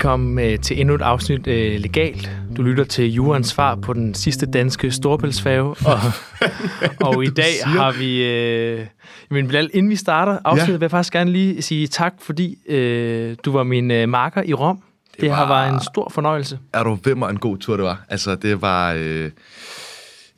Velkommen 0.00 0.38
øh, 0.38 0.58
til 0.58 0.80
endnu 0.80 0.94
et 0.94 1.02
afsnit 1.02 1.46
øh, 1.46 1.80
Legalt. 1.80 2.30
Du 2.56 2.62
lytter 2.62 2.84
til 2.84 3.12
Jurens 3.12 3.48
svar 3.48 3.74
på 3.74 3.92
den 3.92 4.14
sidste 4.14 4.46
danske 4.46 4.90
storpælsfærge. 4.90 5.62
Og, 5.86 5.98
og 7.00 7.24
i 7.24 7.28
dag 7.28 7.52
har 7.64 7.92
vi... 7.92 8.24
Øh, 8.24 8.86
men 9.30 9.46
Bilal, 9.46 9.70
inden 9.74 9.90
vi 9.90 9.96
starter 9.96 10.38
afsnittet, 10.44 10.72
ja. 10.72 10.76
vil 10.78 10.84
jeg 10.84 10.90
faktisk 10.90 11.12
gerne 11.12 11.32
lige 11.32 11.62
sige 11.62 11.86
tak, 11.86 12.14
fordi 12.20 12.58
øh, 12.68 13.36
du 13.44 13.52
var 13.52 13.62
min 13.62 13.90
øh, 13.90 14.08
marker 14.08 14.42
i 14.42 14.54
Rom. 14.54 14.82
Det, 15.12 15.20
det 15.20 15.30
var, 15.30 15.36
har 15.36 15.48
været 15.48 15.74
en 15.74 15.80
stor 15.80 16.08
fornøjelse. 16.08 16.58
Er 16.72 16.82
du 16.82 16.98
ved 17.04 17.14
mig 17.14 17.30
en 17.30 17.38
god 17.38 17.58
tur, 17.58 17.76
det 17.76 17.84
var? 17.84 18.04
Altså, 18.08 18.34
det 18.34 18.62
var... 18.62 18.94
Øh, 18.98 19.30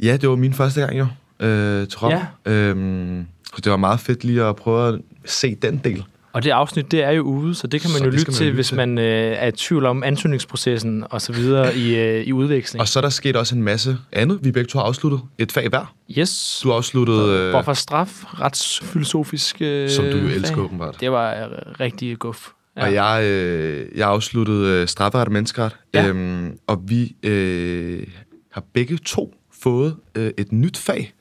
ja, 0.03 0.17
det 0.17 0.29
var 0.29 0.37
min 0.37 0.55
første 0.55 0.81
gang 0.81 0.99
jo, 0.99 1.07
øh, 1.47 1.89
til 1.89 1.99
Rom. 1.99 2.13
Ja. 2.13 2.53
Øhm, 2.53 3.27
så 3.45 3.61
det 3.65 3.71
var 3.71 3.77
meget 3.79 4.01
fedt 4.01 4.25
lige 4.25 4.45
at 4.45 4.57
prøve 4.57 4.95
at 4.95 5.01
se 5.25 5.55
den 5.55 5.79
del. 5.85 6.05
Og 6.33 6.45
det 6.45 6.51
afsnit, 6.51 6.91
det 6.91 7.03
er 7.03 7.11
jo 7.11 7.23
ude, 7.23 7.55
så 7.55 7.67
det 7.67 7.81
kan 7.81 7.91
man 7.91 7.99
så 7.99 8.05
jo 8.05 8.11
lytte 8.11 8.33
til, 8.33 8.47
lytte 8.47 8.55
hvis 8.55 8.67
til. 8.69 8.77
man 8.77 8.99
øh, 8.99 9.05
er 9.39 9.47
i 9.47 9.53
tvivl 9.53 9.87
om 9.87 10.03
ansøgningsprocessen 10.03 11.05
og 11.11 11.21
så 11.23 11.33
videre 11.33 11.77
i, 11.77 11.97
øh, 11.99 12.25
i 12.27 12.33
udveksling. 12.33 12.81
Og 12.81 12.89
så 12.89 12.99
er 12.99 13.01
der 13.01 13.09
sket 13.09 13.37
også 13.37 13.55
en 13.55 13.63
masse 13.63 13.99
andet. 14.13 14.39
Vi 14.43 14.51
begge 14.53 14.69
to 14.69 14.79
har 14.79 14.87
afsluttet 14.87 15.21
et 15.39 15.53
fag 15.53 15.69
hver. 15.69 15.95
Yes. 16.19 16.61
Du 16.63 16.69
har 16.69 16.77
afsluttet... 16.77 17.29
Øh, 17.29 17.51
Hvorfor 17.51 17.73
straf? 17.73 18.25
Retsfilosofisk 18.41 19.57
øh, 19.61 19.91
Som 19.91 20.05
du 20.05 20.11
jo 20.17 20.27
elsker, 20.29 20.55
fag. 20.57 20.65
åbenbart. 20.65 20.97
Det 21.01 21.13
var 21.13 21.35
øh, 21.35 21.49
rigtig 21.81 22.19
guf. 22.19 22.49
Ja. 22.77 22.83
Og 22.87 22.93
jeg, 22.95 23.25
øh, 23.25 23.87
jeg 23.99 24.09
afsluttede 24.09 24.81
øh, 24.81 24.89
strafferet 24.89 25.27
og 25.27 25.33
menneskeret. 25.33 25.77
Ja. 25.95 26.07
Øhm, 26.09 26.57
og 26.67 26.81
vi 26.87 27.17
øh, 27.23 28.07
har 28.53 28.65
begge 28.73 28.97
to 28.97 29.35
fået 29.63 29.97
øh, 30.15 30.31
et 30.39 30.53
nyt 30.53 30.77
fag. 30.79 31.13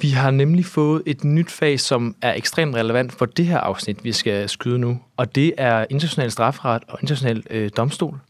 Vi 0.00 0.10
har 0.10 0.30
nemlig 0.30 0.64
fået 0.64 1.02
et 1.06 1.24
nyt 1.24 1.50
fag, 1.50 1.80
som 1.80 2.16
er 2.22 2.34
ekstremt 2.34 2.76
relevant 2.76 3.12
for 3.12 3.26
det 3.26 3.46
her 3.46 3.58
afsnit, 3.58 4.04
vi 4.04 4.12
skal 4.12 4.48
skyde 4.48 4.78
nu. 4.78 4.98
Og 5.16 5.34
det 5.34 5.52
er 5.56 5.86
international 5.90 6.30
strafferet 6.30 6.82
og 6.88 6.98
international 7.02 7.42
øh, 7.50 7.70
domstol. 7.76 8.20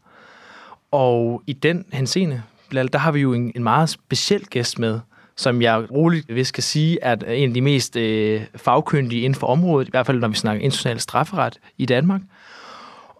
Og 0.91 1.43
i 1.47 1.53
den 1.53 1.85
henseende, 1.93 2.43
der 2.71 2.97
har 2.97 3.11
vi 3.11 3.19
jo 3.19 3.33
en, 3.33 3.51
en 3.55 3.63
meget 3.63 3.89
speciel 3.89 4.45
gæst 4.45 4.79
med, 4.79 4.99
som 5.35 5.61
jeg 5.61 5.91
roligt 5.91 6.35
vil 6.35 6.45
skal 6.45 6.63
sige, 6.63 7.03
at 7.03 7.23
en 7.27 7.49
af 7.49 7.53
de 7.53 7.61
mest 7.61 7.95
øh, 7.95 8.41
fagkyndige 8.55 9.21
inden 9.21 9.39
for 9.39 9.47
området, 9.47 9.87
i 9.87 9.91
hvert 9.91 10.05
fald 10.05 10.19
når 10.19 10.27
vi 10.27 10.35
snakker 10.35 10.63
international 10.63 10.99
strafferet 10.99 11.59
i 11.77 11.85
Danmark. 11.85 12.21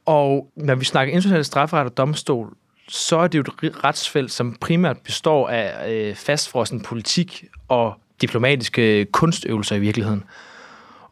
Og 0.05 0.52
når 0.55 0.75
vi 0.75 0.86
snakker 0.86 1.13
international 1.13 1.45
strafferet 1.45 1.86
og 1.86 1.97
domstol, 1.97 2.53
så 2.88 3.17
er 3.17 3.27
det 3.27 3.38
jo 3.38 3.43
et 3.63 3.83
retsfelt, 3.83 4.31
som 4.31 4.55
primært 4.61 4.97
består 4.97 5.49
af 5.49 5.91
øh, 5.91 6.15
fastfrossen 6.15 6.81
politik 6.81 7.45
og 7.67 8.00
diplomatiske 8.22 9.05
kunstøvelser 9.05 9.75
i 9.75 9.80
virkeligheden. 9.80 10.23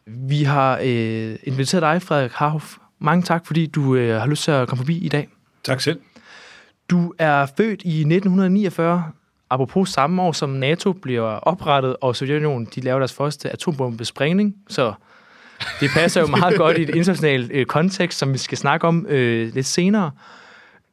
Vi 0.06 0.42
har 0.42 0.78
øh, 0.82 1.36
inviteret 1.44 1.82
dig, 1.82 2.02
Frederik 2.02 2.32
Harhoff. 2.32 2.76
Mange 2.98 3.22
tak, 3.22 3.46
fordi 3.46 3.66
du 3.66 3.94
øh, 3.94 4.20
har 4.20 4.26
lyst 4.26 4.44
til 4.44 4.50
at 4.50 4.68
komme 4.68 4.80
forbi 4.80 4.98
i 4.98 5.08
dag. 5.08 5.28
Tak 5.64 5.80
selv. 5.80 6.00
Du 6.90 7.14
er 7.18 7.46
født 7.56 7.82
i 7.82 8.00
1949, 8.00 9.04
apropos 9.50 9.88
samme 9.88 10.22
år, 10.22 10.32
som 10.32 10.50
NATO 10.50 10.92
bliver 10.92 11.22
oprettet, 11.22 11.96
og 12.00 12.16
Sovjetunionen 12.16 12.68
de 12.74 12.80
laver 12.80 12.98
deres 12.98 13.12
første 13.12 13.50
atombombesprængning, 13.50 14.56
så 14.68 14.92
det 15.80 15.90
passer 15.90 16.20
jo 16.20 16.26
meget 16.36 16.56
godt 16.56 16.78
i 16.78 16.82
et 16.82 16.88
internationalt 16.88 17.50
øh, 17.54 17.66
kontekst, 17.66 18.18
som 18.18 18.32
vi 18.32 18.38
skal 18.38 18.58
snakke 18.58 18.86
om 18.86 19.06
øh, 19.08 19.54
lidt 19.54 19.66
senere. 19.66 20.10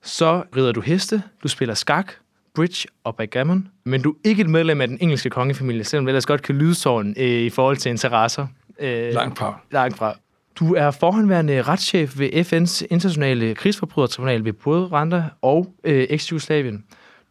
Så 0.03 0.43
rider 0.55 0.71
du 0.71 0.81
heste, 0.81 1.23
du 1.43 1.47
spiller 1.47 1.73
skak, 1.73 2.13
bridge 2.57 2.87
og 3.03 3.15
backgammon, 3.15 3.67
men 3.85 4.01
du 4.01 4.09
er 4.09 4.15
ikke 4.23 4.41
et 4.41 4.49
medlem 4.49 4.81
af 4.81 4.87
den 4.87 4.97
engelske 5.01 5.29
kongefamilie, 5.29 5.83
selvom 5.83 6.05
det 6.05 6.09
ellers 6.09 6.25
godt 6.25 6.41
kan 6.41 6.55
lyde 6.55 6.75
sådan 6.75 7.15
øh, 7.17 7.27
i 7.27 7.49
forhold 7.49 7.77
til 7.77 7.89
interesser. 7.89 8.47
Øh, 8.79 9.13
langt 9.13 9.37
fra. 9.37 9.59
Langt 9.71 9.97
fra. 9.97 10.15
Du 10.59 10.73
er 10.73 10.91
forhåndværende 10.91 11.61
retschef 11.61 12.19
ved 12.19 12.29
FN's 12.29 12.87
internationale 12.89 13.55
krigsforbrydertribunal 13.55 14.45
ved 14.45 14.53
både 14.53 14.85
Rwanda 14.85 15.23
og 15.41 15.73
øh, 15.83 16.07
eks-Jugoslavien. 16.09 16.83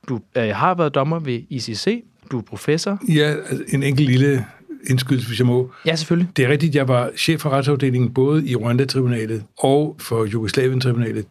Du 0.08 0.20
øh, 0.36 0.48
har 0.48 0.74
været 0.74 0.94
dommer 0.94 1.18
ved 1.18 1.40
ICC. 1.50 2.04
Du 2.30 2.38
er 2.38 2.42
professor. 2.42 2.98
Ja, 3.08 3.34
altså, 3.48 3.64
en 3.68 3.82
enkelt 3.82 4.08
lille 4.08 4.46
indskydelse, 4.90 5.28
hvis 5.28 5.38
jeg 5.38 5.46
må. 5.46 5.70
Ja, 5.86 5.96
selvfølgelig. 5.96 6.36
Det 6.36 6.44
er 6.44 6.48
rigtigt, 6.48 6.74
jeg 6.74 6.88
var 6.88 7.10
chef 7.16 7.40
for 7.40 7.50
retsafdelingen 7.50 8.14
både 8.14 8.48
i 8.48 8.56
Rwanda-tribunalet 8.56 9.42
og 9.58 9.96
for 9.98 10.24
Jugoslavien-tribunalet. 10.24 11.26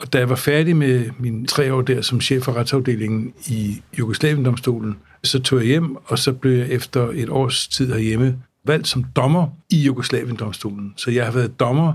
Og 0.00 0.12
da 0.12 0.18
jeg 0.18 0.28
var 0.28 0.36
færdig 0.36 0.76
med 0.76 1.10
mine 1.18 1.46
tre 1.46 1.74
år 1.74 1.82
der 1.82 2.02
som 2.02 2.20
chef 2.20 2.42
for 2.42 2.52
retsafdelingen 2.52 3.32
i 3.46 3.82
Jugoslavien-domstolen, 3.98 4.96
så 5.24 5.42
tog 5.42 5.58
jeg 5.58 5.66
hjem, 5.66 5.96
og 5.96 6.18
så 6.18 6.32
blev 6.32 6.52
jeg 6.52 6.68
efter 6.68 7.08
et 7.14 7.28
års 7.28 7.68
tid 7.68 7.92
herhjemme 7.92 8.38
valgt 8.64 8.88
som 8.88 9.04
dommer 9.16 9.48
i 9.70 9.76
Jugoslavien-domstolen. 9.76 10.94
Så 10.96 11.10
jeg 11.10 11.24
har 11.24 11.32
været 11.32 11.60
dommer 11.60 11.92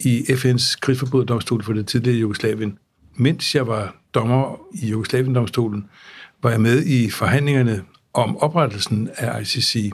i 0.00 0.20
FN's 0.20 0.78
krigsforbryderdomstol 0.80 1.62
for 1.62 1.72
det 1.72 1.86
tidligere 1.86 2.18
Jugoslavien. 2.18 2.78
Mens 3.16 3.54
jeg 3.54 3.66
var 3.66 3.96
dommer 4.14 4.60
i 4.74 4.90
Jugoslavien-domstolen, 4.90 5.84
var 6.42 6.50
jeg 6.50 6.60
med 6.60 6.82
i 6.86 7.10
forhandlingerne 7.10 7.82
om 8.14 8.36
oprettelsen 8.36 9.08
af 9.16 9.40
ICC 9.40 9.92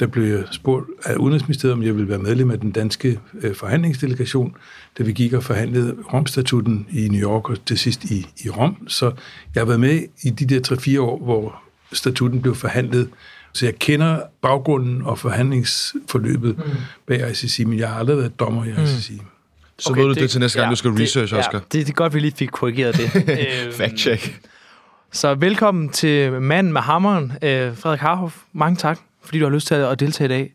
der 0.00 0.06
blev 0.06 0.24
jeg 0.24 0.44
spurgt 0.50 0.86
af 1.04 1.14
Udenrigsministeriet, 1.14 1.72
om 1.72 1.82
jeg 1.82 1.94
ville 1.94 2.08
være 2.08 2.18
medlem 2.18 2.50
af 2.50 2.60
den 2.60 2.70
danske 2.70 3.20
øh, 3.42 3.54
forhandlingsdelegation, 3.54 4.56
da 4.98 5.02
vi 5.02 5.12
gik 5.12 5.32
og 5.32 5.44
forhandlede 5.44 5.96
Romstatuten 6.12 6.86
i 6.90 7.08
New 7.08 7.30
York 7.30 7.50
og 7.50 7.64
til 7.66 7.78
sidst 7.78 8.04
i, 8.04 8.26
i 8.44 8.50
Rom. 8.50 8.88
Så 8.88 9.12
jeg 9.54 9.60
har 9.60 9.66
været 9.66 9.80
med 9.80 10.02
i 10.22 10.30
de 10.30 10.46
der 10.46 10.76
3-4 10.96 11.00
år, 11.00 11.24
hvor 11.24 11.62
statuten 11.92 12.42
blev 12.42 12.54
forhandlet. 12.54 13.08
Så 13.52 13.66
jeg 13.66 13.78
kender 13.78 14.20
baggrunden 14.42 15.02
og 15.02 15.18
forhandlingsforløbet 15.18 16.58
mm. 16.58 16.64
bag 17.06 17.30
ICC, 17.30 17.64
men 17.66 17.78
jeg 17.78 17.88
har 17.88 17.98
aldrig 17.98 18.16
været 18.16 18.40
dommer 18.40 18.64
i 18.64 18.68
ICC. 18.68 19.10
Mm. 19.10 19.20
Så 19.78 19.90
okay, 19.90 20.00
ved 20.00 20.08
du 20.08 20.14
det, 20.14 20.22
det 20.22 20.30
til 20.30 20.40
næste 20.40 20.58
gang, 20.58 20.66
ja, 20.66 20.70
du 20.70 20.76
skal 20.76 20.90
research, 20.90 21.32
det, 21.32 21.38
Oscar. 21.38 21.52
Ja, 21.52 21.58
det, 21.58 21.72
det 21.72 21.88
er 21.88 21.92
godt, 21.92 22.14
vi 22.14 22.20
lige 22.20 22.34
fik 22.36 22.48
korrigeret 22.48 22.96
det. 22.96 23.10
Fact 23.78 23.98
check. 23.98 24.40
Så 25.12 25.34
velkommen 25.34 25.88
til 25.88 26.32
manden 26.32 26.72
med 26.72 26.80
hammeren, 26.80 27.32
øh, 27.42 27.76
Frederik 27.76 28.00
Harhoff. 28.00 28.36
Mange 28.52 28.76
tak 28.76 28.98
fordi 29.26 29.38
du 29.38 29.44
har 29.44 29.52
lyst 29.52 29.66
til 29.66 29.74
at 29.74 30.00
deltage 30.00 30.24
i 30.24 30.28
dag. 30.28 30.52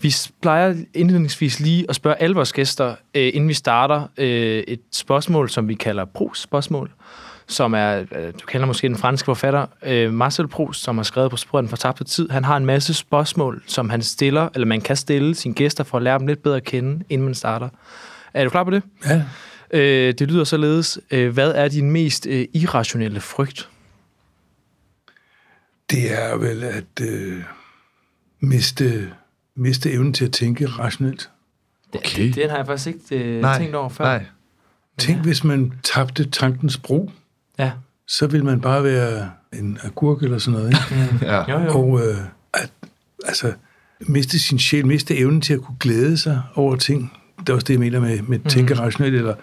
Vi 0.00 0.14
plejer 0.42 0.74
indledningsvis 0.94 1.60
lige 1.60 1.86
at 1.88 1.94
spørge 1.96 2.22
alle 2.22 2.34
vores 2.34 2.52
gæster, 2.52 2.94
øh, 3.14 3.30
inden 3.34 3.48
vi 3.48 3.54
starter, 3.54 4.06
øh, 4.18 4.64
et 4.68 4.80
spørgsmål, 4.92 5.50
som 5.50 5.68
vi 5.68 5.74
kalder 5.74 6.04
Proust-spørgsmål, 6.04 6.90
som 7.46 7.74
er, 7.74 7.98
øh, 7.98 8.32
du 8.40 8.46
kender 8.46 8.66
måske 8.66 8.88
den 8.88 8.96
franske 8.96 9.24
forfatter, 9.24 9.66
øh, 9.82 10.12
Marcel 10.12 10.48
Proust, 10.48 10.82
som 10.82 10.96
har 10.96 11.02
skrevet 11.02 11.30
på 11.30 11.36
sporet 11.36 11.62
den 11.62 11.68
fortabte 11.68 12.04
tid. 12.04 12.28
Han 12.30 12.44
har 12.44 12.56
en 12.56 12.66
masse 12.66 12.94
spørgsmål, 12.94 13.62
som 13.66 13.90
han 13.90 14.02
stiller, 14.02 14.48
eller 14.54 14.66
man 14.66 14.80
kan 14.80 14.96
stille 14.96 15.34
sine 15.34 15.54
gæster 15.54 15.84
for 15.84 15.96
at 15.96 16.02
lære 16.02 16.18
dem 16.18 16.26
lidt 16.26 16.42
bedre 16.42 16.56
at 16.56 16.64
kende, 16.64 17.04
inden 17.08 17.24
man 17.24 17.34
starter. 17.34 17.68
Er 18.34 18.44
du 18.44 18.50
klar 18.50 18.64
på 18.64 18.70
det? 18.70 18.82
Ja. 19.06 19.22
Øh, 19.70 20.14
det 20.18 20.30
lyder 20.30 20.44
således, 20.44 20.98
øh, 21.10 21.32
hvad 21.34 21.52
er 21.54 21.68
din 21.68 21.90
mest 21.90 22.26
øh, 22.26 22.46
irrationelle 22.54 23.20
frygt? 23.20 23.68
Det 25.90 26.12
er 26.12 26.36
vel, 26.36 26.64
at... 26.64 27.00
Øh 27.02 27.42
miste, 28.46 29.10
miste 29.56 29.92
evnen 29.92 30.12
til 30.12 30.24
at 30.24 30.32
tænke 30.32 30.66
rationelt. 30.66 31.30
Okay. 31.94 32.26
Det, 32.26 32.34
den 32.34 32.50
har 32.50 32.56
jeg 32.56 32.66
faktisk 32.66 32.86
ikke 32.86 33.24
øh, 33.24 33.40
nej, 33.40 33.58
tænkt 33.58 33.74
over 33.74 33.88
før. 33.88 34.04
Nej. 34.04 34.24
Tænk, 34.98 35.18
ja. 35.18 35.22
hvis 35.22 35.44
man 35.44 35.72
tabte 35.82 36.30
tankens 36.30 36.76
bro. 36.76 37.10
Ja. 37.58 37.72
Så 38.06 38.26
ville 38.26 38.46
man 38.46 38.60
bare 38.60 38.84
være 38.84 39.30
en 39.52 39.78
agurk 39.82 40.22
eller 40.22 40.38
sådan 40.38 40.60
noget. 40.60 40.68
Ikke? 40.68 41.26
ja. 41.32 41.52
Jo, 41.52 41.64
jo. 41.64 41.78
Og 41.78 42.00
øh, 42.00 42.16
at, 42.54 42.70
altså, 43.24 43.52
miste 44.00 44.38
sin 44.38 44.58
sjæl, 44.58 44.86
miste 44.86 45.16
evnen 45.16 45.40
til 45.40 45.54
at 45.54 45.60
kunne 45.60 45.76
glæde 45.80 46.16
sig 46.16 46.42
over 46.54 46.76
ting. 46.76 47.12
Det 47.40 47.48
er 47.48 47.54
også 47.54 47.64
det, 47.64 47.74
jeg 47.74 47.80
mener 47.80 48.00
med, 48.00 48.22
med 48.22 48.38
tænke 48.48 48.74
mm. 48.74 48.80
rationelt, 48.80 49.14
eller 49.14 49.34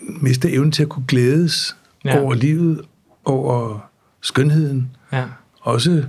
miste 0.00 0.52
evnen 0.52 0.72
til 0.72 0.82
at 0.82 0.88
kunne 0.88 1.06
glædes 1.08 1.76
ja. 2.04 2.20
over 2.20 2.34
livet, 2.34 2.82
over 3.24 3.78
skønheden. 4.20 4.96
Ja. 5.12 5.24
Også 5.60 6.04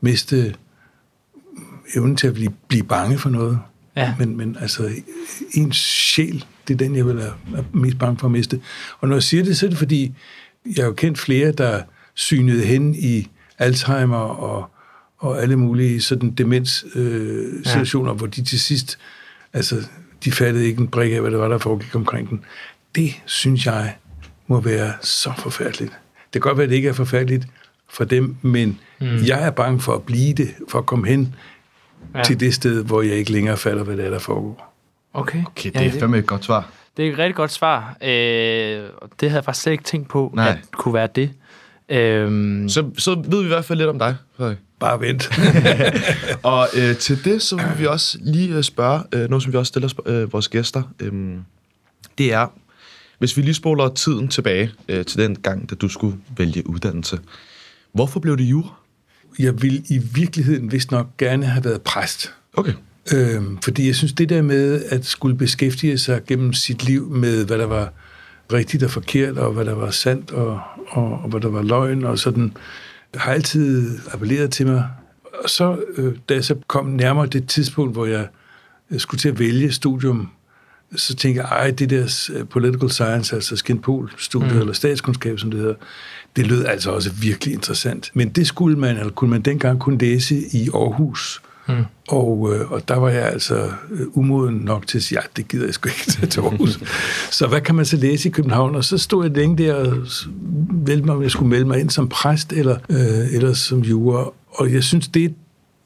miste 0.00 0.54
evnen 1.96 2.16
til 2.16 2.26
at 2.26 2.34
blive, 2.34 2.52
blive 2.68 2.84
bange 2.84 3.18
for 3.18 3.30
noget. 3.30 3.58
Ja. 3.96 4.14
Men, 4.18 4.36
men 4.36 4.56
altså, 4.60 4.90
ens 5.52 5.76
sjæl, 5.76 6.44
det 6.68 6.74
er 6.74 6.78
den, 6.78 6.96
jeg 6.96 7.06
vil 7.06 7.16
være 7.16 7.64
mest 7.72 7.98
bange 7.98 8.18
for 8.18 8.26
at 8.26 8.30
miste. 8.30 8.60
Og 9.00 9.08
når 9.08 9.16
jeg 9.16 9.22
siger 9.22 9.44
det, 9.44 9.56
så 9.56 9.66
er 9.66 9.70
det 9.70 9.78
fordi, 9.78 10.14
jeg 10.76 10.84
har 10.84 10.84
jo 10.84 10.92
kendt 10.92 11.18
flere, 11.18 11.52
der 11.52 11.82
synede 12.14 12.64
hen 12.64 12.94
i 12.94 13.28
Alzheimer 13.58 14.16
og, 14.16 14.70
og 15.18 15.42
alle 15.42 15.56
mulige 15.56 16.00
sådan 16.00 16.30
demens-situationer, 16.30 18.12
øh, 18.12 18.16
ja. 18.16 18.18
hvor 18.18 18.26
de 18.26 18.44
til 18.44 18.60
sidst, 18.60 18.98
altså, 19.52 19.76
de 20.24 20.32
fattede 20.32 20.66
ikke 20.66 20.80
en 20.80 20.88
brik 20.88 21.12
af, 21.12 21.20
hvad 21.20 21.30
det 21.30 21.38
var, 21.38 21.48
der 21.48 21.58
foregik 21.58 21.94
omkring 21.94 22.30
den. 22.30 22.44
Det, 22.94 23.14
synes 23.26 23.66
jeg, 23.66 23.96
må 24.46 24.60
være 24.60 24.92
så 25.02 25.32
forfærdeligt. 25.38 25.92
Det 26.32 26.32
kan 26.32 26.40
godt 26.40 26.56
være, 26.58 26.64
at 26.64 26.70
det 26.70 26.76
ikke 26.76 26.88
er 26.88 26.92
forfærdeligt 26.92 27.46
for 27.88 28.04
dem, 28.04 28.36
men 28.42 28.80
mm. 29.00 29.06
jeg 29.06 29.46
er 29.46 29.50
bange 29.50 29.80
for 29.80 29.94
at 29.94 30.02
blive 30.02 30.34
det, 30.34 30.54
for 30.68 30.78
at 30.78 30.86
komme 30.86 31.08
hen 31.08 31.34
ja. 32.14 32.22
til 32.22 32.40
det 32.40 32.54
sted, 32.54 32.84
hvor 32.84 33.02
jeg 33.02 33.16
ikke 33.16 33.32
længere 33.32 33.56
falder, 33.56 33.84
hvad 33.84 33.96
det 33.96 34.06
er, 34.06 34.10
der 34.10 34.18
foregår. 34.18 34.74
Okay. 35.14 35.42
Okay, 35.46 35.70
det 35.70 35.80
er 35.80 35.84
ja, 35.84 36.00
fandme 36.00 36.18
et 36.18 36.26
godt 36.26 36.44
svar. 36.44 36.70
Det 36.96 37.08
er 37.08 37.12
et 37.12 37.18
rigtig 37.18 37.34
godt 37.34 37.52
svar. 37.52 37.96
Øh, 38.02 38.08
det 38.08 39.30
havde 39.30 39.34
jeg 39.34 39.44
faktisk 39.44 39.62
slet 39.62 39.72
ikke 39.72 39.84
tænkt 39.84 40.08
på, 40.08 40.32
Nej. 40.34 40.48
at 40.48 40.56
det 40.56 40.72
kunne 40.72 40.94
være 40.94 41.08
det. 41.14 41.30
Øhm. 41.88 42.68
Så, 42.68 42.90
så 42.98 43.14
ved 43.28 43.38
vi 43.38 43.44
i 43.44 43.48
hvert 43.48 43.64
fald 43.64 43.78
lidt 43.78 43.88
om 43.88 43.98
dig, 43.98 44.16
Frederik. 44.36 44.58
Bare 44.80 45.00
vent. 45.00 45.30
og 46.42 46.68
øh, 46.76 46.96
til 46.96 47.24
det, 47.24 47.42
så 47.42 47.56
vil 47.56 47.78
vi 47.78 47.86
også 47.86 48.18
lige 48.20 48.56
øh, 48.56 48.62
spørge, 48.62 49.02
øh, 49.12 49.28
noget 49.30 49.42
som 49.42 49.52
vi 49.52 49.58
også 49.58 49.68
stiller 49.68 49.88
øh, 50.06 50.32
vores 50.32 50.48
gæster, 50.48 50.82
øh, 51.00 51.12
det 52.18 52.32
er, 52.32 52.46
Hvis 53.18 53.36
vi 53.36 53.42
lige 53.42 53.54
spoler 53.54 53.88
tiden 53.88 54.28
tilbage 54.28 54.70
øh, 54.88 55.04
til 55.04 55.18
den 55.18 55.36
gang, 55.36 55.70
da 55.70 55.74
du 55.74 55.88
skulle 55.88 56.16
vælge 56.36 56.68
uddannelse. 56.68 57.18
Hvorfor 57.92 58.20
blev 58.20 58.38
det 58.38 58.44
jura? 58.44 58.74
Jeg 59.38 59.62
ville 59.62 59.82
i 59.88 59.98
virkeligheden 60.14 60.72
vist 60.72 60.90
nok 60.90 61.16
gerne 61.16 61.46
have 61.46 61.64
været 61.64 61.82
præst. 61.82 62.34
Okay. 62.56 62.72
Øhm, 63.14 63.58
fordi 63.64 63.86
jeg 63.86 63.94
synes, 63.94 64.12
det 64.12 64.28
der 64.28 64.42
med 64.42 64.84
at 64.84 65.04
skulle 65.04 65.36
beskæftige 65.36 65.98
sig 65.98 66.24
gennem 66.26 66.52
sit 66.52 66.84
liv 66.84 67.10
med, 67.10 67.46
hvad 67.46 67.58
der 67.58 67.66
var 67.66 67.92
rigtigt 68.52 68.82
og 68.82 68.90
forkert, 68.90 69.38
og 69.38 69.52
hvad 69.52 69.64
der 69.64 69.74
var 69.74 69.90
sandt, 69.90 70.30
og, 70.30 70.60
og, 70.88 71.12
og 71.12 71.28
hvad 71.28 71.40
der 71.40 71.48
var 71.48 71.62
løgn, 71.62 72.04
og 72.04 72.18
sådan, 72.18 72.56
har 73.14 73.32
altid 73.32 73.98
appelleret 74.12 74.50
til 74.50 74.66
mig. 74.66 74.88
Og 75.42 75.50
så, 75.50 75.78
øh, 75.96 76.14
da 76.28 76.34
jeg 76.34 76.44
så 76.44 76.56
kom 76.66 76.86
nærmere 76.86 77.26
det 77.26 77.48
tidspunkt, 77.48 77.94
hvor 77.94 78.06
jeg 78.06 78.26
skulle 78.98 79.18
til 79.18 79.28
at 79.28 79.38
vælge 79.38 79.72
studium, 79.72 80.30
så 80.96 81.14
tænkte 81.14 81.42
jeg, 81.42 81.48
ej, 81.48 81.70
det 81.70 81.90
der 81.90 82.30
øh, 82.34 82.48
political 82.48 82.90
science, 82.90 83.34
altså 83.34 83.56
skinpol-studiet, 83.56 84.52
mm. 84.52 84.60
eller 84.60 84.72
statskundskab, 84.72 85.38
som 85.38 85.50
det 85.50 85.60
hedder, 85.60 85.74
det 86.36 86.46
lød 86.46 86.64
altså 86.64 86.90
også 86.90 87.10
virkelig 87.12 87.54
interessant. 87.54 88.10
Men 88.14 88.28
det 88.28 88.46
skulle 88.46 88.78
man, 88.78 88.96
eller 88.96 89.12
kunne 89.12 89.30
man 89.30 89.40
dengang 89.40 89.80
kun 89.80 89.98
læse 89.98 90.36
i 90.52 90.68
Aarhus. 90.74 91.42
Mm. 91.68 91.84
Og, 92.08 92.54
øh, 92.54 92.72
og 92.72 92.88
der 92.88 92.96
var 92.96 93.08
jeg 93.08 93.22
altså 93.22 93.70
øh, 93.90 94.06
umoden 94.12 94.54
nok 94.54 94.86
til 94.86 94.98
at 94.98 95.02
sige, 95.02 95.18
at 95.18 95.30
det 95.36 95.48
gider 95.48 95.64
jeg 95.64 95.74
sgu 95.74 95.88
ikke 95.88 96.10
til, 96.10 96.28
til 96.28 96.40
Aarhus. 96.40 96.78
så 97.38 97.46
hvad 97.46 97.60
kan 97.60 97.74
man 97.74 97.84
så 97.84 97.96
læse 97.96 98.28
i 98.28 98.32
København? 98.32 98.74
Og 98.74 98.84
så 98.84 98.98
stod 98.98 99.24
jeg 99.24 99.36
længe 99.36 99.64
der 99.64 99.74
og 99.74 99.96
vælte 100.70 101.06
mig, 101.06 101.14
om 101.14 101.22
jeg 101.22 101.30
skulle 101.30 101.48
melde 101.48 101.64
mig 101.64 101.80
ind 101.80 101.90
som 101.90 102.08
præst 102.08 102.52
eller, 102.52 102.78
øh, 102.88 103.34
eller 103.34 103.52
som 103.52 103.80
jura. 103.80 104.32
Og 104.48 104.72
jeg 104.72 104.84
synes, 104.84 105.08
det 105.08 105.34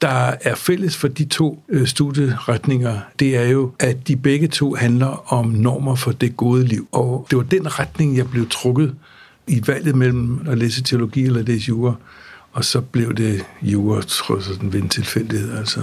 der 0.01 0.33
er 0.41 0.55
fælles 0.55 0.97
for 0.97 1.07
de 1.07 1.25
to 1.25 1.63
øh, 1.69 1.87
studieretninger, 1.87 2.99
det 3.19 3.37
er 3.37 3.47
jo, 3.47 3.71
at 3.79 4.07
de 4.07 4.15
begge 4.15 4.47
to 4.47 4.75
handler 4.75 5.33
om 5.33 5.45
normer 5.45 5.95
for 5.95 6.11
det 6.11 6.37
gode 6.37 6.65
liv. 6.65 6.87
Og 6.91 7.27
det 7.29 7.37
var 7.37 7.43
den 7.43 7.79
retning, 7.79 8.17
jeg 8.17 8.29
blev 8.29 8.49
trukket 8.49 8.95
i 9.47 9.63
valget 9.67 9.95
mellem 9.95 10.47
at 10.47 10.57
læse 10.57 10.83
teologi 10.83 11.23
eller 11.23 11.41
læse 11.41 11.69
jura. 11.69 11.93
Og 12.51 12.65
så 12.65 12.81
blev 12.81 13.13
det 13.13 13.45
jura, 13.61 14.01
trods 14.01 14.47
den 14.47 14.73
ved 14.73 14.81
en 14.81 14.89
tilfældighed. 14.89 15.57
Altså. 15.57 15.81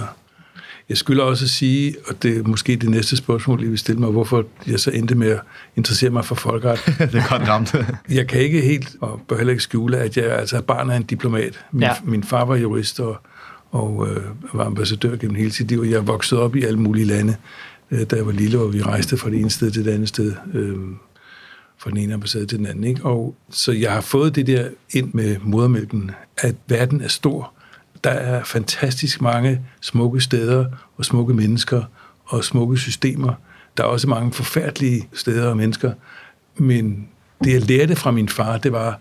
Jeg 0.89 0.97
skulle 0.97 1.23
også 1.23 1.45
at 1.45 1.49
sige, 1.49 1.95
og 2.07 2.23
det 2.23 2.37
er 2.37 2.43
måske 2.43 2.75
det 2.75 2.89
næste 2.89 3.17
spørgsmål, 3.17 3.63
I 3.63 3.67
vil 3.67 3.77
stille 3.77 3.99
mig, 3.99 4.09
hvorfor 4.09 4.45
jeg 4.67 4.79
så 4.79 4.91
endte 4.91 5.15
med 5.15 5.27
at 5.27 5.39
interessere 5.75 6.09
mig 6.09 6.25
for 6.25 6.35
folkeret. 6.35 6.79
det 7.11 7.15
er 7.15 7.29
godt 7.29 7.49
ramt. 7.49 7.75
jeg 8.09 8.27
kan 8.27 8.41
ikke 8.41 8.61
helt, 8.61 8.95
og 9.01 9.21
bør 9.27 9.37
heller 9.37 9.51
ikke 9.51 9.63
skjule, 9.63 9.97
at 9.97 10.17
jeg 10.17 10.25
altså 10.25 10.57
er 10.57 10.61
barn 10.61 10.89
af 10.89 10.97
en 10.97 11.03
diplomat. 11.03 11.65
Min, 11.71 11.81
ja. 11.81 11.93
min 12.03 12.23
far 12.23 12.45
var 12.45 12.55
jurist 12.55 12.99
og, 12.99 13.17
og 13.71 14.07
øh, 14.09 14.23
var 14.53 14.65
ambassadør 14.65 15.15
gennem 15.15 15.35
hele 15.35 15.51
sit 15.51 15.67
liv. 15.67 15.85
Jeg 15.89 16.07
voksede 16.07 16.41
op 16.41 16.55
i 16.55 16.63
alle 16.63 16.79
mulige 16.79 17.05
lande, 17.05 17.35
øh, 17.91 18.01
da 18.01 18.15
jeg 18.15 18.25
var 18.25 18.31
lille, 18.31 18.59
og 18.59 18.73
vi 18.73 18.81
rejste 18.81 19.17
fra 19.17 19.29
det 19.29 19.39
ene 19.39 19.49
sted 19.49 19.71
til 19.71 19.85
det 19.85 19.91
andet 19.91 20.09
sted. 20.09 20.33
Øh, 20.53 20.77
fra 21.77 21.89
den 21.89 21.97
ene 21.97 22.13
ambassade 22.13 22.45
til 22.45 22.57
den 22.57 22.65
anden. 22.65 22.83
Ikke? 22.83 23.05
Og 23.05 23.35
så 23.49 23.71
jeg 23.71 23.91
har 23.91 24.01
fået 24.01 24.35
det 24.35 24.47
der 24.47 24.69
ind 24.91 25.13
med 25.13 25.37
modermælken, 25.41 26.11
at 26.37 26.55
verden 26.67 27.01
er 27.01 27.07
stor. 27.07 27.53
Der 28.03 28.09
er 28.09 28.43
fantastisk 28.43 29.21
mange 29.21 29.61
smukke 29.81 30.21
steder 30.21 30.65
og 30.97 31.05
smukke 31.05 31.33
mennesker 31.33 31.83
og 32.25 32.43
smukke 32.43 32.77
systemer. 32.77 33.33
Der 33.77 33.83
er 33.83 33.87
også 33.87 34.07
mange 34.07 34.33
forfærdelige 34.33 35.07
steder 35.13 35.49
og 35.49 35.57
mennesker. 35.57 35.91
Men 36.55 37.07
det, 37.43 37.53
jeg 37.53 37.61
lærte 37.61 37.95
fra 37.95 38.11
min 38.11 38.29
far, 38.29 38.57
det 38.57 38.71
var 38.71 38.99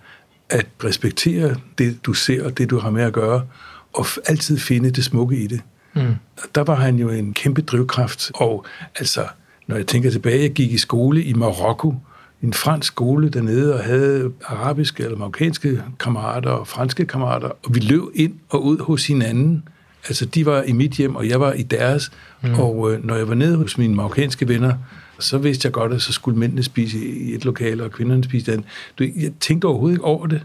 at 0.49 0.67
respektere 0.85 1.57
det, 1.79 1.99
du 2.07 2.13
ser 2.13 2.45
og 2.45 2.59
det, 2.59 2.71
du 2.71 2.79
har 2.79 2.91
med 2.91 3.03
at 3.03 3.13
gøre, 3.13 3.47
og 3.97 4.07
altid 4.27 4.59
finde 4.59 4.91
det 4.91 5.05
smukke 5.05 5.37
i 5.37 5.47
det. 5.47 5.61
Mm. 5.95 6.15
Der 6.55 6.65
var 6.65 6.75
han 6.75 6.97
jo 6.97 7.09
en 7.11 7.35
kæmpe 7.35 7.63
drivkraft, 7.63 8.31
og 8.35 8.65
altså, 8.99 9.27
når 9.67 9.77
jeg 9.77 9.87
tænker 9.87 10.11
tilbage, 10.11 10.43
jeg 10.43 10.53
gik 10.53 10.73
i 10.73 10.79
skole 10.79 11.23
i 11.23 11.33
Marokko, 11.33 11.95
en 12.43 12.53
fransk 12.53 12.87
skole 12.87 13.29
dernede 13.29 13.75
og 13.75 13.85
havde 13.85 14.33
arabiske 14.45 15.03
eller 15.03 15.19
marokkanske 15.19 15.83
kammerater 16.01 16.51
og 16.51 16.69
franske 16.69 17.05
kammerater, 17.05 17.49
og 17.49 17.75
vi 17.75 17.81
løb 17.81 18.03
ind 18.15 18.35
og 18.49 18.65
ud 18.65 18.79
hos 18.79 19.07
hinanden. 19.07 19.69
Altså, 20.09 20.25
de 20.27 20.47
var 20.47 20.63
i 20.63 20.73
mit 20.73 20.93
hjem, 20.93 21.17
og 21.17 21.29
jeg 21.29 21.41
var 21.41 21.53
i 21.53 21.63
deres. 21.63 22.13
Mm. 22.43 22.55
Og 22.55 22.93
øh, 22.93 23.05
når 23.05 23.17
jeg 23.17 23.29
var 23.29 23.35
nede 23.35 23.57
hos 23.57 23.79
mine 23.79 23.95
marokkanske 23.95 24.49
venner, 24.49 24.75
så 25.19 25.39
vidste 25.39 25.67
jeg 25.67 25.73
godt, 25.73 25.93
at 25.93 26.03
så 26.03 26.13
skulle 26.13 26.39
mændene 26.39 26.63
spise 26.63 26.99
i 26.99 27.35
et 27.35 27.45
lokale, 27.45 27.85
og 27.85 27.91
kvinderne 27.91 28.25
spise 28.25 28.53
den. 28.53 28.65
Jeg 29.01 29.33
tænkte 29.41 29.67
overhovedet 29.67 29.95
ikke 29.95 30.05
over 30.05 30.27
det. 30.27 30.41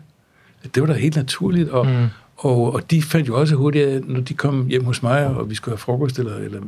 Det 0.76 0.82
var 0.82 0.88
da 0.88 0.94
helt 0.94 1.16
naturligt, 1.16 1.70
og, 1.70 1.86
mm. 1.86 2.08
Og, 2.44 2.74
og 2.74 2.92
de 2.92 3.02
fandt 3.02 3.28
jo 3.28 3.40
også 3.40 3.56
hurtigt, 3.56 4.10
når 4.10 4.22
de 4.22 4.34
kom 4.34 4.68
hjem 4.68 4.84
hos 4.84 5.04
mig, 5.04 5.28
og 5.28 5.50
vi 5.50 5.56
skulle 5.56 5.74
have 5.74 5.78
frokost 5.78 6.20
eller, 6.20 6.36
eller 6.36 6.62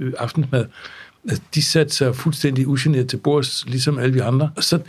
øh, 0.00 0.12
aftensmad, 0.18 0.66
Altså, 1.28 1.42
de 1.54 1.62
satte 1.62 1.94
sig 1.94 2.16
fuldstændig 2.16 2.68
ugeneret 2.68 3.08
til 3.08 3.16
bords, 3.16 3.66
ligesom 3.66 3.98
alle 3.98 4.14
vi 4.14 4.18
andre. 4.18 4.50
Og 4.56 4.64
så 4.64 4.80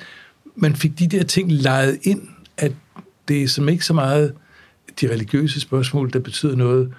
man 0.56 0.76
fik 0.76 1.00
de 1.00 1.08
der 1.08 1.24
ting 1.24 1.52
lejet 1.52 2.00
ind, 2.04 2.22
at 2.58 2.72
det 3.28 3.44
er 3.44 3.48
som 3.48 3.70
ikke 3.70 3.86
så 3.86 3.94
meget 3.94 4.34
de 5.02 5.12
religiøse 5.12 5.60
spørgsmål, 5.60 6.14
der 6.14 6.20
betyder 6.20 6.56
noget, 6.56 6.94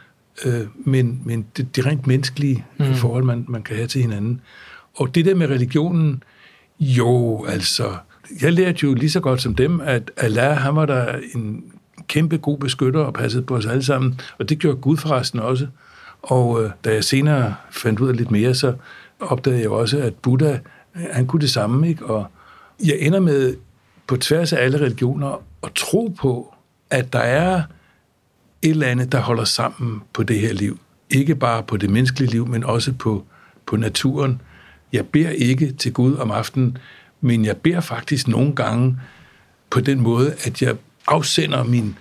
øh, 0.44 0.66
men, 0.76 1.20
men 1.24 1.46
det, 1.56 1.76
det 1.76 1.86
rent 1.86 2.06
menneskelige 2.06 2.64
mm. 2.78 2.94
forhold, 2.94 3.24
man, 3.24 3.44
man 3.48 3.62
kan 3.62 3.76
have 3.76 3.88
til 3.88 4.00
hinanden. 4.00 4.40
Og 4.94 5.14
det 5.14 5.24
der 5.24 5.34
med 5.34 5.46
religionen, 5.46 6.22
jo, 6.80 7.44
altså, 7.44 7.96
jeg 8.42 8.52
lærte 8.52 8.78
jo 8.82 8.94
lige 8.94 9.10
så 9.10 9.20
godt 9.20 9.42
som 9.42 9.54
dem, 9.54 9.80
at 9.80 10.10
Allah, 10.16 10.56
han 10.56 10.76
var 10.76 10.86
der 10.86 11.18
en 11.34 11.64
kæmpe 12.08 12.36
god 12.36 12.58
beskytter 12.58 13.00
og 13.00 13.14
passede 13.14 13.42
på 13.42 13.56
os 13.56 13.66
alle 13.66 13.84
sammen, 13.84 14.20
og 14.38 14.48
det 14.48 14.58
gjorde 14.58 14.76
Gud 14.76 14.96
forresten 14.96 15.40
også. 15.40 15.66
Og 16.22 16.64
øh, 16.64 16.70
da 16.84 16.94
jeg 16.94 17.04
senere 17.04 17.54
fandt 17.70 18.00
ud 18.00 18.08
af 18.08 18.16
lidt 18.16 18.30
mere, 18.30 18.54
så 18.54 18.74
opdagede 19.20 19.60
jeg 19.60 19.70
også, 19.70 19.98
at 19.98 20.14
Buddha, 20.14 20.58
han 20.94 21.26
kunne 21.26 21.40
det 21.40 21.50
samme, 21.50 21.88
ikke? 21.88 22.06
Og 22.06 22.26
jeg 22.84 22.96
ender 23.00 23.20
med, 23.20 23.54
på 24.06 24.16
tværs 24.16 24.52
af 24.52 24.64
alle 24.64 24.80
religioner, 24.80 25.42
at 25.62 25.72
tro 25.74 26.14
på, 26.18 26.54
at 26.90 27.12
der 27.12 27.18
er 27.18 27.62
et 28.62 28.70
eller 28.70 28.86
andet, 28.86 29.12
der 29.12 29.20
holder 29.20 29.44
sammen 29.44 30.02
på 30.12 30.22
det 30.22 30.40
her 30.40 30.52
liv. 30.52 30.78
Ikke 31.10 31.34
bare 31.34 31.62
på 31.62 31.76
det 31.76 31.90
menneskelige 31.90 32.30
liv, 32.30 32.46
men 32.46 32.64
også 32.64 32.92
på, 32.92 33.24
på 33.66 33.76
naturen. 33.76 34.40
Jeg 34.92 35.06
beder 35.06 35.30
ikke 35.30 35.72
til 35.72 35.92
Gud 35.92 36.16
om 36.16 36.30
aftenen, 36.30 36.78
men 37.20 37.44
jeg 37.44 37.56
beder 37.56 37.80
faktisk 37.80 38.28
nogle 38.28 38.54
gange 38.54 38.96
på 39.70 39.80
den 39.80 40.00
måde, 40.00 40.34
at 40.44 40.62
jeg 40.62 40.76
afsender 41.06 41.64
min 41.64 41.98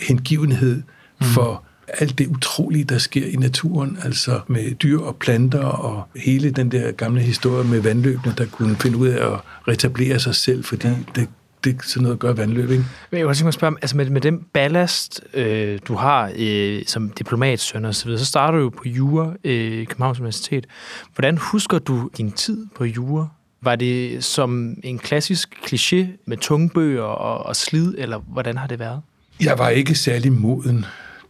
hengivenhed 0.00 0.82
for 1.22 1.62
alt 1.88 2.18
det 2.18 2.26
utrolige, 2.26 2.84
der 2.84 2.98
sker 2.98 3.26
i 3.26 3.36
naturen, 3.36 3.98
altså 4.02 4.40
med 4.46 4.74
dyr 4.74 4.98
og 4.98 5.16
planter 5.16 5.64
og 5.64 6.08
hele 6.16 6.50
den 6.50 6.70
der 6.70 6.92
gamle 6.92 7.20
historie 7.20 7.64
med 7.64 7.80
vandløbene, 7.80 8.34
der 8.38 8.46
kunne 8.46 8.76
finde 8.76 8.98
ud 8.98 9.08
af 9.08 9.32
at 9.32 9.40
retablere 9.68 10.18
sig 10.18 10.34
selv, 10.34 10.64
fordi 10.64 10.88
det 11.14 11.28
det 11.66 11.84
sådan 11.84 12.02
noget 12.02 12.18
gør 12.18 12.32
vandløb, 12.32 12.70
ikke? 12.70 12.84
Men 13.10 13.18
jeg 13.18 13.26
vil 13.28 13.36
tænke 13.36 13.52
spørge, 13.52 13.76
altså 13.82 13.96
med, 13.96 14.10
med 14.10 14.20
den 14.20 14.40
ballast, 14.52 15.20
øh, 15.34 15.78
du 15.88 15.94
har 15.94 16.32
øh, 16.36 16.82
som 16.86 17.10
diplomatsøn 17.10 17.84
og 17.84 17.94
så 17.94 18.04
videre, 18.04 18.18
så 18.18 18.26
starter 18.26 18.58
du 18.58 18.64
jo 18.64 18.68
på 18.68 18.82
Jura 18.84 19.32
øh, 19.44 19.86
Københavns 19.86 20.18
Universitet. 20.18 20.66
Hvordan 21.14 21.38
husker 21.38 21.78
du 21.78 22.10
din 22.16 22.32
tid 22.32 22.66
på 22.76 22.84
Jura? 22.84 23.28
Var 23.60 23.76
det 23.76 24.24
som 24.24 24.76
en 24.82 24.98
klassisk 24.98 25.54
kliché 25.66 26.06
med 26.26 26.36
tunge 26.36 26.70
bøger 26.70 27.02
og, 27.02 27.46
og 27.46 27.56
slid, 27.56 27.94
eller 27.98 28.18
hvordan 28.18 28.56
har 28.56 28.66
det 28.66 28.78
været? 28.78 29.00
Jeg 29.40 29.58
var 29.58 29.68
ikke 29.68 29.94
særlig 29.94 30.32
moden 30.32 30.84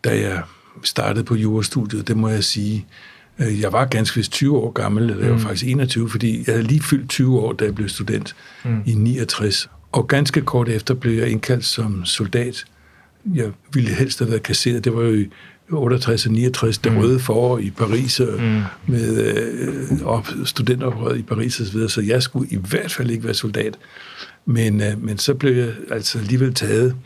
da 0.04 0.20
jeg 0.20 0.42
startede 0.82 1.24
på 1.24 1.34
jurastudiet, 1.34 2.08
det 2.08 2.16
må 2.16 2.28
jeg 2.28 2.44
sige. 2.44 2.86
Øh, 3.38 3.60
jeg 3.60 3.72
var 3.72 3.84
ganske 3.84 4.16
vist 4.16 4.32
20 4.32 4.58
år 4.58 4.70
gammel, 4.70 5.10
eller 5.10 5.22
jeg 5.22 5.30
var 5.30 5.38
mm. 5.38 5.42
faktisk 5.42 5.66
21, 5.66 6.10
fordi 6.10 6.44
jeg 6.46 6.54
havde 6.54 6.62
lige 6.62 6.82
fyldt 6.82 7.08
20 7.08 7.38
år, 7.38 7.52
da 7.52 7.64
jeg 7.64 7.74
blev 7.74 7.88
student 7.88 8.36
mm. 8.64 8.82
i 8.86 8.94
69. 8.94 9.70
Og 9.92 10.08
ganske 10.08 10.40
kort 10.40 10.68
efter 10.68 10.94
blev 10.94 11.18
jeg 11.18 11.28
indkaldt 11.28 11.64
som 11.64 12.04
soldat. 12.04 12.64
Jeg 13.34 13.50
ville 13.72 13.90
helst 13.90 14.18
have 14.18 14.30
været 14.30 14.42
kasseret. 14.42 14.84
Det 14.84 14.94
var 14.94 15.02
jo 15.02 15.14
i 15.14 15.28
68 15.70 16.26
og 16.26 16.32
69, 16.32 16.78
det 16.78 16.92
mm. 16.92 16.98
røde 16.98 17.18
forår 17.18 17.58
i 17.58 17.70
Paris, 17.70 18.20
og 18.20 18.42
mm. 18.42 18.62
med 18.86 19.36
øh, 19.36 20.06
op, 20.06 20.28
studenteroprøret 20.44 21.18
i 21.18 21.22
Paris 21.22 21.60
osv., 21.60 21.72
så, 21.72 21.88
så 21.88 22.00
jeg 22.00 22.22
skulle 22.22 22.48
i 22.50 22.56
hvert 22.56 22.92
fald 22.92 23.10
ikke 23.10 23.24
være 23.24 23.34
soldat. 23.34 23.78
Men, 24.44 24.80
øh, 24.80 25.04
men 25.04 25.18
så 25.18 25.34
blev 25.34 25.56
jeg 25.56 25.70
altså 25.90 26.18
alligevel 26.18 26.54
taget. 26.54 26.96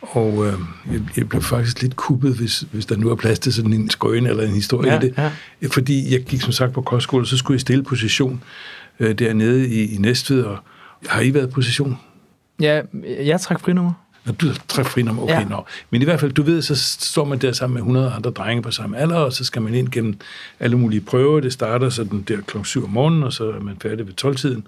Og 0.00 0.46
øh, 0.46 0.52
jeg, 0.92 1.00
jeg 1.16 1.28
blev 1.28 1.42
faktisk 1.42 1.82
lidt 1.82 1.96
kuppet, 1.96 2.34
hvis, 2.34 2.64
hvis 2.72 2.86
der 2.86 2.96
nu 2.96 3.10
er 3.10 3.14
plads 3.14 3.38
til 3.38 3.52
sådan 3.52 3.72
en 3.72 3.90
skrøn 3.90 4.26
eller 4.26 4.42
en 4.42 4.54
historie 4.54 4.92
ja, 4.92 5.00
i 5.00 5.06
det. 5.06 5.14
Ja. 5.18 5.30
Fordi 5.68 6.12
jeg 6.12 6.22
gik 6.22 6.40
som 6.40 6.52
sagt 6.52 6.72
på 6.72 6.82
kostskole, 6.82 7.26
så 7.26 7.36
skulle 7.36 7.54
jeg 7.54 7.60
stille 7.60 7.82
position 7.82 8.42
øh, 9.00 9.18
dernede 9.18 9.68
i, 9.68 9.94
i 9.94 9.98
Næstved. 9.98 10.42
Og 10.42 10.58
har 11.06 11.20
I 11.20 11.34
været 11.34 11.50
position? 11.50 11.96
Ja, 12.60 12.80
jeg 13.24 13.40
træk 13.40 13.58
frinummer. 13.58 13.92
Når 14.24 14.32
du 14.32 14.46
trækker 14.68 14.90
frinummer, 14.90 15.22
okay, 15.22 15.34
ja. 15.34 15.44
nå. 15.44 15.64
Men 15.90 16.02
i 16.02 16.04
hvert 16.04 16.20
fald, 16.20 16.32
du 16.32 16.42
ved, 16.42 16.62
så 16.62 16.76
står 17.00 17.24
man 17.24 17.38
der 17.38 17.52
sammen 17.52 17.74
med 17.74 17.80
100 17.80 18.12
andre 18.16 18.30
drenge 18.30 18.62
på 18.62 18.70
samme 18.70 18.98
alder, 18.98 19.16
og 19.16 19.32
så 19.32 19.44
skal 19.44 19.62
man 19.62 19.74
ind 19.74 19.88
gennem 19.88 20.18
alle 20.60 20.78
mulige 20.78 21.00
prøver. 21.00 21.40
Det 21.40 21.52
starter 21.52 21.88
sådan 21.88 22.22
der 22.22 22.40
kl. 22.46 22.56
7 22.64 22.84
om 22.84 22.90
morgenen, 22.90 23.22
og 23.22 23.32
så 23.32 23.50
er 23.50 23.60
man 23.60 23.76
færdig 23.82 24.06
ved 24.06 24.24
12-tiden. 24.24 24.66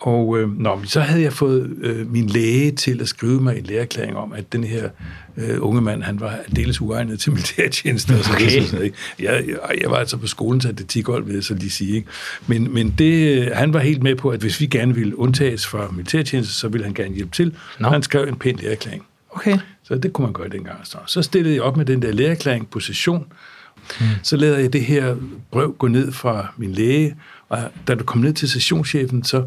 Og 0.00 0.38
øh, 0.38 0.60
nå, 0.60 0.80
så 0.84 1.00
havde 1.00 1.22
jeg 1.22 1.32
fået 1.32 1.76
øh, 1.82 2.12
min 2.12 2.26
læge 2.26 2.72
til 2.72 3.00
at 3.00 3.08
skrive 3.08 3.40
mig 3.40 3.58
en 3.58 3.64
lægerklæring 3.64 4.16
om, 4.16 4.32
at 4.32 4.52
den 4.52 4.64
her 4.64 4.88
øh, 5.36 5.56
unge 5.60 5.80
mand, 5.80 6.02
han 6.02 6.20
var 6.20 6.38
dels 6.56 6.80
uegnet 6.80 7.20
til 7.20 7.32
militærtjeneste. 7.36 8.10
Okay. 8.10 8.18
Og 8.18 8.24
så 8.24 8.36
videre, 8.38 8.66
sådan, 8.66 8.84
ikke? 8.84 8.96
Jeg, 9.18 9.44
jeg, 9.48 9.58
jeg 9.80 9.90
var 9.90 9.96
altså 9.96 10.16
på 10.16 10.26
skolen 10.26 10.60
til 10.60 10.68
atletikhold, 10.68 11.24
vil 11.24 11.34
jeg 11.34 11.44
så 11.44 11.54
lige 11.54 11.70
sige. 11.70 11.96
Ikke? 11.96 12.08
Men, 12.46 12.74
men 12.74 12.94
det, 12.98 13.44
han 13.54 13.72
var 13.72 13.80
helt 13.80 14.02
med 14.02 14.14
på, 14.14 14.28
at 14.28 14.40
hvis 14.40 14.60
vi 14.60 14.66
gerne 14.66 14.94
ville 14.94 15.18
undtages 15.18 15.66
fra 15.66 15.88
militærtjeneste, 15.90 16.54
så 16.54 16.68
ville 16.68 16.84
han 16.84 16.94
gerne 16.94 17.14
hjælpe 17.14 17.32
til. 17.32 17.54
No. 17.80 17.88
Han 17.88 18.02
skrev 18.02 18.28
en 18.28 18.36
pæn 18.36 18.56
lægerklæring. 18.56 19.02
Okay. 19.30 19.58
Så 19.82 19.94
det 19.94 20.12
kunne 20.12 20.24
man 20.24 20.32
gøre 20.32 20.48
dengang. 20.48 20.78
Så, 20.84 20.98
så 21.06 21.22
stillede 21.22 21.54
jeg 21.54 21.62
op 21.62 21.76
med 21.76 21.84
den 21.84 22.02
der 22.02 22.12
lægerklæring 22.12 22.70
på 22.70 22.80
session. 22.80 23.26
Hmm. 23.98 24.08
Så 24.22 24.36
lavede 24.36 24.60
jeg 24.60 24.72
det 24.72 24.84
her 24.84 25.16
brev 25.50 25.74
gå 25.78 25.88
ned 25.88 26.12
fra 26.12 26.52
min 26.56 26.72
læge, 26.72 27.16
og 27.48 27.58
da 27.88 27.94
du 27.94 28.04
kom 28.04 28.20
ned 28.20 28.32
til 28.32 28.48
sessionschefen, 28.48 29.24
så 29.24 29.46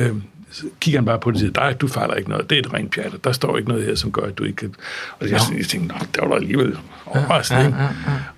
øh, 0.00 0.14
så 0.50 0.66
kigger 0.80 1.00
han 1.00 1.04
bare 1.04 1.18
på 1.18 1.30
det 1.30 1.36
og 1.36 1.40
siger, 1.40 1.52
nej, 1.56 1.72
du 1.72 1.88
fejler 1.88 2.14
ikke 2.14 2.30
noget, 2.30 2.50
det 2.50 2.58
er 2.58 2.62
et 2.62 2.74
rent 2.74 2.94
pjat, 2.94 3.12
der 3.24 3.32
står 3.32 3.56
ikke 3.56 3.68
noget 3.68 3.84
her, 3.84 3.94
som 3.94 4.12
gør, 4.12 4.22
at 4.22 4.38
du 4.38 4.44
ikke 4.44 4.56
kan... 4.56 4.74
Og 5.20 5.30
jeg, 5.30 5.40
jeg 5.58 5.66
tænkte, 5.66 5.88
nej, 5.88 5.98
det 5.98 6.22
var 6.22 6.28
da 6.28 6.34
alligevel 6.34 6.78
overraskende, 7.06 7.66
ikke? 7.66 7.76
Ja, 7.78 7.84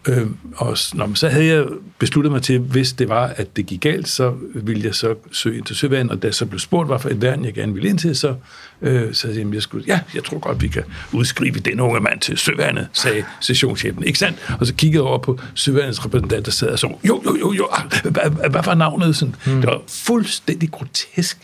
ja, 0.09 0.15
ja. 0.15 0.21
Øh, 0.21 0.27
og 0.57 0.77
nå, 0.95 1.15
så 1.15 1.29
havde 1.29 1.47
jeg 1.47 1.67
besluttet 1.99 2.33
mig 2.33 2.43
til, 2.43 2.59
hvis 2.59 2.93
det 2.93 3.09
var, 3.09 3.27
at 3.37 3.57
det 3.57 3.67
gik 3.67 3.81
galt, 3.81 4.09
så 4.09 4.35
ville 4.55 4.85
jeg 4.85 4.95
så 4.95 5.15
søge 5.33 5.57
ind 5.59 5.65
til 5.65 5.77
søværn, 5.77 6.11
og 6.11 6.23
da 6.23 6.33
så 6.33 6.47
blev 6.47 6.59
spurgt, 6.59 6.89
hvad 6.89 6.99
for 6.99 7.09
et 7.09 7.23
værn 7.23 7.45
jeg 7.45 7.55
gerne 7.55 7.73
ville 7.75 7.89
ind 7.89 7.99
til, 7.99 8.17
så, 8.17 8.35
øh, 8.83 9.15
så 9.15 9.29
jeg, 9.29 9.55
jeg 9.55 9.63
skulle, 9.63 9.85
ja, 9.87 10.01
jeg 10.15 10.25
tror 10.25 10.39
godt, 10.39 10.63
vi 10.63 10.69
kan 10.69 10.83
udskrive 11.13 11.55
den 11.55 11.81
unge 11.81 12.01
mand 12.01 12.21
til 12.21 12.39
søværnet, 12.39 12.89
sagde 12.93 13.25
sessionschefen, 13.41 14.05
ikke 14.05 14.19
sandt? 14.19 14.39
Og 14.61 14.67
så 14.67 14.75
kiggede 14.75 15.03
jeg 15.03 15.09
over 15.09 15.19
på 15.19 15.39
søværnets 15.55 16.05
repræsentant, 16.05 16.47
der 16.47 16.53
sad 16.53 16.69
og 16.69 16.79
så, 16.79 16.87
jo, 17.05 17.23
jo, 17.27 17.37
jo, 17.41 17.53
jo, 17.53 17.69
hvad, 18.03 18.51
hvad 18.51 18.63
var 18.65 18.75
navnet? 18.75 19.17
Sådan, 19.17 19.35
mm. 19.47 19.53
Det 19.61 19.67
var 19.67 19.81
fuldstændig 19.89 20.71
grotesk 20.71 21.39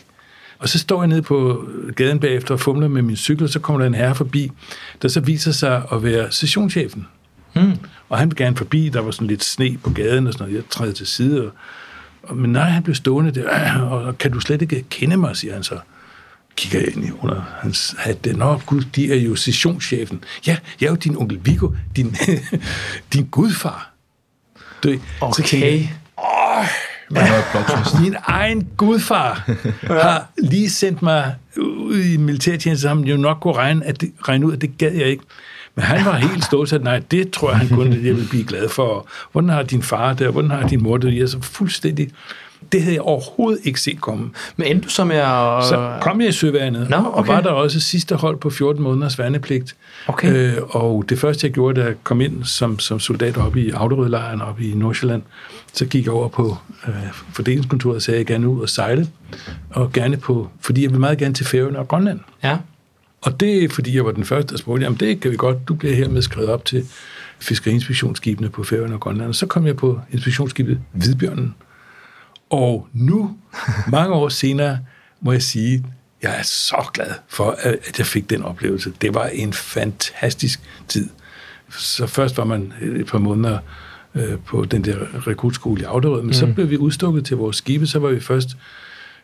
og 0.59 0.69
så 0.69 0.79
står 0.79 1.01
jeg 1.01 1.07
nede 1.07 1.21
på 1.21 1.67
gaden 1.95 2.19
bagefter 2.19 2.53
og 2.53 2.59
fumler 2.59 2.87
med 2.87 3.01
min 3.01 3.15
cykel, 3.15 3.43
og 3.43 3.49
så 3.49 3.59
kommer 3.59 3.79
der 3.79 3.87
en 3.87 3.93
herre 3.93 4.15
forbi, 4.15 4.51
der 5.01 5.07
så 5.07 5.19
viser 5.19 5.51
sig 5.51 5.83
at 5.91 6.03
være 6.03 6.31
sessionschefen. 6.31 7.07
Mm. 7.55 7.77
Og 8.09 8.17
han 8.17 8.29
vil 8.29 8.37
gerne 8.37 8.55
forbi, 8.55 8.89
der 8.89 8.99
var 8.99 9.11
sådan 9.11 9.27
lidt 9.27 9.43
sne 9.43 9.77
på 9.83 9.89
gaden 9.89 10.27
og 10.27 10.33
sådan 10.33 10.47
noget. 10.47 10.55
Jeg 10.55 10.69
træder 10.69 10.93
til 10.93 11.07
side, 11.07 11.45
og, 11.45 11.51
og, 12.23 12.37
men 12.37 12.51
nej, 12.51 12.69
han 12.69 12.83
blev 12.83 12.95
stående 12.95 13.31
der, 13.31 13.81
og 13.91 14.17
kan 14.17 14.31
du 14.31 14.39
slet 14.39 14.61
ikke 14.61 14.85
kende 14.89 15.17
mig, 15.17 15.37
siger 15.37 15.53
han 15.53 15.63
så 15.63 15.79
kigger 16.57 16.79
jeg 16.79 16.95
ind 16.95 17.05
i 17.05 17.11
under 17.21 17.41
hans 17.61 17.95
hat. 17.97 18.27
Nå, 18.35 18.61
gud, 18.65 18.81
de 18.95 19.11
er 19.13 19.21
jo 19.21 19.35
sessionschefen. 19.35 20.23
Ja, 20.47 20.57
jeg 20.81 20.87
er 20.87 20.91
jo 20.91 20.95
din 20.95 21.17
onkel 21.17 21.39
Viggo, 21.43 21.69
din, 21.95 22.15
din 23.13 23.27
gudfar. 23.31 23.91
Du, 24.83 24.89
okay. 25.21 25.43
Så 25.43 25.49
tænker 25.49 25.67
jeg, 25.67 25.93
Åh, 26.17 26.65
Ja, 27.15 27.43
min 28.01 28.15
egen 28.23 28.67
gudfar 28.77 29.49
har 29.87 30.27
lige 30.37 30.69
sendt 30.69 31.01
mig 31.01 31.35
ud 31.57 31.99
i 31.99 32.17
militærtjeneste, 32.17 32.81
så 32.81 32.87
han 32.87 32.99
jo 32.99 33.17
nok 33.17 33.37
kunne 33.41 33.53
regne, 33.53 33.85
at 33.85 34.01
det, 34.01 34.11
regne 34.21 34.45
ud, 34.45 34.53
at 34.53 34.61
det 34.61 34.77
gad 34.77 34.91
jeg 34.91 35.05
ikke. 35.05 35.23
Men 35.75 35.83
han 35.85 36.05
var 36.05 36.15
helt 36.15 36.45
stolt, 36.45 36.73
at 36.73 36.83
nej, 36.83 36.99
det 37.11 37.31
tror 37.31 37.49
jeg, 37.49 37.59
han 37.59 37.69
kun 37.69 37.93
jeg 37.93 38.15
vil 38.15 38.27
blive 38.29 38.43
glad 38.43 38.69
for. 38.69 39.07
Hvordan 39.31 39.49
har 39.49 39.63
din 39.63 39.83
far 39.83 40.13
der? 40.13 40.31
Hvordan 40.31 40.51
har 40.51 40.67
din 40.67 40.83
mor 40.83 40.97
det? 40.97 41.13
Jeg 41.13 41.21
er 41.21 41.27
så 41.27 41.41
fuldstændig 41.41 42.09
det 42.71 42.81
havde 42.81 42.93
jeg 42.93 43.01
overhovedet 43.01 43.59
ikke 43.63 43.81
set 43.81 44.01
komme. 44.01 44.29
Men 44.57 44.67
endte 44.67 44.85
du 44.85 44.89
så 44.89 45.03
med 45.03 45.15
at... 45.15 45.63
Så 45.63 45.97
kom 46.01 46.21
jeg 46.21 46.29
i 46.29 46.31
søværnet, 46.31 46.89
no, 46.89 46.97
okay. 46.97 47.09
og 47.17 47.27
var 47.27 47.41
der 47.41 47.49
også 47.49 47.79
sidste 47.79 48.15
hold 48.15 48.37
på 48.37 48.49
14 48.49 48.83
måneders 48.83 49.19
værnepligt. 49.19 49.75
Okay. 50.07 50.33
Øh, 50.33 50.57
og 50.69 51.05
det 51.09 51.19
første, 51.19 51.47
jeg 51.47 51.53
gjorde, 51.53 51.81
da 51.81 51.85
jeg 51.85 51.95
kom 52.03 52.21
ind 52.21 52.43
som, 52.43 52.79
som 52.79 52.99
soldat 52.99 53.37
oppe 53.37 53.61
i 53.61 53.71
Auderødlejren 53.71 54.41
oppe 54.41 54.63
i 54.63 54.73
Nordsjælland, 54.75 55.21
så 55.73 55.85
gik 55.85 56.05
jeg 56.05 56.13
over 56.13 56.27
på 56.27 56.57
øh, 56.87 56.93
fordelingskontoret 57.33 57.95
og 57.95 58.01
sagde, 58.01 58.15
at 58.15 58.19
jeg 58.19 58.35
gerne 58.35 58.49
ud 58.49 58.61
og 58.61 58.69
sejle, 58.69 59.07
og 59.69 59.93
gerne 59.93 60.17
på, 60.17 60.49
fordi 60.61 60.83
jeg 60.83 60.91
vil 60.91 60.99
meget 60.99 61.17
gerne 61.17 61.33
til 61.33 61.45
Færøerne 61.45 61.79
og 61.79 61.87
Grønland. 61.87 62.19
Ja. 62.43 62.57
Og 63.21 63.39
det 63.39 63.63
er, 63.63 63.69
fordi 63.69 63.95
jeg 63.95 64.05
var 64.05 64.11
den 64.11 64.25
første, 64.25 64.51
der 64.51 64.57
spurgte, 64.57 64.83
jamen 64.83 64.99
det 64.99 65.19
kan 65.19 65.31
vi 65.31 65.37
godt, 65.37 65.67
du 65.67 65.73
bliver 65.73 65.95
hermed 65.95 66.21
skrevet 66.21 66.49
op 66.49 66.65
til 66.65 66.85
fiskeriinspektionsskibene 67.39 68.49
på 68.49 68.63
Færøerne 68.63 68.93
og 68.93 68.99
Grønland. 68.99 69.29
Og 69.29 69.35
så 69.35 69.45
kom 69.45 69.67
jeg 69.67 69.75
på 69.75 69.99
inspektionsskibet 70.11 70.79
Hvidbjørnen, 70.91 71.55
og 72.49 72.87
nu, 72.93 73.37
mange 73.87 74.13
år 74.13 74.29
senere, 74.29 74.79
må 75.21 75.31
jeg 75.31 75.41
sige, 75.41 75.85
jeg 76.21 76.39
er 76.39 76.43
så 76.43 76.89
glad 76.93 77.11
for, 77.27 77.55
at 77.59 77.97
jeg 77.97 78.05
fik 78.05 78.29
den 78.29 78.43
oplevelse. 78.43 78.93
Det 79.01 79.13
var 79.13 79.25
en 79.25 79.53
fantastisk 79.53 80.59
tid. 80.87 81.09
Så 81.69 82.07
først 82.07 82.37
var 82.37 82.43
man 82.43 82.73
et 82.81 83.07
par 83.07 83.17
måneder 83.17 83.59
øh, 84.15 84.39
på 84.45 84.65
den 84.65 84.85
der 84.85 85.27
rekrutskole 85.27 85.81
i 85.81 85.83
Auderød, 85.83 86.21
men 86.21 86.27
mm. 86.27 86.33
så 86.33 86.53
blev 86.53 86.69
vi 86.69 86.77
udstukket 86.77 87.25
til 87.25 87.37
vores 87.37 87.57
skibe, 87.57 87.87
så 87.87 87.99
var 87.99 88.09
vi 88.09 88.19
først 88.19 88.57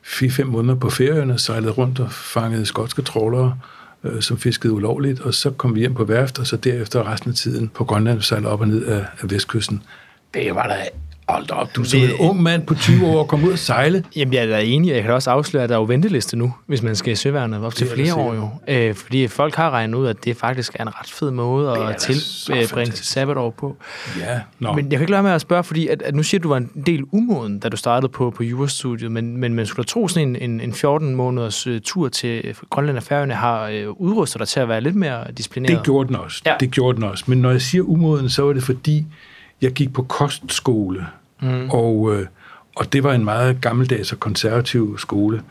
4-5 0.03 0.43
måneder 0.43 0.75
på 0.75 0.89
ferien 0.89 1.31
og 1.31 1.39
sejlede 1.39 1.71
rundt 1.71 1.99
og 1.99 2.11
fangede 2.11 2.65
skotske 2.65 3.01
trålere, 3.01 3.57
øh, 4.03 4.21
som 4.21 4.37
fiskede 4.37 4.73
ulovligt, 4.73 5.19
og 5.19 5.33
så 5.33 5.51
kom 5.51 5.75
vi 5.75 5.79
hjem 5.79 5.93
på 5.93 6.03
værft, 6.03 6.39
og 6.39 6.47
så 6.47 6.57
derefter 6.57 7.11
resten 7.11 7.29
af 7.29 7.35
tiden 7.35 7.69
på 7.69 7.83
Grønland 7.83 8.21
sejlede 8.21 8.51
op 8.51 8.61
og 8.61 8.67
ned 8.67 8.85
af, 8.85 9.05
af 9.21 9.31
vestkysten. 9.31 9.83
Det 10.33 10.55
var 10.55 10.67
da 10.67 10.89
Hold 11.27 11.51
op, 11.51 11.75
du 11.75 11.83
som 11.83 11.99
en 11.99 12.11
ung 12.19 12.43
mand 12.43 12.65
på 12.65 12.75
20 12.75 13.07
år 13.07 13.23
kom 13.23 13.43
ud 13.43 13.51
og 13.51 13.59
sejle. 13.59 14.03
Jamen, 14.15 14.33
jeg 14.33 14.43
er 14.43 14.47
da 14.47 14.61
enig. 14.63 14.91
Jeg 14.91 15.01
kan 15.01 15.11
også 15.11 15.31
afsløre, 15.31 15.63
at 15.63 15.69
der 15.69 15.75
er 15.75 15.79
jo 15.79 15.85
venteliste 15.85 16.37
nu, 16.37 16.53
hvis 16.67 16.81
man 16.81 16.95
skal 16.95 17.13
i 17.13 17.15
søværnet 17.15 17.65
op 17.65 17.75
til 17.75 17.87
flere 17.95 18.15
år 18.15 18.33
jo. 18.33 18.49
Øh, 18.67 18.95
fordi 18.95 19.27
folk 19.27 19.55
har 19.55 19.71
regnet 19.71 19.97
ud, 19.97 20.07
at 20.07 20.25
det 20.25 20.37
faktisk 20.37 20.75
er 20.75 20.83
en 20.83 20.99
ret 20.99 21.09
fed 21.09 21.31
måde 21.31 21.77
at 21.77 21.97
tilbringe 21.97 22.91
sit 22.91 23.05
sabbatår 23.05 23.49
på. 23.49 23.77
Ja, 24.19 24.39
no. 24.59 24.73
Men 24.73 24.85
jeg 24.85 24.91
kan 24.91 25.01
ikke 25.01 25.11
lade 25.11 25.23
med 25.23 25.31
at 25.31 25.41
spørge, 25.41 25.63
fordi 25.63 25.87
at, 25.87 26.01
at 26.01 26.15
nu 26.15 26.23
siger 26.23 26.39
du, 26.39 26.43
du 26.43 26.49
var 26.49 26.57
en 26.57 26.69
del 26.85 27.03
umoden, 27.11 27.59
da 27.59 27.69
du 27.69 27.77
startede 27.77 28.11
på, 28.11 28.29
på 28.29 28.43
jurastudiet, 28.43 29.11
men, 29.11 29.37
men 29.37 29.53
man 29.53 29.65
skulle 29.65 29.83
da 29.83 29.87
tro 29.87 30.07
sådan 30.07 30.29
en, 30.29 30.35
en, 30.35 30.61
en 30.61 30.73
14 30.73 31.15
måneders 31.15 31.67
uh, 31.67 31.77
tur 31.83 32.09
til 32.09 32.55
Grønland 32.69 32.97
og 32.97 33.03
Færøerne 33.03 33.33
har 33.33 33.71
uh, 33.87 34.01
udrustet 34.01 34.39
dig 34.39 34.47
til 34.47 34.59
at 34.59 34.69
være 34.69 34.81
lidt 34.81 34.95
mere 34.95 35.23
disciplineret. 35.37 35.77
Det 35.77 35.85
gjorde 35.85 36.07
den 36.07 36.15
også. 36.15 36.41
Ja. 36.45 36.53
Det 36.59 36.71
gjorde 36.71 36.95
den 36.95 37.03
også. 37.03 37.23
Men 37.27 37.37
når 37.37 37.51
jeg 37.51 37.61
siger 37.61 37.83
umoden, 37.83 38.29
så 38.29 38.41
var 38.41 38.53
det 38.53 38.63
fordi, 38.63 39.05
jeg 39.63 39.71
gik 39.71 39.93
på 39.93 40.03
kostskole, 40.03 41.05
mm. 41.41 41.69
og, 41.69 42.15
øh, 42.15 42.25
og 42.75 42.93
det 42.93 43.03
var 43.03 43.13
en 43.13 43.25
meget 43.25 43.61
gammeldags 43.61 44.11
og 44.11 44.19
konservativ 44.19 44.97
skole. 44.97 45.41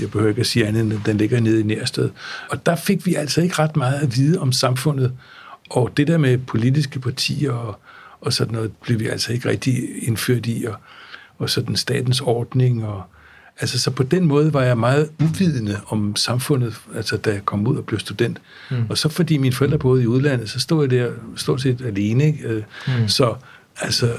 Jeg 0.00 0.10
behøver 0.10 0.28
ikke 0.28 0.40
at 0.40 0.46
sige 0.46 0.66
andet, 0.66 0.80
end 0.80 1.00
den 1.06 1.16
ligger 1.16 1.40
nede 1.40 1.60
i 1.60 1.62
Nærsted. 1.62 2.10
Og 2.50 2.66
der 2.66 2.76
fik 2.76 3.06
vi 3.06 3.14
altså 3.14 3.42
ikke 3.42 3.58
ret 3.58 3.76
meget 3.76 4.00
at 4.00 4.16
vide 4.16 4.40
om 4.40 4.52
samfundet. 4.52 5.12
Og 5.70 5.90
det 5.96 6.06
der 6.06 6.18
med 6.18 6.38
politiske 6.38 7.00
partier 7.00 7.52
og, 7.52 7.78
og 8.20 8.32
sådan 8.32 8.54
noget, 8.54 8.72
blev 8.72 9.00
vi 9.00 9.08
altså 9.08 9.32
ikke 9.32 9.48
rigtig 9.48 10.04
indført 10.06 10.46
i. 10.46 10.64
Og, 10.64 10.74
og 11.38 11.50
sådan 11.50 11.76
statens 11.76 12.20
ordning 12.20 12.84
og, 12.84 13.02
Altså, 13.60 13.78
så 13.78 13.90
på 13.90 14.02
den 14.02 14.24
måde 14.24 14.52
var 14.52 14.62
jeg 14.62 14.78
meget 14.78 15.10
uvidende 15.20 15.80
om 15.86 16.16
samfundet, 16.16 16.80
altså 16.94 17.16
da 17.16 17.30
jeg 17.30 17.44
kom 17.44 17.66
ud 17.66 17.76
og 17.76 17.84
blev 17.84 17.98
student. 17.98 18.40
Mm. 18.70 18.76
Og 18.88 18.98
så 18.98 19.08
fordi 19.08 19.36
mine 19.36 19.54
forældre 19.54 19.78
boede 19.78 20.02
i 20.02 20.06
udlandet, 20.06 20.50
så 20.50 20.60
stod 20.60 20.82
jeg 20.82 20.90
der 20.90 21.10
stort 21.36 21.60
set 21.62 21.80
alene. 21.80 22.26
Ikke? 22.26 22.48
Øh, 22.48 22.62
mm. 22.86 23.08
Så 23.08 23.34
altså, 23.80 24.12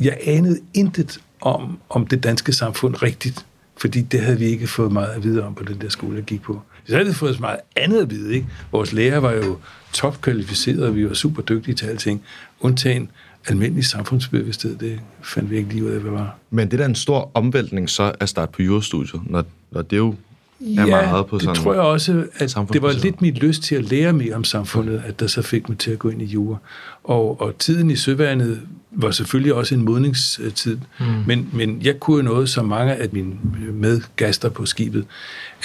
jeg 0.00 0.18
anede 0.24 0.60
intet 0.74 1.20
om, 1.40 1.78
om 1.90 2.06
det 2.06 2.22
danske 2.22 2.52
samfund 2.52 3.02
rigtigt, 3.02 3.46
fordi 3.76 4.00
det 4.00 4.20
havde 4.20 4.38
vi 4.38 4.44
ikke 4.44 4.66
fået 4.66 4.92
meget 4.92 5.08
at 5.08 5.24
vide 5.24 5.44
om 5.44 5.54
på 5.54 5.64
den 5.64 5.80
der 5.80 5.88
skole, 5.88 6.16
jeg 6.16 6.24
gik 6.24 6.42
på. 6.42 6.62
Så 6.86 6.96
havde 6.96 7.14
fået 7.14 7.34
så 7.34 7.40
meget 7.40 7.60
andet 7.76 8.02
at 8.02 8.10
vide. 8.10 8.34
Ikke? 8.34 8.46
Vores 8.72 8.92
lærer 8.92 9.18
var 9.18 9.32
jo 9.32 9.58
topkvalificerede, 9.92 10.86
og 10.86 10.96
vi 10.96 11.08
var 11.08 11.14
super 11.14 11.42
dygtige 11.42 11.74
til 11.74 11.86
alting, 11.86 12.22
undtagen 12.60 13.10
almindelig 13.48 13.84
samfundsbevidsthed, 13.84 14.76
det 14.76 15.00
fandt 15.22 15.50
vi 15.50 15.56
ikke 15.56 15.68
lige 15.68 15.84
ud 15.84 15.90
af, 15.90 16.00
hvad 16.00 16.12
var. 16.12 16.38
Men 16.50 16.70
det 16.70 16.72
er 16.72 16.78
da 16.78 16.88
en 16.88 16.94
stor 16.94 17.30
omvæltning 17.34 17.90
så 17.90 18.12
at 18.20 18.28
starte 18.28 18.52
på 18.52 18.62
jurastudiet, 18.62 19.22
når, 19.26 19.44
når 19.70 19.82
det 19.82 19.96
jo 19.96 20.14
er 20.60 20.86
ja, 20.86 20.86
meget 20.86 21.26
på 21.26 21.38
sådan 21.38 21.54
det 21.54 21.62
tror 21.62 21.72
jeg 21.72 21.82
også, 21.82 22.24
at 22.34 22.56
det 22.72 22.82
var 22.82 22.92
lidt 22.92 23.22
mit 23.22 23.38
lyst 23.38 23.62
til 23.62 23.74
at 23.74 23.84
lære 23.84 24.12
mere 24.12 24.34
om 24.34 24.44
samfundet, 24.44 25.02
at 25.06 25.20
der 25.20 25.26
så 25.26 25.42
fik 25.42 25.68
mig 25.68 25.78
til 25.78 25.90
at 25.90 25.98
gå 25.98 26.08
ind 26.08 26.22
i 26.22 26.24
jura. 26.24 26.56
Og, 27.04 27.40
og 27.40 27.58
tiden 27.58 27.90
i 27.90 27.96
søværnet 27.96 28.60
var 28.90 29.10
selvfølgelig 29.10 29.54
også 29.54 29.74
en 29.74 29.82
modningstid, 29.82 30.78
mm. 31.00 31.06
men, 31.26 31.48
men 31.52 31.82
jeg 31.82 32.00
kunne 32.00 32.22
noget, 32.22 32.48
som 32.48 32.64
mange 32.64 32.94
af 32.94 33.08
mine 33.12 33.34
medgaster 33.72 34.48
på 34.48 34.66
skibet, 34.66 35.06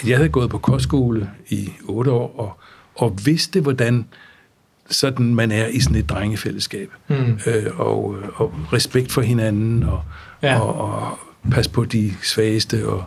at 0.02 0.10
jeg 0.10 0.18
havde 0.18 0.30
gået 0.30 0.50
på 0.50 0.58
kostskole 0.58 1.30
i 1.50 1.70
otte 1.88 2.12
år, 2.12 2.36
og, 2.40 2.60
og 2.96 3.18
vidste, 3.25 3.62
hvordan 3.62 4.06
sådan 4.90 5.36
man 5.36 5.52
er 5.52 5.68
i 5.68 5.80
sådan 5.80 5.98
et 5.98 6.10
drengefællesskab. 6.10 6.90
Mm. 7.08 7.40
Øh, 7.48 7.80
og, 7.80 8.16
og 8.36 8.54
respekt 8.74 9.12
for 9.12 9.22
hinanden, 9.22 9.84
og, 9.84 10.02
ja. 10.44 10.60
og, 10.60 10.75
og 10.82 11.20
pas 11.52 11.68
på 11.68 11.86
de 11.86 12.14
svageste, 12.24 12.88
og, 12.88 13.04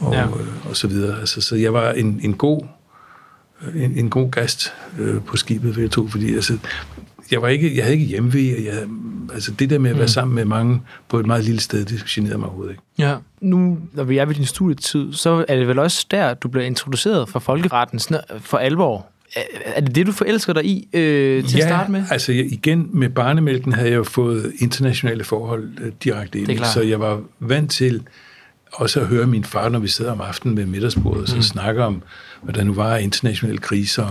og, 0.00 0.12
ja. 0.12 0.24
øh, 0.24 0.68
og 0.68 0.76
så 0.76 0.88
videre. 0.88 1.20
Altså, 1.20 1.40
så 1.40 1.56
jeg 1.56 1.72
var 1.72 1.92
en, 1.92 2.20
en 2.22 2.34
god 2.34 2.62
en, 3.74 3.98
en 3.98 4.10
god 4.10 4.30
gast 4.30 4.74
øh, 4.98 5.22
på 5.22 5.36
skibet, 5.36 5.76
vil 5.76 5.82
jeg 5.82 5.90
tro, 5.90 6.06
fordi 6.06 6.34
altså, 6.34 6.58
jeg, 7.30 7.42
var 7.42 7.48
ikke, 7.48 7.76
jeg 7.76 7.84
havde 7.84 7.94
ikke 7.94 8.06
hjemmevæg, 8.06 8.56
og 8.58 8.64
jeg, 8.64 8.86
altså 9.34 9.52
det 9.52 9.70
der 9.70 9.78
med 9.78 9.90
at 9.90 9.96
være 9.96 10.04
mm. 10.04 10.08
sammen 10.08 10.34
med 10.34 10.44
mange 10.44 10.82
på 11.08 11.20
et 11.20 11.26
meget 11.26 11.44
lille 11.44 11.60
sted, 11.60 11.84
det 11.84 12.04
generede 12.06 12.38
mig 12.38 12.46
overhovedet 12.46 12.72
ikke. 12.72 12.82
Ja, 12.98 13.16
nu 13.40 13.78
når 13.92 14.04
vi 14.04 14.18
er 14.18 14.24
ved 14.24 14.34
din 14.34 14.46
studietid, 14.46 15.12
så 15.12 15.44
er 15.48 15.56
det 15.56 15.68
vel 15.68 15.78
også 15.78 16.06
der, 16.10 16.34
du 16.34 16.48
bliver 16.48 16.66
introduceret 16.66 17.28
for 17.28 17.38
folkeretten 17.38 18.00
for 18.40 18.58
alvor. 18.58 19.06
Er 19.64 19.80
det 19.80 19.94
det, 19.94 20.06
du 20.06 20.12
forelsker 20.12 20.52
dig 20.52 20.64
i 20.64 20.88
øh, 20.92 21.44
til 21.44 21.58
ja, 21.58 21.64
at 21.64 21.68
starte 21.70 21.92
med? 21.92 22.04
altså 22.10 22.32
jeg, 22.32 22.52
igen 22.52 22.90
med 22.92 23.08
barnemælken 23.08 23.72
havde 23.72 23.90
jeg 23.90 23.96
jo 23.96 24.04
fået 24.04 24.52
internationale 24.58 25.24
forhold 25.24 25.68
øh, 25.80 25.92
direkte 26.04 26.38
ind, 26.38 26.64
så 26.64 26.80
jeg 26.80 27.00
var 27.00 27.20
vant 27.40 27.70
til 27.70 28.02
også 28.72 29.00
at 29.00 29.06
høre 29.06 29.26
min 29.26 29.44
far, 29.44 29.68
når 29.68 29.78
vi 29.78 29.88
sidder 29.88 30.12
om 30.12 30.20
aftenen 30.20 30.56
ved 30.56 30.66
middagsbordet, 30.66 31.28
så 31.28 31.36
mm. 31.36 31.42
snakker 31.42 31.84
om, 31.84 32.02
hvad 32.42 32.54
der 32.54 32.64
nu 32.64 32.74
var 32.74 32.96
af 32.96 33.02
internationale 33.02 33.58
kriser, 33.58 34.04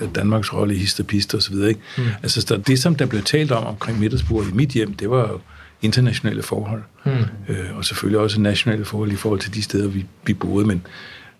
og 0.00 0.14
Danmarks 0.14 0.52
rolle 0.52 0.74
i 0.74 0.78
histerpister 0.78 1.38
osv. 1.38 1.54
Ikke? 1.54 1.80
Mm. 1.98 2.04
Altså, 2.22 2.62
det, 2.66 2.78
som 2.78 2.94
der 2.94 3.06
blev 3.06 3.22
talt 3.22 3.52
om 3.52 3.64
omkring 3.64 4.00
middagsbordet 4.00 4.50
i 4.50 4.54
mit 4.54 4.70
hjem, 4.70 4.94
det 4.94 5.10
var 5.10 5.28
jo 5.28 5.40
internationale 5.82 6.42
forhold. 6.42 6.82
Mm. 7.04 7.12
Øh, 7.48 7.76
og 7.76 7.84
selvfølgelig 7.84 8.20
også 8.20 8.40
nationale 8.40 8.84
forhold 8.84 9.12
i 9.12 9.16
forhold 9.16 9.40
til 9.40 9.54
de 9.54 9.62
steder, 9.62 9.88
vi, 9.88 10.06
vi 10.26 10.34
boede. 10.34 10.66
Men, 10.66 10.86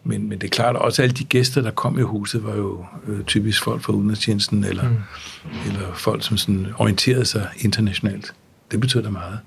men, 0.05 0.29
men 0.29 0.39
det 0.39 0.45
er 0.47 0.51
klart, 0.51 0.77
at 0.77 0.83
også 0.83 1.03
alle 1.03 1.15
de 1.15 1.25
gæster, 1.25 1.63
der 1.63 1.71
kom 1.71 1.99
i 1.99 2.03
huset, 2.03 2.45
var 2.45 2.57
jo 2.57 2.85
øh, 3.09 3.25
typisk 3.25 3.65
folk 3.65 3.83
fra 3.83 3.93
udenrigstjenesten, 3.93 4.65
eller, 4.65 4.89
mm. 4.89 4.97
eller 5.67 5.95
folk, 5.95 6.25
som 6.25 6.37
sådan 6.37 6.67
orienterede 6.79 7.25
sig 7.25 7.49
internationalt. 7.59 8.35
Det 8.71 8.81
betød 8.81 9.03
da 9.03 9.11
meget. 9.11 9.39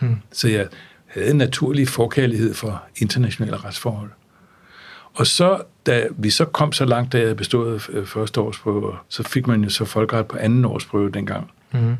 Mm. 0.00 0.16
Så 0.32 0.48
jeg 0.48 0.66
havde 1.10 1.30
en 1.30 1.36
naturlig 1.36 1.88
forkærlighed 1.88 2.54
for 2.54 2.82
internationale 2.96 3.56
retsforhold. 3.56 4.10
Og 5.14 5.26
så, 5.26 5.62
da 5.86 6.06
vi 6.18 6.30
så 6.30 6.44
kom 6.44 6.72
så 6.72 6.84
langt, 6.84 7.12
da 7.12 7.20
jeg 7.20 7.36
bestod 7.36 7.80
øh, 7.88 8.06
første 8.06 8.40
årsprøve, 8.40 8.92
så 9.08 9.22
fik 9.22 9.46
man 9.46 9.64
jo 9.64 9.70
så 9.70 9.84
folkeret 9.84 10.26
på 10.26 10.36
anden 10.36 10.64
årsprøve 10.64 11.10
dengang. 11.10 11.50
Mm 11.72 11.96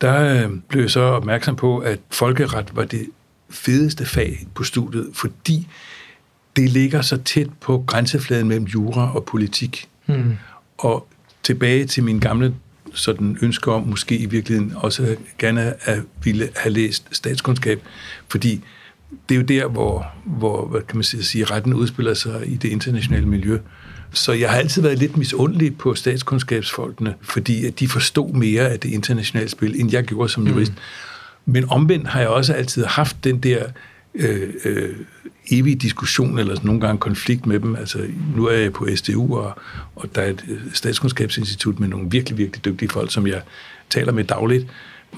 der 0.00 0.44
øh, 0.44 0.50
blev 0.68 0.82
jeg 0.82 0.90
så 0.90 1.00
opmærksom 1.00 1.56
på, 1.56 1.78
at 1.78 1.98
folkeret 2.10 2.76
var 2.76 2.84
det 2.84 3.06
fedeste 3.50 4.06
fag 4.06 4.46
på 4.54 4.64
studiet, 4.64 5.10
fordi 5.14 5.68
det 6.56 6.70
ligger 6.70 7.02
så 7.02 7.16
tæt 7.16 7.48
på 7.60 7.84
grænsefladen 7.86 8.48
mellem 8.48 8.64
jura 8.64 9.14
og 9.14 9.24
politik. 9.24 9.88
Mm. 10.06 10.36
Og 10.78 11.08
tilbage 11.42 11.86
til 11.86 12.04
min 12.04 12.18
gamle 12.18 12.54
sådan 12.94 13.38
ønske 13.42 13.72
om 13.72 13.86
måske 13.86 14.16
i 14.16 14.26
virkeligheden 14.26 14.72
også 14.76 15.16
gerne 15.38 15.74
at 15.88 15.98
ville 16.24 16.48
have 16.56 16.72
læst 16.72 17.08
statskundskab, 17.12 17.82
fordi 18.28 18.60
det 19.28 19.34
er 19.34 19.38
jo 19.38 19.44
der, 19.44 19.66
hvor, 19.68 20.06
hvor 20.24 20.66
hvad 20.66 20.80
kan 20.80 20.96
man 20.96 21.04
sige, 21.04 21.44
retten 21.44 21.74
udspiller 21.74 22.14
sig 22.14 22.42
i 22.46 22.56
det 22.56 22.68
internationale 22.68 23.26
miljø. 23.26 23.58
Så 24.12 24.32
jeg 24.32 24.50
har 24.50 24.58
altid 24.58 24.82
været 24.82 24.98
lidt 24.98 25.16
misundelig 25.16 25.78
på 25.78 25.94
statskundskabsfolkene, 25.94 27.14
fordi 27.22 27.66
at 27.66 27.80
de 27.80 27.88
forstod 27.88 28.32
mere 28.32 28.68
af 28.68 28.80
det 28.80 28.90
internationale 28.90 29.48
spil, 29.48 29.80
end 29.80 29.92
jeg 29.92 30.04
gjorde 30.04 30.28
som 30.28 30.46
jurist. 30.46 30.72
Mm. 30.72 31.52
Men 31.52 31.70
omvendt 31.70 32.08
har 32.08 32.20
jeg 32.20 32.28
også 32.28 32.52
altid 32.52 32.84
haft 32.84 33.24
den 33.24 33.38
der 33.38 33.64
øh, 34.14 34.54
øh, 34.64 34.96
evige 35.50 35.76
diskussion, 35.76 36.38
eller 36.38 36.56
nogle 36.62 36.80
gange 36.80 36.98
konflikt 36.98 37.46
med 37.46 37.60
dem. 37.60 37.76
Altså, 37.76 37.98
nu 38.36 38.46
er 38.46 38.56
jeg 38.56 38.72
på 38.72 38.88
SDU, 38.94 39.36
og, 39.36 39.58
og 39.96 40.14
der 40.14 40.22
er 40.22 40.30
et 40.30 40.44
statskundskabsinstitut 40.72 41.80
med 41.80 41.88
nogle 41.88 42.10
virkelig, 42.10 42.38
virkelig 42.38 42.64
dygtige 42.64 42.88
folk, 42.88 43.12
som 43.12 43.26
jeg 43.26 43.42
taler 43.90 44.12
med 44.12 44.24
dagligt. 44.24 44.66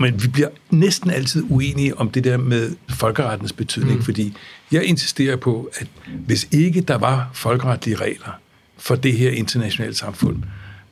Men 0.00 0.23
vi 0.23 0.28
bliver 0.28 0.49
næsten 0.71 1.11
altid 1.11 1.45
uenige 1.50 1.99
om 1.99 2.11
det 2.11 2.25
der 2.25 2.37
med 2.37 2.71
folkerettens 2.88 3.52
betydning, 3.52 3.97
mm. 3.97 4.02
fordi 4.02 4.37
jeg 4.73 4.85
insisterer 4.85 5.37
på, 5.37 5.71
at 5.75 5.87
hvis 6.26 6.49
ikke 6.50 6.80
der 6.80 6.99
var 6.99 7.30
folkeretlige 7.35 7.97
regler, 7.97 8.40
for 8.78 8.95
det 8.95 9.12
her 9.12 9.30
internationale 9.30 9.95
samfund, 9.95 10.42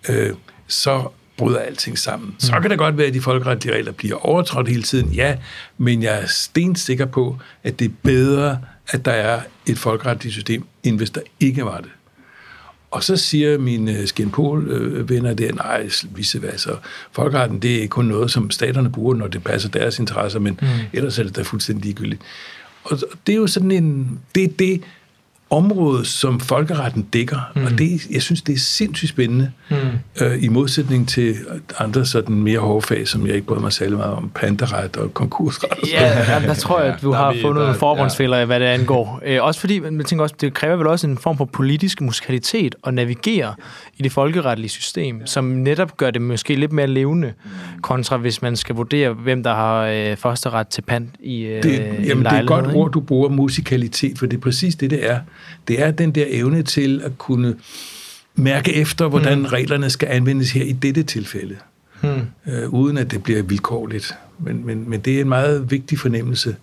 øh, 0.08 0.30
så 0.66 1.08
bryder 1.36 1.58
alting 1.58 1.98
sammen. 1.98 2.34
Så 2.38 2.60
kan 2.60 2.70
det 2.70 2.78
godt 2.78 2.98
være, 2.98 3.06
at 3.06 3.14
de 3.14 3.20
folkeretlige 3.20 3.74
regler 3.74 3.92
bliver 3.92 4.16
overtrådt 4.16 4.68
hele 4.68 4.82
tiden, 4.82 5.08
ja, 5.08 5.36
men 5.78 6.02
jeg 6.02 6.22
er 6.22 6.26
stensikker 6.26 7.06
på, 7.06 7.38
at 7.64 7.78
det 7.78 7.84
er 7.84 7.92
bedre, 8.02 8.58
at 8.88 9.04
der 9.04 9.12
er 9.12 9.40
et 9.66 9.78
folkeretligt 9.78 10.34
system, 10.34 10.64
end 10.82 10.96
hvis 10.96 11.10
der 11.10 11.20
ikke 11.40 11.64
var 11.64 11.80
det. 11.80 11.90
Og 12.90 13.04
så 13.04 13.16
siger 13.16 13.58
mine 13.58 14.06
skinpol-venner 14.06 15.30
øh, 15.30 15.38
der, 15.38 15.52
nej, 15.52 15.88
vice 16.14 16.42
versa. 16.42 16.70
Folkeretten, 17.12 17.62
det 17.62 17.84
er 17.84 17.88
kun 17.88 18.04
noget, 18.04 18.30
som 18.30 18.50
staterne 18.50 18.90
bruger, 18.92 19.14
når 19.14 19.26
det 19.26 19.44
passer 19.44 19.68
deres 19.68 19.98
interesser, 19.98 20.38
men 20.38 20.58
mm. 20.62 20.68
ellers 20.92 21.18
er 21.18 21.22
det 21.22 21.36
da 21.36 21.42
fuldstændig 21.42 21.84
ligegyldigt. 21.84 22.22
Og 22.84 22.98
det 23.26 23.32
er 23.32 23.36
jo 23.36 23.46
sådan 23.46 23.70
en, 23.70 24.18
det 24.34 24.44
er 24.44 24.48
det, 24.48 24.82
område, 25.50 26.04
som 26.04 26.40
folkeretten 26.40 27.02
dækker, 27.02 27.52
mm. 27.56 27.64
og 27.64 27.78
det, 27.78 28.06
jeg 28.10 28.22
synes, 28.22 28.42
det 28.42 28.54
er 28.54 28.58
sindssygt 28.58 29.08
spændende, 29.08 29.50
mm. 29.70 29.76
øh, 30.20 30.44
i 30.44 30.48
modsætning 30.48 31.08
til 31.08 31.34
andre 31.78 32.06
sådan 32.06 32.34
mere 32.34 32.58
hårde 32.58 32.86
fag, 32.86 33.08
som 33.08 33.26
jeg 33.26 33.34
ikke 33.34 33.46
bryder 33.46 33.60
mig 33.60 33.72
særlig 33.72 33.96
meget 33.96 34.12
om, 34.12 34.30
panderet 34.34 34.96
og 34.96 35.14
konkursret. 35.14 35.70
Og 35.70 35.88
ja, 35.88 36.32
ja, 36.32 36.46
der 36.46 36.54
tror 36.54 36.80
jeg, 36.80 36.94
at 36.94 37.02
du 37.02 37.12
har 37.12 37.32
vi, 37.32 37.40
fundet 37.40 37.62
nogle 37.62 37.78
forbundsfælder, 37.78 38.38
ja. 38.38 38.44
hvad 38.44 38.60
det 38.60 38.66
angår. 38.66 39.04
Øh, 39.26 39.44
også 39.44 39.60
fordi, 39.60 39.78
man 39.78 40.04
tænker 40.04 40.22
også, 40.22 40.34
det 40.40 40.54
kræver 40.54 40.76
vel 40.76 40.86
også 40.86 41.06
en 41.06 41.18
form 41.18 41.36
for 41.36 41.44
politisk 41.44 42.00
musikalitet 42.00 42.74
at 42.86 42.94
navigere 42.94 43.54
i 43.96 44.02
det 44.02 44.12
folkeretlige 44.12 44.68
system, 44.68 45.18
ja. 45.18 45.26
som 45.26 45.44
netop 45.44 45.96
gør 45.96 46.10
det 46.10 46.22
måske 46.22 46.54
lidt 46.54 46.72
mere 46.72 46.86
levende, 46.86 47.32
kontra 47.82 48.16
hvis 48.16 48.42
man 48.42 48.56
skal 48.56 48.74
vurdere, 48.74 49.12
hvem 49.12 49.42
der 49.42 49.54
har 49.54 49.86
øh, 49.86 50.16
første 50.16 50.50
ret 50.50 50.68
til 50.68 50.82
pant 50.82 51.10
i 51.20 51.42
øh, 51.42 51.62
det, 51.62 51.94
jamen, 52.06 52.24
det 52.24 52.32
er 52.32 52.40
et 52.40 52.46
godt 52.46 52.66
ord, 52.74 52.92
du 52.92 53.00
bruger, 53.00 53.28
musikalitet, 53.28 54.18
for 54.18 54.26
det 54.26 54.36
er 54.36 54.40
præcis 54.40 54.74
det, 54.74 54.90
det 54.90 55.10
er 55.10 55.18
det 55.68 55.82
er 55.82 55.90
den 55.90 56.10
der 56.10 56.24
evne 56.28 56.62
til 56.62 57.00
at 57.04 57.18
kunne 57.18 57.56
mærke 58.34 58.74
efter, 58.74 59.08
hvordan 59.08 59.38
mm. 59.38 59.44
reglerne 59.44 59.90
skal 59.90 60.08
anvendes 60.08 60.52
her 60.52 60.64
i 60.64 60.72
dette 60.72 61.02
tilfælde, 61.02 61.56
mm. 62.02 62.52
øh, 62.52 62.68
uden 62.68 62.96
at 62.96 63.10
det 63.10 63.22
bliver 63.22 63.42
vilkårligt. 63.42 64.14
Men, 64.38 64.66
men, 64.66 64.90
men 64.90 65.00
det 65.00 65.16
er 65.16 65.20
en 65.20 65.28
meget 65.28 65.70
vigtig 65.70 65.98
fornemmelse, 65.98 66.56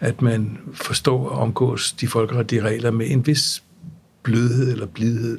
at 0.00 0.22
man 0.22 0.58
forstår 0.74 1.28
og 1.28 1.38
omgås 1.38 1.92
de 1.92 2.08
folkeretlige 2.08 2.62
regler 2.62 2.90
med 2.90 3.10
en 3.10 3.26
vis 3.26 3.62
blødhed 4.22 4.72
eller 4.72 4.86
blidhed. 4.86 5.38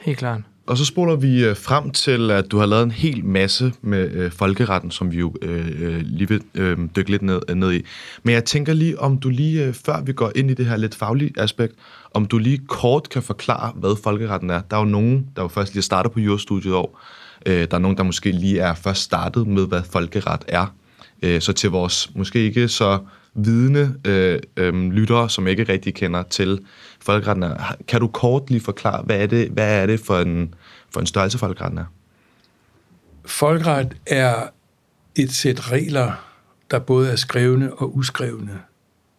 Helt 0.00 0.18
klart. 0.18 0.40
Og 0.66 0.78
så 0.78 0.84
spoler 0.84 1.16
vi 1.16 1.44
øh, 1.44 1.56
frem 1.56 1.90
til, 1.90 2.30
at 2.30 2.50
du 2.50 2.58
har 2.58 2.66
lavet 2.66 2.82
en 2.82 2.90
hel 2.90 3.24
masse 3.24 3.72
med 3.82 4.10
øh, 4.10 4.30
folkeretten, 4.30 4.90
som 4.90 5.12
vi 5.12 5.18
jo 5.18 5.34
øh, 5.42 5.66
øh, 5.78 6.00
lige 6.04 6.28
vil 6.28 6.40
øh, 6.54 6.78
dykke 6.96 7.10
lidt 7.10 7.22
ned, 7.22 7.40
ned 7.54 7.72
i. 7.72 7.84
Men 8.22 8.34
jeg 8.34 8.44
tænker 8.44 8.72
lige, 8.72 9.00
om 9.00 9.18
du 9.18 9.28
lige, 9.28 9.66
øh, 9.66 9.74
før 9.74 10.02
vi 10.02 10.12
går 10.12 10.32
ind 10.34 10.50
i 10.50 10.54
det 10.54 10.66
her 10.66 10.76
lidt 10.76 10.94
faglige 10.94 11.32
aspekt, 11.36 11.74
om 12.14 12.26
du 12.26 12.38
lige 12.38 12.60
kort 12.68 13.08
kan 13.08 13.22
forklare, 13.22 13.72
hvad 13.74 14.02
folkeretten 14.02 14.50
er. 14.50 14.60
Der 14.70 14.76
er 14.76 14.80
jo 14.80 14.86
nogen, 14.86 15.26
der 15.36 15.42
jo 15.42 15.48
først 15.48 15.74
lige 15.74 15.82
starter 15.82 16.10
på 16.10 16.20
jurastudiet 16.20 16.74
år. 16.74 17.00
Øh, 17.46 17.68
der 17.70 17.76
er 17.76 17.78
nogen, 17.78 17.96
der 17.96 18.02
måske 18.02 18.32
lige 18.32 18.60
er 18.60 18.74
først 18.74 19.02
startet 19.02 19.46
med, 19.46 19.66
hvad 19.66 19.82
folkeret 19.82 20.44
er. 20.48 20.74
Øh, 21.22 21.40
så 21.40 21.52
til 21.52 21.70
vores 21.70 22.10
måske 22.14 22.38
ikke 22.44 22.68
så 22.68 22.98
vidne 23.34 23.94
øh, 24.04 24.38
øh, 24.56 24.74
lyttere, 24.74 25.30
som 25.30 25.46
ikke 25.46 25.64
rigtig 25.64 25.94
kender 25.94 26.22
til 26.22 26.60
folkeretten. 27.00 27.44
Kan 27.88 28.00
du 28.00 28.06
kort 28.06 28.50
lige 28.50 28.60
forklare, 28.60 29.02
hvad 29.02 29.22
er 29.22 29.26
det, 29.26 29.48
hvad 29.48 29.82
er 29.82 29.86
det 29.86 30.00
for, 30.00 30.18
en, 30.18 30.54
for 30.90 31.00
en 31.00 31.06
størrelse, 31.06 31.38
folkeretten 31.38 31.78
er? 31.78 31.84
Folkeret 33.26 33.96
er 34.06 34.34
et 35.16 35.32
sæt 35.32 35.72
regler, 35.72 36.12
der 36.70 36.78
både 36.78 37.10
er 37.10 37.16
skrevne 37.16 37.74
og 37.74 37.96
uskrevne, 37.96 38.60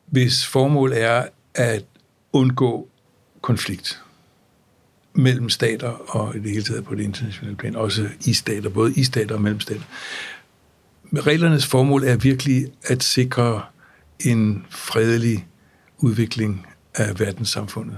hvis 0.05 0.45
formål 0.45 0.91
er 0.95 1.23
at 1.55 1.85
undgå 2.35 2.87
konflikt 3.41 4.01
mellem 5.13 5.49
stater 5.49 5.89
og 5.89 6.35
i 6.35 6.39
det 6.39 6.51
hele 6.51 6.63
taget 6.63 6.85
på 6.85 6.95
det 6.95 7.03
internationale 7.03 7.55
plan, 7.55 7.75
også 7.75 8.09
i 8.25 8.33
stater, 8.33 8.69
både 8.69 8.93
i 8.93 9.03
stater 9.03 9.35
og 9.35 9.41
mellem 9.41 9.59
stater. 9.59 9.83
Reglernes 11.13 11.65
formål 11.65 12.03
er 12.03 12.15
virkelig 12.15 12.67
at 12.83 13.03
sikre 13.03 13.61
en 14.19 14.65
fredelig 14.69 15.47
udvikling 15.97 16.67
af 16.95 17.19
verdenssamfundet. 17.19 17.97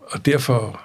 Og 0.00 0.26
derfor 0.26 0.80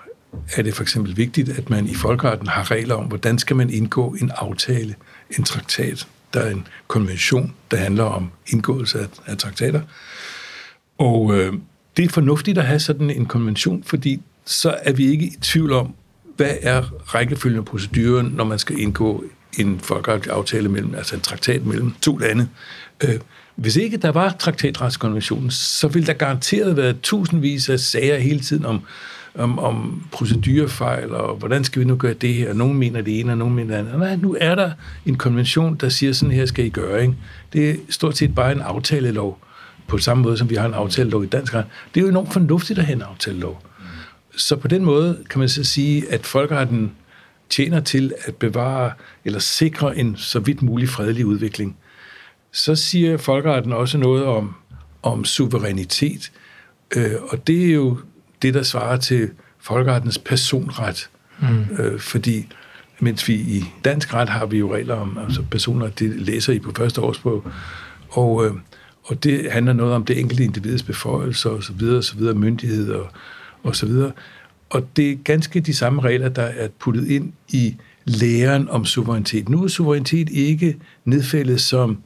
er 0.55 0.61
det 0.61 0.73
for 0.75 0.81
eksempel 0.81 1.17
vigtigt, 1.17 1.49
at 1.49 1.69
man 1.69 1.87
i 1.87 1.93
folkeretten 1.93 2.47
har 2.47 2.71
regler 2.71 2.95
om, 2.95 3.05
hvordan 3.05 3.39
skal 3.39 3.55
man 3.55 3.69
indgå 3.69 4.15
en 4.21 4.31
aftale, 4.35 4.95
en 5.37 5.43
traktat. 5.43 6.07
Der 6.33 6.39
er 6.39 6.51
en 6.51 6.67
konvention, 6.87 7.53
der 7.71 7.77
handler 7.77 8.03
om 8.03 8.31
indgåelse 8.47 8.99
af, 8.99 9.07
af 9.25 9.37
traktater. 9.37 9.81
Og 10.97 11.37
øh, 11.37 11.53
det 11.97 12.05
er 12.05 12.09
fornuftigt 12.09 12.57
at 12.57 12.65
have 12.65 12.79
sådan 12.79 13.09
en 13.09 13.25
konvention, 13.25 13.83
fordi 13.83 14.21
så 14.45 14.75
er 14.81 14.93
vi 14.93 15.05
ikke 15.05 15.25
i 15.25 15.33
tvivl 15.41 15.71
om, 15.73 15.93
hvad 16.37 16.51
er 16.61 16.81
rækkefølgen 17.15 17.65
proceduren, 17.65 18.25
når 18.25 18.43
man 18.43 18.59
skal 18.59 18.79
indgå 18.79 19.23
en 19.59 19.79
folkeretlig 19.79 20.33
aftale 20.33 20.69
mellem, 20.69 20.95
altså 20.95 21.15
en 21.15 21.21
traktat 21.21 21.65
mellem 21.65 21.93
to 22.01 22.17
lande. 22.17 22.47
Øh, 23.03 23.19
hvis 23.55 23.75
ikke 23.75 23.97
der 23.97 24.11
var 24.11 24.35
traktatretskonventionen, 24.39 25.51
så 25.51 25.87
ville 25.87 26.07
der 26.07 26.13
garanteret 26.13 26.77
være 26.77 26.93
tusindvis 26.93 27.69
af 27.69 27.79
sager 27.79 28.17
hele 28.17 28.39
tiden 28.39 28.65
om, 28.65 28.81
om, 29.35 29.59
om 29.59 30.03
procedurefejl, 30.11 31.11
og 31.11 31.35
hvordan 31.35 31.63
skal 31.63 31.79
vi 31.79 31.85
nu 31.85 31.95
gøre 31.95 32.13
det 32.13 32.33
her? 32.33 32.53
Nogen 32.53 32.77
mener 32.77 33.01
det 33.01 33.19
ene, 33.19 33.31
og 33.31 33.37
nogen 33.37 33.55
mener 33.55 33.73
det 33.73 33.79
andet. 33.79 33.99
Nej, 33.99 34.15
nu 34.15 34.37
er 34.41 34.55
der 34.55 34.71
en 35.05 35.15
konvention, 35.15 35.75
der 35.75 35.89
siger, 35.89 36.13
sådan 36.13 36.35
her 36.35 36.45
skal 36.45 36.65
I 36.65 36.69
gøre. 36.69 37.01
Ikke? 37.01 37.15
Det 37.53 37.69
er 37.69 37.75
stort 37.89 38.17
set 38.17 38.35
bare 38.35 38.51
en 38.51 38.61
aftalelov, 38.61 39.39
på 39.87 39.97
samme 39.97 40.23
måde 40.23 40.37
som 40.37 40.49
vi 40.49 40.55
har 40.55 40.65
en 40.65 40.73
aftalelov 40.73 41.23
i 41.23 41.27
dansk 41.27 41.53
ret. 41.53 41.65
Det 41.93 41.99
er 41.99 42.03
jo 42.03 42.09
enormt 42.09 42.33
fornuftigt 42.33 42.79
at 42.79 42.85
have 42.85 42.95
en 42.95 43.01
aftalelov. 43.01 43.61
Så 44.35 44.55
på 44.55 44.67
den 44.67 44.85
måde 44.85 45.23
kan 45.29 45.39
man 45.39 45.49
så 45.49 45.63
sige, 45.63 46.11
at 46.11 46.25
folkeretten 46.25 46.91
tjener 47.49 47.79
til 47.79 48.13
at 48.25 48.35
bevare 48.35 48.91
eller 49.25 49.39
sikre 49.39 49.97
en 49.97 50.15
så 50.17 50.39
vidt 50.39 50.61
mulig 50.61 50.89
fredelig 50.89 51.25
udvikling 51.25 51.77
så 52.55 52.75
siger 52.75 53.17
folkeretten 53.17 53.73
også 53.73 53.97
noget 53.97 54.25
om, 54.25 54.55
om 55.03 55.25
suverænitet, 55.25 56.31
øh, 56.95 57.11
og 57.29 57.47
det 57.47 57.65
er 57.65 57.73
jo 57.73 57.97
det, 58.41 58.53
der 58.53 58.63
svarer 58.63 58.97
til 58.97 59.29
folkerettens 59.59 60.17
personret, 60.17 61.09
mm. 61.39 61.65
øh, 61.79 61.99
fordi 61.99 62.47
mens 62.99 63.27
vi 63.27 63.33
i 63.33 63.63
dansk 63.85 64.13
ret 64.13 64.29
har 64.29 64.45
vi 64.45 64.57
jo 64.57 64.75
regler 64.75 64.95
om 64.95 65.17
altså 65.17 65.43
personer, 65.51 65.89
det 65.89 66.09
læser 66.09 66.53
I 66.53 66.59
på 66.59 66.71
første 66.77 67.01
årsprøve, 67.01 67.43
og, 68.09 68.45
øh, 68.45 68.53
Og 69.05 69.23
det 69.23 69.51
handler 69.51 69.73
noget 69.73 69.93
om 69.93 70.05
det 70.05 70.19
enkelte 70.19 70.43
individs 70.43 70.83
beføjelser 70.83 71.49
og 71.49 71.63
så 71.63 71.73
videre, 71.73 71.97
og 71.97 72.03
så 72.03 72.15
videre, 72.17 72.33
myndighed 72.33 72.91
og, 72.91 73.07
og 73.63 73.75
så 73.75 73.85
videre. 73.85 74.11
Og 74.69 74.87
det 74.95 75.11
er 75.11 75.15
ganske 75.23 75.59
de 75.59 75.73
samme 75.73 76.01
regler, 76.01 76.29
der 76.29 76.41
er 76.41 76.67
puttet 76.79 77.07
ind 77.07 77.33
i 77.49 77.75
læren 78.05 78.69
om 78.69 78.85
suverænitet. 78.85 79.49
Nu 79.49 79.63
er 79.63 79.67
suverænitet 79.67 80.29
ikke 80.29 80.77
nedfældet 81.05 81.61
som 81.61 81.97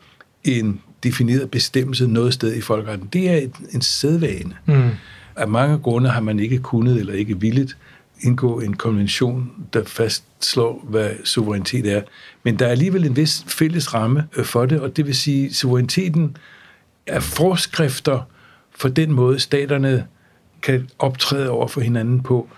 en 0.44 0.82
defineret 1.04 1.52
bestemmelse 1.52 2.08
noget 2.08 2.34
sted 2.34 2.56
i 2.56 2.62
folkeretten. 2.62 3.10
Det 3.14 3.30
er 3.30 3.36
et, 3.36 3.52
en 3.72 3.82
sædvane. 3.82 4.56
Mm. 4.66 4.90
Af 5.36 5.48
mange 5.48 5.78
grunde 5.78 6.10
har 6.10 6.22
man 6.22 6.40
ikke 6.40 6.58
kunnet 6.58 7.00
eller 7.00 7.14
ikke 7.14 7.40
villet 7.40 7.78
indgå 8.22 8.60
en 8.60 8.74
konvention, 8.74 9.52
der 9.74 9.84
fastslår, 9.84 10.86
hvad 10.90 11.10
suverænitet 11.24 11.94
er. 11.94 12.02
Men 12.44 12.60
der 12.60 12.66
er 12.66 12.72
alligevel 12.72 13.06
en 13.06 13.16
vis 13.16 13.44
fælles 13.48 13.94
ramme 13.94 14.28
øh, 14.38 14.46
for 14.46 14.66
det, 14.66 14.80
og 14.80 14.98
det 14.98 15.06
vil 15.06 15.16
sige, 15.16 15.46
at 15.46 15.56
suveræniteten 15.56 16.38
er 17.10 17.20
forskrifter 17.20 18.22
for 18.78 18.90
den 18.90 19.12
måde, 19.12 19.40
staterne 19.40 20.08
kan 20.62 20.90
optræde 21.00 21.50
over 21.50 21.68
for 21.68 21.82
hinanden 21.82 22.24
på. 22.24 22.50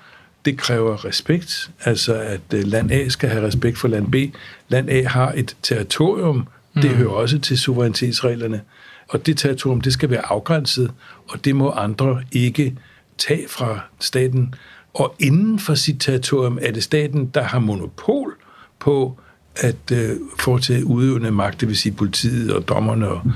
Det 0.46 0.58
kræver 0.58 1.06
respekt, 1.06 1.72
altså 1.84 2.14
at 2.14 2.42
øh, 2.54 2.64
land 2.64 2.92
A 2.92 3.10
skal 3.10 3.30
have 3.30 3.48
respekt 3.48 3.78
for 3.78 3.88
land 3.88 4.12
B. 4.12 4.36
Land 4.70 4.90
A 4.90 5.04
har 5.04 5.32
et 5.32 5.56
territorium, 5.62 6.48
det 6.76 6.92
mm. 6.92 6.98
hører 6.98 7.10
også 7.10 7.40
til 7.40 7.60
suverænitetsreglerne, 7.60 8.62
og 9.10 9.26
det 9.26 9.38
territorium, 9.38 9.82
det 9.82 9.94
skal 9.94 10.10
være 10.10 10.26
afgrænset, 10.26 10.92
og 11.28 11.46
det 11.46 11.56
må 11.56 11.70
andre 11.70 12.24
ikke 12.32 12.78
tage 13.18 13.48
fra 13.50 13.80
staten. 14.00 14.56
Og 14.94 15.16
inden 15.20 15.60
for 15.60 15.76
sit 15.76 16.00
territorium 16.00 16.60
er 16.62 16.72
det 16.72 16.84
staten, 16.84 17.26
der 17.26 17.44
har 17.44 17.60
monopol 17.60 18.36
på 18.80 19.20
at 19.56 19.92
øh, 19.92 20.10
foretage 20.40 20.86
udøvende 20.86 21.32
magt, 21.32 21.62
det 21.62 21.68
vil 21.68 21.78
sige 21.78 21.94
politiet 21.94 22.54
og 22.54 22.68
dommerne 22.68 23.08
og, 23.08 23.22
mm. 23.26 23.32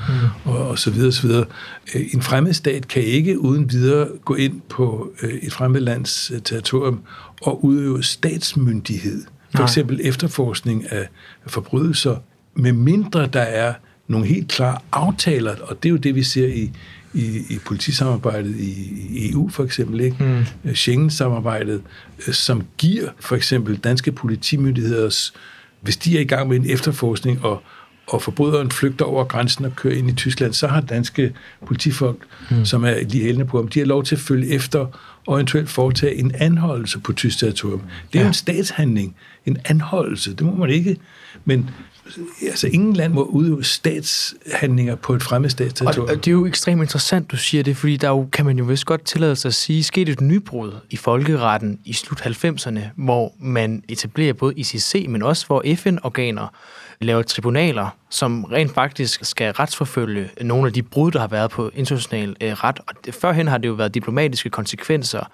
og, 0.52 0.68
og 0.68 0.80
så 0.80 0.92
videre, 0.92 1.12
så 1.12 1.28
videre. 1.28 1.46
Øh, 1.96 2.02
en 2.14 2.22
fremmed 2.22 2.54
stat 2.54 2.88
kan 2.88 3.04
ikke 3.04 3.40
uden 3.40 3.72
videre 3.72 4.08
gå 4.26 4.36
ind 4.36 4.62
på 4.70 5.12
øh, 5.22 5.34
et 5.34 5.54
fremmed 5.54 5.82
lands 5.82 6.32
øh, 6.32 6.42
territorium 6.42 7.02
og 7.42 7.66
udøve 7.66 8.04
statsmyndighed. 8.04 9.24
For 9.52 9.60
Nej. 9.60 9.66
eksempel 9.66 10.00
efterforskning 10.04 10.92
af 10.92 11.08
forbrydelser, 11.48 12.16
med 12.56 12.74
mindre 12.74 13.28
der 13.28 13.42
er 13.42 13.74
nogle 14.08 14.28
helt 14.28 14.48
klare 14.48 14.78
aftaler, 14.92 15.56
og 15.62 15.84
det 15.84 15.90
er 15.90 15.92
jo 15.92 15.98
det, 15.98 16.16
vi 16.16 16.24
ser 16.24 16.48
i, 16.48 16.72
i, 17.14 17.42
i 17.50 17.60
politisamarbejdet 17.66 18.56
i, 18.56 18.72
i 19.10 19.32
EU 19.32 19.50
for 19.50 19.64
eksempel, 19.64 20.00
ikke? 20.00 20.46
Mm. 20.66 20.74
Schengen-samarbejdet, 20.74 21.82
som 22.32 22.64
giver 22.78 23.10
for 23.20 23.36
eksempel 23.36 23.78
danske 23.78 24.12
politimyndigheders 24.12 25.34
hvis 25.86 25.98
de 25.98 26.18
er 26.18 26.22
i 26.22 26.26
gang 26.26 26.50
med 26.50 26.58
en 26.58 26.70
efterforskning, 26.70 27.46
og, 27.46 27.64
og 28.08 28.22
forbryderen 28.22 28.72
flygter 28.72 29.06
over 29.06 29.24
grænsen 29.24 29.66
og 29.66 29.76
kører 29.76 29.96
ind 29.96 30.10
i 30.10 30.14
Tyskland, 30.14 30.54
så 30.54 30.68
har 30.68 30.82
danske 30.82 31.34
politifolk, 31.66 32.18
mm. 32.52 32.66
som 32.66 32.84
er 32.84 32.94
lige 33.04 33.24
hældende 33.24 33.46
på 33.46 33.58
ham, 33.58 33.68
de 33.68 33.80
har 33.80 33.86
lov 33.86 34.04
til 34.04 34.16
at 34.16 34.22
følge 34.22 34.48
efter 34.48 34.86
og 35.28 35.36
eventuelt 35.36 35.70
foretage 35.70 36.16
en 36.16 36.32
anholdelse 36.36 37.00
på 37.00 37.14
tysk 37.14 37.40
territorium. 37.40 37.82
Det 38.14 38.20
er 38.20 38.24
ja. 38.24 38.28
en 38.28 38.34
statshandling, 38.34 39.16
en 39.46 39.58
anholdelse, 39.66 40.34
det 40.34 40.42
må 40.42 40.56
man 40.56 40.70
ikke. 40.70 40.98
Men 41.46 41.70
altså 42.42 42.68
ingen 42.68 42.94
land 42.94 43.14
må 43.14 43.24
udøve 43.24 43.64
statshandlinger 43.64 44.96
på 44.96 45.14
et 45.14 45.24
fremmed 45.24 45.50
statsterritorium. 45.50 46.10
Og 46.10 46.16
det 46.16 46.28
er 46.28 46.32
jo 46.32 46.46
ekstremt 46.46 46.82
interessant, 46.82 47.32
du 47.32 47.38
siger 47.38 47.64
det, 47.64 47.78
fordi 47.78 47.98
der 47.98 48.10
jo, 48.10 48.28
kan 48.34 48.46
man 48.46 48.58
jo 48.58 48.64
vist 48.64 48.86
godt 48.86 49.06
tillade 49.06 49.36
sig 49.36 49.50
at 49.50 49.54
sige, 49.54 49.84
skete 49.84 50.12
et 50.12 50.22
nybrud 50.22 50.72
i 50.90 50.98
folkeretten 50.98 51.80
i 51.86 51.94
slut 51.94 52.22
90'erne, 52.22 52.80
hvor 52.96 53.34
man 53.40 53.84
etablerer 53.90 54.34
både 54.34 54.54
ICC, 54.56 55.06
men 55.10 55.24
også 55.24 55.46
hvor 55.46 55.64
FN-organer 55.76 56.48
laver 57.02 57.22
tribunaler, 57.22 57.98
som 58.10 58.44
rent 58.44 58.74
faktisk 58.74 59.26
skal 59.26 59.52
retsforfølge 59.52 60.30
nogle 60.42 60.68
af 60.68 60.74
de 60.74 60.84
brud, 60.84 61.12
der 61.12 61.20
har 61.20 61.28
været 61.28 61.52
på 61.52 61.72
international 61.76 62.36
øh, 62.42 62.52
ret. 62.52 62.80
Og 62.88 63.14
førhen 63.14 63.48
har 63.48 63.58
det 63.58 63.68
jo 63.68 63.74
været 63.74 63.94
diplomatiske 63.94 64.50
konsekvenser. 64.50 65.32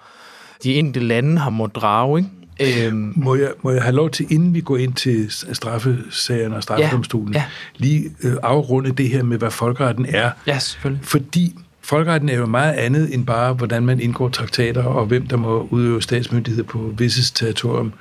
De 0.62 0.74
enkelte 0.74 1.06
lande 1.06 1.38
har 1.38 1.50
måttet 1.50 1.76
drage, 1.76 2.18
ikke? 2.18 2.30
Øhm, 2.62 3.12
må, 3.16 3.34
jeg, 3.34 3.52
må 3.62 3.70
jeg 3.70 3.82
have 3.82 3.94
lov 3.94 4.10
til, 4.10 4.26
inden 4.30 4.54
vi 4.54 4.60
går 4.60 4.76
ind 4.76 4.94
til 4.94 5.30
straffesagerne 5.52 6.56
og 6.56 6.62
straffedomstolen, 6.62 7.34
ja, 7.34 7.38
ja. 7.38 7.44
lige 7.76 8.10
øh, 8.22 8.34
afrunde 8.42 8.92
det 8.92 9.08
her 9.08 9.22
med, 9.22 9.38
hvad 9.38 9.50
folkeretten 9.50 10.06
er? 10.08 10.30
Ja, 10.46 10.58
selvfølgelig. 10.58 11.04
Fordi 11.04 11.54
folkeretten 11.80 12.28
er 12.28 12.36
jo 12.36 12.46
meget 12.46 12.72
andet 12.72 13.14
end 13.14 13.26
bare, 13.26 13.52
hvordan 13.52 13.86
man 13.86 14.00
indgår 14.00 14.28
traktater, 14.28 14.82
og 14.82 15.06
hvem 15.06 15.26
der 15.26 15.36
må 15.36 15.68
udøve 15.70 16.02
statsmyndighed 16.02 16.64
på 16.64 16.94
visse 16.98 17.34
territorium. 17.34 17.92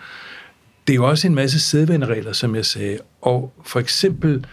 Det 0.88 0.94
er 0.94 0.96
jo 0.96 1.10
også 1.10 1.28
en 1.28 1.36
masse 1.36 1.60
sædvaneregler, 1.60 2.34
som 2.34 2.56
jeg 2.56 2.66
sagde. 2.66 2.98
Og 3.22 3.54
for 3.66 3.80
eksempel 3.80 4.46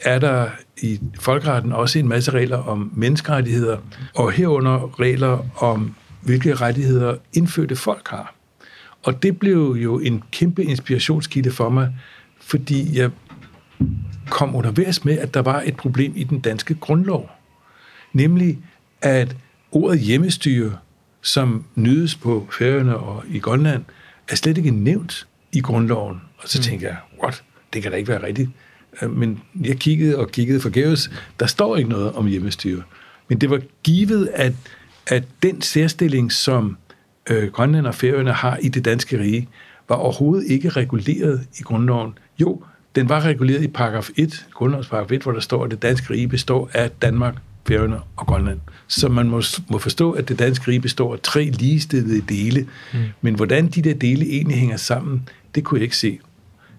er 0.00 0.18
der 0.18 0.46
i 0.82 1.00
folkeretten 1.20 1.72
også 1.72 1.98
en 1.98 2.08
masse 2.08 2.30
regler 2.30 2.56
om 2.56 2.90
menneskerettigheder, 2.94 3.76
og 4.14 4.32
herunder 4.32 5.00
regler 5.00 5.62
om, 5.62 5.94
hvilke 6.20 6.54
rettigheder 6.54 7.14
indfødte 7.32 7.76
folk 7.76 8.08
har. 8.08 8.37
Og 9.02 9.22
det 9.22 9.38
blev 9.38 9.76
jo 9.82 9.98
en 9.98 10.22
kæmpe 10.32 10.64
inspirationskilde 10.64 11.50
for 11.50 11.68
mig, 11.68 11.94
fordi 12.40 12.98
jeg 12.98 13.10
kom 14.30 14.54
undervejs 14.56 15.04
med, 15.04 15.18
at 15.18 15.34
der 15.34 15.42
var 15.42 15.62
et 15.62 15.76
problem 15.76 16.12
i 16.16 16.24
den 16.24 16.40
danske 16.40 16.74
grundlov. 16.74 17.30
Nemlig, 18.12 18.58
at 19.02 19.36
ordet 19.72 20.00
hjemmestyre, 20.00 20.78
som 21.22 21.64
nydes 21.74 22.16
på 22.16 22.48
Færøerne 22.58 22.96
og 22.96 23.24
i 23.28 23.38
Grønland, 23.38 23.84
er 24.28 24.36
slet 24.36 24.58
ikke 24.58 24.70
nævnt 24.70 25.26
i 25.52 25.60
grundloven. 25.60 26.20
Og 26.38 26.48
så 26.48 26.58
mm. 26.58 26.62
tænkte 26.62 26.86
jeg, 26.86 26.96
what? 27.22 27.42
Det 27.72 27.82
kan 27.82 27.90
da 27.90 27.96
ikke 27.96 28.08
være 28.08 28.22
rigtigt. 28.22 28.50
Øh, 29.02 29.16
men 29.16 29.40
jeg 29.64 29.76
kiggede 29.76 30.18
og 30.18 30.30
kiggede 30.30 30.60
forgæves. 30.60 31.10
Der 31.40 31.46
står 31.46 31.76
ikke 31.76 31.90
noget 31.90 32.12
om 32.12 32.26
hjemmestyre. 32.26 32.82
Men 33.28 33.38
det 33.38 33.50
var 33.50 33.60
givet, 33.82 34.30
at, 34.34 34.52
at 35.06 35.24
den 35.42 35.62
særstilling, 35.62 36.32
som 36.32 36.76
øh, 37.30 37.52
Grønland 37.52 37.86
og 37.86 37.94
Færøerne 37.94 38.32
har 38.32 38.56
i 38.56 38.68
det 38.68 38.84
danske 38.84 39.20
rige, 39.20 39.48
var 39.88 39.96
overhovedet 39.96 40.50
ikke 40.50 40.68
reguleret 40.68 41.46
i 41.58 41.62
grundloven. 41.62 42.18
Jo, 42.40 42.62
den 42.94 43.08
var 43.08 43.24
reguleret 43.24 43.62
i 43.62 43.68
paragraf 43.68 44.08
1, 44.16 44.46
grundlovens 44.54 44.88
paragraf 44.88 45.12
1, 45.12 45.22
hvor 45.22 45.32
der 45.32 45.40
står, 45.40 45.64
at 45.64 45.70
det 45.70 45.82
danske 45.82 46.14
rige 46.14 46.28
består 46.28 46.70
af 46.74 46.90
Danmark, 46.90 47.34
Færøerne 47.68 48.00
og 48.16 48.26
Grønland. 48.26 48.60
Så 48.86 49.08
man 49.08 49.28
må, 49.28 49.42
må 49.68 49.78
forstå, 49.78 50.12
at 50.12 50.28
det 50.28 50.38
danske 50.38 50.68
rige 50.68 50.80
består 50.80 51.12
af 51.12 51.20
tre 51.22 51.44
ligestillede 51.44 52.20
dele. 52.20 52.66
Mm. 52.92 52.98
Men 53.20 53.34
hvordan 53.34 53.68
de 53.68 53.82
der 53.82 53.94
dele 53.94 54.26
egentlig 54.26 54.58
hænger 54.58 54.76
sammen, 54.76 55.28
det 55.54 55.64
kunne 55.64 55.78
jeg 55.78 55.82
ikke 55.82 55.96
se. 55.96 56.18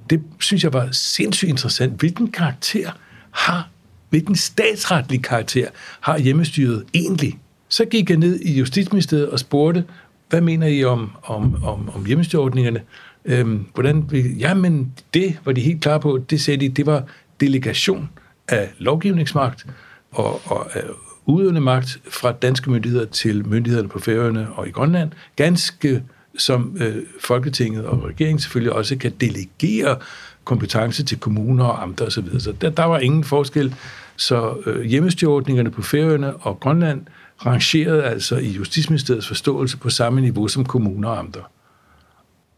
Det 0.09 0.21
synes 0.39 0.63
jeg 0.63 0.73
var 0.73 0.89
sindssygt 0.91 1.49
interessant. 1.49 1.99
Hvilken 1.99 2.31
karakter 2.31 2.91
har, 3.31 3.69
hvilken 4.09 4.35
statsretlig 4.35 5.23
karakter 5.23 5.67
har 5.99 6.17
hjemmestyret 6.17 6.83
egentlig? 6.93 7.39
Så 7.69 7.85
gik 7.85 8.09
jeg 8.09 8.17
ned 8.17 8.39
i 8.39 8.59
Justitsministeriet 8.59 9.29
og 9.29 9.39
spurgte, 9.39 9.83
hvad 10.29 10.41
mener 10.41 10.67
I 10.67 10.83
om, 10.83 11.11
om, 11.23 11.63
om, 11.63 11.89
om 11.95 12.05
hjemmestyreordningerne? 12.05 12.81
Øhm, 13.25 13.65
hvordan, 13.73 14.09
jamen, 14.39 14.93
det 15.13 15.39
var 15.45 15.51
de 15.51 15.61
helt 15.61 15.81
klare 15.81 15.99
på. 15.99 16.19
Det 16.29 16.41
sagde 16.41 16.59
de, 16.59 16.69
det 16.69 16.85
var 16.85 17.03
delegation 17.39 18.09
af 18.47 18.69
lovgivningsmagt 18.77 19.65
og, 20.11 20.41
og 20.45 20.75
af 20.75 20.83
udøvende 21.25 21.61
magt 21.61 21.99
fra 22.09 22.31
danske 22.31 22.71
myndigheder 22.71 23.05
til 23.05 23.47
myndighederne 23.47 23.89
på 23.89 23.99
Færøerne 23.99 24.47
og 24.53 24.67
i 24.67 24.71
Grønland. 24.71 25.11
Ganske 25.35 26.03
som 26.37 26.77
øh, 26.79 26.95
Folketinget 27.21 27.85
og 27.85 28.05
regeringen 28.05 28.39
selvfølgelig 28.39 28.73
også 28.73 28.97
kan 28.97 29.11
delegere 29.21 29.97
kompetence 30.43 31.03
til 31.03 31.19
kommuner 31.19 31.65
og 31.65 31.83
amter 31.83 32.05
osv. 32.05 32.29
Så, 32.33 32.39
så 32.39 32.51
der, 32.51 32.69
der 32.69 32.83
var 32.85 32.99
ingen 32.99 33.23
forskel. 33.23 33.75
Så 34.15 34.57
øh, 34.65 34.81
hjemmestyreordningerne 34.81 35.71
på 35.71 35.81
Færøerne 35.81 36.35
og 36.35 36.59
Grønland 36.59 37.01
rangeret 37.45 38.03
altså 38.03 38.37
i 38.37 38.49
Justitsministeriets 38.49 39.27
forståelse 39.27 39.77
på 39.77 39.89
samme 39.89 40.21
niveau 40.21 40.47
som 40.47 40.65
kommuner 40.65 41.09
og 41.09 41.19
amter. 41.19 41.51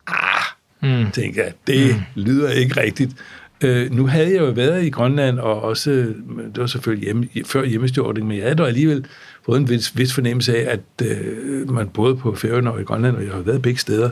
Ah, 0.08 0.44
mm. 0.82 1.12
tænker 1.12 1.44
jeg, 1.44 1.54
det 1.68 1.96
mm. 1.96 2.22
lyder 2.22 2.50
ikke 2.50 2.82
rigtigt. 2.82 3.16
Øh, 3.64 3.92
nu 3.92 4.08
havde 4.08 4.34
jeg 4.34 4.40
jo 4.40 4.52
været 4.52 4.86
i 4.86 4.90
Grønland, 4.90 5.40
og 5.40 5.62
også, 5.62 5.92
det 5.92 6.58
var 6.58 6.66
selvfølgelig 6.66 7.06
hjemme, 7.06 7.28
før 7.46 7.66
hjemmestjordning, 7.66 8.28
men 8.28 8.38
jeg 8.38 8.44
havde 8.44 8.56
dog 8.56 8.68
alligevel 8.68 9.06
fået 9.46 9.60
en 9.60 9.70
vis, 9.70 9.98
vis 9.98 10.14
fornemmelse 10.14 10.58
af, 10.58 10.74
at 10.74 11.08
øh, 11.08 11.72
man 11.72 11.90
både 11.90 12.16
på 12.16 12.36
Færøerne 12.36 12.72
og 12.72 12.82
i 12.82 12.84
Grønland, 12.84 13.16
og 13.16 13.24
jeg 13.24 13.32
har 13.32 13.42
været 13.42 13.62
begge 13.62 13.80
steder, 13.80 14.10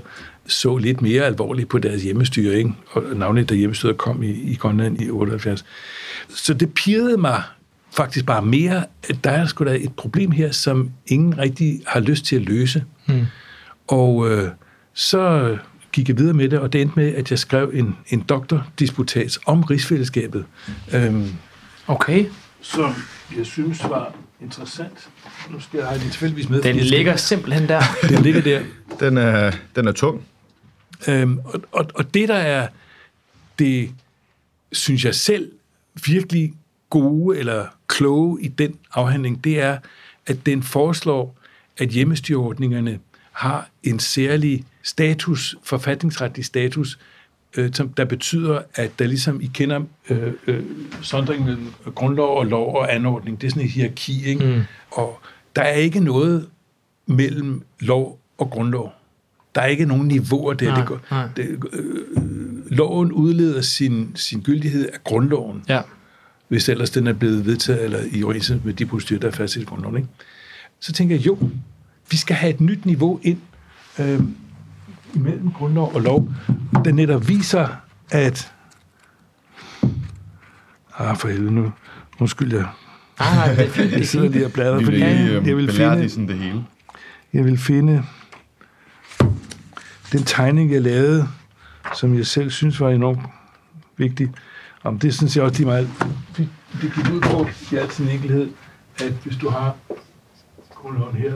så 0.47 0.77
lidt 0.77 1.01
mere 1.01 1.23
alvorligt 1.23 1.69
på 1.69 1.77
deres 1.77 2.03
hjemmestyring, 2.03 2.77
og 2.91 3.03
navnligt 3.15 3.49
da 3.49 3.55
hjemmestyret 3.55 3.97
kom 3.97 4.23
i, 4.23 4.32
i 4.32 4.55
Grønland 4.55 5.01
i 5.01 5.10
78. 5.10 5.65
Så 6.29 6.53
det 6.53 6.73
pirrede 6.73 7.17
mig 7.17 7.41
faktisk 7.99 8.25
bare 8.25 8.41
mere, 8.41 8.85
at 9.09 9.23
der 9.23 9.31
er 9.31 9.45
sgu 9.45 9.65
da 9.65 9.75
et 9.75 9.93
problem 9.97 10.31
her, 10.31 10.51
som 10.51 10.91
ingen 11.07 11.38
rigtig 11.38 11.81
har 11.88 11.99
lyst 11.99 12.25
til 12.25 12.35
at 12.35 12.41
løse. 12.41 12.83
Mm. 13.07 13.25
Og 13.88 14.29
øh, 14.29 14.49
så 14.93 15.57
gik 15.91 16.09
jeg 16.09 16.17
videre 16.17 16.33
med 16.33 16.49
det, 16.49 16.59
og 16.59 16.73
det 16.73 16.81
endte 16.81 16.99
med, 16.99 17.15
at 17.15 17.31
jeg 17.31 17.39
skrev 17.39 17.71
en, 17.73 17.97
en 18.09 18.19
doktordisputats 18.19 19.39
om 19.45 19.63
rigsfællesskabet. 19.63 20.45
Øhm, 20.93 21.27
okay. 21.88 22.25
Som 22.62 22.93
jeg 23.38 23.45
synes 23.45 23.83
var 23.83 24.13
interessant. 24.41 25.09
Nu 25.49 25.59
skal 25.59 25.77
jeg 25.77 25.88
have 25.88 25.99
det 25.99 26.12
tilfældigvis 26.12 26.49
med. 26.49 26.62
Den 26.62 26.75
ligger 26.75 27.15
simpelthen 27.15 27.67
der. 27.67 27.81
Den 28.09 28.23
ligger 28.23 28.41
der. 28.41 28.62
Den 28.99 29.17
er, 29.17 29.51
den 29.75 29.88
er 29.88 29.91
tung. 29.91 30.21
Øhm, 31.07 31.39
og, 31.45 31.62
og, 31.71 31.85
og 31.95 32.13
det, 32.13 32.29
der 32.29 32.35
er 32.35 32.67
det, 33.59 33.91
synes 34.71 35.05
jeg 35.05 35.15
selv, 35.15 35.51
virkelig 36.05 36.53
gode 36.89 37.38
eller 37.38 37.65
kloge 37.89 38.41
i 38.41 38.47
den 38.47 38.75
afhandling, 38.93 39.43
det 39.43 39.62
er, 39.62 39.78
at 40.28 40.45
den 40.45 40.63
foreslår, 40.63 41.36
at 41.78 41.89
hjemmestyreordningerne 41.89 42.99
har 43.32 43.69
en 43.84 43.99
særlig 43.99 44.65
status, 44.84 45.56
forfatningsretlig 45.63 46.45
status, 46.45 46.99
øh, 47.58 47.73
som, 47.73 47.89
der 47.89 48.06
betyder, 48.06 48.62
at 48.75 48.99
der 48.99 49.08
ligesom, 49.08 49.41
I 49.41 49.52
kender 49.54 49.82
øh, 50.10 50.34
øh, 50.47 50.63
sondringen 51.02 51.45
mellem 51.45 51.73
grundlov 51.95 52.38
og 52.38 52.45
lov 52.45 52.75
og 52.75 52.95
anordning, 52.95 53.41
det 53.41 53.47
er 53.47 53.52
sådan 53.52 53.63
et 53.65 53.71
hierarki, 53.71 54.25
ikke? 54.25 54.45
Mm. 54.45 54.62
og 54.91 55.19
der 55.56 55.62
er 55.62 55.73
ikke 55.73 55.99
noget 55.99 56.47
mellem 57.06 57.62
lov 57.80 58.19
og 58.38 58.49
grundlov. 58.49 58.93
Der 59.56 59.62
er 59.62 59.65
ikke 59.65 59.86
nogen 59.86 60.08
niveauer 60.08 60.54
der. 60.54 60.65
Nej, 60.65 60.80
det 60.80 60.88
går, 60.88 60.99
nej. 61.12 61.28
det, 61.36 61.60
øh, 61.73 62.71
loven 62.71 63.12
udleder 63.12 63.62
sin, 63.62 64.12
sin 64.15 64.41
gyldighed 64.41 64.89
af 64.93 65.04
grundloven, 65.04 65.63
Ja. 65.69 65.82
Hvis 66.49 66.69
ellers 66.69 66.89
den 66.89 67.07
er 67.07 67.13
blevet 67.13 67.45
vedtaget 67.45 67.83
eller 67.83 67.99
i 68.12 68.23
overensstemmelse 68.23 68.67
med 68.67 68.73
de 68.73 68.85
procedurer, 68.85 69.19
der 69.19 69.27
er 69.27 69.31
fastsat 69.31 69.62
i 69.62 69.65
grundloven. 69.65 69.97
Ikke? 69.97 70.09
Så 70.79 70.93
tænker 70.93 71.15
jeg, 71.15 71.25
jo, 71.25 71.38
vi 72.12 72.17
skal 72.17 72.35
have 72.35 72.53
et 72.53 72.62
nyt 72.62 72.85
niveau 72.85 73.19
ind 73.23 73.38
øh, 73.99 74.19
imellem 75.15 75.51
grundlov 75.51 75.95
og 75.95 76.01
lov, 76.01 76.29
der 76.85 76.91
netop 76.91 77.27
viser, 77.27 77.67
at... 78.12 78.51
Ah, 80.97 81.17
for 81.17 81.27
helvede 81.27 81.51
nu. 81.51 81.71
Undskyld, 82.19 82.53
jeg, 82.53 82.65
det 83.19 83.65
er 83.65 83.69
fint. 83.69 83.91
jeg 83.97 84.07
sidder 84.07 84.29
lige 84.29 84.45
og 84.45 84.51
bladrer, 84.51 84.83
fordi 84.83 84.91
vil 84.91 84.99
jeg 84.99 85.29
øh, 85.29 85.45
vil 85.45 85.67
belære 85.67 85.95
finde... 85.95 86.09
sådan 86.09 86.27
det 86.27 86.38
hele. 86.38 86.63
Jeg 87.33 87.45
vil 87.45 87.57
finde 87.57 88.03
den 90.12 90.23
tegning, 90.23 90.71
jeg 90.71 90.81
lavede, 90.81 91.27
som 91.95 92.17
jeg 92.17 92.25
selv 92.25 92.49
synes 92.49 92.79
var 92.79 92.89
enormt 92.89 93.19
vigtig. 93.97 94.29
Om 94.83 94.99
det 94.99 95.13
synes 95.13 95.35
jeg 95.35 95.43
også 95.43 95.57
lige 95.57 95.65
meget. 95.67 95.89
Det, 96.37 96.49
gik 96.81 97.13
ud 97.13 97.21
på 97.21 97.47
i 97.71 97.75
al 97.77 97.91
sin 97.91 98.07
enkelhed, 98.09 98.49
at 98.99 99.11
hvis 99.11 99.37
du 99.37 99.49
har 99.49 99.75
grundloven 100.75 101.15
her, 101.15 101.33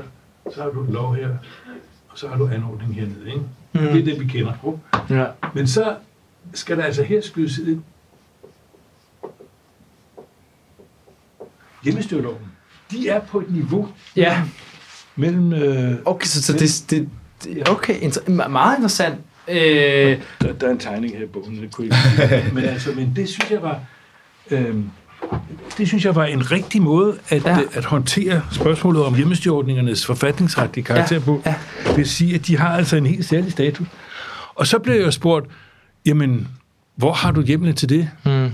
så 0.56 0.62
har 0.62 0.70
du 0.70 0.84
lov 0.90 1.16
her, 1.16 1.30
og 2.10 2.20
så 2.20 2.28
har 2.28 2.38
du 2.38 2.48
anordning 2.48 2.96
hernede. 2.96 3.26
Ikke? 3.28 3.40
Mm. 3.74 3.80
Det 3.80 4.00
er 4.00 4.06
det, 4.06 4.20
vi 4.20 4.28
kender. 4.28 4.54
Ja. 5.10 5.26
Men 5.54 5.68
så 5.68 5.96
skal 6.54 6.78
der 6.78 6.84
altså 6.84 7.04
her 7.04 7.22
skydes 7.22 7.58
ind 7.58 7.84
hjemmestyreloven. 11.84 12.38
De 12.92 13.10
er 13.10 13.20
på 13.20 13.40
et 13.40 13.52
niveau 13.52 13.88
Ja. 14.16 14.42
mellem... 15.16 15.54
Øh, 15.54 15.96
Okay, 16.06 16.26
så, 16.28 16.44
så 16.44 16.54
det, 16.54 16.86
det, 16.90 17.10
det 17.44 17.70
okay, 17.70 18.00
inter- 18.02 18.48
meget 18.48 18.76
interessant. 18.78 19.20
Øh, 19.48 20.18
Der, 20.42 20.54
der 20.54 20.68
er 20.68 20.72
en 20.72 20.80
tegning 20.80 21.18
her 21.18 21.24
i 21.24 21.28
bogen, 21.28 21.62
det 21.62 21.72
kunne 21.74 21.86
ikke 21.86 22.52
men, 22.54 22.64
altså, 22.64 22.90
men 22.96 23.14
det 23.16 23.30
synes 23.30 23.52
jeg 23.52 23.62
var... 23.62 23.80
Øhm, 24.52 24.90
det 25.78 25.88
synes 25.88 26.06
jeg 26.06 26.16
var 26.16 26.26
en 26.26 26.52
rigtig 26.52 26.82
måde 26.82 27.18
at, 27.30 27.44
Ja. 27.46 27.52
ja. 27.52 27.60
at 27.74 27.86
håndtere 27.86 28.42
spørgsmålet 28.52 29.04
om 29.04 29.16
hjemmestyreordningernes 29.16 30.06
forfatningsretlige 30.06 30.86
karakter 30.86 31.16
Ja, 31.16 31.22
på. 31.22 31.42
ja. 31.46 31.56
Det 31.88 31.98
vil 31.98 32.10
sige, 32.10 32.36
at 32.36 32.48
de 32.48 32.58
har 32.58 32.70
altså 32.78 32.96
en 32.96 33.06
helt 33.06 33.26
særlig 33.26 33.52
status. 33.52 33.88
Og 34.56 34.68
så 34.68 34.80
blev 34.80 35.02
jeg 35.02 35.14
spurgt, 35.14 35.46
jamen, 36.06 36.48
hvor 36.96 37.14
har 37.14 37.32
du 37.32 37.42
hjemmel 37.42 37.76
til 37.76 37.90
det? 37.90 38.10
hmm. 38.26 38.50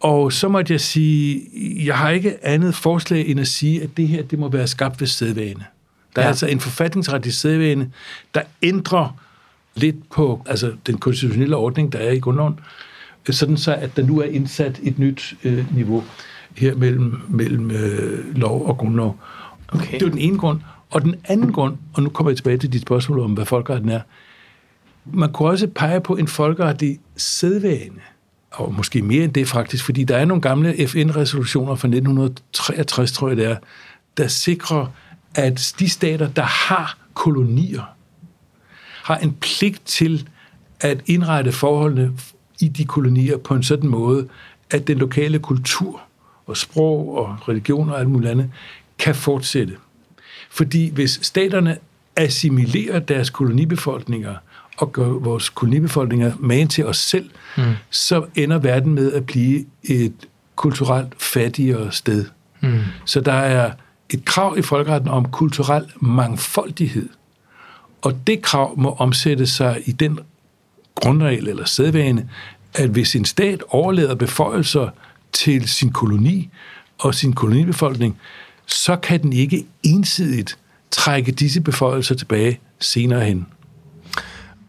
Og 0.00 0.32
så 0.32 0.48
måtte 0.48 0.72
jeg 0.72 0.80
sige, 0.80 1.42
jeg 1.84 1.96
har 1.98 2.10
ikke 2.10 2.46
andet 2.46 2.74
forslag 2.74 3.28
end 3.28 3.40
at 3.40 3.48
sige, 3.48 3.82
at 3.82 3.88
det 3.96 4.08
her, 4.08 4.22
det 4.22 4.38
må 4.38 4.48
være 4.48 4.66
skabt 4.66 5.00
ved 5.00 5.08
sædvane. 5.08 5.64
Der 6.16 6.22
er 6.22 6.26
Ja. 6.26 6.28
altså 6.28 6.46
en 6.46 6.60
forfatningsretlig 6.60 7.34
sædvane, 7.34 7.90
der 8.34 8.40
ændrer 8.62 9.16
lidt 9.76 10.10
på 10.10 10.42
altså, 10.46 10.72
den 10.86 10.98
konstitutionelle 10.98 11.56
ordning, 11.56 11.92
der 11.92 11.98
er 11.98 12.10
i 12.10 12.18
grundloven, 12.18 12.60
sådan 13.30 13.56
så, 13.56 13.74
at 13.74 13.96
der 13.96 14.06
nu 14.06 14.20
er 14.20 14.24
indsat 14.24 14.80
et 14.82 14.98
nyt 14.98 15.34
øh, 15.44 15.74
niveau 15.74 16.04
her 16.56 16.74
mellem, 16.74 17.14
mellem 17.28 17.70
øh, 17.70 18.36
lov 18.36 18.66
og 18.66 18.78
grundlov. 18.78 19.18
Okay. 19.68 19.92
Det 19.98 20.02
var 20.02 20.10
den 20.10 20.18
ene 20.18 20.38
grund. 20.38 20.60
Og 20.90 21.02
den 21.02 21.14
anden 21.24 21.52
grund, 21.52 21.76
og 21.94 22.02
nu 22.02 22.08
kommer 22.08 22.30
jeg 22.30 22.36
tilbage 22.36 22.58
til 22.58 22.72
dit 22.72 22.82
spørgsmål 22.82 23.20
om, 23.20 23.32
hvad 23.32 23.44
folkeretten 23.44 23.88
er, 23.88 24.00
man 25.04 25.32
kunne 25.32 25.48
også 25.48 25.66
pege 25.66 26.00
på 26.00 26.16
en 26.16 26.28
folkeretlig 26.28 26.98
sædvane, 27.16 28.00
og 28.50 28.74
måske 28.74 29.02
mere 29.02 29.24
end 29.24 29.32
det 29.32 29.48
faktisk, 29.48 29.84
fordi 29.84 30.04
der 30.04 30.16
er 30.16 30.24
nogle 30.24 30.40
gamle 30.42 30.88
FN-resolutioner 30.88 31.74
fra 31.74 31.88
1963, 31.88 33.12
tror 33.12 33.28
jeg 33.28 33.36
det 33.36 33.46
er, 33.46 33.56
der 34.16 34.28
sikrer, 34.28 34.86
at 35.34 35.74
de 35.78 35.88
stater, 35.88 36.28
der 36.28 36.42
har 36.42 36.98
kolonier, 37.14 37.95
har 39.06 39.16
en 39.16 39.32
pligt 39.40 39.82
til 39.84 40.28
at 40.80 41.00
indrette 41.06 41.52
forholdene 41.52 42.12
i 42.60 42.68
de 42.68 42.84
kolonier 42.84 43.36
på 43.36 43.54
en 43.54 43.62
sådan 43.62 43.90
måde, 43.90 44.28
at 44.70 44.86
den 44.86 44.98
lokale 44.98 45.38
kultur 45.38 46.00
og 46.46 46.56
sprog 46.56 47.18
og 47.18 47.48
religion 47.48 47.90
og 47.90 48.00
alt 48.00 48.10
muligt 48.10 48.30
andet 48.30 48.50
kan 48.98 49.14
fortsætte. 49.14 49.76
Fordi 50.50 50.90
hvis 50.90 51.18
staterne 51.22 51.78
assimilerer 52.16 52.98
deres 52.98 53.30
kolonibefolkninger 53.30 54.34
og 54.78 54.92
gør 54.92 55.08
vores 55.08 55.48
kolonibefolkninger 55.48 56.32
magen 56.38 56.68
til 56.68 56.86
os 56.86 56.98
selv, 56.98 57.30
mm. 57.56 57.62
så 57.90 58.26
ender 58.34 58.58
verden 58.58 58.94
med 58.94 59.12
at 59.12 59.26
blive 59.26 59.64
et 59.82 60.14
kulturelt 60.56 61.22
fattigere 61.22 61.92
sted. 61.92 62.24
Mm. 62.60 62.78
Så 63.04 63.20
der 63.20 63.32
er 63.32 63.72
et 64.10 64.24
krav 64.24 64.58
i 64.58 64.62
folkeretten 64.62 65.10
om 65.10 65.28
kulturel 65.28 65.92
mangfoldighed. 66.00 67.08
Og 68.06 68.26
det 68.26 68.42
krav 68.42 68.78
må 68.78 68.90
omsætte 68.98 69.46
sig 69.46 69.82
i 69.86 69.92
den 69.92 70.18
grundregel 70.94 71.48
eller 71.48 71.64
sædvane, 71.64 72.28
at 72.74 72.88
hvis 72.88 73.16
en 73.16 73.24
stat 73.24 73.62
overlader 73.68 74.14
beføjelser 74.14 74.88
til 75.32 75.68
sin 75.68 75.92
koloni 75.92 76.48
og 76.98 77.14
sin 77.14 77.32
kolonibefolkning, 77.32 78.18
så 78.66 78.96
kan 78.96 79.22
den 79.22 79.32
ikke 79.32 79.66
ensidigt 79.82 80.58
trække 80.90 81.32
disse 81.32 81.60
beføjelser 81.60 82.14
tilbage 82.14 82.60
senere 82.80 83.24
hen. 83.24 83.46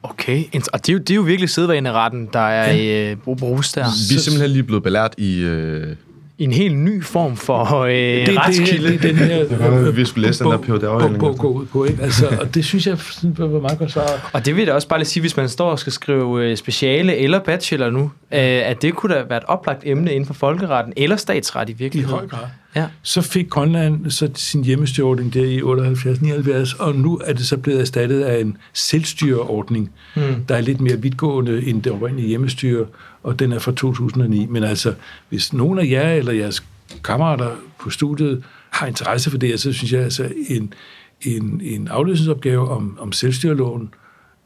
Okay, 0.04 0.44
og 0.74 0.86
det 0.86 0.90
er 0.90 0.94
jo, 0.94 1.00
det 1.00 1.10
er 1.10 1.16
jo 1.16 1.22
virkelig 1.22 1.50
sædvaneretten, 1.50 2.30
der 2.34 2.40
er 2.40 2.74
ja. 2.74 3.12
øh, 3.12 3.18
bruges 3.18 3.72
der. 3.72 3.86
Vi 4.10 4.16
er 4.16 4.20
simpelthen 4.20 4.52
lige 4.52 4.64
blevet 4.64 4.84
belært 4.84 5.14
i... 5.18 5.40
Øh, 5.40 5.92
I 5.92 5.96
en 6.40 6.52
helt 6.52 6.78
ny 6.78 7.04
form 7.04 7.36
for 7.36 7.82
øh, 7.82 7.92
det, 7.94 8.38
retskilde. 8.38 8.92
det, 8.92 9.02
det, 9.02 9.10
den 9.10 9.18
her, 9.18 9.38
Det 9.44 9.60
var, 9.60 9.92
vi 9.92 10.06
skulle 10.06 10.28
læse 10.28 10.44
den 10.44 10.52
der 10.52 10.58
bog- 10.58 11.20
bog 11.20 11.38
går 11.38 11.48
ud 11.50 11.66
på, 11.66 11.86
ikke? 11.86 12.04
Altså, 12.04 12.28
og 12.42 12.56
det 12.56 12.66
synes 12.66 12.88
jeg 12.88 12.98
sådan 12.98 13.36
var 13.38 13.60
meget 13.60 13.80
godt 13.80 13.92
svaret. 13.92 14.22
Og 14.34 14.46
det 14.46 14.56
vil 14.56 14.62
jeg 14.62 14.68
da 14.68 14.74
også 14.74 14.88
bare 14.88 15.00
lige 15.00 15.08
sige, 15.08 15.22
hvis 15.22 15.38
man 15.38 15.50
står 15.50 15.72
og 15.72 15.80
skal 15.80 15.94
skrive 15.94 16.46
øh, 16.46 16.58
speciale 16.58 17.18
eller 17.18 17.40
bachelor 17.40 17.90
nu, 17.90 18.12
øh, 18.32 18.40
at 18.70 18.82
det 18.82 18.96
kunne 18.96 19.16
da 19.16 19.24
være 19.30 19.38
et 19.38 19.44
oplagt 19.44 19.82
emne 19.86 20.12
inden 20.12 20.26
for 20.26 20.34
folkeretten 20.34 20.94
eller 20.98 21.16
statsret 21.16 21.70
i 21.70 21.72
I 21.72 21.76
virkeligheden. 21.76 22.20
høj 22.20 22.28
grad. 22.28 22.48
Ja. 22.76 22.88
Så 23.02 23.22
fik 23.22 23.50
Grønland 23.50 24.12
så 24.12 24.30
sin 24.36 24.64
hjemmestyreordning 24.64 25.34
der 25.34 25.46
i 25.46 25.60
78-79, 25.60 26.84
og 26.84 26.96
nu 26.96 27.22
er 27.26 27.34
det 27.34 27.48
så 27.48 27.58
blevet 27.58 27.82
erstattet 27.82 28.22
af 28.22 28.42
en 28.42 28.58
selvstyreordning, 28.74 29.92
mm. 30.16 30.22
der 30.50 30.56
er 30.56 30.62
lidt 30.62 30.82
mere 30.82 31.02
vidtgående 31.02 31.68
end 31.68 31.84
det 31.84 31.92
oprindelige 31.92 32.28
hjemmestyre, 32.28 32.86
og 33.24 33.40
den 33.40 33.52
er 33.52 33.60
fra 33.60 33.72
2009. 33.72 34.46
Men 34.46 34.64
altså, 34.64 34.94
hvis 35.30 35.54
nogen 35.54 35.80
af 35.80 35.86
jer 35.86 36.12
eller 36.12 36.34
jeres 36.34 36.64
kammerater 37.04 37.52
på 37.80 37.90
studiet 37.90 38.44
har 38.70 38.88
interesse 38.88 39.32
for 39.32 39.38
det, 39.38 39.60
så 39.60 39.74
synes 39.74 39.94
jeg 39.94 40.02
altså, 40.02 40.30
en, 40.48 40.74
en, 41.22 41.62
en 41.64 41.88
afløsningsopgave 41.88 42.70
om, 42.70 42.98
om 43.02 43.12
selvstyreloven 43.12 43.90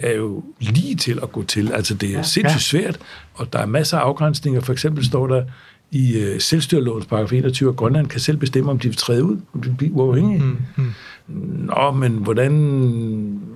er 0.03 0.15
jo 0.15 0.43
lige 0.59 0.95
til 0.95 1.19
at 1.23 1.31
gå 1.31 1.43
til. 1.43 1.71
Altså, 1.71 1.93
det 1.93 2.09
er 2.09 2.13
ja, 2.13 2.23
sindssygt 2.23 2.63
svært, 2.63 2.99
og 3.33 3.53
der 3.53 3.59
er 3.59 3.65
masser 3.65 3.97
af 3.97 4.01
afgrænsninger. 4.01 4.61
For 4.61 4.73
eksempel 4.73 5.05
står 5.05 5.27
der 5.27 5.43
i 5.91 6.19
øh, 6.19 6.39
selvstyrelovens 6.39 7.05
paragraf 7.05 7.33
21, 7.33 7.69
at 7.69 7.75
Grønland 7.75 8.07
kan 8.07 8.19
selv 8.19 8.37
bestemme, 8.37 8.71
om 8.71 8.79
de 8.79 8.87
vil 8.87 8.97
træde 8.97 9.23
ud, 9.23 9.37
om 9.53 9.61
de 9.61 9.69
vil 9.69 9.75
blive 9.75 9.93
uafhængige. 9.93 10.39
Mm, 10.39 10.57
mm. 10.75 10.93
Nå, 11.65 11.91
men 11.91 12.11
hvordan, 12.11 12.51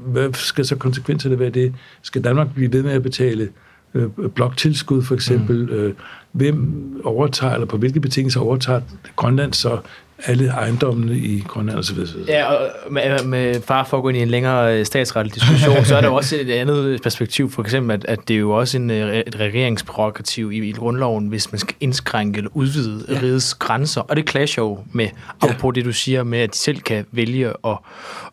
hvad 0.05 0.33
skal 0.33 0.65
så 0.65 0.75
konsekvenserne 0.75 1.39
være 1.39 1.49
det? 1.49 1.73
Skal 2.01 2.23
Danmark 2.23 2.53
blive 2.55 2.73
ved 2.73 2.83
med 2.83 2.91
at 2.91 3.03
betale 3.03 3.49
øh, 3.93 4.09
bloktilskud 4.35 5.03
for 5.03 5.15
eksempel? 5.15 5.65
Mm. 5.65 5.69
Øh, 5.69 5.93
hvem 6.31 7.01
overtager, 7.03 7.53
eller 7.53 7.67
på 7.67 7.77
hvilke 7.77 7.99
betingelser 7.99 8.39
overtager 8.39 8.81
Grønland 9.15 9.53
så 9.53 9.79
alle 10.23 10.47
ejendommene 10.47 11.17
i 11.17 11.43
Grønland 11.47 11.79
osv.? 11.79 11.97
Ja, 12.27 12.45
og 12.45 12.71
med, 12.91 13.23
med 13.23 13.61
far 13.61 13.83
for 13.83 13.97
at 13.97 14.03
gå 14.03 14.09
ind 14.09 14.17
i 14.17 14.21
en 14.21 14.27
længere 14.27 14.79
øh, 14.79 14.85
statsretlig 14.85 15.35
diskussion, 15.35 15.85
så 15.85 15.97
er 15.97 16.01
der 16.01 16.09
også 16.09 16.35
et 16.35 16.51
andet 16.51 17.01
perspektiv, 17.01 17.51
for 17.51 17.61
eksempel, 17.61 17.93
at, 17.93 18.05
at 18.05 18.19
det 18.27 18.33
er 18.33 18.39
jo 18.39 18.51
også 18.51 18.77
en, 18.77 18.89
øh, 18.89 19.15
et 19.15 19.39
regeringsprærogativ 19.39 20.51
i, 20.51 20.69
i 20.69 20.71
grundloven, 20.71 21.27
hvis 21.27 21.51
man 21.51 21.59
skal 21.59 21.75
indskrænke 21.79 22.37
eller 22.37 22.51
udvide 22.53 23.05
ja. 23.09 23.19
rigets 23.21 23.53
grænser, 23.53 24.01
og 24.01 24.15
det 24.15 24.29
clasher 24.29 24.63
jo 24.63 24.79
med, 24.91 25.07
ja. 25.43 25.53
på 25.59 25.71
det 25.71 25.85
du 25.85 25.93
siger, 25.93 26.23
med 26.23 26.39
at 26.39 26.53
de 26.53 26.57
selv 26.57 26.81
kan 26.81 27.05
vælge 27.11 27.53
at, 27.65 27.77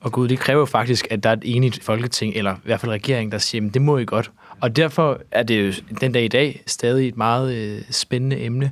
at 0.04 0.12
gå 0.12 0.20
ud. 0.20 0.28
Det 0.28 0.38
kræver 0.38 0.60
jo 0.60 0.66
faktisk, 0.66 1.06
at 1.10 1.24
der 1.24 1.30
er 1.30 1.34
et 1.34 1.42
enigt 1.44 1.84
folketing, 1.84 2.34
eller 2.34 2.54
i 2.54 2.64
hvert 2.64 2.80
fald 2.80 2.92
regering, 2.92 3.32
der 3.32 3.38
siger, 3.38 3.70
det 3.70 3.82
må 3.82 3.98
I 3.98 4.04
godt. 4.04 4.30
Og 4.62 4.76
derfor 4.76 5.20
er 5.30 5.42
det 5.42 5.66
jo 5.66 5.72
den 6.00 6.12
dag 6.12 6.24
i 6.24 6.28
dag 6.28 6.62
stadig 6.66 7.08
et 7.08 7.16
meget 7.16 7.54
øh, 7.54 7.82
spændende 7.90 8.44
emne. 8.44 8.70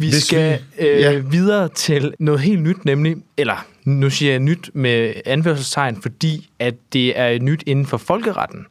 Vi 0.00 0.10
Hvis 0.10 0.22
skal 0.22 0.58
vi- 0.78 0.86
øh, 0.86 1.00
ja. 1.00 1.18
videre 1.18 1.68
til 1.68 2.14
noget 2.18 2.40
helt 2.40 2.62
nyt, 2.62 2.84
nemlig, 2.84 3.16
eller 3.36 3.66
nu 3.84 4.10
siger 4.10 4.30
jeg 4.32 4.40
nyt 4.40 4.70
med 4.74 5.12
anførselstegn, 5.26 6.02
fordi 6.02 6.50
at 6.58 6.74
det 6.92 7.18
er 7.18 7.38
nyt 7.38 7.62
inden 7.66 7.86
for 7.86 7.96
folkeretten, 7.96 8.66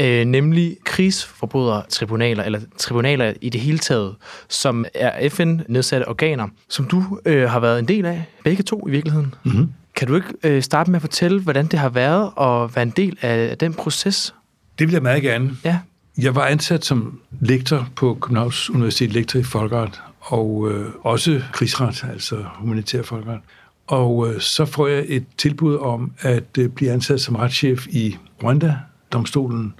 øh, 0.00 0.24
nemlig 0.24 0.76
krigsforbrydertribunaler, 0.84 2.44
eller 2.44 2.60
tribunaler 2.78 3.32
i 3.40 3.48
det 3.48 3.60
hele 3.60 3.78
taget, 3.78 4.14
som 4.48 4.84
er 4.94 5.28
FN-nedsatte 5.28 6.08
organer, 6.08 6.48
som 6.68 6.84
du 6.84 7.20
øh, 7.26 7.50
har 7.50 7.60
været 7.60 7.78
en 7.78 7.88
del 7.88 8.06
af, 8.06 8.24
begge 8.44 8.62
to 8.62 8.88
i 8.88 8.90
virkeligheden. 8.90 9.34
Mm-hmm. 9.44 9.72
Kan 9.96 10.08
du 10.08 10.14
ikke 10.14 10.28
øh, 10.44 10.62
starte 10.62 10.90
med 10.90 10.96
at 10.96 11.00
fortælle, 11.02 11.40
hvordan 11.40 11.66
det 11.66 11.78
har 11.78 11.88
været 11.88 12.30
at 12.40 12.76
være 12.76 12.82
en 12.82 12.90
del 12.96 13.18
af 13.22 13.58
den 13.58 13.74
proces? 13.74 14.34
Det 14.78 14.86
vil 14.86 14.92
jeg 14.92 15.02
meget 15.02 15.22
gerne. 15.22 15.50
Ja. 15.64 15.78
Jeg 16.18 16.34
var 16.34 16.44
ansat 16.46 16.84
som 16.84 17.20
lektor 17.40 17.88
på 17.96 18.18
Københavns 18.20 18.70
Universitet, 18.70 19.12
lektor 19.12 19.38
i 19.40 19.42
folkeret, 19.42 20.00
og 20.24 20.70
øh, 20.70 20.86
også 21.02 21.42
krigsret, 21.52 22.04
altså 22.12 22.44
humanitær 22.54 23.02
folkeret. 23.02 23.40
Og 23.86 24.28
øh, 24.28 24.40
så 24.40 24.64
får 24.64 24.86
jeg 24.86 25.04
et 25.08 25.24
tilbud 25.38 25.76
om 25.76 26.12
at 26.18 26.58
øh, 26.58 26.68
blive 26.68 26.90
ansat 26.90 27.20
som 27.20 27.36
retschef 27.36 27.86
i 27.86 28.16
Rwanda-domstolen, 28.42 29.74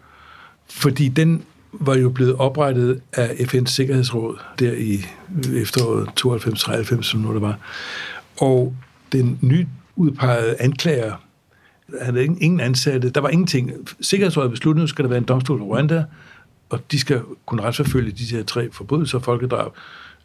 fordi 0.71 1.09
den 1.09 1.43
var 1.73 1.95
jo 1.95 2.11
blevet 2.11 2.35
oprettet 2.35 3.01
af 3.13 3.29
FN's 3.29 3.67
Sikkerhedsråd 3.67 4.39
der 4.59 4.73
i 4.73 5.07
øh, 5.49 5.63
efteråret 5.63 6.09
92-93, 6.99 7.03
som 7.03 7.21
nu 7.21 7.35
det 7.35 7.41
var. 7.41 7.59
Og 8.41 8.77
den 9.13 9.39
nyudpegede 9.41 10.57
anklager 10.61 11.15
havde 12.03 12.25
ingen 12.25 12.61
ansatte. 12.61 13.11
Der 13.11 13.21
var 13.21 13.29
ingenting. 13.29 13.73
Sikkerhedsrådet 14.01 14.51
besluttede, 14.51 14.83
at 14.83 14.89
skal 14.89 15.03
der 15.03 15.09
være 15.09 15.19
en 15.19 15.25
domstol 15.25 15.61
i 15.61 15.63
Rwanda, 15.63 16.05
og 16.71 16.93
de 16.93 16.99
skal 16.99 17.21
kunne 17.47 17.63
retsforfølge 17.63 18.13
de 18.13 18.25
her 18.25 18.43
tre 18.43 18.71
forbrydelser, 18.73 19.19
folkedrab, 19.19 19.73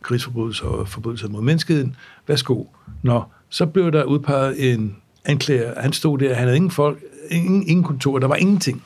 krigsforbrydelser 0.01 0.65
og 0.65 0.87
forbrydelser 0.87 1.29
mod 1.29 1.41
menneskeheden. 1.41 1.95
Værsgo. 2.27 2.63
Nå, 3.03 3.23
så 3.49 3.65
blev 3.65 3.91
der 3.91 4.03
udpeget 4.03 4.73
en 4.73 4.95
anklager. 5.25 5.81
Han 5.81 5.93
stod 5.93 6.17
der, 6.17 6.33
han 6.33 6.43
havde 6.43 6.55
ingen 6.55 6.71
folk, 6.71 6.99
ingen, 7.31 7.67
ingen 7.67 7.83
kontor, 7.83 8.19
der 8.19 8.27
var 8.27 8.35
ingenting. 8.35 8.83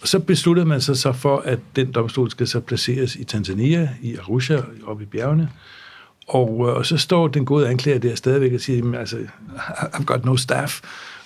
Og 0.00 0.08
så 0.08 0.18
besluttede 0.18 0.66
man 0.66 0.80
sig 0.80 0.96
så 0.96 1.12
for, 1.12 1.38
at 1.38 1.58
den 1.76 1.92
domstol 1.92 2.30
skal 2.30 2.46
så 2.46 2.60
placeres 2.60 3.16
i 3.16 3.24
Tanzania, 3.24 3.90
i 4.02 4.16
Arusha, 4.16 4.60
oppe 4.86 5.02
i 5.02 5.06
bjergene. 5.06 5.48
Og, 6.28 6.68
øh, 6.68 6.76
og 6.76 6.86
så 6.86 6.96
står 6.96 7.28
den 7.28 7.44
gode 7.44 7.68
anklager 7.68 7.98
der 7.98 8.14
stadigvæk 8.14 8.52
og 8.52 8.60
siger, 8.60 8.98
altså, 8.98 9.16
I've 9.94 10.04
got 10.04 10.24
no 10.24 10.36
staff. 10.36 10.80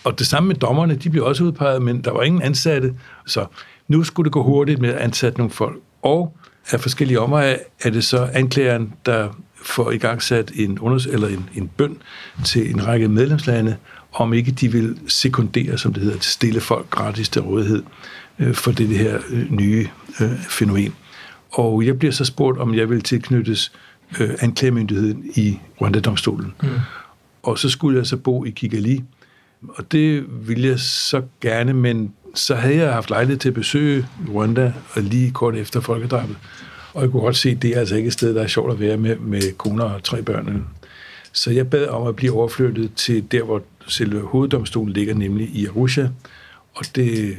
Og 0.05 0.19
det 0.19 0.27
samme 0.27 0.47
med 0.47 0.57
dommerne, 0.57 0.95
de 0.95 1.11
blev 1.11 1.25
også 1.25 1.45
udpeget, 1.45 1.83
men 1.83 2.05
der 2.05 2.11
var 2.11 2.23
ingen 2.23 2.43
ansatte. 2.43 2.95
Så 3.27 3.47
nu 3.89 4.05
skulle 4.05 4.25
det 4.25 4.33
gå 4.33 4.43
hurtigt 4.43 4.81
med 4.81 4.89
at 4.89 4.99
ansætte 4.99 5.39
nogle 5.39 5.51
folk. 5.51 5.77
Og 6.03 6.37
af 6.71 6.81
forskellige 6.81 7.21
omveje 7.21 7.59
er 7.83 7.91
det 7.91 8.05
så 8.05 8.29
anklageren, 8.33 8.93
der 9.07 9.29
får 9.63 9.91
i 9.91 9.99
gang 9.99 10.23
sat 10.23 10.53
en, 10.55 10.79
unders- 10.79 11.13
eller 11.13 11.29
en, 11.29 11.51
en 11.55 11.69
bøn 11.69 11.97
til 12.45 12.71
en 12.71 12.87
række 12.87 13.09
medlemslande, 13.09 13.77
om 14.13 14.33
ikke 14.33 14.51
de 14.51 14.73
vil 14.73 14.99
sekundere, 15.09 15.79
som 15.79 15.93
det 15.93 16.03
hedder, 16.03 16.19
til 16.19 16.33
stille 16.33 16.61
folk 16.61 16.91
gratis 16.91 17.29
til 17.29 17.43
rådighed 17.43 17.83
øh, 18.39 18.55
for 18.55 18.71
det, 18.71 18.89
det 18.89 18.99
her 18.99 19.19
øh, 19.31 19.53
nye 19.53 19.89
øh, 20.21 20.39
fænomen. 20.39 20.95
Og 21.51 21.87
jeg 21.87 21.99
bliver 21.99 22.13
så 22.13 22.25
spurgt, 22.25 22.59
om 22.59 22.75
jeg 22.75 22.91
vil 22.91 23.03
tilknyttes 23.03 23.73
øh, 24.21 24.31
anklagemyndigheden 24.41 25.25
i 25.35 25.59
Rwanda-domstolen. 25.81 26.55
Mm. 26.63 26.69
Og 27.43 27.59
så 27.59 27.71
skulle 27.71 27.99
jeg 27.99 28.07
så 28.07 28.17
bo 28.17 28.45
i 28.45 28.51
Kigali, 28.51 29.05
og 29.69 29.93
det 29.93 30.25
ville 30.49 30.69
jeg 30.69 30.81
så 30.81 31.23
gerne, 31.41 31.73
men 31.73 32.13
så 32.35 32.55
havde 32.55 32.77
jeg 32.77 32.93
haft 32.93 33.11
lejlighed 33.11 33.39
til 33.39 33.49
at 33.49 33.55
besøge 33.55 34.07
Rwanda, 34.29 34.73
og 34.93 35.03
lige 35.03 35.31
kort 35.31 35.57
efter 35.57 35.81
folkedrabet. 35.81 36.37
Og 36.95 37.03
jeg 37.03 37.11
kunne 37.11 37.23
godt 37.23 37.37
se, 37.37 37.51
at 37.51 37.63
det 37.63 37.71
er 37.71 37.79
altså 37.81 37.97
ikke 37.97 38.07
et 38.07 38.13
sted, 38.13 38.35
der 38.35 38.43
er 38.43 38.47
sjovt 38.47 38.73
at 38.73 38.81
være 38.81 38.97
med, 38.97 39.17
med 39.17 39.57
koner 39.59 39.85
og 39.85 40.05
tre 40.05 40.23
børn. 40.23 40.67
Så 41.33 41.51
jeg 41.51 41.71
bad 41.71 41.87
om 41.87 42.07
at 42.07 42.17
blive 42.17 42.33
overflyttet 42.33 42.95
til 42.95 43.33
der, 43.33 43.43
hvor 43.43 43.63
selve 43.87 44.21
hoveddomstolen 44.21 44.93
ligger, 44.93 45.15
nemlig 45.15 45.49
i 45.49 45.67
Arusha. 45.67 46.07
Og 46.75 46.85
det 46.95 47.37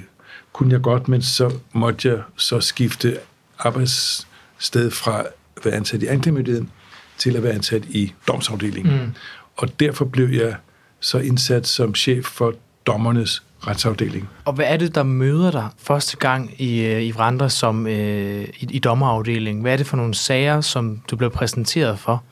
kunne 0.54 0.74
jeg 0.74 0.82
godt, 0.82 1.08
men 1.08 1.22
så 1.22 1.54
måtte 1.74 2.08
jeg 2.08 2.22
så 2.36 2.60
skifte 2.60 3.18
arbejdssted 3.60 4.92
fra 4.92 5.24
at 5.58 5.66
være 5.66 5.74
ansat 5.74 6.04
i 6.04 6.08
anklagemyndigheden 6.08 6.70
til 7.18 7.36
at 7.36 7.44
være 7.44 7.54
ansat 7.54 7.86
i 7.86 8.14
domsafdelingen. 8.28 8.94
Mm. 8.94 9.12
Og 9.58 9.80
derfor 9.80 10.06
blev 10.06 10.30
jeg 10.30 10.56
så 11.00 11.18
indsat 11.18 11.68
som 11.68 11.96
chef 11.96 12.26
for 12.26 12.54
dommernes 12.86 13.44
retsafdeling. 13.68 14.30
Og 14.46 14.54
hvad 14.54 14.66
er 14.68 14.78
det, 14.78 14.96
der 14.96 15.04
møder 15.04 15.52
dig 15.52 15.70
første 15.78 16.18
gang 16.18 16.62
i, 16.62 16.86
øh, 16.86 17.04
i 17.04 17.12
Vrandre 17.12 17.50
som 17.50 17.88
øh, 17.88 18.48
i, 18.60 18.68
i 18.70 18.80
dommerafdelingen? 18.80 19.62
Hvad 19.62 19.74
er 19.74 19.78
det 19.78 19.88
for 19.88 19.98
nogle 19.98 20.14
sager, 20.14 20.62
som 20.62 21.02
du 21.12 21.16
blev 21.16 21.32
præsenteret 21.32 22.00
for? 22.00 22.24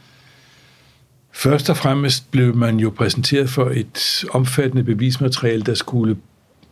Først 1.35 1.69
og 1.69 1.77
fremmest 1.77 2.31
blev 2.31 2.55
man 2.55 2.79
jo 2.79 2.89
præsenteret 2.89 3.49
for 3.49 3.69
et 3.69 4.25
omfattende 4.31 4.83
bevismateriale, 4.83 5.61
der 5.63 5.73
skulle 5.73 6.17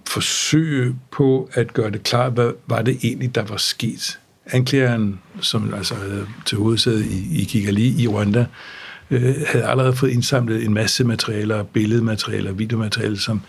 forsøge 0.07 0.95
på 1.11 1.49
at 1.53 1.73
gøre 1.73 1.91
det 1.91 2.03
klart, 2.03 2.31
hvad 2.31 2.51
var 2.67 2.81
det 2.81 2.97
egentlig, 3.03 3.35
der 3.35 3.43
var 3.43 3.57
sket. 3.57 4.19
Anklageren, 4.45 5.19
som 5.41 5.73
altså 5.73 5.95
havde 5.95 6.27
til 6.45 6.57
hovedsæde 6.57 7.05
i, 7.05 7.41
i 7.41 7.43
Kigali 7.43 8.03
i 8.03 8.07
Rwanda, 8.07 8.45
øh, 9.11 9.35
havde 9.47 9.65
allerede 9.65 9.95
fået 9.95 10.11
indsamlet 10.11 10.65
en 10.65 10.73
masse 10.73 11.03
materialer, 11.03 11.63
billedmaterialer, 11.63 12.51
videomaterialer, 12.51 13.17
som, 13.17 13.41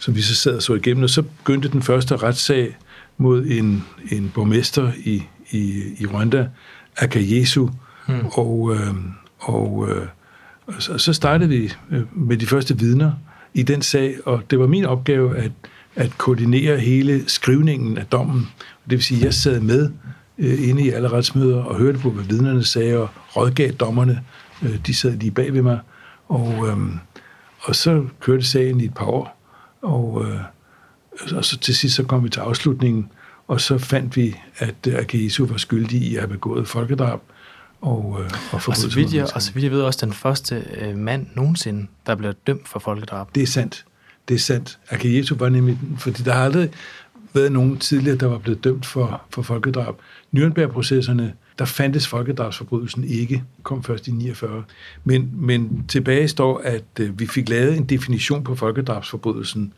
som 0.00 0.14
vi 0.14 0.22
så 0.22 0.34
sad 0.34 0.56
og 0.56 0.62
så 0.62 0.74
igennem. 0.74 1.02
Og 1.02 1.10
så 1.10 1.22
begyndte 1.22 1.68
den 1.68 1.82
første 1.82 2.16
retssag 2.16 2.76
mod 3.18 3.46
en, 3.46 3.84
en 4.10 4.30
borgmester 4.34 4.92
i, 5.04 5.22
i, 5.50 5.82
i 5.98 6.06
Rwanda, 6.06 6.48
Akayesu, 6.96 7.68
hmm. 8.06 8.26
og, 8.26 8.74
øh, 8.74 8.94
og, 9.38 9.88
øh, 9.90 10.06
og 10.66 10.74
så, 10.78 10.98
så 10.98 11.12
startede 11.12 11.50
vi 11.50 11.72
øh, 11.90 12.02
med 12.16 12.36
de 12.36 12.46
første 12.46 12.78
vidner 12.78 13.12
i 13.54 13.62
den 13.62 13.82
sag, 13.82 14.14
og 14.24 14.42
det 14.50 14.58
var 14.58 14.66
min 14.66 14.84
opgave 14.84 15.36
at, 15.36 15.52
at 15.96 16.18
koordinere 16.18 16.78
hele 16.78 17.28
skrivningen 17.28 17.98
af 17.98 18.06
dommen. 18.06 18.48
Det 18.84 18.90
vil 18.90 19.02
sige, 19.02 19.18
at 19.18 19.24
jeg 19.24 19.34
sad 19.34 19.60
med 19.60 19.90
øh, 20.38 20.68
inde 20.68 20.82
i 20.82 20.90
alle 20.90 21.08
retsmøder 21.08 21.62
og 21.62 21.76
hørte 21.76 21.98
på, 21.98 22.10
hvad 22.10 22.24
vidnerne 22.24 22.64
sagde, 22.64 22.96
og 22.96 23.08
rådgav 23.36 23.70
dommerne. 23.70 24.24
Øh, 24.62 24.86
de 24.86 24.94
sad 24.94 25.16
lige 25.16 25.30
bag 25.30 25.52
ved 25.52 25.62
mig, 25.62 25.78
og, 26.28 26.68
øh, 26.68 26.76
og 27.60 27.76
så 27.76 28.04
kørte 28.20 28.44
sagen 28.44 28.80
i 28.80 28.84
et 28.84 28.94
par 28.94 29.06
år, 29.06 29.37
og, 29.82 30.24
øh, 30.24 30.40
og 31.36 31.44
så 31.44 31.58
til 31.58 31.76
sidst 31.76 31.96
så 31.96 32.04
kom 32.04 32.24
vi 32.24 32.28
til 32.28 32.40
afslutningen, 32.40 33.10
og 33.48 33.60
så 33.60 33.78
fandt 33.78 34.16
vi, 34.16 34.36
at 34.58 34.86
Akisu 34.86 35.46
var 35.46 35.56
skyldig 35.56 36.02
i 36.02 36.14
at 36.14 36.20
have 36.20 36.28
begået 36.28 36.68
folkedrab, 36.68 37.20
og, 37.80 38.18
øh, 38.20 38.30
og, 38.52 38.60
og, 38.66 38.76
så 38.76 38.94
vidt 38.94 39.14
jeg, 39.14 39.26
og 39.34 39.42
så 39.42 39.52
vidt 39.52 39.64
jeg 39.64 39.72
ved 39.72 39.82
også 39.82 40.06
den 40.06 40.14
første 40.14 40.64
øh, 40.80 40.96
mand 40.96 41.26
nogensinde, 41.34 41.86
der 42.06 42.14
blev 42.14 42.34
dømt 42.46 42.68
for 42.68 42.78
folkedrab. 42.78 43.34
Det 43.34 43.42
er 43.42 43.46
sandt. 43.46 43.84
Det 44.28 44.34
er 44.34 44.38
sandt. 44.38 44.78
Akayesu 44.88 45.34
var 45.34 45.48
nemlig, 45.48 45.78
fordi 45.98 46.22
der 46.22 46.32
har 46.32 46.44
aldrig 46.44 46.70
været 47.34 47.52
nogen 47.52 47.78
tidligere, 47.78 48.16
der 48.16 48.26
var 48.26 48.38
blevet 48.38 48.64
dømt 48.64 48.86
for, 48.86 49.22
for 49.30 49.42
folkedrab. 49.42 49.94
Nürnberg-processerne, 50.36 51.32
der 51.58 51.64
fandtes 51.64 52.06
folkedrabsforbrydelsen 52.06 53.04
ikke, 53.04 53.44
kom 53.62 53.82
først 53.82 54.08
i 54.08 54.10
49. 54.10 54.64
Men, 55.04 55.30
men 55.32 55.84
tilbage 55.88 56.28
står, 56.28 56.60
at 56.64 56.84
øh, 57.00 57.20
vi 57.20 57.26
fik 57.26 57.48
lavet 57.48 57.76
en 57.76 57.84
definition 57.84 58.44
på 58.44 58.54
folkedrabsforbrydelsen, 58.54 59.72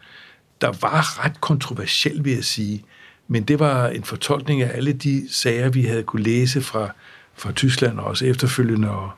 der 0.60 0.68
var 0.80 1.24
ret 1.24 1.40
kontroversiel, 1.40 2.24
vil 2.24 2.32
jeg 2.32 2.44
sige. 2.44 2.84
Men 3.28 3.42
det 3.42 3.58
var 3.58 3.88
en 3.88 4.04
fortolkning 4.04 4.62
af 4.62 4.76
alle 4.76 4.92
de 4.92 5.32
sager, 5.32 5.68
vi 5.68 5.82
havde 5.82 6.02
kunne 6.02 6.22
læse 6.22 6.60
fra, 6.60 6.94
fra 7.34 7.52
Tyskland, 7.52 7.98
og 7.98 8.04
også 8.04 8.26
efterfølgende, 8.26 8.90
og 8.90 9.10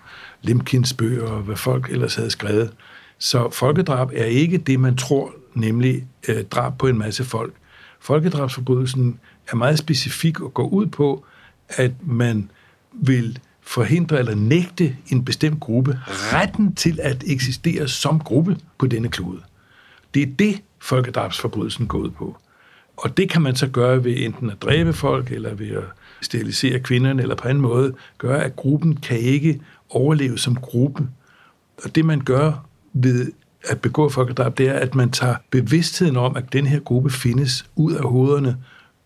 Lemkins 0.42 0.92
bøger, 0.92 1.26
og 1.26 1.42
hvad 1.42 1.56
folk 1.56 1.90
ellers 1.90 2.14
havde 2.14 2.30
skrevet. 2.30 2.72
Så 3.18 3.50
folkedrab 3.50 4.10
er 4.14 4.24
ikke 4.24 4.58
det, 4.58 4.80
man 4.80 4.96
tror, 4.96 5.34
nemlig 5.54 6.06
øh, 6.28 6.44
drab 6.44 6.78
på 6.78 6.86
en 6.86 6.98
masse 6.98 7.24
folk. 7.24 7.52
Folkedrabsforbrydelsen 8.00 9.20
er 9.48 9.56
meget 9.56 9.78
specifik 9.78 10.40
og 10.40 10.54
går 10.54 10.68
ud 10.68 10.86
på, 10.86 11.24
at 11.76 11.92
man 12.06 12.50
vil 12.92 13.38
forhindre 13.60 14.18
eller 14.18 14.34
nægte 14.34 14.96
en 15.08 15.24
bestemt 15.24 15.60
gruppe 15.60 15.98
retten 16.06 16.74
til 16.74 16.98
at 17.02 17.24
eksistere 17.26 17.88
som 17.88 18.20
gruppe 18.20 18.56
på 18.78 18.86
denne 18.86 19.08
klode. 19.08 19.40
Det 20.14 20.22
er 20.22 20.26
det, 20.38 20.62
folkedrabsforbrydelsen 20.78 21.86
går 21.86 21.98
ud 21.98 22.10
på. 22.10 22.36
Og 22.96 23.16
det 23.16 23.30
kan 23.30 23.42
man 23.42 23.56
så 23.56 23.66
gøre 23.68 24.04
ved 24.04 24.16
enten 24.16 24.50
at 24.50 24.62
dræbe 24.62 24.92
folk, 24.92 25.32
eller 25.32 25.54
ved 25.54 25.70
at 25.70 25.84
sterilisere 26.20 26.78
kvinderne, 26.78 27.22
eller 27.22 27.34
på 27.34 27.48
en 27.48 27.60
måde 27.60 27.94
gøre, 28.18 28.44
at 28.44 28.56
gruppen 28.56 28.96
kan 28.96 29.18
ikke 29.18 29.60
overleve 29.90 30.38
som 30.38 30.56
gruppe. 30.56 31.08
Og 31.84 31.94
det 31.94 32.04
man 32.04 32.20
gør 32.20 32.66
ved 32.92 33.32
at 33.68 33.80
begå 33.80 34.08
folkedrab, 34.08 34.58
det 34.58 34.68
er, 34.68 34.72
at 34.74 34.94
man 34.94 35.10
tager 35.10 35.34
bevidstheden 35.50 36.16
om, 36.16 36.36
at 36.36 36.52
den 36.52 36.66
her 36.66 36.80
gruppe 36.80 37.10
findes 37.10 37.66
ud 37.76 37.92
af 37.92 38.04
hovederne, 38.04 38.56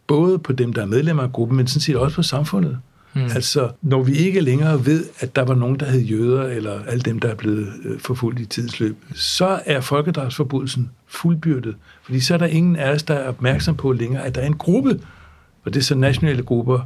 både 0.07 0.39
på 0.39 0.53
dem, 0.53 0.73
der 0.73 0.83
er 0.83 0.87
medlemmer 0.87 1.23
af 1.23 1.33
gruppen, 1.33 1.57
men 1.57 1.67
sådan 1.67 1.81
set 1.81 1.97
også 1.97 2.17
på 2.17 2.23
samfundet. 2.23 2.79
Mm. 3.15 3.23
Altså, 3.23 3.71
når 3.83 4.03
vi 4.03 4.13
ikke 4.13 4.41
længere 4.41 4.87
ved, 4.87 5.05
at 5.21 5.37
der 5.37 5.43
var 5.43 5.55
nogen, 5.55 5.81
der 5.81 5.87
hed 5.87 6.01
jøder, 6.01 6.43
eller 6.43 6.81
alle 6.89 7.03
dem, 7.03 7.19
der 7.19 7.29
er 7.29 7.35
blevet 7.35 7.73
øh, 7.85 8.01
forfulgt 8.01 8.41
i 8.41 8.45
tidsløb, 8.45 8.97
så 9.15 9.61
er 9.67 9.81
folkedrabsforbrydelsen 9.81 10.91
fuldbyrdet. 11.07 11.75
Fordi 12.03 12.21
så 12.21 12.35
er 12.35 12.39
der 12.39 12.47
ingen 12.47 12.77
af 12.77 12.91
os, 12.91 13.03
der 13.03 13.15
er 13.15 13.29
opmærksom 13.29 13.77
på 13.77 13.93
længere, 13.93 14.23
at 14.23 14.35
der 14.35 14.41
er 14.41 14.47
en 14.47 14.57
gruppe, 14.57 15.01
og 15.65 15.75
det 15.75 15.81
er 15.81 15.85
så 15.85 15.95
nationale 15.95 16.43
grupper, 16.43 16.81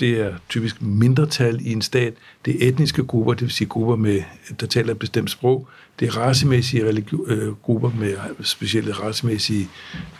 det 0.00 0.20
er 0.20 0.32
typisk 0.48 0.82
mindretal 0.82 1.60
i 1.60 1.72
en 1.72 1.82
stat. 1.82 2.14
Det 2.44 2.64
er 2.64 2.68
etniske 2.68 3.04
grupper, 3.04 3.32
det 3.32 3.42
vil 3.42 3.50
sige 3.50 3.68
grupper, 3.68 3.96
med, 3.96 4.20
der 4.60 4.66
taler 4.66 4.92
et 4.92 4.98
bestemt 4.98 5.30
sprog. 5.30 5.68
Det 6.00 6.08
er 6.08 6.16
racemæssige 6.16 6.88
religio- 6.88 7.24
øh, 7.26 7.54
grupper 7.54 7.90
med 7.98 8.12
specielle 8.42 8.92
racemæssige 8.92 9.68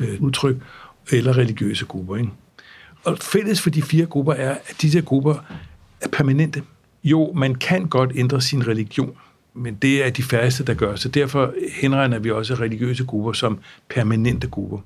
øh, 0.00 0.20
udtryk, 0.20 0.56
eller 1.10 1.36
religiøse 1.38 1.84
grupper. 1.84 2.16
Ikke? 2.16 2.30
Og 3.04 3.18
fælles 3.18 3.60
for 3.60 3.70
de 3.70 3.82
fire 3.82 4.06
grupper 4.06 4.32
er, 4.32 4.50
at 4.50 4.74
disse 4.82 5.00
grupper 5.00 5.34
er 6.00 6.08
permanente. 6.08 6.62
Jo, 7.04 7.32
man 7.32 7.54
kan 7.54 7.86
godt 7.86 8.12
ændre 8.14 8.40
sin 8.40 8.68
religion, 8.68 9.12
men 9.54 9.74
det 9.74 10.06
er 10.06 10.10
de 10.10 10.22
færreste, 10.22 10.64
der 10.64 10.74
gør. 10.74 10.96
Så 10.96 11.08
derfor 11.08 11.54
henregner 11.72 12.18
vi 12.18 12.30
også 12.30 12.54
religiøse 12.54 13.04
grupper 13.04 13.32
som 13.32 13.58
permanente 13.88 14.46
grupper. 14.48 14.78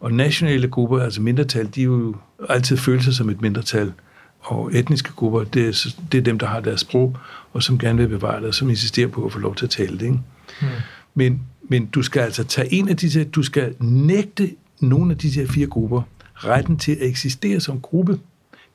Og 0.00 0.12
nationale 0.12 0.68
grupper, 0.68 1.00
altså 1.00 1.20
mindretal, 1.22 1.68
de 1.74 1.80
er 1.80 1.84
jo 1.84 2.16
altid 2.48 2.76
føler 2.76 3.02
sig 3.02 3.14
som 3.14 3.28
et 3.28 3.42
mindretal. 3.42 3.92
Og 4.40 4.70
etniske 4.74 5.12
grupper, 5.12 5.44
det 5.44 5.68
er, 5.68 5.94
det 6.12 6.18
er 6.18 6.22
dem, 6.22 6.38
der 6.38 6.46
har 6.46 6.60
deres 6.60 6.80
sprog, 6.80 7.16
og 7.52 7.62
som 7.62 7.78
gerne 7.78 7.98
vil 7.98 8.08
bevare 8.08 8.40
det, 8.40 8.48
og 8.48 8.54
som 8.54 8.70
insisterer 8.70 9.08
på 9.08 9.26
at 9.26 9.32
få 9.32 9.38
lov 9.38 9.54
til 9.54 9.64
at 9.64 9.70
tale 9.70 9.98
det. 9.98 10.02
Ikke? 10.02 10.18
Hmm. 10.60 10.68
Men, 11.14 11.40
men 11.68 11.86
du 11.86 12.02
skal 12.02 12.20
altså 12.20 12.44
tage 12.44 12.72
en 12.72 12.88
af 12.88 12.96
disse, 12.96 13.24
du 13.24 13.42
skal 13.42 13.74
nægte 13.80 14.50
nogle 14.80 15.12
af 15.12 15.18
disse 15.18 15.48
fire 15.48 15.66
grupper 15.66 16.02
retten 16.34 16.76
til 16.76 16.92
at 16.92 17.08
eksistere 17.08 17.60
som 17.60 17.80
gruppe. 17.80 18.18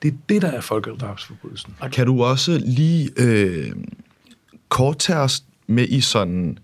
Det 0.02 0.08
er 0.08 0.16
det, 0.28 0.42
der 0.42 0.48
er 0.48 0.60
folkedrabsforbrydelsen. 0.60 1.74
Og 1.80 1.90
kan 1.90 2.06
du 2.06 2.24
også 2.24 2.60
lige 2.64 3.10
øh, 3.16 3.72
kort 4.68 4.98
tage 4.98 5.18
os 5.18 5.42
med 5.66 5.88
i 5.88 6.00
sådan, 6.00 6.58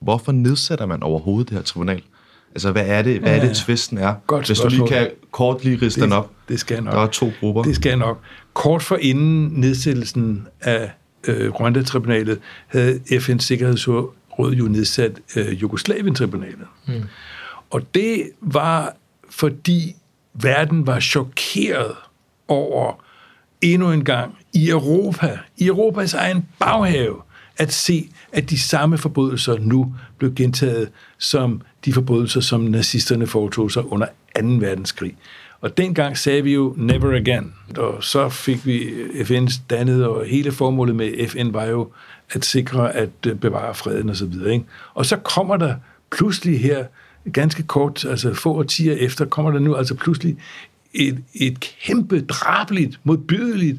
hvorfor 0.00 0.32
nedsætter 0.32 0.86
man 0.86 1.02
overhovedet 1.02 1.48
det 1.48 1.56
her 1.56 1.62
tribunal? 1.62 2.02
Altså, 2.52 2.72
hvad 2.72 2.86
er 2.86 3.02
det, 3.02 3.20
hvad 3.20 3.36
er 3.36 3.46
det 3.46 3.56
tvisten 3.56 3.98
er? 3.98 4.14
Godt 4.26 4.46
Hvis 4.46 4.58
du 4.58 4.68
lige 4.68 4.88
kan 4.88 5.10
kort 5.30 5.64
lige 5.64 5.78
riste 5.82 6.00
den 6.00 6.12
op. 6.12 6.30
Det 6.48 6.60
skal 6.60 6.82
nok. 6.82 6.94
Der 6.94 7.00
er 7.00 7.06
to 7.06 7.30
grupper. 7.40 7.62
Det 7.62 7.76
skal 7.76 7.98
nok. 7.98 8.20
Kort 8.54 8.82
for 8.82 8.96
inden 8.96 9.60
nedsættelsen 9.60 10.46
af 10.60 10.90
øh, 11.28 11.50
Rwanda-tribunalet, 11.50 12.38
havde 12.66 13.00
FN's 13.10 13.38
Sikkerhedsråd 13.38 14.52
jo 14.52 14.64
nedsat 14.64 15.20
øh, 15.36 15.62
Jugoslavien-tribunalet. 15.62 16.66
Mm. 16.88 17.02
Og 17.70 17.94
det 17.94 18.30
var, 18.40 18.96
fordi 19.30 19.96
verden 20.34 20.86
var 20.86 21.00
chokeret 21.00 21.94
over 22.48 23.04
endnu 23.60 23.92
en 23.92 24.04
gang 24.04 24.38
i 24.52 24.68
Europa, 24.68 25.38
i 25.56 25.66
Europas 25.66 26.14
egen 26.14 26.48
baghave, 26.58 27.16
at 27.56 27.72
se, 27.72 28.10
at 28.32 28.50
de 28.50 28.58
samme 28.58 28.98
forbrydelser 28.98 29.58
nu 29.58 29.94
blev 30.18 30.34
gentaget 30.34 30.90
som 31.18 31.62
de 31.84 31.92
forbrydelser, 31.92 32.40
som 32.40 32.60
nazisterne 32.60 33.26
foretog 33.26 33.70
sig 33.70 33.92
under 33.92 34.06
2. 34.06 34.12
verdenskrig. 34.42 35.16
Og 35.60 35.76
dengang 35.76 36.18
sagde 36.18 36.42
vi 36.42 36.54
jo 36.54 36.74
never 36.76 37.16
again. 37.16 37.54
Og 37.76 38.04
så 38.04 38.28
fik 38.28 38.66
vi 38.66 38.90
FN 39.24 39.48
dannet, 39.70 40.06
og 40.06 40.24
hele 40.26 40.52
formålet 40.52 40.96
med 40.96 41.28
FN 41.28 41.52
var 41.52 41.64
jo 41.64 41.88
at 42.30 42.44
sikre 42.44 42.96
at 42.96 43.10
bevare 43.40 43.74
freden 43.74 44.08
og 44.08 44.16
så 44.16 44.26
videre. 44.26 44.52
Ikke? 44.52 44.64
Og 44.94 45.06
så 45.06 45.16
kommer 45.16 45.56
der 45.56 45.74
pludselig 46.10 46.60
her, 46.60 46.84
ganske 47.32 47.62
kort, 47.62 48.04
altså 48.04 48.34
få 48.34 48.52
årtier 48.52 48.94
efter, 48.94 49.24
kommer 49.24 49.50
der 49.50 49.58
nu 49.58 49.74
altså 49.74 49.94
pludselig 49.94 50.36
et, 50.94 51.22
et 51.34 51.60
kæmpe, 51.60 52.20
drabeligt, 52.20 53.00
modbydeligt 53.04 53.78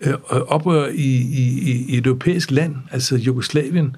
øh, 0.00 0.14
oprør 0.30 0.88
i, 0.88 1.16
i, 1.16 1.84
i 1.88 1.98
et 1.98 2.06
europæisk 2.06 2.50
land, 2.50 2.76
altså 2.90 3.16
Jugoslavien, 3.16 3.96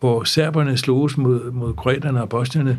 hvor 0.00 0.24
serberne 0.24 0.76
sloges 0.76 1.16
mod, 1.16 1.50
mod 1.50 1.74
kroaterne 1.74 2.22
og 2.22 2.28
bosnierne, 2.28 2.78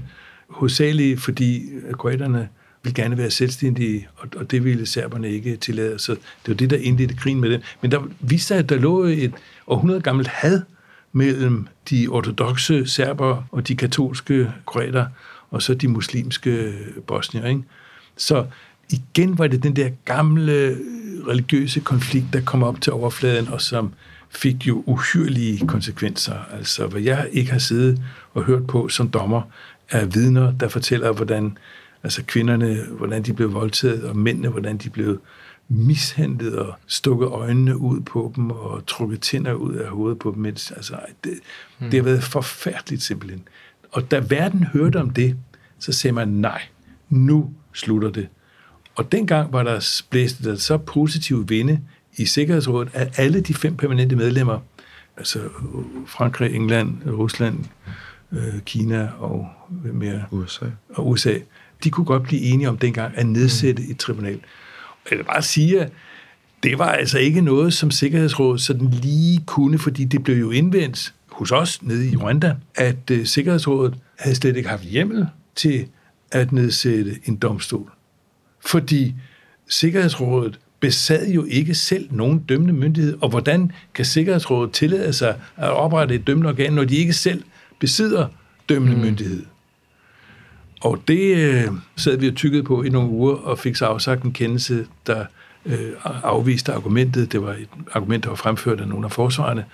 hovedsageligt 0.49 1.21
fordi 1.21 1.69
øh, 1.69 1.93
kroaterne 1.93 2.49
ville 2.83 3.03
gerne 3.03 3.17
være 3.17 3.31
selvstændige, 3.31 4.07
og, 4.17 4.27
og 4.35 4.51
det 4.51 4.63
ville 4.63 4.85
serberne 4.85 5.31
ikke 5.31 5.55
tillade. 5.55 5.99
Så 5.99 6.11
det 6.11 6.47
var 6.47 6.53
det, 6.53 6.69
der 6.69 6.77
indledte 6.77 7.15
krigen 7.15 7.41
med 7.41 7.49
dem. 7.49 7.61
Men 7.81 7.91
der 7.91 8.01
viste 8.19 8.47
sig, 8.47 8.57
at 8.57 8.69
der 8.69 8.75
lå 8.75 9.03
et 9.03 9.33
århundrede 9.67 10.01
gammelt 10.01 10.27
had 10.27 10.61
mellem 11.11 11.67
de 11.89 12.07
ortodoxe 12.07 12.87
serber 12.87 13.43
og 13.51 13.67
de 13.67 13.75
katolske 13.75 14.51
kroater, 14.65 15.05
og 15.53 15.61
så 15.61 15.73
de 15.73 15.87
muslimske 15.87 16.73
bosnier. 17.07 17.47
Ikke? 17.47 17.63
Så 18.17 18.45
igen 18.89 19.37
var 19.37 19.47
det 19.47 19.63
den 19.63 19.75
der 19.75 19.89
gamle 20.05 20.77
religiøse 21.27 21.79
konflikt, 21.79 22.25
der 22.33 22.41
kom 22.41 22.63
op 22.63 22.81
til 22.81 22.93
overfladen, 22.93 23.47
og 23.47 23.61
som 23.61 23.93
fik 24.29 24.67
jo 24.67 24.83
uhyrlige 24.85 25.67
konsekvenser. 25.67 26.35
Altså, 26.53 26.87
hvad 26.87 27.01
jeg 27.01 27.29
ikke 27.31 27.51
har 27.51 27.59
siddet 27.59 28.01
og 28.33 28.43
hørt 28.43 28.67
på 28.67 28.89
som 28.89 29.09
dommer, 29.09 29.41
er 29.89 30.05
vidner, 30.05 30.51
der 30.57 30.67
fortæller, 30.67 31.11
hvordan 31.11 31.57
altså 32.03 32.23
kvinderne, 32.27 32.85
hvordan 32.97 33.23
de 33.23 33.33
blev 33.33 33.53
voldtaget, 33.53 34.03
og 34.03 34.17
mændene, 34.17 34.47
hvordan 34.49 34.77
de 34.77 34.89
blev 34.89 35.21
mishandlet 35.67 36.55
og 36.55 36.73
stukket 36.87 37.27
øjnene 37.27 37.77
ud 37.77 38.01
på 38.01 38.33
dem 38.35 38.51
og 38.51 38.85
trukket 38.87 39.21
tænder 39.21 39.53
ud 39.53 39.75
af 39.75 39.89
hovedet 39.89 40.19
på 40.19 40.31
dem. 40.31 40.41
Mens, 40.41 40.71
altså, 40.71 40.95
det, 41.23 41.33
det 41.79 41.93
har 41.93 42.03
været 42.03 42.23
forfærdeligt 42.23 43.01
simpelthen. 43.01 43.43
Og 43.93 44.11
da 44.11 44.23
verden 44.29 44.63
hørte 44.63 44.99
om 44.99 45.09
det, 45.09 45.37
så 45.79 45.91
sagde 45.91 46.13
man, 46.13 46.27
nej, 46.27 46.61
nu 47.09 47.53
slutter 47.73 48.11
det. 48.11 48.27
Og 48.95 49.11
dengang 49.11 49.53
var 49.53 49.63
der 49.63 50.01
blæst 50.09 50.43
der 50.43 50.55
så 50.55 50.77
positive 50.77 51.47
vinde 51.47 51.79
i 52.17 52.25
Sikkerhedsrådet, 52.25 52.89
at 52.93 53.19
alle 53.19 53.41
de 53.41 53.53
fem 53.53 53.77
permanente 53.77 54.15
medlemmer, 54.15 54.59
altså 55.17 55.39
Frankrig, 56.07 56.55
England, 56.55 56.97
Rusland, 57.07 57.65
øh, 58.31 58.61
Kina 58.65 59.09
og 59.19 59.47
mere, 59.93 60.23
USA. 60.31 60.65
og 60.89 61.09
USA, 61.09 61.33
de 61.83 61.89
kunne 61.89 62.05
godt 62.05 62.23
blive 62.23 62.41
enige 62.41 62.69
om 62.69 62.77
dengang 62.77 63.17
at 63.17 63.25
nedsætte 63.25 63.83
et 63.83 63.97
tribunal. 63.97 64.39
Jeg 65.11 65.17
vil 65.17 65.23
bare 65.23 65.41
sige, 65.41 65.81
at 65.81 65.91
det 66.63 66.79
var 66.79 66.91
altså 66.91 67.19
ikke 67.19 67.41
noget, 67.41 67.73
som 67.73 67.91
Sikkerhedsrådet 67.91 68.61
sådan 68.61 68.87
lige 68.89 69.43
kunne, 69.45 69.79
fordi 69.79 70.05
det 70.05 70.23
blev 70.23 70.37
jo 70.37 70.51
indvendt 70.51 71.13
hos 71.33 71.51
os 71.51 71.83
nede 71.83 72.09
i 72.09 72.15
Rwanda, 72.15 72.55
at 72.75 73.11
uh, 73.11 73.23
Sikkerhedsrådet 73.23 73.95
havde 74.19 74.35
slet 74.35 74.57
ikke 74.57 74.69
haft 74.69 74.83
hjemmel 74.83 75.27
til 75.55 75.87
at 76.31 76.51
nedsætte 76.51 77.19
en 77.25 77.35
domstol. 77.35 77.91
Fordi 78.65 79.15
Sikkerhedsrådet 79.69 80.59
besad 80.79 81.29
jo 81.29 81.45
ikke 81.49 81.75
selv 81.75 82.07
nogen 82.11 82.39
dømmende 82.39 82.73
myndighed, 82.73 83.17
og 83.21 83.29
hvordan 83.29 83.71
kan 83.93 84.05
Sikkerhedsrådet 84.05 84.71
tillade 84.71 85.13
sig 85.13 85.39
at 85.57 85.69
oprette 85.69 86.15
et 86.15 86.27
dømmende 86.27 86.49
organ, 86.49 86.73
når 86.73 86.83
de 86.83 86.95
ikke 86.95 87.13
selv 87.13 87.43
besidder 87.79 88.27
dømmende 88.69 88.95
mm. 88.95 89.01
myndighed? 89.01 89.43
Og 90.81 91.03
det 91.07 91.37
øh, 91.37 91.67
sad 91.95 92.17
vi 92.17 92.27
og 92.27 92.35
tykkede 92.35 92.63
på 92.63 92.83
i 92.83 92.89
nogle 92.89 93.09
uger, 93.09 93.35
og 93.35 93.59
fik 93.59 93.75
så 93.75 93.85
afsagt 93.85 94.23
en 94.23 94.33
kendelse, 94.33 94.87
der 95.07 95.25
øh, 95.65 95.91
afviste 96.23 96.73
argumentet. 96.73 97.31
Det 97.31 97.41
var 97.41 97.53
et 97.53 97.67
argument, 97.93 98.23
der 98.23 98.29
var 98.29 98.35
fremført 98.35 98.81
af 98.81 98.87
nogle 98.87 99.05
af 99.05 99.11
forsvarerne, 99.11 99.65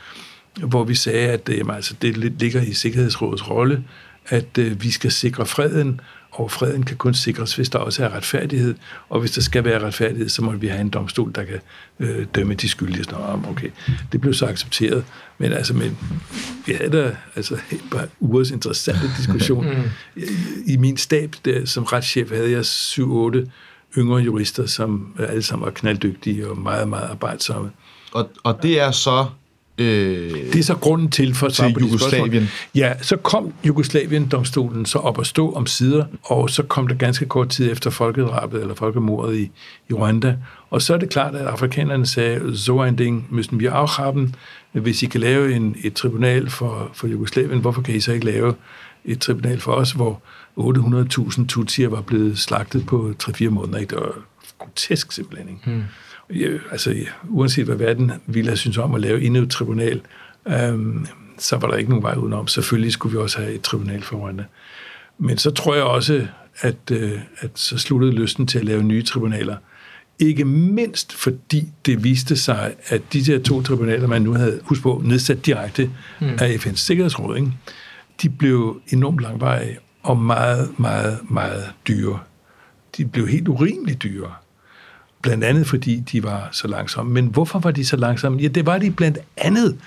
hvor 0.57 0.83
vi 0.83 0.95
sagde, 0.95 1.27
at 1.27 1.49
jamen, 1.49 1.75
altså, 1.75 1.95
det 2.01 2.17
ligger 2.17 2.61
i 2.61 2.73
Sikkerhedsrådets 2.73 3.49
rolle, 3.49 3.83
at 4.27 4.57
øh, 4.57 4.83
vi 4.83 4.91
skal 4.91 5.11
sikre 5.11 5.45
freden, 5.45 6.01
og 6.31 6.51
freden 6.51 6.83
kan 6.83 6.97
kun 6.97 7.13
sikres, 7.13 7.55
hvis 7.55 7.69
der 7.69 7.79
også 7.79 8.03
er 8.05 8.15
retfærdighed. 8.15 8.75
Og 9.09 9.19
hvis 9.19 9.31
der 9.31 9.41
skal 9.41 9.63
være 9.63 9.85
retfærdighed, 9.85 10.29
så 10.29 10.41
må 10.41 10.51
vi 10.51 10.67
have 10.67 10.81
en 10.81 10.89
domstol, 10.89 11.31
der 11.35 11.43
kan 11.43 11.59
øh, 11.99 12.25
dømme 12.35 12.53
de 12.53 12.69
skyldige. 12.69 13.03
Sådan, 13.03 13.19
oh, 13.19 13.49
okay, 13.49 13.69
det 14.11 14.21
blev 14.21 14.33
så 14.33 14.45
accepteret. 14.45 15.05
Men 15.37 15.53
altså, 15.53 15.73
men, 15.73 15.97
vi 16.65 16.73
havde 16.73 16.91
da 16.91 17.15
altså, 17.35 17.53
et 17.71 17.81
par 17.91 18.07
ugers 18.19 18.51
interessante 18.51 19.11
diskussion. 19.17 19.65
mm. 19.75 19.83
I, 20.15 20.73
I 20.73 20.77
min 20.77 20.97
stab, 20.97 21.35
der, 21.45 21.65
som 21.65 21.83
retschef, 21.83 22.31
havde 22.31 22.51
jeg 22.51 22.65
syv, 22.65 23.15
otte 23.15 23.47
yngre 23.97 24.17
jurister, 24.17 24.65
som 24.65 25.15
alle 25.19 25.43
sammen 25.43 25.65
var 25.65 25.71
knalddygtige 25.71 26.49
og 26.49 26.57
meget, 26.57 26.87
meget 26.87 27.09
arbejdsomme. 27.09 27.71
Og, 28.11 28.29
og 28.43 28.63
det 28.63 28.79
er 28.79 28.91
så 28.91 29.25
Øh, 29.79 30.31
det 30.53 30.55
er 30.55 30.63
så 30.63 30.75
grunden 30.75 31.09
til 31.09 31.35
for 31.35 31.49
til 31.49 31.75
Jugoslavien. 31.81 32.49
Ja, 32.75 32.93
så 33.01 33.15
kom 33.15 33.53
Jugoslavien-domstolen 33.63 34.85
så 34.85 34.99
op 34.99 35.19
at 35.19 35.27
stå 35.27 35.53
om 35.53 35.65
sider, 35.65 36.05
og 36.23 36.49
så 36.49 36.63
kom 36.63 36.87
der 36.87 36.95
ganske 36.95 37.25
kort 37.25 37.49
tid 37.49 37.71
efter 37.71 37.89
folkedrabet 37.89 38.61
eller 38.61 38.75
folkemordet 38.75 39.37
i, 39.37 39.51
i 39.89 39.93
Rwanda. 39.93 40.35
Og 40.69 40.81
så 40.81 40.93
er 40.93 40.97
det 40.97 41.09
klart, 41.09 41.35
at 41.35 41.47
afrikanerne 41.47 42.05
sagde, 42.05 42.57
så 42.57 42.83
en 42.83 42.95
ding 42.95 43.27
müssen 43.31 43.57
wir 43.61 43.71
auch 43.71 43.91
haben. 43.97 44.35
Hvis 44.71 45.03
I 45.03 45.05
kan 45.05 45.21
lave 45.21 45.55
en, 45.55 45.75
et 45.83 45.93
tribunal 45.93 46.49
for, 46.49 46.91
for 46.93 47.07
Jugoslavien, 47.07 47.59
hvorfor 47.59 47.81
kan 47.81 47.95
I 47.95 47.99
så 47.99 48.11
ikke 48.11 48.25
lave 48.25 48.53
et 49.05 49.19
tribunal 49.19 49.59
for 49.59 49.71
os, 49.71 49.91
hvor 49.91 50.21
800.000 50.57 51.47
tutsier 51.47 51.89
var 51.89 52.01
blevet 52.01 52.39
slagtet 52.39 52.85
på 52.85 53.13
3-4 53.23 53.49
måneder? 53.49 53.77
Ikke? 53.77 53.95
Det 53.95 54.03
var 54.03 54.15
grotesk 54.59 55.11
simpelthen. 55.11 55.49
Ikke? 55.49 55.61
Hmm 55.65 55.83
altså, 56.71 56.95
uanset 57.29 57.65
hvad 57.65 57.75
verden 57.75 58.11
ville 58.25 58.49
have 58.49 58.57
synes 58.57 58.77
om 58.77 58.95
at 58.95 59.01
lave 59.01 59.21
endnu 59.21 59.41
et 59.41 59.51
tribunal, 59.51 60.01
øhm, 60.47 61.05
så 61.37 61.57
var 61.57 61.67
der 61.67 61.77
ikke 61.77 61.89
nogen 61.89 62.03
vej 62.03 62.15
udenom. 62.15 62.47
Selvfølgelig 62.47 62.93
skulle 62.93 63.17
vi 63.17 63.23
også 63.23 63.39
have 63.39 63.53
et 63.53 63.61
tribunal 63.61 64.01
for 64.01 64.17
Rwanda. 64.17 64.43
Men 65.17 65.37
så 65.37 65.51
tror 65.51 65.75
jeg 65.75 65.83
også, 65.83 66.27
at, 66.61 66.91
øh, 66.91 67.19
at 67.39 67.51
så 67.55 67.77
sluttede 67.77 68.13
lysten 68.13 68.47
til 68.47 68.59
at 68.59 68.65
lave 68.65 68.83
nye 68.83 69.03
tribunaler. 69.03 69.57
Ikke 70.19 70.45
mindst 70.45 71.13
fordi 71.13 71.67
det 71.85 72.03
viste 72.03 72.37
sig, 72.37 72.73
at 72.87 73.01
de 73.13 73.21
her 73.21 73.39
to 73.39 73.61
tribunaler, 73.61 74.07
man 74.07 74.21
nu 74.21 74.33
havde, 74.33 74.59
husk 74.63 74.81
på, 74.81 75.01
nedsat 75.05 75.45
direkte 75.45 75.91
mm. 76.21 76.27
af 76.39 76.55
FN's 76.55 76.75
Sikkerhedsråd, 76.75 77.37
ikke? 77.37 77.51
de 78.21 78.29
blev 78.29 78.81
enormt 78.87 79.19
langvarige 79.19 79.77
og 80.03 80.17
meget, 80.17 80.79
meget, 80.79 81.19
meget 81.29 81.63
dyre. 81.87 82.19
De 82.97 83.05
blev 83.05 83.27
helt 83.27 83.47
urimeligt 83.47 84.03
dyre. 84.03 84.33
Blandt 85.21 85.43
andet 85.43 85.67
fordi 85.67 85.99
de 86.11 86.23
var 86.23 86.49
så 86.51 86.67
langsomme. 86.67 87.13
Men 87.13 87.25
hvorfor 87.25 87.59
var 87.59 87.71
de 87.71 87.85
så 87.85 87.97
langsomme? 87.97 88.41
Ja, 88.41 88.47
det 88.47 88.65
var 88.65 88.77
de 88.77 88.91
blandt 88.91 89.17
andet, 89.37 89.77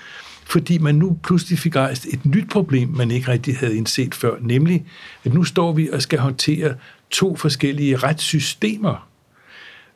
fordi 0.45 0.77
man 0.77 0.95
nu 0.95 1.17
pludselig 1.23 1.59
fik 1.59 1.75
rejst 1.75 2.05
et 2.05 2.25
nyt 2.25 2.49
problem, 2.49 2.89
man 2.89 3.11
ikke 3.11 3.31
rigtig 3.31 3.57
havde 3.57 3.77
indset 3.77 4.15
før, 4.15 4.35
nemlig 4.41 4.85
at 5.23 5.33
nu 5.33 5.43
står 5.43 5.71
vi 5.71 5.89
og 5.89 6.01
skal 6.01 6.19
håndtere 6.19 6.73
to 7.11 7.35
forskellige 7.35 7.95
retssystemer. 7.95 9.07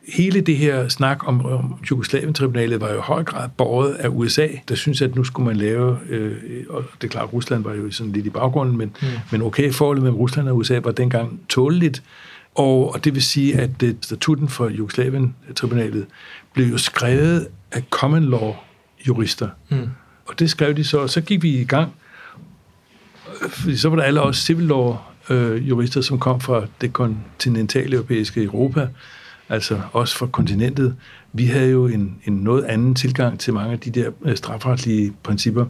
hele 0.07 0.41
det 0.41 0.57
her 0.57 0.87
snak 0.87 1.27
om, 1.27 1.45
om 1.45 1.75
Jugoslavien-tribunalet 1.91 2.81
var 2.81 2.89
jo 2.89 2.97
i 2.97 3.01
høj 3.03 3.23
grad 3.23 3.49
borget 3.57 3.93
af 3.93 4.09
USA, 4.11 4.47
der 4.69 4.75
synes 4.75 5.01
at 5.01 5.15
nu 5.15 5.23
skulle 5.23 5.47
man 5.47 5.55
lave, 5.55 5.97
øh, 6.09 6.65
og 6.69 6.83
det 7.01 7.07
er 7.07 7.11
klart, 7.11 7.33
Rusland 7.33 7.63
var 7.63 7.73
jo 7.73 7.91
sådan 7.91 8.13
lidt 8.13 8.25
i 8.25 8.29
baggrunden, 8.29 8.77
men, 8.77 8.95
mm. 9.01 9.07
men 9.31 9.41
okay, 9.41 9.71
forholdet 9.71 10.03
mellem 10.03 10.17
Rusland 10.17 10.49
og 10.49 10.57
USA 10.57 10.79
var 10.83 10.91
dengang 10.91 11.39
tåleligt, 11.49 12.03
og, 12.57 12.93
og 12.93 13.03
det 13.03 13.13
vil 13.13 13.23
sige, 13.23 13.59
at 13.59 13.81
det, 13.81 13.97
statuten 14.01 14.49
for 14.49 14.69
Jugoslavien-tribunalet 14.69 16.05
blev 16.53 16.67
jo 16.67 16.77
skrevet 16.77 17.47
af 17.71 17.83
common 17.89 18.23
law-jurister. 18.23 19.49
Mm. 19.69 19.89
Og 20.25 20.39
det 20.39 20.49
skrev 20.49 20.73
de 20.73 20.83
så, 20.83 20.97
og 20.97 21.09
så 21.09 21.21
gik 21.21 21.43
vi 21.43 21.49
i 21.49 21.63
gang, 21.63 21.91
fordi 23.49 23.77
så 23.77 23.89
var 23.89 23.95
der 23.95 24.03
alle 24.03 24.21
også 24.21 24.41
civil 24.41 24.65
law 24.65 24.95
øh, 25.29 25.69
jurister, 25.69 26.01
som 26.01 26.19
kom 26.19 26.41
fra 26.41 26.65
det 26.81 26.93
kontinentale 26.93 27.95
europæiske 27.95 28.43
Europa, 28.43 28.87
altså 29.49 29.81
også 29.91 30.17
fra 30.17 30.27
kontinentet. 30.27 30.95
Vi 31.33 31.45
havde 31.45 31.71
jo 31.71 31.87
en, 31.87 32.17
en 32.25 32.33
noget 32.33 32.63
anden 32.63 32.95
tilgang 32.95 33.39
til 33.39 33.53
mange 33.53 33.71
af 33.71 33.79
de 33.79 33.91
der 33.91 34.11
øh, 34.25 34.37
strafretlige 34.37 35.13
principper 35.23 35.65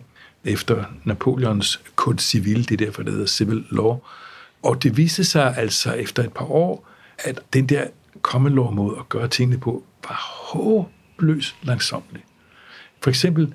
efter 0.45 0.83
Napoleons 1.03 1.81
Code 1.95 2.19
Civil, 2.19 2.69
det 2.69 2.81
er 2.81 2.85
derfor, 2.85 3.03
det 3.03 3.11
hedder 3.11 3.27
Civil 3.27 3.63
Law. 3.71 3.97
Og 4.63 4.83
det 4.83 4.97
viste 4.97 5.23
sig 5.23 5.57
altså 5.57 5.93
efter 5.93 6.23
et 6.23 6.33
par 6.33 6.51
år, 6.51 6.87
at 7.19 7.39
den 7.53 7.65
der 7.65 7.83
common 8.21 8.55
law 8.55 8.71
måde 8.71 8.95
at 8.99 9.09
gøre 9.09 9.27
tingene 9.27 9.57
på 9.57 9.83
var 10.09 10.15
håbløst 10.51 11.55
langsomlig. 11.63 12.23
For 13.03 13.09
eksempel, 13.09 13.53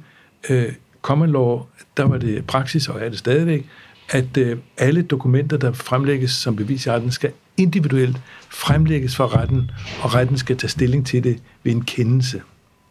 øh, 0.50 0.72
common 1.02 1.32
law, 1.32 1.62
der 1.96 2.04
var 2.04 2.18
det 2.18 2.46
praksis, 2.46 2.88
og 2.88 3.00
er 3.00 3.08
det 3.08 3.18
stadigvæk, 3.18 3.66
at 4.08 4.36
øh, 4.36 4.58
alle 4.78 5.02
dokumenter, 5.02 5.56
der 5.56 5.72
fremlægges 5.72 6.30
som 6.30 6.56
bevis 6.56 6.86
i 6.86 6.90
retten, 6.90 7.10
skal 7.10 7.32
individuelt 7.56 8.16
fremlægges 8.48 9.16
for 9.16 9.36
retten, 9.36 9.70
og 10.02 10.14
retten 10.14 10.38
skal 10.38 10.56
tage 10.56 10.68
stilling 10.68 11.06
til 11.06 11.24
det 11.24 11.42
ved 11.62 11.72
en 11.72 11.84
kendelse. 11.84 12.42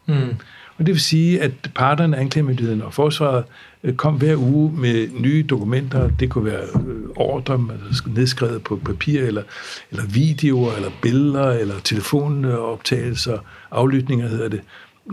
Mm. 0.06 0.36
Og 0.78 0.86
det 0.86 0.88
vil 0.88 1.02
sige, 1.02 1.42
at 1.42 1.52
parterne, 1.76 2.18
anklagemyndigheden 2.18 2.82
og 2.82 2.94
forsvaret, 2.94 3.44
Øh, 3.84 3.96
kom 3.96 4.14
hver 4.14 4.36
uge 4.36 4.74
med 4.78 5.08
nye 5.20 5.46
dokumenter. 5.50 6.10
Det 6.20 6.30
kunne 6.30 6.46
være 6.46 6.64
øh, 6.88 7.10
ordre, 7.16 7.68
nedskrevet 8.08 8.64
på 8.64 8.76
papir, 8.76 9.22
eller, 9.22 9.44
eller 9.92 10.06
videoer, 10.06 10.74
eller 10.74 10.90
billeder, 11.02 11.52
eller 11.52 11.76
telefonoptagelser, 11.84 13.38
aflytninger 13.72 14.28
hedder 14.28 14.50
det, 14.50 14.62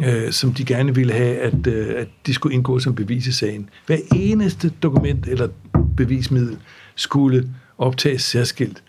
øh, 0.05 0.33
som 0.33 0.53
de 0.55 0.65
gerne 0.65 0.95
ville 0.95 1.13
have, 1.13 1.37
at, 1.37 1.67
øh, 1.67 1.95
at 1.97 2.09
de 2.27 2.35
skulle 2.35 2.55
indgå 2.55 2.79
som 2.79 2.95
bevis 2.95 3.27
i 3.27 3.33
sagen. 3.33 3.69
Hver 3.87 3.99
eneste 4.15 4.73
dokument 4.83 5.27
eller 5.27 5.49
bevismiddel 5.97 6.59
skulle 6.95 7.51
optages 7.79 8.23
særskilt. 8.23 8.83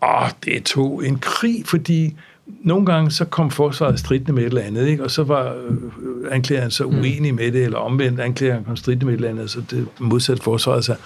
Og 0.00 0.30
det 0.44 0.64
tog 0.64 1.06
en 1.06 1.18
krig, 1.18 1.62
fordi 1.66 2.16
nogle 2.46 2.86
gange 2.86 3.10
så 3.10 3.24
kom 3.24 3.50
forsvaret 3.50 3.98
stridende 3.98 4.32
med 4.32 4.42
et 4.42 4.46
eller 4.46 4.62
andet, 4.62 4.86
ikke? 4.86 5.04
og 5.04 5.10
så 5.10 5.22
var 5.24 5.54
øh, 5.54 5.76
anklageren 6.30 6.70
så 6.70 6.86
mm. 6.86 6.98
uenig 6.98 7.34
med 7.34 7.52
det, 7.52 7.64
eller 7.64 7.78
omvendt 7.78 8.20
anklageren 8.20 8.64
kom 8.64 8.76
stridende 8.76 9.06
med 9.06 9.14
et 9.14 9.16
eller 9.16 9.30
andet, 9.30 9.50
så 9.50 9.62
det 9.70 9.88
modsatte 9.98 10.42
forsvaret 10.42 10.84
sig. 10.84 10.96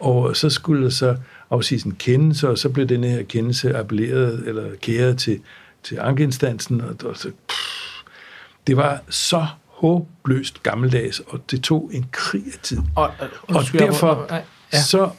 Og 0.00 0.36
så 0.36 0.50
skulle 0.50 0.84
der 0.84 0.90
så 0.90 1.16
afsiges 1.50 1.82
en 1.82 1.96
kendelse, 1.98 2.48
og 2.48 2.58
så 2.58 2.68
blev 2.68 2.86
den 2.86 3.04
her 3.04 3.22
kendelse 3.22 3.76
appelleret 3.76 4.42
eller 4.46 4.64
kæret 4.80 5.18
til, 5.18 5.40
til 5.82 5.98
ankeinstansen, 6.00 6.80
og, 6.80 6.96
og 7.04 7.16
så, 7.16 7.30
pff, 7.48 8.02
det 8.66 8.76
var 8.76 9.00
så 9.08 9.46
håbløst 9.66 10.62
gammeldags, 10.62 11.20
og 11.20 11.40
det 11.50 11.62
tog 11.62 11.90
en 11.92 12.06
krig 12.12 12.44
af 12.46 12.58
tid. 12.62 12.78
Og, 12.96 13.10
og, 13.20 13.28
og 13.48 13.62
derfor 13.72 14.26
ja. 14.72 14.82
så 14.82 15.10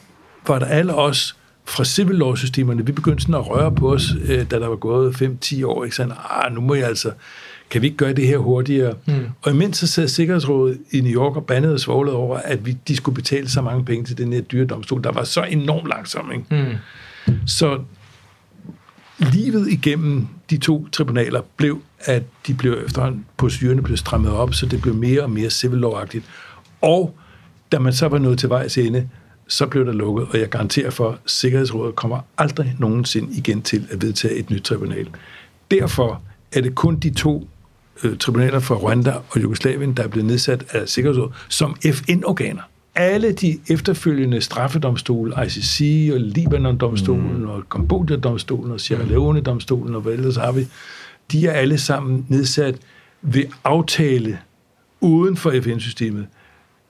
var 0.46 0.58
der 0.58 0.66
alle 0.66 0.94
os 0.94 1.36
fra 1.64 1.84
civil 1.84 2.16
law-systemerne, 2.16 2.86
vi 2.86 2.92
begyndte 2.92 3.22
sådan 3.22 3.34
at 3.34 3.50
røre 3.50 3.72
på 3.72 3.92
os, 3.92 4.14
øh, 4.28 4.50
da 4.50 4.58
der 4.58 4.66
var 4.66 4.76
gået 4.76 5.22
5-10 5.22 5.64
år, 5.66 5.84
ikke? 5.84 5.96
Sådan, 5.96 6.12
ah, 6.30 6.52
nu 6.52 6.60
må 6.60 6.74
jeg 6.74 6.86
altså, 6.86 7.10
kan 7.70 7.82
vi 7.82 7.86
ikke 7.86 7.96
gøre 7.96 8.12
det 8.12 8.26
her 8.26 8.38
hurtigere? 8.38 8.94
Mm. 9.06 9.26
Og 9.42 9.52
imens 9.52 9.76
så 9.76 9.86
sad 9.86 10.08
Sikkerhedsrådet 10.08 10.78
i 10.92 11.00
New 11.00 11.12
York 11.12 11.36
og 11.36 11.46
bandede 11.46 11.74
og 11.74 11.80
svoglede 11.80 12.16
over, 12.16 12.36
at 12.36 12.66
vi, 12.66 12.76
de 12.88 12.96
skulle 12.96 13.14
betale 13.14 13.48
så 13.48 13.62
mange 13.62 13.84
penge 13.84 14.04
til 14.04 14.18
den 14.18 14.32
her 14.32 14.40
dyredomstol, 14.40 15.04
der 15.04 15.12
var 15.12 15.24
så 15.24 15.42
enormt 15.42 15.88
langsom. 15.88 16.32
Ikke? 16.32 16.78
Mm. 17.26 17.34
Så 17.46 17.80
livet 19.18 19.68
igennem 19.68 20.26
de 20.50 20.56
to 20.56 20.88
tribunaler 20.88 21.40
blev, 21.56 21.82
at 22.00 22.22
de 22.46 22.54
blev 22.54 22.82
efterhånden, 22.86 23.24
procedurerne 23.36 23.82
blev 23.82 23.96
strammet 23.96 24.32
op, 24.32 24.54
så 24.54 24.66
det 24.66 24.82
blev 24.82 24.94
mere 24.94 25.22
og 25.22 25.30
mere 25.30 25.50
civil 25.50 25.84
law-agtigt. 25.84 26.22
Og 26.80 27.16
da 27.72 27.78
man 27.78 27.92
så 27.92 28.08
var 28.08 28.18
nået 28.18 28.38
til 28.38 28.48
vejs 28.48 28.78
ende, 28.78 29.08
så 29.48 29.66
blev 29.66 29.86
der 29.86 29.92
lukket, 29.92 30.26
og 30.30 30.38
jeg 30.38 30.48
garanterer 30.48 30.90
for, 30.90 31.10
at 31.10 31.18
Sikkerhedsrådet 31.26 31.96
kommer 31.96 32.20
aldrig 32.38 32.76
nogensinde 32.78 33.36
igen 33.36 33.62
til 33.62 33.86
at 33.90 34.02
vedtage 34.02 34.34
et 34.34 34.50
nyt 34.50 34.62
tribunal. 34.62 35.08
Derfor 35.70 36.22
er 36.52 36.60
det 36.60 36.74
kun 36.74 36.96
de 36.96 37.10
to 37.10 37.48
øh, 38.04 38.18
tribunaler 38.18 38.58
for 38.58 38.74
Rwanda 38.74 39.14
og 39.30 39.42
Jugoslavien, 39.42 39.94
der 39.94 40.02
er 40.02 40.08
blevet 40.08 40.26
nedsat 40.26 40.64
af 40.70 40.88
Sikkerhedsrådet 40.88 41.34
som 41.48 41.76
FN-organer. 41.76 42.62
Alle 42.94 43.32
de 43.32 43.58
efterfølgende 43.68 44.40
straffedomstole, 44.40 45.34
ICC 45.46 46.10
og 46.12 46.20
Libanon-domstolen 46.20 47.38
mm. 47.38 47.48
og 47.48 47.62
Kambodja-domstolen 47.70 48.72
og 48.72 48.80
Sierra 48.80 49.04
Leone-domstolen 49.04 49.94
og 49.94 50.00
hvad 50.00 50.12
ellers 50.12 50.36
har 50.36 50.52
vi, 50.52 50.66
de 51.32 51.46
er 51.46 51.52
alle 51.52 51.78
sammen 51.78 52.26
nedsat 52.28 52.76
ved 53.22 53.44
aftale 53.64 54.38
uden 55.00 55.36
for 55.36 55.54
FN-systemet 55.62 56.26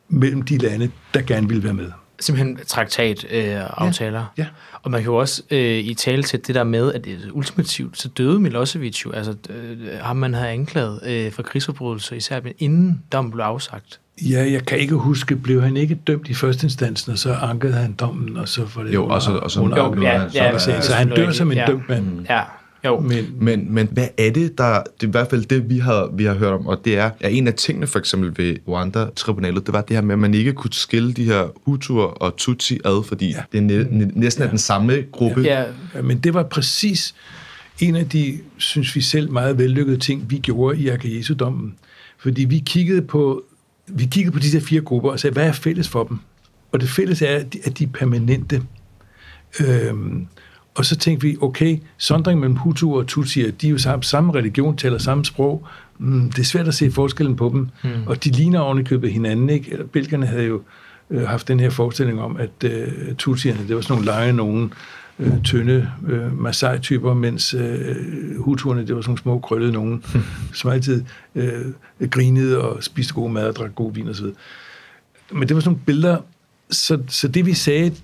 mellem 0.09 0.43
de 0.43 0.59
lande, 0.59 0.91
der 1.15 1.23
gerne 1.23 1.49
vil 1.49 1.63
være 1.63 1.75
med 1.75 1.91
simpelthen 2.21 2.59
traktat-aftaler. 2.67 4.21
Øh, 4.21 4.27
ja, 4.39 4.43
ja. 4.43 4.49
Og 4.83 4.91
man 4.91 5.01
kan 5.01 5.11
jo 5.11 5.17
også 5.17 5.43
øh, 5.51 5.79
i 5.79 5.95
tale 5.95 6.23
til 6.23 6.47
det 6.47 6.55
der 6.55 6.65
med, 6.65 6.93
at 6.93 7.05
det, 7.05 7.31
ultimativt 7.33 7.99
så 7.99 8.09
døde 8.09 8.41
Milosevic 8.41 9.05
jo, 9.05 9.13
altså 9.13 9.35
øh, 9.51 9.79
ham 10.01 10.17
man 10.17 10.35
havde 10.35 10.49
anklaget 10.49 11.01
øh, 11.07 11.33
for 11.33 11.43
krigsforbrydelser 11.43 12.17
i 12.17 12.21
Serbien, 12.21 12.55
inden 12.59 13.03
dommen 13.13 13.33
blev 13.33 13.45
afsagt. 13.45 14.01
Ja, 14.23 14.51
jeg 14.53 14.67
kan 14.67 14.79
ikke 14.79 14.95
huske, 14.95 15.37
blev 15.37 15.63
han 15.63 15.77
ikke 15.77 15.95
dømt 15.95 16.29
i 16.29 16.35
første 16.35 16.67
instansen, 16.67 17.13
og 17.13 17.19
så 17.19 17.35
ankede 17.35 17.73
han 17.73 17.93
dommen, 17.93 18.37
og 18.37 18.49
så 18.49 18.67
var 18.77 18.83
det 18.83 18.95
jo, 18.95 19.07
og 19.07 19.23
så, 19.23 19.33
og 19.33 19.51
så, 19.51 19.61
under, 19.61 19.77
jo, 19.77 20.03
ja, 20.03 20.23
ja, 20.35 20.53
ja, 20.53 20.59
så, 20.59 20.73
så 20.81 20.95
han 20.95 21.09
dør 21.09 21.31
som 21.31 21.51
en 21.51 21.59
ja, 21.59 21.67
dømt 21.67 21.89
mand. 21.89 22.27
Ja, 22.31 22.43
jo. 22.85 23.01
Men, 23.01 23.37
men, 23.41 23.75
men 23.75 23.89
hvad 23.93 24.09
er 24.19 24.31
det, 24.31 24.59
der... 24.59 24.83
Det 24.83 25.03
er 25.03 25.07
i 25.07 25.11
hvert 25.11 25.31
fald 25.31 25.45
det, 25.45 25.71
vi 25.71 25.79
har, 25.79 26.11
vi 26.13 26.25
har 26.25 26.35
hørt 26.35 26.53
om, 26.53 26.67
og 26.67 26.85
det 26.85 26.99
er, 26.99 27.11
at 27.21 27.33
en 27.35 27.47
af 27.49 27.55
tingene 27.55 27.87
for 27.87 27.99
eksempel 27.99 28.33
ved 28.37 28.57
Rwanda-tribunalet, 28.69 29.67
det 29.67 29.73
var 29.73 29.81
det 29.81 29.97
her 29.97 30.03
med, 30.03 30.13
at 30.13 30.19
man 30.19 30.35
ikke 30.35 30.53
kunne 30.53 30.73
skille 30.73 31.13
de 31.13 31.25
her 31.25 31.49
Hutuer 31.65 32.05
og 32.05 32.37
Tutsi 32.37 32.79
ad, 32.85 33.05
fordi 33.05 33.31
ja. 33.31 33.43
det 33.53 33.63
næ- 33.63 33.85
næ- 33.91 34.11
næsten 34.15 34.43
ja. 34.43 34.47
er 34.47 34.51
den 34.51 34.59
samme 34.59 35.05
gruppe. 35.13 35.41
Ja. 35.41 35.65
ja, 35.95 36.03
men 36.03 36.19
det 36.19 36.35
var 36.35 36.43
præcis 36.43 37.15
en 37.81 37.97
af 37.97 38.09
de, 38.09 38.39
synes 38.57 38.97
vi 38.97 39.01
selv, 39.01 39.31
meget 39.31 39.59
vellykkede 39.59 39.99
ting, 39.99 40.31
vi 40.31 40.39
gjorde 40.39 40.79
i 40.79 40.89
Akajesu-dommen. 40.89 41.75
Fordi 42.19 42.45
vi 42.45 42.63
kiggede 42.67 43.03
på 43.03 43.45
vi 43.87 44.05
kiggede 44.05 44.33
på 44.33 44.39
disse 44.39 44.61
fire 44.61 44.81
grupper 44.81 45.11
og 45.11 45.21
sagde, 45.21 45.35
hvad 45.35 45.47
er 45.47 45.53
fælles 45.53 45.89
for 45.89 46.05
dem? 46.05 46.19
Og 46.73 46.81
det 46.81 46.89
fælles 46.89 47.23
er, 47.23 47.37
at 47.65 47.79
de 47.79 47.85
er 47.85 47.89
permanente. 47.95 48.63
Øhm, 49.61 50.27
og 50.75 50.85
så 50.85 50.97
tænkte 50.97 51.27
vi, 51.27 51.37
okay, 51.41 51.79
sondring 51.99 52.41
mellem 52.41 52.57
Hutu 52.57 52.99
og 52.99 53.07
Tutsier, 53.07 53.51
de 53.51 53.67
er 53.67 53.71
jo 53.71 53.79
samme, 53.79 54.03
samme 54.03 54.35
religion, 54.35 54.77
taler 54.77 54.99
samme 54.99 55.25
sprog. 55.25 55.67
Mm, 55.99 56.31
det 56.31 56.39
er 56.39 56.45
svært 56.45 56.69
at 56.69 56.75
se 56.75 56.91
forskellen 56.91 57.37
på 57.37 57.49
dem. 57.49 57.69
Mm. 57.85 58.07
Og 58.07 58.25
de 58.25 58.31
ligner 58.31 58.61
ovenikøbet 58.61 59.13
hinanden, 59.13 59.51
ikke? 59.51 59.85
Belgerne 59.93 60.27
havde 60.27 60.45
jo 60.45 60.63
øh, 61.11 61.29
haft 61.29 61.49
den 61.49 61.61
her 61.61 61.71
forestilling 61.71 62.21
om, 62.21 62.37
at 62.37 62.65
øh, 62.65 63.15
Tutsierne, 63.19 63.69
det 63.69 63.77
var 63.77 63.83
sådan 63.83 63.95
nogle 63.95 64.07
lege 64.07 64.33
nogen, 64.33 64.73
øh, 65.19 65.43
tynde 65.43 65.91
øh, 66.09 66.43
Masai-typer, 66.43 67.15
mens 67.15 67.55
øh, 67.55 67.97
Hutuerne, 68.39 68.87
det 68.87 68.95
var 68.95 69.03
sådan 69.03 69.11
nogle 69.11 69.23
små 69.23 69.39
krøllede 69.39 69.73
nogen, 69.73 70.05
mm. 70.15 70.21
som 70.53 70.71
altid 70.71 71.05
øh, 71.35 71.73
grinede 72.11 72.61
og 72.61 72.85
spiste 72.85 73.15
god 73.15 73.31
mad 73.31 73.47
og 73.47 73.57
drak 73.57 73.75
god 73.75 73.93
vin 73.93 74.09
osv. 74.09 74.27
Men 75.33 75.49
det 75.49 75.55
var 75.55 75.61
sådan 75.61 75.71
nogle 75.71 75.85
billeder, 75.87 76.19
så, 76.71 76.99
så 77.09 77.29
det 77.29 77.47
vi 77.47 77.55
sagde 77.55 77.95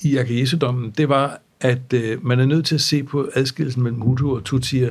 i 0.00 0.16
Akajesu-dommen, 0.16 0.90
det 0.90 1.08
var, 1.08 1.40
at 1.60 1.92
øh, 1.94 2.26
man 2.26 2.40
er 2.40 2.46
nødt 2.46 2.66
til 2.66 2.74
at 2.74 2.80
se 2.80 3.02
på 3.02 3.28
adskillelsen 3.34 3.82
mellem 3.82 4.00
Hutu 4.00 4.36
og 4.36 4.44
Tutsier 4.44 4.90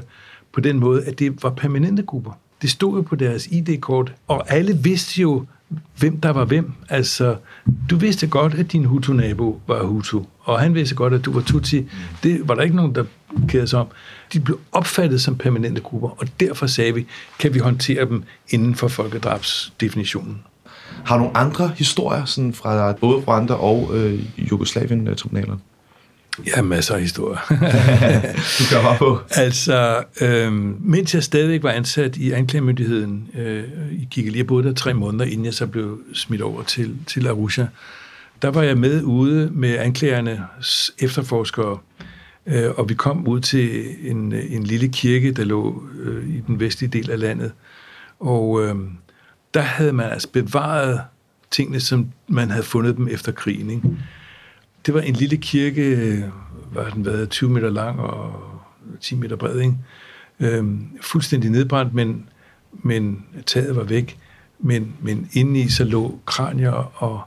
på 0.54 0.62
den 0.62 0.80
måde, 0.80 1.04
at 1.04 1.20
det 1.20 1.44
var 1.44 1.50
permanente 1.50 2.04
grupper. 2.04 2.32
Det 2.62 2.70
stod 2.70 2.96
jo 2.96 3.02
på 3.02 3.16
deres 3.16 3.48
ID-kort, 3.48 4.14
og 4.28 4.52
alle 4.54 4.78
vidste 4.78 5.22
jo, 5.22 5.46
hvem 6.00 6.22
der 6.22 6.30
var 6.30 6.46
hvem. 6.46 6.72
Altså, 6.90 7.36
du 7.90 7.98
vidste 7.98 8.28
godt, 8.28 8.54
at 8.54 8.72
din 8.72 8.86
Hutu-nabo 8.86 9.62
var 9.68 9.84
Hutu, 9.84 10.24
og 10.40 10.60
han 10.60 10.76
vidste 10.76 10.96
godt, 10.96 11.14
at 11.14 11.26
du 11.26 11.32
var 11.32 11.42
Tutsi. 11.42 11.86
Det 12.24 12.48
var 12.48 12.56
der 12.56 12.62
ikke 12.62 12.76
nogen, 12.76 12.96
der 12.96 13.04
kædede 13.48 13.68
sig 13.68 13.80
om. 13.80 13.88
De 14.34 14.40
blev 14.40 14.60
opfattet 14.72 15.22
som 15.22 15.36
permanente 15.36 15.82
grupper, 15.82 16.10
og 16.10 16.28
derfor 16.40 16.68
sagde 16.68 16.94
vi, 16.94 17.06
kan 17.40 17.54
vi 17.54 17.60
håndtere 17.60 18.06
dem 18.06 18.24
inden 18.50 18.76
for 18.76 18.88
folkedrabsdefinitionen. 18.88 20.42
Har 21.06 21.18
du 21.18 21.24
nogle 21.24 21.38
andre 21.38 21.72
historier 21.78 22.26
sådan 22.26 22.54
fra 22.54 22.92
både 22.94 23.18
Rwanda 23.18 23.54
og 23.54 23.90
øh, 23.94 24.20
Jugoslavien-tribunalerne? 24.38 25.60
Ja, 26.46 26.62
masser 26.62 26.96
af 26.96 27.02
historier. 27.02 27.40
du 28.60 28.64
kan 28.70 28.82
bare 28.84 28.98
på. 28.98 29.20
Altså, 29.32 30.04
øhm, 30.22 30.78
mens 30.80 31.16
jeg 31.16 31.24
stadigvæk 31.24 31.64
var 31.64 31.72
ansat 31.72 32.18
i 32.18 32.32
anklagemyndigheden 32.32 33.28
øh, 33.38 33.64
i 33.92 34.08
Kigali, 34.12 34.38
jeg 34.38 34.48
boede 34.48 34.68
der 34.68 34.74
tre 34.74 34.94
måneder, 34.94 35.26
inden 35.26 35.46
jeg 35.46 35.54
så 35.54 35.68
blev 35.68 36.00
smidt 36.14 36.42
over 36.42 36.64
til, 36.64 36.96
til 37.08 37.28
Arusha, 37.28 37.66
der 38.42 38.50
var 38.52 38.64
jeg 38.64 38.78
med 38.78 39.04
ude 39.04 39.50
med 39.54 39.78
anklagernes 39.78 40.92
efterforskere 41.00 41.78
Øh, 42.50 42.72
og 42.78 42.90
vi 42.90 42.94
kom 42.94 43.28
ud 43.28 43.40
til 43.40 43.86
en, 44.12 44.34
en 44.34 44.64
lille 44.64 44.88
kirke, 44.88 45.32
der 45.32 45.44
lå 45.44 45.84
øh, 46.00 46.30
i 46.30 46.44
den 46.48 46.60
vestlige 46.60 46.90
del 46.90 47.12
af 47.12 47.20
landet. 47.20 47.52
Og 48.20 48.64
øh, 48.64 48.76
der 49.54 49.62
havde 49.62 49.94
man 49.94 50.12
altså 50.12 50.30
bevaret 50.30 51.02
tingene, 51.52 51.80
som 51.80 52.08
man 52.28 52.50
havde 52.50 52.64
fundet 52.64 52.98
dem 52.98 53.08
efter 53.08 53.32
krigen. 53.32 53.70
Ikke? 53.70 53.88
Det 54.90 54.96
var 54.96 55.02
en 55.02 55.14
lille 55.14 55.38
kirke, 55.38 56.26
var 56.74 56.90
den 56.90 57.06
været 57.06 57.30
20 57.30 57.50
meter 57.50 57.70
lang 57.70 58.00
og 58.00 58.34
10 59.02 59.16
meter 59.16 59.36
bred, 59.36 59.60
ikke? 59.60 59.76
Øhm, 60.40 60.88
fuldstændig 61.02 61.50
nedbrændt, 61.50 61.94
men, 61.94 62.30
men 62.72 63.26
taget 63.46 63.76
var 63.76 63.84
væk. 63.84 64.20
Men, 64.60 64.96
men 65.02 65.30
indeni 65.34 65.70
så 65.70 65.84
lå 65.84 66.20
kranier 66.26 66.72
og, 66.96 67.22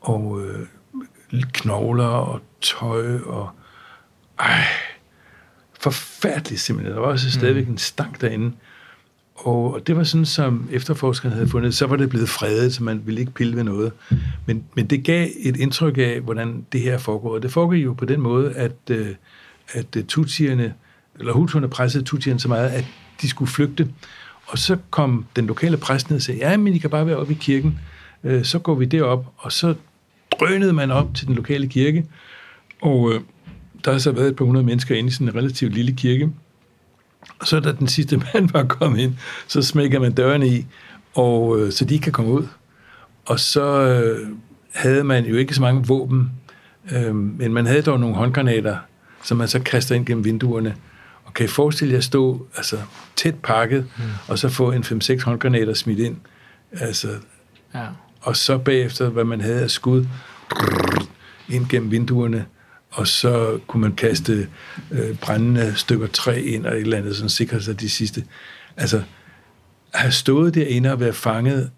og 0.00 0.40
øh, 0.44 0.66
knogler 1.52 2.04
og 2.04 2.40
tøj 2.60 3.18
og... 3.18 3.50
Ej, 4.38 4.64
forfærdeligt 5.80 6.60
simpelthen. 6.60 6.94
Der 6.94 7.00
var 7.00 7.08
også 7.08 7.30
stadigvæk 7.30 7.66
mm. 7.66 7.72
en 7.72 7.78
stank 7.78 8.20
derinde. 8.20 8.52
Og 9.36 9.80
det 9.86 9.96
var 9.96 10.04
sådan, 10.04 10.26
som 10.26 10.68
efterforskerne 10.72 11.34
havde 11.34 11.48
fundet, 11.48 11.74
så 11.74 11.86
var 11.86 11.96
det 11.96 12.08
blevet 12.08 12.28
fredet, 12.28 12.74
så 12.74 12.84
man 12.84 13.02
ville 13.04 13.20
ikke 13.20 13.32
pille 13.32 13.56
ved 13.56 13.64
noget. 13.64 13.92
Men, 14.46 14.64
men 14.76 14.86
det 14.86 15.04
gav 15.04 15.28
et 15.40 15.56
indtryk 15.56 15.98
af, 15.98 16.20
hvordan 16.20 16.66
det 16.72 16.80
her 16.80 16.98
foregår. 16.98 17.38
Det 17.38 17.52
foregår 17.52 17.74
jo 17.74 17.92
på 17.92 18.04
den 18.04 18.20
måde, 18.20 18.52
at, 18.52 18.76
øh, 18.90 19.08
at 19.72 19.96
øh, 19.96 20.04
tutsierne, 20.04 20.74
eller 21.18 21.32
hutuerne 21.32 21.68
pressede 21.68 22.04
tutsierne 22.04 22.40
så 22.40 22.48
meget, 22.48 22.68
at 22.68 22.84
de 23.22 23.28
skulle 23.28 23.50
flygte. 23.50 23.88
Og 24.46 24.58
så 24.58 24.76
kom 24.90 25.26
den 25.36 25.46
lokale 25.46 25.76
præst 25.76 26.10
ned 26.10 26.16
og 26.16 26.22
sagde, 26.22 26.40
ja, 26.40 26.56
men 26.56 26.74
I 26.74 26.78
kan 26.78 26.90
bare 26.90 27.06
være 27.06 27.16
oppe 27.16 27.32
i 27.32 27.36
kirken. 27.40 27.78
Øh, 28.24 28.44
så 28.44 28.58
går 28.58 28.74
vi 28.74 28.84
derop, 28.84 29.26
og 29.36 29.52
så 29.52 29.74
drønede 30.40 30.72
man 30.72 30.90
op 30.90 31.14
til 31.14 31.26
den 31.26 31.34
lokale 31.34 31.68
kirke. 31.68 32.04
Og 32.82 33.12
der 33.84 33.92
har 33.92 33.98
så 33.98 34.12
været 34.12 34.28
et 34.28 34.36
par 34.36 34.44
hundrede 34.44 34.66
mennesker 34.66 34.94
inde 34.94 35.08
i 35.08 35.12
sådan 35.12 35.28
en 35.28 35.34
relativt 35.34 35.74
lille 35.74 35.92
kirke. 35.92 36.30
Og 37.38 37.46
så 37.46 37.60
da 37.60 37.72
den 37.72 37.88
sidste 37.88 38.16
mand 38.34 38.48
var 38.52 38.64
kommet 38.64 39.00
ind, 39.00 39.14
så 39.46 39.62
smækker 39.62 40.00
man 40.00 40.12
dørene 40.12 40.48
i, 40.48 40.66
og, 41.14 41.60
øh, 41.60 41.72
så 41.72 41.84
de 41.84 41.94
ikke 41.94 42.04
kan 42.04 42.12
komme 42.12 42.32
ud. 42.32 42.46
Og 43.26 43.40
så 43.40 43.62
øh, 43.64 44.28
havde 44.74 45.04
man 45.04 45.24
jo 45.26 45.36
ikke 45.36 45.54
så 45.54 45.60
mange 45.60 45.86
våben, 45.86 46.30
øh, 46.92 47.14
men 47.14 47.52
man 47.52 47.66
havde 47.66 47.82
dog 47.82 48.00
nogle 48.00 48.16
håndgranater, 48.16 48.76
som 49.22 49.36
man 49.36 49.48
så 49.48 49.58
kaster 49.58 49.94
ind 49.94 50.06
gennem 50.06 50.24
vinduerne. 50.24 50.76
Og 51.24 51.34
kan 51.34 51.44
I 51.44 51.48
forestille 51.48 51.92
jer 51.92 51.98
at 51.98 52.04
stå 52.04 52.46
altså, 52.56 52.76
tæt 53.16 53.34
pakket, 53.42 53.86
mm. 53.96 54.04
og 54.28 54.38
så 54.38 54.48
få 54.48 54.72
en 54.72 54.82
5-6 54.82 55.24
håndgranater 55.24 55.74
smidt 55.74 55.98
ind? 55.98 56.16
Altså, 56.72 57.08
ja. 57.74 57.86
Og 58.20 58.36
så 58.36 58.58
bagefter, 58.58 59.08
hvad 59.08 59.24
man 59.24 59.40
havde 59.40 59.60
af 59.60 59.70
skud, 59.70 60.06
ind 61.48 61.68
gennem 61.68 61.90
vinduerne, 61.90 62.46
og 62.96 63.06
så 63.06 63.60
kunne 63.66 63.80
man 63.80 63.94
kaste 63.94 64.48
øh, 64.90 65.16
brændende 65.18 65.74
stykker 65.76 66.06
træ 66.06 66.42
ind 66.42 66.66
og 66.66 66.74
et 66.74 66.80
eller 66.80 66.96
andet, 66.96 67.16
sådan 67.16 67.28
sikre 67.28 67.60
sig 67.60 67.80
de 67.80 67.90
sidste. 67.90 68.24
Altså, 68.76 69.02
at 69.92 70.00
have 70.00 70.12
stået 70.12 70.54
derinde 70.54 70.92
og 70.92 71.00
være 71.00 71.12
fanget 71.12 71.70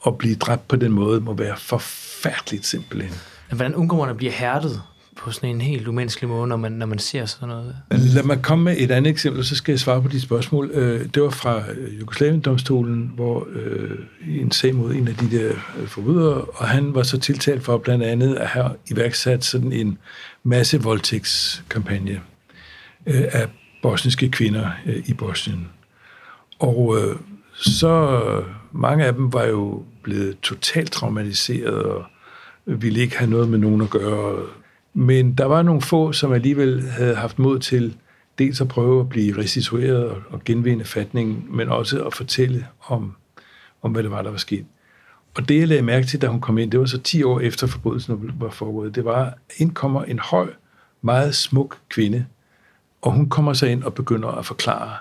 og 0.00 0.18
blive 0.18 0.34
dræbt 0.34 0.68
på 0.68 0.76
den 0.76 0.92
måde, 0.92 1.20
må 1.20 1.34
være 1.34 1.56
forfærdeligt 1.56 2.66
simpelthen. 2.66 3.14
Hvordan 3.48 3.74
undgår 3.74 3.96
man 3.96 4.08
at 4.08 4.16
blive 4.16 4.32
hærdet? 4.32 4.82
På 5.16 5.30
sådan 5.30 5.50
en 5.50 5.60
helt 5.60 5.88
umenneskelig 5.88 6.30
måde, 6.30 6.46
når 6.46 6.56
man, 6.56 6.72
når 6.72 6.86
man 6.86 6.98
ser 6.98 7.26
sådan 7.26 7.48
noget? 7.48 7.76
Lad 7.90 8.22
mig 8.22 8.42
komme 8.42 8.64
med 8.64 8.76
et 8.78 8.90
andet 8.90 9.10
eksempel, 9.10 9.44
så 9.44 9.56
skal 9.56 9.72
jeg 9.72 9.80
svare 9.80 10.02
på 10.02 10.08
dit 10.08 10.22
spørgsmål. 10.22 10.70
Øh, 10.74 11.06
det 11.14 11.22
var 11.22 11.30
fra 11.30 11.62
øh, 11.70 12.00
Jugoslavien-domstolen, 12.00 13.12
hvor 13.14 13.46
øh, 13.52 13.98
en 14.28 14.50
sag 14.50 14.74
mod 14.74 14.94
en 14.94 15.08
af 15.08 15.14
de 15.14 15.30
der 15.30 15.52
øh, 15.78 15.86
forbrydere, 15.86 16.40
og 16.40 16.68
han 16.68 16.94
var 16.94 17.02
så 17.02 17.18
tiltalt 17.18 17.64
for 17.64 17.78
blandt 17.78 18.04
andet 18.04 18.34
at 18.34 18.46
have 18.46 18.70
iværksat 18.90 19.44
sådan 19.44 19.72
en 19.72 19.98
masse 20.42 20.82
voldtægtskampagne 20.82 22.20
af 23.06 23.48
bosniske 23.82 24.28
kvinder 24.28 24.70
i 25.06 25.14
Bosnien. 25.14 25.68
Og 26.58 26.98
så 27.54 28.20
mange 28.72 29.04
af 29.04 29.14
dem 29.14 29.32
var 29.32 29.44
jo 29.44 29.82
blevet 30.02 30.40
totalt 30.40 30.92
traumatiseret 30.92 31.82
og 31.82 32.04
ville 32.66 33.00
ikke 33.00 33.18
have 33.18 33.30
noget 33.30 33.48
med 33.48 33.58
nogen 33.58 33.80
at 33.80 33.90
gøre, 33.90 34.42
men 34.94 35.34
der 35.34 35.44
var 35.44 35.62
nogle 35.62 35.82
få, 35.82 36.12
som 36.12 36.32
alligevel 36.32 36.82
havde 36.82 37.14
haft 37.14 37.38
mod 37.38 37.58
til 37.58 37.96
dels 38.38 38.60
at 38.60 38.68
prøve 38.68 39.00
at 39.00 39.08
blive 39.08 39.38
restitueret 39.38 40.04
og, 40.30 40.44
genvinde 40.44 40.84
fatningen, 40.84 41.46
men 41.48 41.68
også 41.68 42.04
at 42.04 42.14
fortælle 42.14 42.66
om, 42.86 43.16
om, 43.82 43.92
hvad 43.92 44.02
det 44.02 44.10
var, 44.10 44.22
der 44.22 44.30
var 44.30 44.38
sket. 44.38 44.64
Og 45.34 45.48
det, 45.48 45.58
jeg 45.58 45.68
lagde 45.68 45.82
mærke 45.82 46.06
til, 46.06 46.22
da 46.22 46.26
hun 46.26 46.40
kom 46.40 46.58
ind, 46.58 46.70
det 46.70 46.80
var 46.80 46.86
så 46.86 46.98
10 46.98 47.22
år 47.22 47.40
efter 47.40 47.66
forbrydelsen 47.66 48.32
var 48.40 48.50
foregået, 48.50 48.94
det 48.94 49.04
var, 49.04 49.24
at 49.24 49.34
en 50.08 50.18
høj, 50.18 50.48
meget 51.02 51.34
smuk 51.34 51.78
kvinde, 51.88 52.26
og 53.02 53.12
hun 53.12 53.28
kommer 53.28 53.52
så 53.52 53.66
ind 53.66 53.82
og 53.82 53.94
begynder 53.94 54.28
at 54.28 54.46
forklare, 54.46 54.96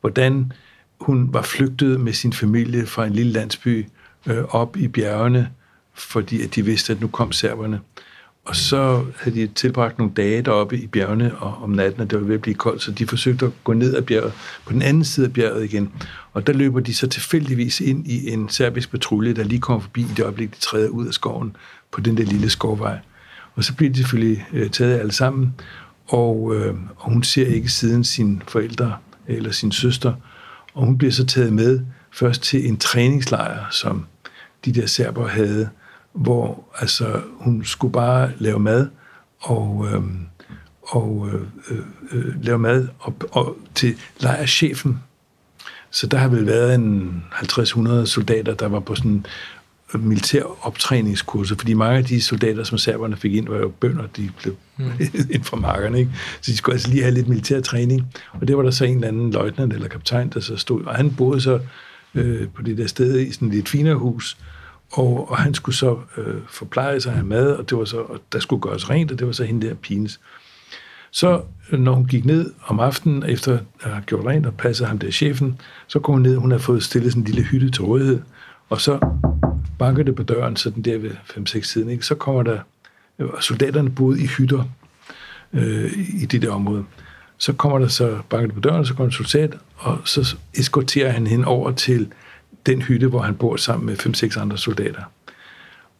hvordan 0.00 0.52
hun 1.00 1.32
var 1.32 1.42
flygtet 1.42 2.00
med 2.00 2.12
sin 2.12 2.32
familie 2.32 2.86
fra 2.86 3.06
en 3.06 3.12
lille 3.12 3.32
landsby 3.32 3.86
øh, 4.26 4.44
op 4.48 4.76
i 4.76 4.88
bjergene, 4.88 5.50
fordi 5.94 6.42
at 6.42 6.54
de 6.54 6.64
vidste, 6.64 6.92
at 6.92 7.00
nu 7.00 7.08
kom 7.08 7.32
serberne. 7.32 7.80
Og 8.44 8.56
så 8.56 9.04
havde 9.20 9.36
de 9.36 9.46
tilbragt 9.46 9.98
nogle 9.98 10.14
dage 10.14 10.42
deroppe 10.42 10.78
i 10.78 10.86
bjergene 10.86 11.36
og 11.36 11.62
om 11.62 11.70
natten, 11.70 12.00
og 12.00 12.10
det 12.10 12.20
var 12.20 12.26
ved 12.26 12.34
at 12.34 12.40
blive 12.40 12.54
koldt, 12.54 12.82
så 12.82 12.90
de 12.92 13.06
forsøgte 13.06 13.46
at 13.46 13.52
gå 13.64 13.72
ned 13.72 13.96
ad 13.96 14.02
bjerget, 14.02 14.32
på 14.66 14.72
den 14.72 14.82
anden 14.82 15.04
side 15.04 15.26
af 15.26 15.32
bjerget 15.32 15.64
igen. 15.64 15.92
Og 16.32 16.46
der 16.46 16.52
løber 16.52 16.80
de 16.80 16.94
så 16.94 17.06
tilfældigvis 17.06 17.80
ind 17.80 18.06
i 18.06 18.30
en 18.30 18.48
serbisk 18.48 18.90
patrulje, 18.90 19.32
der 19.32 19.44
lige 19.44 19.60
kommer 19.60 19.80
forbi 19.80 20.00
i 20.00 20.12
det 20.16 20.22
øjeblik, 20.22 20.54
de 20.54 20.60
træder 20.60 20.88
ud 20.88 21.06
af 21.06 21.14
skoven 21.14 21.56
på 21.90 22.00
den 22.00 22.16
der 22.16 22.24
lille 22.24 22.50
skovvej. 22.50 22.98
Og 23.54 23.64
så 23.64 23.74
bliver 23.74 23.92
de 23.92 23.98
selvfølgelig 23.98 24.46
øh, 24.52 24.70
taget 24.70 24.98
alle 24.98 25.12
sammen, 25.12 25.54
og, 26.08 26.54
øh, 26.54 26.74
og 26.96 27.12
hun 27.12 27.22
ser 27.22 27.46
ikke 27.46 27.68
siden 27.68 28.04
sine 28.04 28.40
forældre 28.48 28.96
eller 29.26 29.50
sin 29.50 29.72
søster, 29.72 30.12
og 30.74 30.86
hun 30.86 30.98
bliver 30.98 31.12
så 31.12 31.26
taget 31.26 31.52
med 31.52 31.80
først 32.12 32.42
til 32.42 32.68
en 32.68 32.76
træningslejr, 32.76 33.66
som 33.70 34.06
de 34.64 34.72
der 34.72 34.86
serber 34.86 35.28
havde, 35.28 35.68
hvor 36.12 36.64
altså, 36.78 37.20
hun 37.30 37.64
skulle 37.64 37.92
bare 37.92 38.30
lave 38.38 38.58
mad 38.58 38.88
og, 39.40 39.88
øh, 39.92 40.02
og 40.82 41.28
øh, 41.32 41.78
øh, 42.12 42.44
lave 42.44 42.58
mad 42.58 42.88
og, 42.98 43.14
og 43.30 43.56
til 43.74 43.94
lejrchefen. 44.20 44.98
Så 45.90 46.06
der 46.06 46.18
har 46.18 46.28
vel 46.28 46.46
været 46.46 46.74
en 46.74 47.24
50-100 47.32 48.04
soldater, 48.06 48.54
der 48.54 48.68
var 48.68 48.80
på 48.80 48.94
sådan 48.94 49.26
militær 49.98 50.66
optræningskurser, 50.66 51.56
fordi 51.56 51.74
mange 51.74 51.98
af 51.98 52.04
de 52.04 52.20
soldater, 52.20 52.64
som 52.64 52.78
serberne 52.78 53.16
fik 53.16 53.34
ind, 53.34 53.48
var 53.48 53.58
jo 53.58 53.68
bønder, 53.68 54.06
de 54.16 54.30
blev 54.42 54.56
mm. 54.76 54.90
ind 55.34 55.44
fra 55.44 55.56
markerne, 55.56 55.98
ikke? 55.98 56.10
Så 56.40 56.52
de 56.52 56.56
skulle 56.56 56.74
altså 56.74 56.90
lige 56.90 57.02
have 57.02 57.14
lidt 57.14 57.28
militær 57.28 57.60
træning. 57.60 58.06
Og 58.32 58.48
det 58.48 58.56
var 58.56 58.62
der 58.62 58.70
så 58.70 58.84
en 58.84 58.94
eller 58.94 59.08
anden 59.08 59.30
løjtnant 59.30 59.72
eller 59.72 59.88
kaptajn, 59.88 60.30
der 60.34 60.40
så 60.40 60.56
stod, 60.56 60.84
og 60.84 60.94
han 60.94 61.14
boede 61.14 61.40
så 61.40 61.60
øh, 62.14 62.48
på 62.48 62.62
det 62.62 62.78
der 62.78 62.86
sted 62.86 63.20
i 63.20 63.32
sådan 63.32 63.48
et 63.48 63.54
lidt 63.54 63.68
finere 63.68 63.94
hus, 63.94 64.36
og, 64.92 65.30
og 65.30 65.38
han 65.38 65.54
skulle 65.54 65.76
så 65.76 65.98
øh, 66.16 66.40
forpleje 66.48 67.00
sig 67.00 67.14
af 67.14 67.24
mad, 67.24 67.52
og, 67.52 67.70
det 67.70 67.78
var 67.78 67.84
så, 67.84 68.00
og 68.00 68.20
der 68.32 68.38
skulle 68.38 68.62
gøres 68.62 68.90
rent, 68.90 69.12
og 69.12 69.18
det 69.18 69.26
var 69.26 69.32
så 69.32 69.44
hende 69.44 69.66
der 69.66 69.74
pines. 69.74 70.20
Så 71.10 71.42
øh, 71.72 71.80
når 71.80 71.92
hun 71.92 72.06
gik 72.06 72.24
ned 72.24 72.52
om 72.66 72.80
aftenen, 72.80 73.22
efter 73.22 73.58
at 73.82 73.90
have 73.90 74.02
gjort 74.06 74.26
rent 74.26 74.46
og 74.46 74.54
passet 74.54 74.86
ham 74.86 74.98
der 74.98 75.10
chefen, 75.10 75.60
så 75.86 75.98
kom 75.98 76.12
hun 76.12 76.22
ned, 76.22 76.36
hun 76.36 76.50
havde 76.50 76.62
fået 76.62 76.82
stillet 76.82 77.12
sådan 77.12 77.22
en 77.22 77.26
lille 77.26 77.42
hytte 77.42 77.70
til 77.70 77.84
rådighed, 77.84 78.20
og 78.68 78.80
så 78.80 78.98
banker 79.78 80.02
det 80.02 80.14
på 80.14 80.22
døren, 80.22 80.56
sådan 80.56 80.82
der 80.82 80.98
ved 80.98 81.10
5-6 81.10 81.62
siden, 81.62 81.90
ikke? 81.90 82.06
så 82.06 82.14
kommer 82.14 82.42
der, 82.42 82.60
øh, 83.18 83.28
og 83.28 83.42
soldaterne 83.42 83.90
boede 83.90 84.22
i 84.22 84.26
hytter 84.26 84.64
øh, 85.52 85.92
i 86.22 86.26
det 86.26 86.42
der 86.42 86.50
område. 86.50 86.84
Så 87.38 87.52
kommer 87.52 87.78
der 87.78 87.88
så, 87.88 88.18
banker 88.28 88.46
det 88.46 88.54
på 88.54 88.60
døren, 88.60 88.86
så 88.86 88.94
kommer 88.94 89.06
en 89.06 89.12
soldat, 89.12 89.58
og 89.76 89.98
så 90.04 90.36
eskorterer 90.54 91.10
han 91.10 91.26
hende 91.26 91.46
over 91.46 91.72
til 91.72 92.12
den 92.66 92.82
hytte, 92.82 93.06
hvor 93.06 93.20
han 93.20 93.34
bor 93.34 93.56
sammen 93.56 93.86
med 93.86 94.06
5-6 94.06 94.40
andre 94.40 94.58
soldater. 94.58 95.02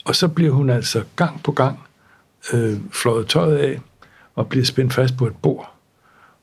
Og 0.04 0.16
så 0.16 0.28
bliver 0.28 0.52
hun 0.52 0.70
altså 0.70 1.04
gang 1.16 1.42
på 1.42 1.52
gang 1.52 1.78
øh, 2.52 2.76
fløjet 2.92 3.26
tøjet 3.26 3.56
af, 3.56 3.80
og 4.34 4.48
bliver 4.48 4.64
spændt 4.64 4.92
fast 4.92 5.16
på 5.16 5.26
et 5.26 5.36
bord, 5.42 5.74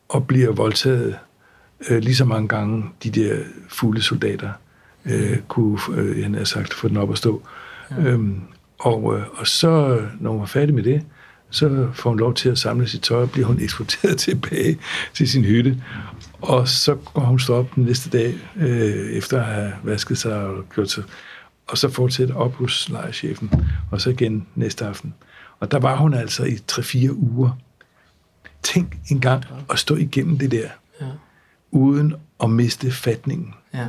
og 0.09 0.27
bliver 0.27 0.51
voldtaget 0.51 1.17
øh, 1.89 1.97
lige 1.97 2.15
så 2.15 2.25
mange 2.25 2.47
gange 2.47 2.85
de 3.03 3.09
der 3.09 3.37
fulde 3.69 4.01
soldater 4.01 4.51
øh, 5.05 5.37
kunne, 5.47 5.79
øh, 5.95 6.33
har 6.33 6.43
sagt, 6.43 6.73
få 6.73 6.87
den 6.87 6.97
op 6.97 7.11
at 7.11 7.17
stå. 7.17 7.41
Ja. 7.91 8.03
Øhm, 8.03 8.41
og, 8.79 9.17
øh, 9.17 9.23
og 9.33 9.47
så, 9.47 10.01
når 10.19 10.31
hun 10.31 10.39
var 10.39 10.45
færdig 10.45 10.75
med 10.75 10.83
det, 10.83 11.05
så 11.49 11.89
får 11.93 12.09
hun 12.09 12.19
lov 12.19 12.33
til 12.33 12.49
at 12.49 12.57
samle 12.57 12.87
sit 12.87 13.01
tøj, 13.01 13.21
og 13.21 13.31
bliver 13.31 13.47
hun 13.47 13.61
eksporteret 13.61 14.17
tilbage 14.27 14.79
til 15.13 15.29
sin 15.29 15.45
hytte. 15.45 15.83
Og 16.41 16.67
så 16.67 16.95
går 16.95 17.21
hun 17.21 17.39
stå 17.39 17.55
op 17.55 17.75
den 17.75 17.83
næste 17.83 18.09
dag, 18.09 18.35
øh, 18.55 19.11
efter 19.11 19.39
at 19.39 19.45
have 19.45 19.73
vasket 19.83 20.17
sig 20.17 20.35
og 20.35 20.69
gjort 20.73 20.91
sig, 20.91 21.03
og 21.67 21.77
så 21.77 21.89
fortsætter 21.89 22.35
op 22.35 22.53
hos 22.53 22.89
lejerchefen, 22.89 23.51
og 23.91 24.01
så 24.01 24.09
igen 24.09 24.47
næste 24.55 24.85
aften. 24.85 25.13
Og 25.59 25.71
der 25.71 25.79
var 25.79 25.95
hun 25.95 26.13
altså 26.13 26.43
i 26.43 26.57
3-4 26.71 27.11
uger. 27.11 27.51
Tænk 28.63 28.97
en 29.11 29.19
gang 29.21 29.43
at 29.69 29.79
stå 29.79 29.95
igennem 29.95 30.37
det 30.37 30.51
der, 30.51 30.69
ja. 31.01 31.05
uden 31.71 32.15
at 32.43 32.49
miste 32.49 32.91
fatningen. 32.91 33.53
Ja. 33.73 33.87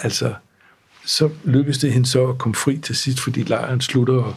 Altså, 0.00 0.34
så 1.04 1.30
lykkedes 1.44 1.78
det 1.78 1.92
hende 1.92 2.06
så 2.06 2.28
at 2.28 2.38
komme 2.38 2.54
fri 2.54 2.78
til 2.78 2.96
sidst, 2.96 3.20
fordi 3.20 3.42
lejren 3.42 3.80
slutter, 3.80 4.14
og, 4.14 4.34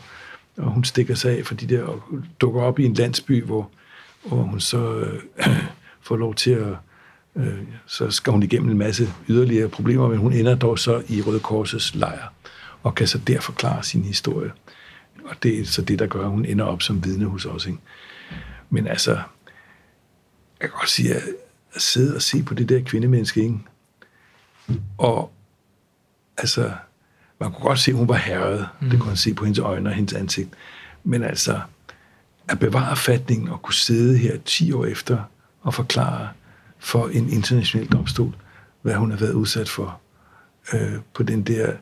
og 0.58 0.72
hun 0.72 0.84
stikker 0.84 1.16
sig 1.16 1.38
af, 1.38 1.46
fordi 1.46 1.66
der 1.66 1.84
og 1.84 2.04
dukker 2.40 2.62
op 2.62 2.80
i 2.80 2.86
en 2.86 2.94
landsby, 2.94 3.44
hvor 3.44 3.70
hvor 4.26 4.38
hun 4.38 4.60
så 4.60 5.00
øh, 5.00 5.24
får 6.08 6.16
lov 6.16 6.36
til 6.36 6.52
at 6.52 6.76
øh, 7.36 7.60
så 7.86 8.12
skal 8.12 8.32
hun 8.32 8.44
igennem 8.44 8.70
en 8.70 8.78
masse 8.78 9.08
yderligere 9.30 9.70
problemer, 9.70 10.08
men 10.08 10.18
hun 10.18 10.34
ender 10.34 10.56
dog 10.56 10.80
så 10.80 11.04
i 11.10 11.22
Røde 11.22 11.40
Korsets 11.40 11.96
lejr, 11.96 12.34
og 12.84 12.96
kan 12.96 13.08
så 13.08 13.18
der 13.18 13.40
forklare 13.40 13.84
sin 13.84 14.04
historie. 14.04 14.52
Og 15.24 15.36
det 15.44 15.60
er 15.60 15.66
så 15.66 15.82
det, 15.82 16.00
der 16.00 16.08
gør, 16.08 16.24
at 16.24 16.30
hun 16.30 16.46
ender 16.46 16.66
op 16.66 16.82
som 16.82 17.04
vidne 17.04 17.26
hos 17.26 17.46
os. 17.46 17.66
Ikke? 17.66 17.80
Men 18.70 18.88
altså, 18.88 19.12
jeg 20.62 20.70
kan 20.70 20.70
godt 20.70 20.90
sige, 20.90 21.16
at 21.16 21.24
sidde 21.78 22.16
og 22.16 22.22
se 22.22 22.44
på 22.44 22.54
det 22.54 22.70
der 22.70 22.82
kvindemenneske, 22.82 23.42
ikke? 23.42 23.60
og 24.98 25.32
altså, 26.38 26.72
man 27.42 27.52
kunne 27.52 27.64
godt 27.64 27.80
se, 27.80 27.92
at 27.92 27.98
hun 27.98 28.08
var 28.08 28.16
herret. 28.16 28.68
Mm. 28.82 28.90
Det 28.90 29.00
kunne 29.00 29.08
man 29.08 29.18
se 29.18 29.34
på 29.34 29.46
hendes 29.46 29.60
øjne 29.60 29.90
og 29.90 29.96
hendes 29.96 30.14
ansigt. 30.14 30.50
Men 31.04 31.24
altså, 31.24 31.62
at 32.50 32.60
bevare 32.60 32.96
fatningen 32.96 33.50
og 33.50 33.62
kunne 33.62 33.74
sidde 33.74 34.18
her 34.18 34.38
10 34.46 34.72
år 34.72 34.86
efter 34.86 35.24
og 35.62 35.74
forklare 35.74 36.30
for 36.80 37.08
en 37.08 37.30
international 37.30 37.88
domstol, 37.88 38.36
hvad 38.82 38.96
hun 38.96 39.12
har 39.12 39.18
været 39.18 39.34
udsat 39.34 39.70
for 39.70 40.02
øh, 40.74 40.94
på 41.14 41.24
den 41.24 41.44
der 41.44 41.74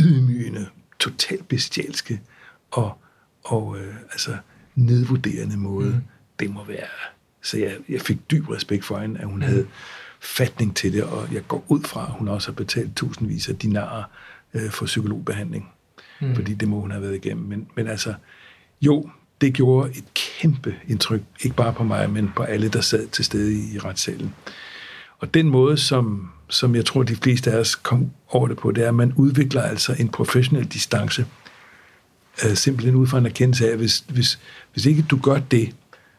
ydmygende, 0.00 0.66
totalt 0.98 1.48
bestialske 1.48 2.20
og, 2.70 2.98
og 3.44 3.78
øh, 3.78 3.94
altså 4.12 4.36
nedvurderende 4.74 5.56
måde. 5.56 5.90
Mm. 5.90 6.02
Det 6.40 6.50
må 6.50 6.64
være. 6.64 6.86
Så 7.42 7.58
jeg, 7.58 7.76
jeg 7.88 8.00
fik 8.00 8.30
dyb 8.30 8.48
respekt 8.48 8.84
for 8.84 8.98
hende, 8.98 9.20
at 9.20 9.26
hun 9.26 9.36
mm. 9.36 9.42
havde 9.42 9.66
fatning 10.20 10.76
til 10.76 10.92
det, 10.92 11.04
og 11.04 11.32
jeg 11.32 11.48
går 11.48 11.64
ud 11.68 11.82
fra, 11.82 12.06
at 12.06 12.12
hun 12.12 12.28
også 12.28 12.48
har 12.48 12.54
betalt 12.54 12.96
tusindvis 12.96 13.48
af 13.48 13.56
dinarer 13.56 14.04
øh, 14.54 14.70
for 14.70 14.86
psykologbehandling. 14.86 15.68
Mm. 16.20 16.34
Fordi 16.34 16.54
det 16.54 16.68
må 16.68 16.80
hun 16.80 16.90
have 16.90 17.02
været 17.02 17.14
igennem. 17.14 17.46
Men, 17.46 17.66
men 17.76 17.86
altså, 17.86 18.14
jo, 18.82 19.10
det 19.40 19.54
gjorde 19.54 19.90
et 19.90 20.04
kæmpe 20.14 20.74
indtryk, 20.88 21.22
ikke 21.40 21.56
bare 21.56 21.72
på 21.72 21.84
mig, 21.84 22.10
men 22.10 22.32
på 22.36 22.42
alle, 22.42 22.68
der 22.68 22.80
sad 22.80 23.06
til 23.06 23.24
stede 23.24 23.54
i 23.54 23.78
retssalen. 23.78 24.34
Og 25.18 25.34
den 25.34 25.48
måde, 25.48 25.76
som, 25.76 26.30
som 26.48 26.74
jeg 26.74 26.84
tror, 26.84 27.02
de 27.02 27.16
fleste 27.16 27.52
af 27.52 27.58
os 27.58 27.74
kom 27.74 28.10
over 28.28 28.48
det 28.48 28.56
på, 28.56 28.72
det 28.72 28.84
er, 28.84 28.88
at 28.88 28.94
man 28.94 29.12
udvikler 29.16 29.62
altså 29.62 29.96
en 29.98 30.08
professionel 30.08 30.64
distance, 30.64 31.26
øh, 32.44 32.56
simpelthen 32.56 32.94
ud 32.94 33.06
fra 33.06 33.18
en 33.18 33.26
erkendelse 33.26 33.66
af, 33.66 33.72
at 33.72 33.78
hvis, 33.78 34.04
hvis, 34.08 34.38
hvis 34.72 34.86
ikke 34.86 35.02
du 35.02 35.18
gør 35.22 35.38
det, 35.38 35.74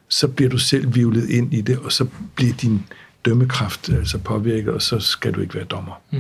så 0.08 0.28
bliver 0.28 0.50
du 0.50 0.58
selv 0.58 0.96
vivlet 0.96 1.30
ind 1.30 1.54
i 1.54 1.62
det, 1.62 1.80
og 1.80 1.92
så 1.92 2.08
bliver 2.36 2.54
din 2.54 2.86
dømmekraft 3.26 3.90
altså 3.90 4.18
påvirket, 4.18 4.74
og 4.74 4.82
så 4.82 5.00
skal 5.00 5.34
du 5.34 5.42
ikke 5.42 5.56
være 5.56 5.64
dommer. 5.64 6.02
Mm. 6.12 6.20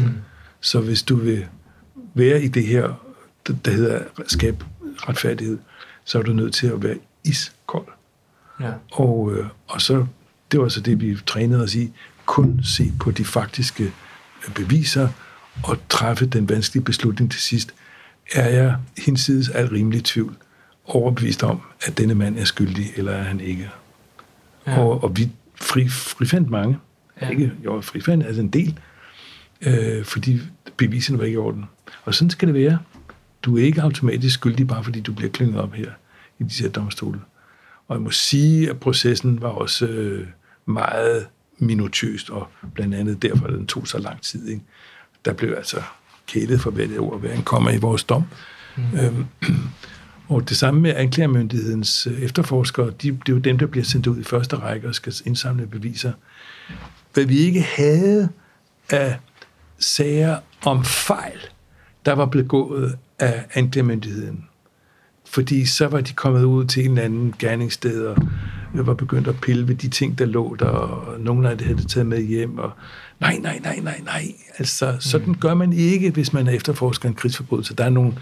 Så 0.61 0.79
hvis 0.79 1.03
du 1.03 1.15
vil 1.15 1.45
være 2.15 2.43
i 2.43 2.47
det 2.47 2.67
her, 2.67 2.93
der 3.65 3.71
hedder 3.71 4.03
skab 4.27 4.63
retfærdighed, 4.97 5.57
så 6.05 6.19
er 6.19 6.23
du 6.23 6.33
nødt 6.33 6.53
til 6.53 6.67
at 6.67 6.83
være 6.83 6.97
iskold. 7.23 7.87
Ja. 8.59 8.71
Og, 8.91 9.33
øh, 9.33 9.47
og 9.67 9.81
så, 9.81 10.05
det 10.51 10.59
var 10.59 10.67
så 10.67 10.81
det, 10.81 11.01
vi 11.01 11.17
trænede 11.25 11.63
os 11.63 11.75
i, 11.75 11.91
kun 12.25 12.59
se 12.63 12.93
på 12.99 13.11
de 13.11 13.25
faktiske 13.25 13.83
øh, 14.47 14.53
beviser 14.53 15.09
og 15.63 15.77
træffe 15.89 16.25
den 16.25 16.49
vanskelige 16.49 16.83
beslutning 16.83 17.31
til 17.31 17.41
sidst. 17.41 17.73
Er 18.33 18.49
jeg 18.49 18.77
hinsides 18.97 19.49
al 19.49 19.67
rimelig 19.67 20.03
tvivl 20.03 20.35
overbevist 20.85 21.43
om, 21.43 21.61
at 21.81 21.97
denne 21.97 22.15
mand 22.15 22.37
er 22.37 22.43
skyldig, 22.43 22.85
eller 22.95 23.11
er 23.11 23.23
han 23.23 23.39
ikke? 23.39 23.69
Ja. 24.67 24.79
Og, 24.79 25.03
og 25.03 25.17
vi 25.17 25.31
fri, 25.55 25.89
frifandt 25.89 26.49
mange. 26.49 26.77
Ja. 27.21 27.29
Ikke, 27.29 27.51
jo, 27.65 27.81
frifandt 27.81 28.25
altså 28.25 28.41
en 28.41 28.49
del, 28.49 28.79
øh, 29.61 30.05
fordi 30.05 30.39
beviserne 30.77 31.19
var 31.19 31.25
ikke 31.25 31.35
i 31.35 31.37
orden. 31.37 31.65
Og 32.03 32.15
sådan 32.15 32.29
skal 32.29 32.47
det 32.47 32.55
være. 32.55 32.79
Du 33.43 33.57
er 33.57 33.63
ikke 33.63 33.81
automatisk 33.81 34.33
skyldig, 34.33 34.67
bare 34.67 34.83
fordi 34.83 35.01
du 35.01 35.13
bliver 35.13 35.31
klynget 35.31 35.61
op 35.61 35.73
her 35.73 35.91
i 36.39 36.43
de 36.43 36.63
her 36.63 36.69
domstole. 36.69 37.19
Og 37.87 37.95
jeg 37.95 38.01
må 38.01 38.11
sige, 38.11 38.69
at 38.69 38.79
processen 38.79 39.41
var 39.41 39.49
også 39.49 39.85
øh, 39.85 40.27
meget 40.65 41.27
minutiøst, 41.57 42.29
og 42.29 42.47
blandt 42.73 42.95
andet 42.95 43.21
derfor, 43.21 43.47
at 43.47 43.53
den 43.53 43.67
tog 43.67 43.87
så 43.87 43.97
lang 43.97 44.21
tid. 44.21 44.47
Ikke? 44.47 44.61
Der 45.25 45.33
blev 45.33 45.53
altså 45.57 45.81
kælet 46.27 46.61
for 46.61 46.71
hvert 46.71 46.99
ord, 46.99 47.19
hver 47.19 47.33
en 47.33 47.43
kommer 47.43 47.71
i 47.71 47.77
vores 47.77 48.03
dom. 48.03 48.23
Mm. 48.77 48.99
Øhm, 48.99 49.25
og 50.29 50.49
det 50.49 50.57
samme 50.57 50.81
med 50.81 50.95
anklagermyndighedens 50.95 52.07
øh, 52.07 52.21
efterforskere, 52.21 52.85
de, 52.85 53.11
det 53.11 53.29
er 53.29 53.33
jo 53.33 53.37
dem, 53.37 53.57
der 53.57 53.65
bliver 53.65 53.83
sendt 53.83 54.07
ud 54.07 54.19
i 54.19 54.23
første 54.23 54.55
række 54.55 54.87
og 54.87 54.95
skal 54.95 55.13
indsamle 55.25 55.67
beviser. 55.67 56.11
Hvad 57.13 57.23
vi 57.23 57.37
ikke 57.37 57.61
havde 57.61 58.29
af 58.89 59.17
sager 59.79 60.39
om 60.65 60.85
fejl, 60.85 61.39
der 62.05 62.13
var 62.13 62.25
blevet 62.25 62.47
gået 62.47 62.97
af 63.19 63.45
anklagemyndigheden. 63.53 64.45
Fordi 65.25 65.65
så 65.65 65.87
var 65.87 66.01
de 66.01 66.13
kommet 66.13 66.43
ud 66.43 66.65
til 66.65 66.85
en 66.85 66.91
eller 66.91 67.03
anden 67.03 67.33
gerningssted 67.39 68.05
og 68.05 68.17
var 68.73 68.93
begyndt 68.93 69.27
at 69.27 69.41
pille 69.41 69.67
ved 69.67 69.75
de 69.75 69.87
ting, 69.87 70.17
der 70.17 70.25
lå 70.25 70.55
der, 70.59 70.65
og 70.65 71.19
nogen 71.19 71.45
af 71.45 71.57
det 71.57 71.67
havde 71.67 71.79
det 71.79 71.89
taget 71.89 72.07
med 72.07 72.21
hjem, 72.21 72.57
og 72.57 72.71
nej, 73.19 73.37
nej, 73.41 73.59
nej, 73.63 73.79
nej, 73.83 74.01
nej. 74.05 74.25
Altså, 74.57 74.97
sådan 74.99 75.27
mm. 75.27 75.35
gør 75.35 75.53
man 75.53 75.73
ikke, 75.73 76.09
hvis 76.09 76.33
man 76.33 76.47
er 76.47 76.51
efterforsker 76.51 77.09
en 77.09 77.15
krigsforbrydelse. 77.15 77.75
Der 77.75 77.83
er 77.83 77.89
nogle, 77.89 78.13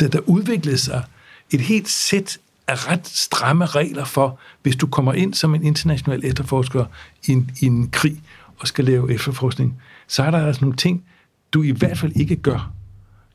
der, 0.00 0.08
der 0.08 0.20
udvikler 0.26 0.76
sig 0.76 1.04
et 1.50 1.60
helt 1.60 1.88
sæt 1.88 2.38
af 2.66 2.90
ret 2.90 3.06
stramme 3.06 3.66
regler 3.66 4.04
for, 4.04 4.38
hvis 4.62 4.76
du 4.76 4.86
kommer 4.86 5.12
ind 5.12 5.34
som 5.34 5.54
en 5.54 5.64
international 5.64 6.20
efterforsker 6.24 6.84
i 7.26 7.32
en, 7.32 7.50
i 7.60 7.66
en 7.66 7.90
krig 7.90 8.22
og 8.58 8.68
skal 8.68 8.84
lave 8.84 9.12
efterforskning, 9.12 9.82
så 10.08 10.22
er 10.22 10.30
der 10.30 10.46
altså 10.46 10.64
nogle 10.64 10.76
ting, 10.76 11.04
du 11.52 11.62
i 11.62 11.70
hvert 11.70 11.98
fald 11.98 12.12
ikke 12.16 12.36
gør. 12.36 12.72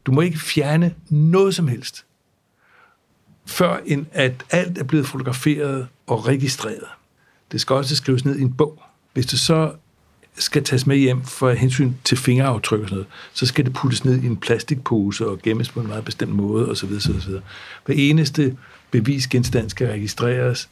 Du 0.05 0.11
må 0.11 0.21
ikke 0.21 0.39
fjerne 0.39 0.93
noget 1.09 1.55
som 1.55 1.67
helst, 1.67 2.05
før 3.45 3.79
end 3.85 4.05
at 4.11 4.45
alt 4.51 4.77
er 4.77 4.83
blevet 4.83 5.07
fotograferet 5.07 5.87
og 6.07 6.27
registreret. 6.27 6.87
Det 7.51 7.61
skal 7.61 7.75
også 7.75 7.95
skrives 7.95 8.25
ned 8.25 8.39
i 8.39 8.41
en 8.41 8.53
bog. 8.53 8.81
Hvis 9.13 9.25
det 9.25 9.39
så 9.39 9.73
skal 10.37 10.63
tages 10.63 10.87
med 10.87 10.97
hjem 10.97 11.23
for 11.23 11.51
hensyn 11.51 11.93
til 12.03 12.17
fingeraftryk 12.17 12.81
og 12.81 12.87
sådan 12.87 12.95
noget, 12.95 13.07
så 13.33 13.45
skal 13.45 13.65
det 13.65 13.73
puttes 13.73 14.05
ned 14.05 14.23
i 14.23 14.25
en 14.25 14.37
plastikpose 14.37 15.27
og 15.27 15.41
gemmes 15.41 15.69
på 15.69 15.79
en 15.79 15.87
meget 15.87 16.05
bestemt 16.05 16.31
måde 16.31 16.69
osv. 16.69 16.89
osv. 16.95 17.31
Hver 17.85 17.95
eneste 17.97 18.57
bevisgenstand 18.91 19.69
skal 19.69 19.87
registreres, 19.87 20.69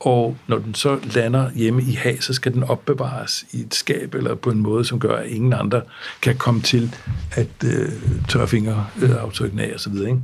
og 0.00 0.36
når 0.46 0.58
den 0.58 0.74
så 0.74 0.98
lander 1.14 1.50
hjemme 1.50 1.82
i 1.82 1.92
hag, 1.92 2.22
så 2.22 2.32
skal 2.32 2.54
den 2.54 2.62
opbevares 2.62 3.44
i 3.52 3.60
et 3.60 3.74
skab 3.74 4.14
eller 4.14 4.34
på 4.34 4.50
en 4.50 4.60
måde, 4.60 4.84
som 4.84 5.00
gør, 5.00 5.16
at 5.16 5.26
ingen 5.26 5.52
andre 5.52 5.82
kan 6.22 6.36
komme 6.36 6.60
til 6.60 6.94
at 7.32 7.48
øh, 7.64 7.92
tørre 8.28 8.48
fingeraftrykken 8.48 9.58
øh, 9.58 9.68
af 9.68 9.74
osv. 9.74 9.94
Ikke? 9.94 10.20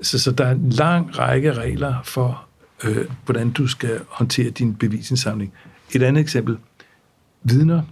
Så, 0.00 0.18
så 0.18 0.30
der 0.30 0.44
er 0.44 0.52
en 0.52 0.70
lang 0.70 1.18
række 1.18 1.52
regler 1.52 1.94
for, 2.04 2.44
øh, 2.84 3.06
hvordan 3.24 3.50
du 3.50 3.66
skal 3.66 4.00
håndtere 4.08 4.50
din 4.50 4.74
bevisindsamling. 4.74 5.52
Et 5.94 6.02
andet 6.02 6.20
eksempel. 6.20 6.58
Vidner. 7.42 7.82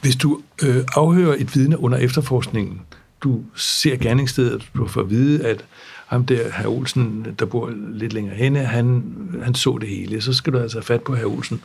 Hvis 0.00 0.16
du 0.16 0.42
øh, 0.62 0.84
afhører 0.94 1.36
et 1.38 1.56
vidne 1.56 1.78
under 1.78 1.98
efterforskningen, 1.98 2.80
du 3.20 3.42
ser 3.54 3.96
gerningsstedet, 3.96 4.70
du 4.74 4.86
får 4.86 5.00
at 5.00 5.10
vide, 5.10 5.46
at 5.46 5.64
ham 6.12 6.26
der, 6.26 6.50
herr 6.52 6.68
Olsen, 6.68 7.26
der 7.38 7.46
bor 7.46 7.72
lidt 7.92 8.12
længere 8.12 8.34
henne, 8.34 8.58
han, 8.58 9.04
han 9.42 9.54
så 9.54 9.78
det 9.80 9.88
hele. 9.88 10.20
Så 10.20 10.32
skal 10.32 10.52
du 10.52 10.58
altså 10.58 10.78
have 10.78 10.84
fat 10.84 11.02
på 11.02 11.14
herr 11.14 11.26
Olsen. 11.26 11.62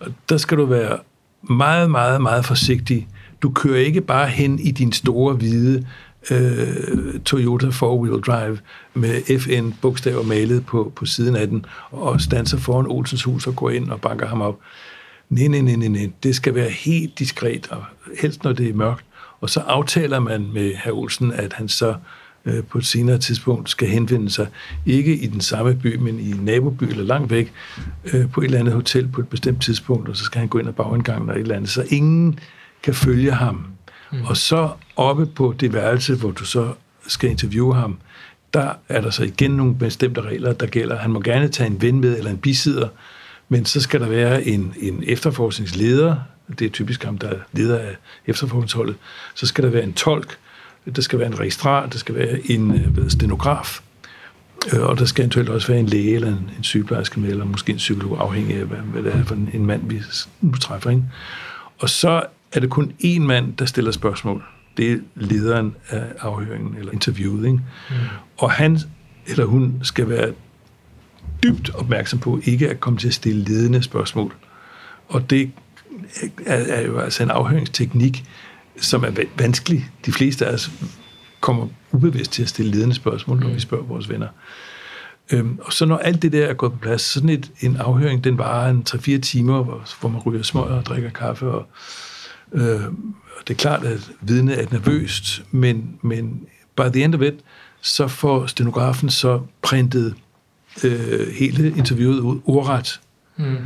Og 0.00 0.06
der 0.28 0.36
skal 0.36 0.58
du 0.58 0.64
være 0.64 0.98
meget, 1.42 1.90
meget, 1.90 2.22
meget 2.22 2.44
forsigtig. 2.44 3.08
Du 3.42 3.50
kører 3.50 3.78
ikke 3.78 4.00
bare 4.00 4.28
hen 4.28 4.58
i 4.58 4.70
din 4.70 4.92
store, 4.92 5.34
hvide 5.34 5.86
øh, 6.30 7.20
Toyota 7.24 7.66
4-wheel 7.66 8.20
drive 8.20 8.58
med 8.94 9.38
FN-bogstaver 9.38 10.22
malet 10.22 10.66
på, 10.66 10.92
på 10.96 11.06
siden 11.06 11.36
af 11.36 11.48
den, 11.48 11.66
og 11.90 12.20
standser 12.20 12.58
foran 12.58 12.86
Olsens 12.86 13.22
hus 13.22 13.46
og 13.46 13.56
går 13.56 13.70
ind 13.70 13.90
og 13.90 14.00
banker 14.00 14.26
ham 14.26 14.40
op. 14.40 14.58
Nej, 15.30 15.46
nej, 15.46 15.60
nej, 15.60 15.76
nej, 15.76 15.88
nej. 15.88 16.10
Det 16.22 16.36
skal 16.36 16.54
være 16.54 16.70
helt 16.70 17.18
diskret, 17.18 17.68
og 17.70 17.84
helst 18.20 18.44
når 18.44 18.52
det 18.52 18.68
er 18.68 18.74
mørkt. 18.74 19.04
Og 19.40 19.50
så 19.50 19.60
aftaler 19.60 20.20
man 20.20 20.50
med 20.52 20.72
herr 20.74 20.92
Olsen, 20.92 21.32
at 21.32 21.52
han 21.52 21.68
så 21.68 21.88
øh, 21.88 21.94
på 22.68 22.78
et 22.78 22.86
senere 22.86 23.18
tidspunkt 23.18 23.70
skal 23.70 23.88
henvende 23.88 24.30
sig, 24.30 24.46
ikke 24.86 25.16
i 25.16 25.26
den 25.26 25.40
samme 25.40 25.74
by, 25.74 25.96
men 25.96 26.18
i 26.20 26.30
en 26.30 26.40
naboby 26.44 26.84
eller 26.84 27.04
langt 27.04 27.30
væk, 27.30 27.52
øh, 28.12 28.30
på 28.30 28.40
et 28.40 28.44
eller 28.44 28.58
andet 28.58 28.74
hotel 28.74 29.08
på 29.08 29.20
et 29.20 29.28
bestemt 29.28 29.62
tidspunkt, 29.62 30.08
og 30.08 30.16
så 30.16 30.24
skal 30.24 30.38
han 30.38 30.48
gå 30.48 30.58
ind 30.58 30.68
og 30.68 30.74
bagindgangen 30.74 31.28
eller 31.28 31.34
et 31.34 31.40
eller 31.40 31.56
andet, 31.56 31.70
så 31.70 31.84
ingen 31.88 32.38
kan 32.82 32.94
følge 32.94 33.32
ham. 33.32 33.66
Mm. 34.12 34.22
Og 34.24 34.36
så 34.36 34.70
oppe 34.96 35.26
på 35.26 35.54
det 35.60 35.72
værelse, 35.72 36.14
hvor 36.14 36.30
du 36.30 36.44
så 36.44 36.72
skal 37.06 37.30
interviewe 37.30 37.74
ham, 37.74 37.98
der 38.54 38.72
er 38.88 39.00
der 39.00 39.10
så 39.10 39.24
igen 39.24 39.50
nogle 39.50 39.74
bestemte 39.74 40.20
regler, 40.20 40.52
der 40.52 40.66
gælder. 40.66 40.98
Han 40.98 41.10
må 41.10 41.20
gerne 41.20 41.48
tage 41.48 41.70
en 41.70 41.82
ven 41.82 42.00
med 42.00 42.18
eller 42.18 42.30
en 42.30 42.38
bisidder, 42.38 42.88
men 43.48 43.64
så 43.64 43.80
skal 43.80 44.00
der 44.00 44.08
være 44.08 44.44
en, 44.44 44.74
en 44.80 45.04
efterforskningsleder, 45.06 46.16
det 46.58 46.64
er 46.64 46.70
typisk 46.70 47.04
ham, 47.04 47.18
der 47.18 47.28
er 47.28 47.38
leder 47.52 47.78
af 47.78 47.96
efterforskningsholdet, 48.26 48.96
så 49.34 49.46
skal 49.46 49.64
der 49.64 49.70
være 49.70 49.82
en 49.82 49.92
tolk, 49.92 50.38
der 50.96 51.02
skal 51.02 51.18
være 51.18 51.28
en 51.28 51.40
registrar, 51.40 51.86
der 51.86 51.98
skal 51.98 52.14
være 52.14 52.50
en 52.50 52.70
øh, 52.98 53.10
stenograf, 53.10 53.80
øh, 54.72 54.82
og 54.82 54.98
der 54.98 55.04
skal 55.04 55.22
eventuelt 55.22 55.48
også 55.48 55.68
være 55.68 55.80
en 55.80 55.86
læge 55.86 56.14
eller 56.14 56.28
en, 56.28 56.50
en 56.58 56.64
sygeplejerske 56.64 57.20
med, 57.20 57.30
eller 57.30 57.44
måske 57.44 57.72
en 57.72 57.78
psykolog, 57.78 58.22
afhængig 58.22 58.56
af, 58.56 58.64
hvad, 58.64 58.78
hvad 58.78 59.02
det 59.02 59.14
er 59.14 59.24
for 59.24 59.34
en, 59.34 59.50
en 59.52 59.66
mand, 59.66 59.88
vi 59.88 60.00
nu 60.40 60.56
træffer. 60.56 60.90
Ikke? 60.90 61.04
Og 61.78 61.90
så 61.90 62.22
er 62.52 62.60
det 62.60 62.70
kun 62.70 62.92
én 63.04 63.20
mand, 63.20 63.56
der 63.56 63.64
stiller 63.64 63.90
spørgsmål. 63.90 64.44
Det 64.76 64.92
er 64.92 64.96
lederen 65.14 65.74
af 65.88 66.04
afhøringen 66.20 66.76
eller 66.78 66.92
interviewet. 66.92 67.44
Ikke? 67.46 67.58
Mm. 67.90 67.94
Og 68.36 68.50
han 68.50 68.78
eller 69.26 69.44
hun 69.44 69.80
skal 69.82 70.08
være 70.08 70.32
dybt 71.42 71.74
opmærksom 71.74 72.18
på 72.18 72.40
ikke 72.44 72.70
at 72.70 72.80
komme 72.80 72.98
til 72.98 73.08
at 73.08 73.14
stille 73.14 73.44
ledende 73.44 73.82
spørgsmål. 73.82 74.34
Og 75.08 75.30
det 75.30 75.50
er, 76.46 76.56
er 76.56 76.86
jo 76.86 76.98
altså 76.98 77.22
en 77.22 77.30
afhøringsteknik, 77.30 78.24
som 78.82 79.04
er 79.04 79.10
vanskelig. 79.38 79.90
De 80.06 80.12
fleste 80.12 80.46
af 80.46 80.54
os 80.54 80.70
kommer 81.40 81.66
ubevidst 81.92 82.32
til 82.32 82.42
at 82.42 82.48
stille 82.48 82.70
ledende 82.70 82.94
spørgsmål, 82.94 83.40
når 83.40 83.48
vi 83.48 83.60
spørger 83.60 83.84
vores 83.84 84.08
venner. 84.08 84.28
Øhm, 85.32 85.58
og 85.62 85.72
så 85.72 85.84
når 85.84 85.96
alt 85.96 86.22
det 86.22 86.32
der 86.32 86.46
er 86.46 86.54
gået 86.54 86.72
på 86.72 86.78
plads, 86.78 87.02
sådan 87.02 87.28
et, 87.28 87.50
en 87.60 87.76
afhøring, 87.76 88.24
den 88.24 88.38
varer 88.38 88.70
en 88.70 88.84
3-4 88.88 89.18
timer, 89.18 89.62
hvor, 89.62 89.88
hvor 90.00 90.08
man 90.08 90.20
ryger 90.20 90.42
smøger 90.42 90.76
og 90.76 90.86
drikker 90.86 91.10
kaffe. 91.10 91.46
Og, 91.46 91.66
øh, 92.52 92.84
og 93.36 93.48
det 93.48 93.54
er 93.54 93.58
klart, 93.58 93.84
at 93.84 94.10
vidnet 94.20 94.62
er 94.62 94.66
nervøst, 94.70 95.42
men, 95.50 95.98
men 96.02 96.46
by 96.76 96.82
the 96.92 97.04
end 97.04 97.14
of 97.14 97.20
it, 97.20 97.34
så 97.80 98.08
får 98.08 98.46
stenografen 98.46 99.10
så 99.10 99.40
printet 99.62 100.14
øh, 100.84 101.28
hele 101.38 101.76
interviewet 101.76 102.18
ud 102.18 102.40
ordret. 102.44 103.00
Mm. 103.36 103.56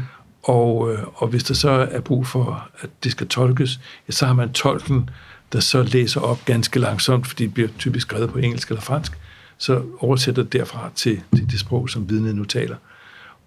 Og, 0.47 0.93
øh, 0.93 0.99
og 1.15 1.29
hvis 1.29 1.45
der 1.45 1.55
så 1.55 1.71
er 1.71 2.01
brug 2.01 2.27
for, 2.27 2.69
at 2.81 2.91
det 3.05 3.13
skal 3.13 3.29
tolkes, 3.29 3.81
ja, 4.09 4.13
så 4.13 4.27
har 4.27 4.35
man 4.35 4.53
tolken, 4.53 5.11
der 5.53 5.61
så 5.61 5.83
læser 5.83 6.21
op 6.21 6.45
ganske 6.45 6.81
langsomt, 6.81 7.27
fordi 7.27 7.45
det 7.45 7.55
bliver 7.55 7.69
typisk 7.79 8.07
skrevet 8.07 8.31
på 8.31 8.39
engelsk 8.39 8.69
eller 8.69 8.81
fransk, 8.81 9.19
så 9.59 9.83
oversætter 9.99 10.43
derfra 10.43 10.91
til, 10.95 11.21
til 11.37 11.51
det 11.51 11.61
sprog, 11.61 11.91
som 11.91 12.11
vidnet 12.11 12.35
nu 12.35 12.45
taler. 12.45 12.77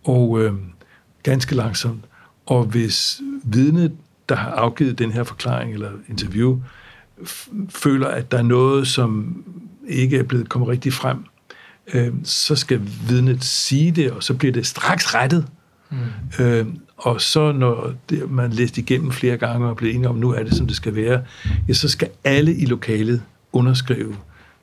Og 0.03 0.41
øh, 0.41 0.53
ganske 1.23 1.55
langsomt. 1.55 2.03
Og 2.45 2.63
hvis 2.63 3.21
vidnet, 3.43 3.91
der 4.29 4.35
har 4.35 4.51
afgivet 4.51 4.99
den 4.99 5.11
her 5.11 5.23
forklaring 5.23 5.73
eller 5.73 5.91
interview, 6.09 6.59
føler, 7.69 8.07
at 8.07 8.31
der 8.31 8.37
er 8.37 8.41
noget, 8.41 8.87
som 8.87 9.43
ikke 9.87 10.17
er 10.17 10.23
blevet 10.23 10.49
kommet 10.49 10.69
rigtig 10.69 10.93
frem, 10.93 11.25
øh, 11.93 12.13
så 12.23 12.55
skal 12.55 12.81
vidnet 13.07 13.43
sige 13.43 13.91
det, 13.91 14.11
og 14.11 14.23
så 14.23 14.33
bliver 14.33 14.51
det 14.51 14.67
straks 14.67 15.15
rettet. 15.15 15.47
Mm. 15.89 15.97
Øh, 16.39 16.67
og 16.99 17.21
så 17.21 17.51
når 17.51 17.93
det, 18.09 18.31
man 18.31 18.51
læste 18.51 18.81
igennem 18.81 19.11
flere 19.11 19.37
gange 19.37 19.67
og 19.67 19.77
blev 19.77 19.95
enige 19.95 20.09
om, 20.09 20.15
nu 20.15 20.33
er 20.33 20.43
det, 20.43 20.53
som 20.53 20.67
det 20.67 20.75
skal 20.75 20.95
være, 20.95 21.23
ja, 21.67 21.73
så 21.73 21.89
skal 21.89 22.09
alle 22.23 22.55
i 22.55 22.65
lokalet 22.65 23.21
underskrive 23.51 24.15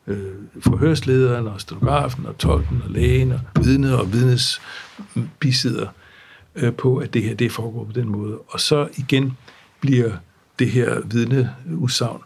øh, 0.06 0.32
forhørslederen 0.60 1.48
og 1.48 1.60
stenografen 1.60 2.26
og 2.26 2.38
tolken 2.38 2.82
og 2.84 2.90
lægen 2.90 3.32
og 3.32 3.40
vidnet 3.64 3.96
og 3.96 4.12
vidnes 4.12 4.60
bisidder 5.38 5.86
øh, 6.54 6.72
på, 6.72 6.96
at 6.96 7.14
det 7.14 7.22
her 7.22 7.34
det 7.34 7.52
foregår 7.52 7.84
på 7.84 7.92
den 7.92 8.08
måde. 8.08 8.38
Og 8.48 8.60
så 8.60 8.88
igen 8.96 9.36
bliver 9.80 10.12
det 10.58 10.70
her 10.70 11.00
vidneudsagn, 11.04 12.20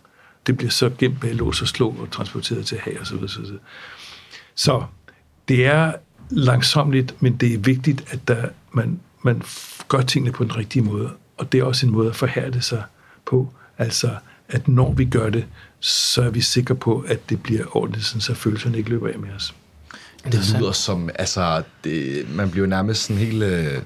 det 0.46 0.56
bliver 0.56 0.70
så 0.70 0.90
gemt 0.98 1.20
bag 1.20 1.34
lås 1.34 1.62
og 1.62 1.68
slå 1.68 1.88
og 1.88 2.10
transporteret 2.10 2.66
til 2.66 2.78
hag 2.78 3.00
og 3.00 3.06
så 3.06 3.14
videre. 3.14 3.28
Så, 3.28 3.42
så 4.54 4.84
det 5.48 5.66
er 5.66 5.92
langsomligt, 6.30 7.22
men 7.22 7.36
det 7.36 7.54
er 7.54 7.58
vigtigt, 7.58 8.12
at 8.12 8.28
der, 8.28 8.48
man, 8.72 9.00
man 9.22 9.42
gør 9.88 10.00
tingene 10.00 10.32
på 10.32 10.44
den 10.44 10.56
rigtige 10.56 10.82
måde. 10.82 11.10
Og 11.36 11.52
det 11.52 11.60
er 11.60 11.64
også 11.64 11.86
en 11.86 11.92
måde 11.92 12.08
at 12.08 12.16
forhærde 12.16 12.62
sig 12.62 12.82
på. 13.26 13.52
Altså, 13.78 14.10
at 14.48 14.68
når 14.68 14.92
vi 14.92 15.04
gør 15.04 15.30
det, 15.30 15.46
så 15.80 16.22
er 16.22 16.30
vi 16.30 16.40
sikre 16.40 16.74
på, 16.74 17.04
at 17.08 17.30
det 17.30 17.42
bliver 17.42 17.76
ordentligt, 17.76 18.06
så 18.06 18.34
følelserne 18.34 18.78
ikke 18.78 18.90
løber 18.90 19.08
af 19.08 19.18
med 19.18 19.28
os. 19.36 19.54
Det 20.24 20.54
lyder 20.58 20.72
som, 20.72 21.10
altså, 21.14 21.62
det, 21.84 22.26
man 22.34 22.50
bliver 22.50 22.66
nærmest 22.66 23.02
sådan 23.02 23.16
helt, 23.16 23.42
øh, 23.42 23.82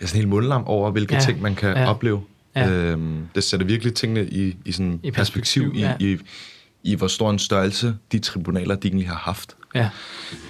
sådan 0.00 0.16
helt 0.16 0.28
mundlam 0.28 0.64
over, 0.64 0.90
hvilke 0.90 1.14
ja, 1.14 1.20
ting 1.20 1.42
man 1.42 1.54
kan 1.54 1.76
ja, 1.76 1.90
opleve. 1.90 2.22
Ja. 2.56 2.70
Øhm, 2.70 3.28
det 3.34 3.44
sætter 3.44 3.66
virkelig 3.66 3.94
tingene 3.94 4.26
i, 4.26 4.56
i 4.64 4.72
sådan 4.72 5.00
I 5.02 5.10
perspektiv, 5.10 5.62
perspektiv 5.62 5.80
ja. 5.80 5.94
i, 6.00 6.12
i, 6.12 6.18
i 6.82 6.94
hvor 6.94 7.06
stor 7.06 7.30
en 7.30 7.38
størrelse 7.38 7.96
de 8.12 8.18
tribunaler, 8.18 8.74
de 8.74 8.88
egentlig 8.88 9.08
har 9.08 9.16
haft. 9.16 9.56
Ja. 9.74 9.90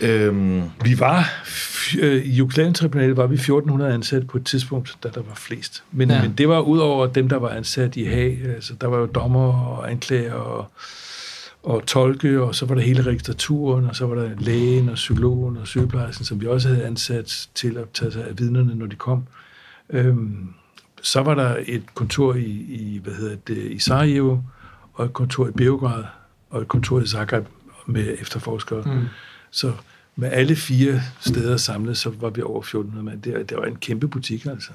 Øhm, 0.00 0.62
vi 0.84 0.98
var, 0.98 1.44
øh, 2.00 2.24
i 2.24 2.30
Jugoslavien-tribunalet 2.30 3.16
var 3.16 3.26
vi 3.26 3.34
1400 3.34 3.94
ansat 3.94 4.26
på 4.26 4.38
et 4.38 4.44
tidspunkt, 4.44 4.96
da 5.02 5.08
der 5.08 5.22
var 5.22 5.34
flest. 5.34 5.82
Men, 5.92 6.10
ja. 6.10 6.22
men 6.22 6.34
det 6.38 6.48
var 6.48 6.60
ud 6.60 6.78
over 6.78 7.06
dem, 7.06 7.28
der 7.28 7.36
var 7.36 7.48
ansat 7.48 7.96
i 7.96 8.04
Haag. 8.04 8.38
Altså, 8.54 8.74
der 8.80 8.86
var 8.86 8.98
jo 8.98 9.06
dommer 9.06 9.52
og 9.52 9.90
anklager 9.90 10.34
og, 10.34 10.66
og 11.62 11.86
tolke, 11.86 12.42
og 12.42 12.54
så 12.54 12.66
var 12.66 12.74
der 12.74 12.82
hele 12.82 13.02
registraturen, 13.02 13.86
og 13.86 13.96
så 13.96 14.06
var 14.06 14.14
der 14.14 14.30
lægen 14.38 14.88
og 14.88 14.94
psykologen 14.94 15.56
og 15.56 15.66
sygeplejersken, 15.66 16.24
som 16.24 16.40
vi 16.40 16.46
også 16.46 16.68
havde 16.68 16.84
ansat 16.84 17.48
til 17.54 17.76
at 17.76 17.84
tage 17.94 18.12
sig 18.12 18.26
af 18.26 18.38
vidnerne, 18.38 18.74
når 18.74 18.86
de 18.86 18.96
kom. 18.96 19.24
Øhm, 19.90 20.48
så 21.02 21.20
var 21.20 21.34
der 21.34 21.56
et 21.66 21.82
kontor 21.94 22.34
i, 22.34 22.66
i 22.68 23.00
hvad 23.04 23.14
hedder 23.14 23.36
det, 23.46 23.56
i 23.56 23.78
Sarajevo, 23.78 24.38
og 24.92 25.04
et 25.04 25.12
kontor 25.12 25.48
i 25.48 25.50
Beograd, 25.50 26.04
og 26.50 26.60
et 26.62 26.68
kontor 26.68 27.00
i 27.00 27.06
Zagreb 27.06 27.46
med 27.86 28.16
efterforskere. 28.20 28.82
Mm. 28.86 29.06
Så 29.50 29.72
med 30.16 30.30
alle 30.32 30.56
fire 30.56 31.02
steder 31.20 31.56
samlet, 31.56 31.96
så 31.96 32.12
var 32.20 32.30
vi 32.30 32.42
over 32.42 32.60
1400 32.60 33.04
mand. 33.04 33.22
Det, 33.22 33.50
det 33.50 33.56
var 33.56 33.64
en 33.64 33.76
kæmpe 33.76 34.08
butik, 34.08 34.46
altså. 34.46 34.70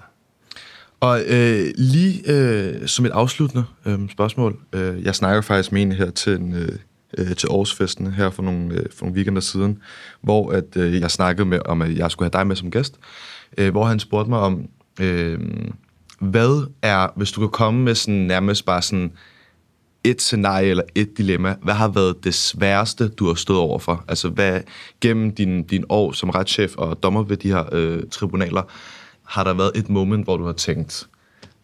Og 1.00 1.22
øh, 1.28 1.74
lige 1.78 2.32
øh, 2.32 2.88
som 2.88 3.06
et 3.06 3.12
afsluttende 3.12 3.66
øh, 3.86 4.10
spørgsmål. 4.10 4.60
Øh, 4.74 5.04
jeg 5.04 5.16
snakker 5.16 5.42
faktisk 5.42 5.72
med 5.72 5.82
en 5.82 5.92
her 5.92 6.10
til, 6.10 6.34
en, 6.36 6.54
øh, 6.54 6.70
øh, 7.18 7.36
til 7.36 7.50
årsfesten 7.50 8.12
her 8.12 8.30
for 8.30 8.44
nogle, 8.44 8.74
øh, 8.74 8.86
for 8.96 9.06
nogle 9.06 9.16
weekender 9.16 9.42
siden, 9.42 9.80
hvor 10.22 10.52
at, 10.52 10.78
øh, 10.78 11.02
jeg 11.02 11.12
snakkede 11.12 11.46
med, 11.46 11.60
om, 11.66 11.82
at 11.82 11.98
jeg 11.98 12.12
skulle 12.12 12.30
have 12.34 12.40
dig 12.40 12.48
med 12.48 12.56
som 12.56 12.72
gæst, 12.72 12.96
øh, 13.58 13.72
hvor 13.72 13.86
han 13.86 14.00
spurgte 14.00 14.30
mig 14.30 14.40
om, 14.40 14.68
øh, 15.02 15.40
hvad 16.20 16.68
er, 16.82 17.08
hvis 17.16 17.32
du 17.32 17.40
kan 17.40 17.50
komme 17.50 17.84
med 17.84 17.96
sådan 17.96 18.20
nærmest 18.20 18.66
bare 18.66 18.82
sådan 18.82 19.12
et 20.06 20.22
scenarie 20.22 20.70
eller 20.70 20.84
et 20.96 21.18
dilemma, 21.18 21.56
hvad 21.62 21.74
har 21.74 21.88
været 21.88 22.24
det 22.24 22.34
sværeste, 22.34 23.08
du 23.08 23.28
har 23.28 23.34
stået 23.34 23.60
over 23.60 23.80
for? 23.80 24.06
Altså, 24.08 24.30
hvad 24.30 24.62
gennem 25.02 25.36
din, 25.36 25.64
din 25.64 25.84
år 25.90 26.12
som 26.12 26.30
retschef 26.30 26.76
og 26.76 27.04
dommer 27.04 27.24
ved 27.24 27.38
de 27.38 27.48
her 27.48 27.64
øh, 27.72 28.04
tribunaler, 28.12 28.62
har 29.24 29.44
der 29.44 29.54
været 29.54 29.72
et 29.76 29.90
moment, 29.90 30.24
hvor 30.24 30.38
du 30.38 30.46
har 30.46 30.54
tænkt, 30.54 31.08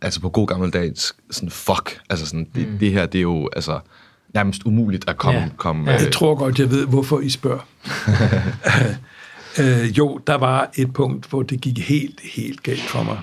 altså 0.02 0.22
på 0.22 0.30
god 0.30 0.48
gammeldags, 0.48 1.16
sådan 1.32 1.50
fuck, 1.50 2.00
altså 2.10 2.26
sådan, 2.26 2.48
det, 2.56 2.68
mm. 2.68 2.78
det 2.78 2.92
her, 2.92 3.06
det 3.06 3.18
er 3.18 3.22
jo 3.22 3.50
altså 3.56 3.80
nærmest 4.34 4.64
umuligt 4.66 5.10
at 5.10 5.18
komme... 5.18 5.40
Ja. 5.40 5.50
komme 5.58 5.92
ja, 5.92 5.98
jeg 5.98 6.06
øh, 6.06 6.12
tror 6.12 6.36
godt, 6.36 6.60
jeg 6.60 6.72
ved, 6.72 6.88
hvorfor 6.88 7.20
I 7.20 7.30
spørger. 7.30 7.68
øh, 9.62 9.98
jo, 9.98 10.20
der 10.28 10.36
var 10.36 10.70
et 10.76 10.94
punkt, 10.94 11.26
hvor 11.26 11.44
det 11.44 11.62
gik 11.62 11.80
helt, 11.80 12.20
helt 12.24 12.64
galt 12.64 12.82
for 12.82 13.04
mig. 13.04 13.20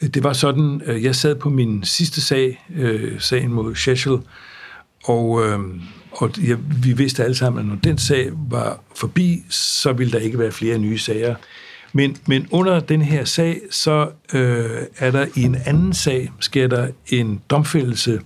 Det 0.00 0.24
var 0.24 0.32
sådan, 0.32 0.82
øh, 0.86 1.04
jeg 1.04 1.16
sad 1.16 1.34
på 1.34 1.48
min 1.48 1.84
sidste 1.84 2.20
sag, 2.20 2.64
øh, 2.74 3.20
sagen 3.20 3.52
mod 3.52 3.74
Shechel, 3.74 4.18
og, 5.04 5.46
øh, 5.46 5.58
og 6.12 6.38
ja, 6.38 6.56
vi 6.82 6.92
vidste 6.92 7.24
alle 7.24 7.36
sammen, 7.36 7.60
at 7.60 7.66
når 7.66 7.76
den 7.76 7.98
sag 7.98 8.30
var 8.50 8.80
forbi, 8.96 9.42
så 9.48 9.92
ville 9.92 10.12
der 10.12 10.18
ikke 10.18 10.38
være 10.38 10.52
flere 10.52 10.78
nye 10.78 10.98
sager. 10.98 11.34
Men, 11.92 12.16
men 12.26 12.48
under 12.50 12.80
den 12.80 13.02
her 13.02 13.24
sag, 13.24 13.60
så 13.70 14.10
øh, 14.32 14.82
er 14.96 15.10
der 15.10 15.26
i 15.36 15.42
en 15.42 15.56
anden 15.66 15.92
sag, 15.92 16.32
sker 16.40 16.68
der 16.68 16.88
en 17.06 17.40
domfældelse 17.50 18.20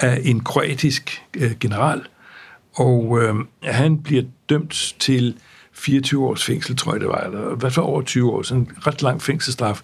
af 0.00 0.20
en 0.24 0.40
kroatisk 0.40 1.22
øh, 1.36 1.52
general, 1.60 2.02
og 2.74 3.18
øh, 3.22 3.34
han 3.62 4.02
bliver 4.02 4.22
dømt 4.48 4.94
til 4.98 5.36
24 5.72 6.26
års 6.26 6.44
fængsel, 6.44 6.76
tror 6.76 6.92
jeg 6.92 7.00
det 7.00 7.08
var, 7.08 7.20
eller 7.20 7.52
i 7.52 7.58
hvert 7.58 7.72
fald 7.72 7.86
over 7.86 8.02
20 8.02 8.32
år, 8.32 8.42
sådan 8.42 8.62
en 8.62 8.86
ret 8.86 9.02
lang 9.02 9.22
fængselsstraf 9.22 9.82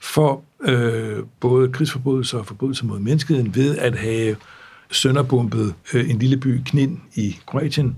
for 0.00 0.42
øh, 0.62 1.18
både 1.40 1.72
krigsforbrydelser 1.72 2.38
og 2.38 2.46
forbrydelser 2.46 2.84
mod 2.84 2.98
menneskeheden 2.98 3.54
ved 3.54 3.76
at 3.76 3.98
have 3.98 4.36
sønderbumpet 4.90 5.74
øh, 5.94 6.10
en 6.10 6.18
lille 6.18 6.36
by, 6.36 6.60
Knin, 6.66 7.00
i 7.14 7.36
Kroatien, 7.46 7.96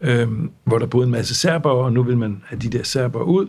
øh, 0.00 0.28
hvor 0.64 0.78
der 0.78 0.86
boede 0.86 1.04
en 1.04 1.12
masse 1.12 1.34
serber, 1.34 1.70
og 1.70 1.92
nu 1.92 2.02
vil 2.02 2.18
man 2.18 2.42
have 2.46 2.58
de 2.58 2.68
der 2.68 2.82
serber 2.82 3.22
ud, 3.22 3.46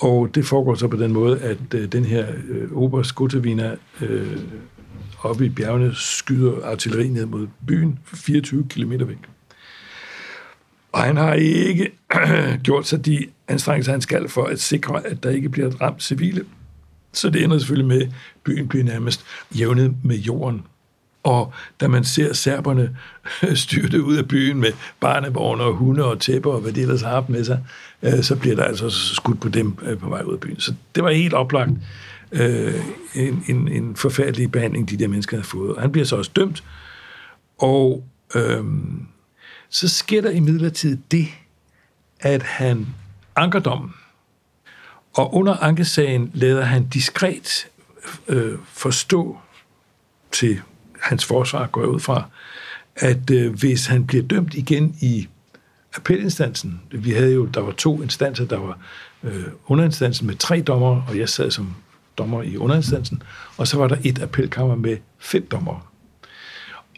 og 0.00 0.30
det 0.34 0.46
foregår 0.46 0.74
så 0.74 0.88
på 0.88 0.96
den 0.96 1.12
måde, 1.12 1.40
at 1.40 1.74
øh, 1.74 1.92
den 1.92 2.04
her 2.04 2.26
øh, 2.48 2.72
Oberst 2.72 3.14
Gotevina 3.14 3.76
øh, 4.00 4.38
oppe 5.22 5.46
i 5.46 5.48
bjergene 5.48 5.94
skyder 5.94 6.64
artilleri 6.64 7.08
ned 7.08 7.26
mod 7.26 7.46
byen 7.66 7.98
24 8.04 8.66
km 8.70 8.90
væk. 8.90 9.18
Og 10.92 11.00
han 11.00 11.16
har 11.16 11.34
ikke 11.34 11.90
gjort 12.64 12.86
sig 12.86 13.06
de 13.06 13.26
anstrengelser, 13.48 13.92
han 13.92 14.00
skal 14.00 14.28
for 14.28 14.44
at 14.44 14.60
sikre, 14.60 15.06
at 15.06 15.22
der 15.22 15.30
ikke 15.30 15.48
bliver 15.48 15.70
ramt 15.80 16.02
civile. 16.02 16.44
Så 17.12 17.30
det 17.30 17.44
ender 17.44 17.58
selvfølgelig 17.58 17.88
med, 17.88 18.02
at 18.02 18.08
byen 18.44 18.68
bliver 18.68 18.84
nærmest 18.84 19.24
jævnet 19.58 19.96
med 20.04 20.16
jorden. 20.16 20.62
Og 21.22 21.52
da 21.80 21.88
man 21.88 22.04
ser 22.04 22.32
serberne 22.32 22.96
styrte 23.54 24.02
ud 24.02 24.16
af 24.16 24.28
byen 24.28 24.60
med 24.60 24.72
barnevogne 25.00 25.62
og 25.62 25.74
hunde 25.74 26.04
og 26.04 26.20
tæpper 26.20 26.52
og 26.52 26.60
hvad 26.60 26.72
de 26.72 26.80
ellers 26.80 27.02
har 27.02 27.10
haft 27.10 27.28
med 27.28 27.44
sig, 27.44 27.64
øh, 28.02 28.22
så 28.22 28.36
bliver 28.36 28.56
der 28.56 28.64
altså 28.64 28.90
skudt 28.90 29.40
på 29.40 29.48
dem 29.48 29.78
øh, 29.82 29.98
på 29.98 30.08
vej 30.08 30.22
ud 30.22 30.32
af 30.32 30.40
byen. 30.40 30.60
Så 30.60 30.74
det 30.94 31.04
var 31.04 31.10
helt 31.10 31.34
oplagt 31.34 31.70
øh, 32.32 32.74
en, 33.14 33.44
en, 33.48 33.68
en 33.68 33.96
forfærdelig 33.96 34.52
behandling, 34.52 34.90
de 34.90 34.96
der 34.96 35.08
mennesker 35.08 35.36
havde 35.36 35.48
fået. 35.48 35.74
Og 35.74 35.82
han 35.82 35.92
bliver 35.92 36.04
så 36.04 36.16
også 36.16 36.30
dømt, 36.36 36.64
og 37.58 38.04
øhm, 38.34 39.06
så 39.70 39.88
sker 39.88 40.22
der 40.22 40.30
imidlertid 40.30 40.98
det, 41.10 41.28
at 42.20 42.42
han 42.42 42.86
ankerdommen, 43.36 43.90
og 45.18 45.34
under 45.34 45.56
ankesagen 45.56 46.30
lader 46.34 46.64
han 46.64 46.86
diskret 46.86 47.68
øh, 48.28 48.58
forstå 48.72 49.38
til 50.32 50.60
hans 51.00 51.24
forsvar, 51.24 51.66
går 51.66 51.80
jeg 51.80 51.88
ud 51.88 52.00
fra, 52.00 52.24
at 52.96 53.30
øh, 53.30 53.52
hvis 53.52 53.86
han 53.86 54.06
bliver 54.06 54.22
dømt 54.22 54.54
igen 54.54 54.96
i 55.00 55.28
appelinstansen, 55.96 56.80
vi 56.90 57.10
havde 57.10 57.34
jo, 57.34 57.46
der 57.46 57.60
var 57.60 57.72
to 57.72 58.02
instanser, 58.02 58.44
der 58.44 58.58
var 58.58 58.78
øh, 59.22 59.44
underinstansen 59.66 60.26
med 60.26 60.34
tre 60.34 60.60
dommer, 60.60 61.02
og 61.08 61.18
jeg 61.18 61.28
sad 61.28 61.50
som 61.50 61.74
dommer 62.18 62.42
i 62.42 62.56
underinstansen, 62.56 63.22
og 63.56 63.68
så 63.68 63.78
var 63.78 63.88
der 63.88 63.96
et 64.04 64.22
appelkammer 64.22 64.74
med 64.74 64.96
fem 65.18 65.46
dommer. 65.46 65.92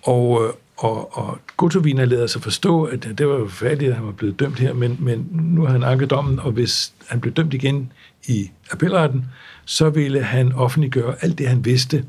Og, 0.02 0.44
øh, 0.44 0.52
og, 0.80 1.18
og 1.18 1.38
Gotovina 1.56 2.04
lader 2.04 2.26
sig 2.26 2.42
forstå, 2.42 2.84
at 2.84 3.02
det 3.18 3.28
var 3.28 3.34
jo 3.34 3.48
forfærdeligt, 3.48 3.90
at 3.90 3.96
han 3.96 4.06
var 4.06 4.12
blevet 4.12 4.40
dømt 4.40 4.58
her, 4.58 4.72
men, 4.72 4.96
men 5.00 5.28
nu 5.32 5.64
har 5.64 5.72
han 5.72 5.82
anket 5.82 6.10
dommen, 6.10 6.40
og 6.40 6.52
hvis 6.52 6.92
han 7.08 7.20
blev 7.20 7.34
dømt 7.34 7.54
igen 7.54 7.92
i 8.26 8.50
appelretten, 8.70 9.24
så 9.64 9.90
ville 9.90 10.22
han 10.22 10.52
offentliggøre 10.52 11.14
alt 11.20 11.38
det, 11.38 11.48
han 11.48 11.64
vidste 11.64 12.04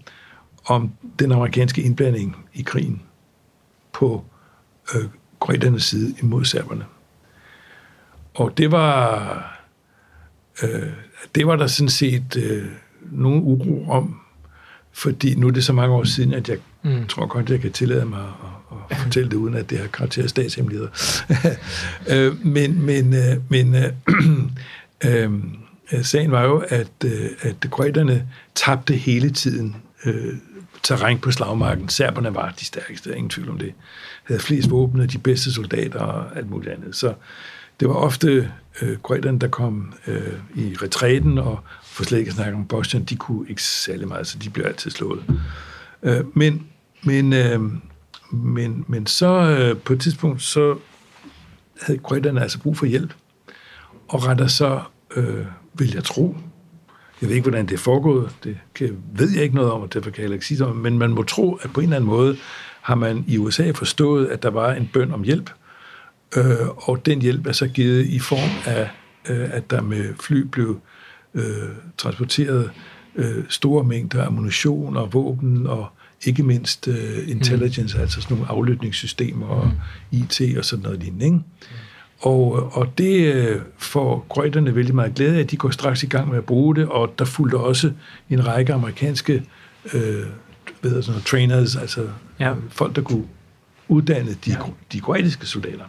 om 0.66 0.92
den 1.20 1.32
amerikanske 1.32 1.82
indblanding 1.82 2.36
i 2.54 2.62
krigen 2.62 3.02
på 3.94 4.26
øh, 4.96 5.04
grønlandernes 5.40 5.84
side 5.84 6.16
imod 6.22 6.46
serberne. 6.46 6.86
Og 8.34 8.58
det 8.58 8.72
var, 8.72 9.62
øh, 10.64 10.90
det 11.36 11.48
var 11.48 11.56
der 11.56 11.68
sådan 11.68 11.90
set 11.90 12.38
øh, 12.38 12.66
nogen 13.02 13.42
uro 13.44 13.90
om, 13.90 14.22
fordi 14.92 15.36
nu 15.36 15.48
er 15.48 15.52
det 15.52 15.64
så 15.64 15.74
mange 15.74 15.96
år 15.96 16.04
siden, 16.04 16.34
at 16.34 16.50
jeg 16.50 16.58
mm. 16.84 17.08
tror 17.08 17.26
godt, 17.26 17.50
jeg 17.50 17.60
kan 17.60 17.72
tillade 17.72 18.06
mig 18.06 18.20
at, 18.72 18.78
at 18.90 18.98
fortælle 18.98 19.30
det, 19.30 19.36
uden 19.36 19.56
at 19.56 19.70
det 19.70 19.80
har 19.80 19.88
karakter 19.88 20.24
af 20.24 20.30
statshemmeligheder. 20.30 20.90
øh, 22.12 22.46
men 22.46 22.86
men, 22.86 23.14
øh, 23.14 23.38
men 23.50 23.76
øh, 23.76 23.92
øh, 25.06 25.32
øh, 25.94 26.04
sagen 26.04 26.32
var 26.32 26.44
jo, 26.44 26.64
at, 26.68 26.92
øh, 27.06 27.30
at 27.42 27.56
kroaterne 27.72 28.28
tabte 28.56 28.94
hele 28.94 29.30
tiden 29.30 29.76
øh, 30.06 30.34
terræn 30.84 31.20
på 31.20 31.32
slagmarken. 31.32 31.90
Serberne 31.90 32.36
var 32.36 32.54
de 32.60 32.66
stærkeste, 32.66 33.16
ingen 33.16 33.30
tvivl 33.30 33.50
om 33.50 33.58
det. 33.58 33.74
Havde 34.24 34.42
flest 34.42 34.70
våben 34.70 35.10
de 35.10 35.18
bedste 35.18 35.54
soldater 35.54 36.00
og 36.00 36.38
alt 36.38 36.50
muligt 36.50 36.74
andet. 36.74 36.96
Så 36.96 37.14
det 37.80 37.88
var 37.88 37.96
ofte 37.96 38.52
øh, 38.82 38.98
kroaterne, 39.04 39.40
der 39.40 39.48
kom 39.48 39.94
øh, 40.08 40.34
i 40.56 40.76
retræten, 40.82 41.38
og 41.38 41.60
for 41.84 42.04
slet 42.04 42.20
ikke 42.20 42.30
at 42.30 42.36
snakke 42.36 42.54
om 42.54 42.66
Bosnien, 42.66 43.06
de 43.06 43.16
kunne 43.16 43.50
ikke 43.50 43.64
særlig 43.64 44.08
meget, 44.08 44.28
så 44.28 44.38
de 44.38 44.50
blev 44.50 44.66
altid 44.66 44.92
slået. 44.92 45.24
Øh, 46.04 46.24
men, 46.34 46.68
men, 47.04 47.34
øh, 47.34 47.60
men, 48.32 48.86
men 48.88 49.06
så 49.06 49.58
øh, 49.60 49.78
på 49.78 49.94
et 49.94 50.02
tidspunkt, 50.02 50.42
så 50.42 50.78
havde 51.82 52.00
kroaterne 52.00 52.42
altså 52.42 52.60
brug 52.60 52.78
for 52.78 52.86
hjælp, 52.86 53.14
og 54.08 54.28
retter 54.28 54.48
så, 54.48 54.82
øh, 55.16 55.46
vil 55.74 55.94
jeg 55.94 56.04
tro, 56.04 56.36
jeg 57.22 57.30
ved 57.30 57.36
ikke, 57.36 57.50
hvordan 57.50 57.66
det 57.66 57.74
er 57.74 57.78
foregået, 57.78 58.36
det 58.44 58.58
kan, 58.76 58.98
ved 59.14 59.30
jeg 59.32 59.44
ikke 59.44 59.56
noget 59.56 59.72
om, 59.72 59.82
og 59.82 59.94
derfor 59.94 60.10
kan 60.10 60.24
jeg 60.24 60.34
ikke 60.34 60.46
sige 60.46 60.66
det 60.66 60.76
men 60.76 60.98
man 60.98 61.10
må 61.10 61.24
tro, 61.24 61.54
at 61.54 61.74
på 61.74 61.80
en 61.80 61.84
eller 61.84 61.96
anden 61.96 62.10
måde 62.10 62.38
har 62.82 62.96
man 62.96 63.26
i 63.28 63.38
USA 63.38 63.72
forstået, 63.72 64.28
at 64.28 64.44
der 64.44 64.50
var 64.50 64.74
en 64.74 64.90
bøn 64.94 65.12
om 65.12 65.24
hjælp, 65.24 65.50
øh, 66.38 66.68
og 66.76 67.06
den 67.06 67.22
hjælp 67.22 67.48
er 67.48 67.52
så 67.52 67.68
givet 67.68 68.06
i 68.06 68.20
form 68.20 68.74
af, 68.76 68.90
øh, 69.30 69.50
at 69.54 69.72
der 69.72 69.82
med 69.82 70.14
fly 70.20 70.42
blev 70.42 70.80
øh, 71.34 71.70
transporteret 71.98 72.72
øh, 73.16 73.44
store 73.50 73.84
mængder 73.84 74.26
ammunition 74.26 74.98
og 74.98 75.14
våben 75.14 75.68
og 75.68 75.88
ikke 76.26 76.44
mindst 76.44 76.88
øh, 76.88 77.30
intelligence, 77.30 77.98
mm. 77.98 78.02
altså 78.02 78.22
sådan 78.22 78.38
nogle 78.38 78.52
aflytningssystemer 78.52 79.48
og 79.48 79.66
mm. 80.12 80.18
IT 80.18 80.58
og 80.58 80.66
sådan 80.66 80.84
noget 80.84 81.00
lignende. 81.00 81.26
Ikke? 81.26 81.40
Og, 82.20 82.78
og 82.78 82.98
det 82.98 83.34
øh, 83.34 83.62
får 83.78 84.26
grøjterne 84.30 84.76
vældig 84.76 84.96
meget 84.96 85.16
glæde 85.16 85.40
af. 85.40 85.48
De 85.48 85.58
går 85.58 85.70
straks 85.70 86.04
i 86.04 86.08
gang 86.08 86.30
med 86.30 86.38
at 86.38 86.46
bruge 86.46 86.76
det, 86.76 86.88
og 86.88 87.14
der 87.20 87.26
fulgte 87.26 87.56
også 87.56 87.92
en 88.30 88.48
række 88.48 88.74
amerikanske 88.74 89.44
øh, 89.94 90.26
ved 90.82 91.02
sådan 91.02 91.12
noget, 91.12 91.26
trainers, 91.26 91.76
altså 91.76 92.08
ja. 92.40 92.54
folk, 92.70 92.96
der 92.96 93.02
kunne 93.02 93.24
uddanne 93.88 94.32
de, 94.46 94.52
ja. 94.52 94.58
de 94.92 95.00
kroatiske 95.00 95.46
soldater. 95.46 95.86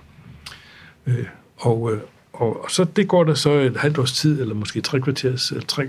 Øh, 1.06 1.24
og, 1.56 1.92
øh, 1.92 2.00
og, 2.32 2.64
og 2.64 2.70
så 2.70 2.84
det 2.84 3.08
går 3.08 3.24
der 3.24 3.34
så 3.34 3.52
et 3.52 3.76
halvt 3.76 3.98
års 3.98 4.12
tid, 4.12 4.40
eller 4.40 4.54
måske 4.54 4.80
tre 4.80 5.00
kvarters, 5.00 5.52
tre, 5.68 5.88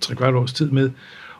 tre 0.00 0.14
kvart 0.14 0.34
års 0.34 0.52
tid 0.52 0.70
med, 0.70 0.90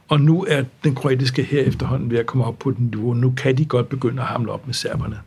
og 0.08 0.20
nu 0.20 0.44
er 0.48 0.62
den 0.84 0.94
kroatiske 0.94 1.42
her 1.42 1.62
efterhånden 1.62 2.10
ved 2.10 2.18
at 2.18 2.26
komme 2.26 2.44
op 2.44 2.58
på 2.58 2.70
den 2.70 2.86
niveau. 2.86 3.14
Nu 3.14 3.30
kan 3.36 3.58
de 3.58 3.64
godt 3.64 3.88
begynde 3.88 4.22
at 4.22 4.28
hamle 4.28 4.52
op 4.52 4.66
med 4.66 4.74
serberne. 4.74 5.18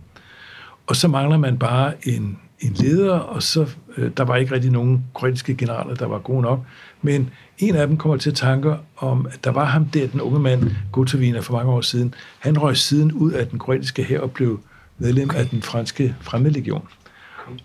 Og 0.87 0.95
så 0.95 1.07
mangler 1.07 1.37
man 1.37 1.57
bare 1.57 1.93
en, 2.07 2.39
en 2.59 2.73
leder, 2.73 3.13
og 3.13 3.43
så 3.43 3.67
øh, 3.97 4.11
der 4.17 4.23
var 4.23 4.35
ikke 4.35 4.53
rigtig 4.53 4.71
nogen 4.71 5.05
kroatiske 5.13 5.55
generaler, 5.55 5.95
der 5.95 6.05
var 6.05 6.19
gode 6.19 6.41
nok. 6.41 6.59
Men 7.01 7.29
en 7.57 7.75
af 7.75 7.87
dem 7.87 7.97
kommer 7.97 8.17
til 8.17 8.33
tanker 8.33 8.77
om, 8.97 9.27
at 9.31 9.43
der 9.43 9.51
var 9.51 9.65
ham 9.65 9.85
der, 9.85 10.07
den 10.07 10.21
unge 10.21 10.39
mand, 10.39 10.71
Gotovina, 10.91 11.39
for 11.39 11.53
mange 11.53 11.71
år 11.71 11.81
siden. 11.81 12.13
Han 12.39 12.61
røg 12.61 12.77
siden 12.77 13.11
ud 13.11 13.31
af 13.31 13.47
den 13.47 13.59
kroatiske 13.59 14.03
her 14.03 14.19
og 14.19 14.31
blev 14.31 14.59
medlem 14.97 15.29
okay. 15.29 15.39
af 15.39 15.47
den 15.47 15.61
franske 15.61 16.15
fremmedlegion. 16.21 16.87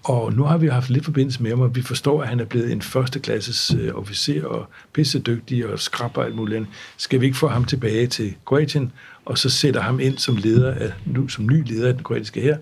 Og 0.05 0.32
nu 0.32 0.43
har 0.43 0.59
vi 0.59 0.66
haft 0.66 0.91
lidt 0.91 1.05
forbindelse 1.05 1.43
med 1.43 1.51
ham, 1.51 1.61
og 1.61 1.76
vi 1.76 1.82
forstår, 1.82 2.22
at 2.22 2.28
han 2.28 2.41
er 2.41 2.45
blevet 2.45 2.72
en 2.72 2.82
førsteklasses 2.82 3.74
øh, 3.80 3.95
officer 3.95 4.45
og 4.45 4.66
pissedygtig 4.93 5.66
og 5.66 5.78
skrabber 5.78 6.22
alt 6.22 6.35
muligt 6.35 6.57
andet. 6.57 6.70
Skal 6.97 7.20
vi 7.20 7.26
ikke 7.26 7.39
få 7.39 7.49
ham 7.49 7.64
tilbage 7.64 8.07
til 8.07 8.35
Kroatien, 8.45 8.93
og 9.24 9.39
så 9.39 9.51
sætter 9.51 9.80
ham 9.80 10.01
ind 10.01 10.18
som 10.18 10.37
leder 10.37 10.74
af, 10.74 10.93
nu, 11.07 11.28
som 11.28 11.47
ny 11.47 11.68
leder 11.68 11.89
af 11.89 11.95
den 11.95 12.03
kroatiske 12.03 12.41
her. 12.41 12.57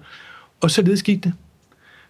Og 0.60 0.70
så 0.70 1.02
gik 1.04 1.24
det. 1.24 1.32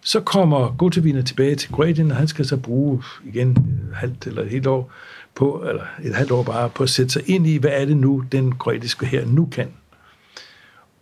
Så 0.01 0.19
kommer 0.19 0.75
Gotovina 0.77 1.21
tilbage 1.21 1.55
til 1.55 1.71
Kroatien, 1.71 2.11
og 2.11 2.17
han 2.17 2.27
skal 2.27 2.45
så 2.45 2.57
bruge 2.57 3.03
igen 3.25 3.49
et 3.49 3.95
halvt 3.95 4.27
eller 4.27 4.41
et 4.41 4.49
helt 4.49 4.67
år 4.67 4.91
på, 5.35 5.65
eller 5.69 5.83
et 6.03 6.15
halvt 6.15 6.31
år 6.31 6.43
bare, 6.43 6.69
på 6.69 6.83
at 6.83 6.89
sætte 6.89 7.11
sig 7.11 7.29
ind 7.29 7.47
i, 7.47 7.57
hvad 7.57 7.71
er 7.73 7.85
det 7.85 7.97
nu, 7.97 8.23
den 8.31 8.55
kroatiske 8.55 9.05
her 9.05 9.25
nu 9.25 9.45
kan. 9.45 9.67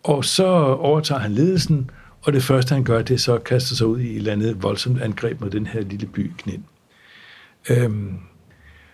Og 0.04 0.26
så 0.26 0.46
overtager 0.64 1.22
han 1.22 1.32
ledelsen, 1.32 1.90
og 2.22 2.34
det 2.34 2.44
første, 2.44 2.74
han 2.74 2.84
gør, 2.84 3.02
det 3.02 3.14
er 3.14 3.18
så 3.18 3.36
at 3.36 3.44
kaste 3.44 3.76
sig 3.76 3.88
ud 3.88 4.00
i 4.00 4.10
et 4.10 4.16
eller 4.16 4.32
andet 4.32 4.64
voldsomt 4.64 5.02
angreb 5.02 5.42
mod 5.42 5.50
den 5.50 5.66
her 5.66 5.82
lille 5.82 6.08
by 6.08 6.32
Knin. 6.38 6.64
Øhm, 7.70 8.18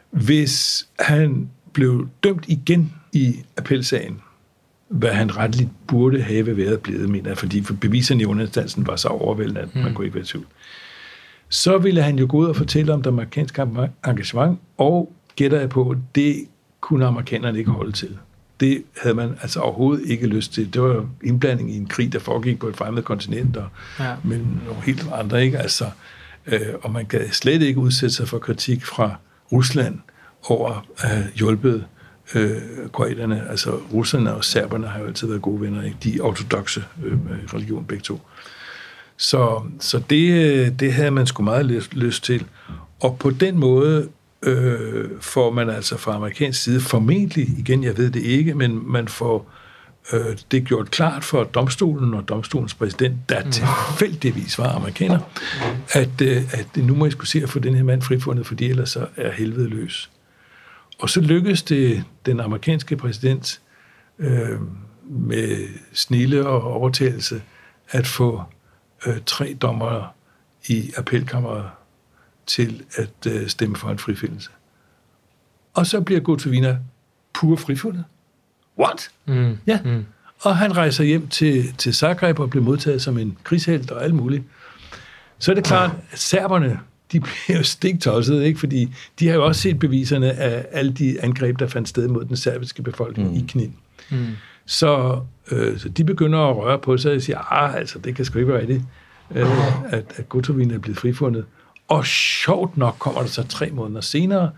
hvis 0.09 0.87
han 0.99 1.49
blev 1.73 2.09
dømt 2.23 2.45
igen 2.47 2.93
i 3.13 3.35
appelsagen, 3.57 4.21
hvad 4.87 5.11
han 5.11 5.37
retligt 5.37 5.69
burde 5.87 6.21
have 6.21 6.57
været 6.57 6.81
blevet, 6.81 7.09
mener 7.09 7.29
jeg, 7.29 7.37
fordi 7.37 7.63
beviserne 7.81 8.21
i 8.21 8.25
understansen 8.25 8.87
var 8.87 8.95
så 8.95 9.07
overvældende, 9.07 9.61
at 9.61 9.75
mm. 9.75 9.81
man 9.81 9.93
kunne 9.93 10.05
ikke 10.05 10.15
være 10.15 10.23
i 10.23 10.27
tvivl. 10.27 10.45
Så 11.49 11.77
ville 11.77 12.01
han 12.01 12.19
jo 12.19 12.27
gå 12.29 12.37
ud 12.37 12.45
og 12.45 12.55
fortælle 12.55 12.93
om 12.93 13.01
det 13.01 13.09
amerikanske 13.09 13.67
engagement, 14.07 14.59
og 14.77 15.13
gætter 15.35 15.59
jeg 15.59 15.69
på, 15.69 15.95
det 16.15 16.45
kunne 16.81 17.05
amerikanerne 17.05 17.59
ikke 17.59 17.71
holde 17.71 17.91
til. 17.91 18.17
Det 18.59 18.83
havde 19.01 19.15
man 19.15 19.37
altså 19.41 19.59
overhovedet 19.59 20.09
ikke 20.09 20.27
lyst 20.27 20.53
til. 20.53 20.73
Det 20.73 20.81
var 20.81 21.05
indblanding 21.23 21.71
i 21.71 21.77
en 21.77 21.87
krig, 21.87 22.13
der 22.13 22.19
foregik 22.19 22.59
på 22.59 22.67
et 22.67 22.77
fremmed 22.77 23.03
kontinent, 23.03 23.57
og 23.57 23.67
ja. 23.99 24.15
men 24.23 24.61
nogle 24.65 24.81
helt 24.81 25.07
andre, 25.13 25.45
ikke? 25.45 25.59
Altså, 25.59 25.85
øh, 26.45 26.61
og 26.81 26.91
man 26.91 27.05
kan 27.05 27.31
slet 27.31 27.61
ikke 27.61 27.79
udsætte 27.79 28.15
sig 28.15 28.27
for 28.27 28.39
kritik 28.39 28.85
fra 28.85 29.15
Rusland 29.51 29.99
over 30.43 30.85
at 30.97 31.09
have 31.09 31.25
hjulpet 31.35 31.85
øh, 32.35 32.61
kroaterne, 32.93 33.49
altså 33.49 33.79
russerne 33.93 34.35
og 34.35 34.45
serberne 34.45 34.87
har 34.87 34.99
jo 34.99 35.05
altid 35.05 35.27
været 35.27 35.41
gode 35.41 35.61
venner, 35.61 35.83
ikke? 35.83 35.97
de 36.03 36.19
ortodoxe 36.19 36.83
øh, 37.03 37.17
religion 37.53 37.85
begge 37.85 38.03
to. 38.03 38.21
Så, 39.17 39.61
så 39.79 40.01
det, 40.09 40.31
øh, 40.31 40.79
det 40.79 40.93
havde 40.93 41.11
man 41.11 41.27
sgu 41.27 41.43
meget 41.43 41.65
lyst, 41.65 41.93
lyst 41.93 42.23
til. 42.23 42.45
Og 42.99 43.17
på 43.19 43.29
den 43.29 43.57
måde 43.57 44.09
øh, 44.41 45.09
får 45.21 45.51
man 45.51 45.69
altså 45.69 45.97
fra 45.97 46.15
amerikansk 46.15 46.63
side 46.63 46.81
formentlig, 46.81 47.59
igen 47.59 47.83
jeg 47.83 47.97
ved 47.97 48.11
det 48.11 48.21
ikke, 48.21 48.53
men 48.53 48.91
man 48.91 49.07
får 49.07 49.51
øh, 50.13 50.37
det 50.51 50.63
gjort 50.65 50.91
klart 50.91 51.23
for 51.23 51.43
domstolen 51.43 52.13
og 52.13 52.29
domstolens 52.29 52.73
præsident, 52.73 53.29
der 53.29 53.43
mm. 53.43 53.51
tilfældigvis 53.51 54.59
var 54.59 54.69
amerikaner, 54.69 55.19
at, 55.91 56.21
øh, 56.21 56.53
at 56.53 56.77
nu 56.77 56.95
må 56.95 57.05
I 57.05 57.11
skulle 57.11 57.29
se 57.29 57.43
at 57.43 57.49
få 57.49 57.59
den 57.59 57.75
her 57.75 57.83
mand 57.83 58.01
frifundet, 58.01 58.47
fordi 58.47 58.69
ellers 58.69 58.89
så 58.89 59.07
er 59.15 59.31
helvede 59.31 59.69
løs. 59.69 60.09
Og 60.99 61.09
så 61.09 61.21
lykkedes 61.21 61.63
det 61.63 62.03
den 62.25 62.39
amerikanske 62.39 62.97
præsident 62.97 63.61
øh, 64.19 64.59
med 65.09 65.67
snille 65.93 66.47
og 66.47 66.63
overtagelse 66.63 67.41
at 67.89 68.07
få 68.07 68.43
øh, 69.07 69.17
tre 69.25 69.57
dommere 69.61 70.07
i 70.67 70.91
appelkammeret 70.97 71.69
til 72.47 72.83
at 72.95 73.31
øh, 73.31 73.47
stemme 73.47 73.75
for 73.75 73.89
en 73.89 73.99
frifindelse. 73.99 74.49
Og 75.73 75.87
så 75.87 76.01
bliver 76.01 76.19
Gotovina 76.19 76.77
pur 77.33 77.55
frifundet. 77.55 78.03
What? 78.79 79.09
Mm. 79.25 79.57
Ja. 79.67 79.79
Mm. 79.85 80.05
Og 80.41 80.57
han 80.57 80.77
rejser 80.77 81.03
hjem 81.03 81.27
til, 81.27 81.73
til 81.77 81.93
Zagreb 81.93 82.39
og 82.39 82.49
bliver 82.49 82.63
modtaget 82.63 83.01
som 83.01 83.17
en 83.17 83.37
krigshelt 83.43 83.91
og 83.91 84.03
alt 84.03 84.15
muligt. 84.15 84.43
Så 85.39 85.51
er 85.51 85.55
det 85.55 85.63
klart, 85.63 85.91
at 86.11 86.19
serberne 86.19 86.79
de 87.11 87.19
bliver 87.25 87.57
jo 87.57 87.63
stiktosset, 87.63 88.43
ikke? 88.43 88.59
fordi 88.59 88.93
de 89.19 89.27
har 89.27 89.35
jo 89.35 89.45
også 89.45 89.61
set 89.61 89.79
beviserne 89.79 90.31
af 90.31 90.65
alle 90.71 90.91
de 90.91 91.23
angreb, 91.23 91.59
der 91.59 91.67
fandt 91.67 91.89
sted 91.89 92.07
mod 92.07 92.25
den 92.25 92.35
serbiske 92.35 92.83
befolkning 92.83 93.29
mm. 93.29 93.35
i 93.35 93.45
Knin. 93.47 93.73
Mm. 94.11 94.27
Så, 94.65 95.21
øh, 95.51 95.79
så 95.79 95.89
de 95.89 96.03
begynder 96.03 96.39
at 96.39 96.57
røre 96.57 96.79
på 96.79 96.97
sig 96.97 97.15
og 97.15 97.21
siger, 97.21 97.53
ah, 97.53 97.75
altså, 97.75 97.99
det 97.99 98.15
kan 98.15 98.25
sgu 98.25 98.39
ikke 98.39 98.51
være 98.51 98.61
rigtigt, 98.61 98.83
øh, 99.35 99.93
at, 99.93 100.05
at 100.15 100.29
Gotovin 100.29 100.71
er 100.71 100.79
blevet 100.79 100.97
frifundet. 100.97 101.45
Og 101.87 102.05
sjovt 102.05 102.77
nok 102.77 102.95
kommer 102.99 103.21
der 103.21 103.27
så 103.27 103.47
tre 103.47 103.69
måneder 103.69 104.01
senere 104.01 104.51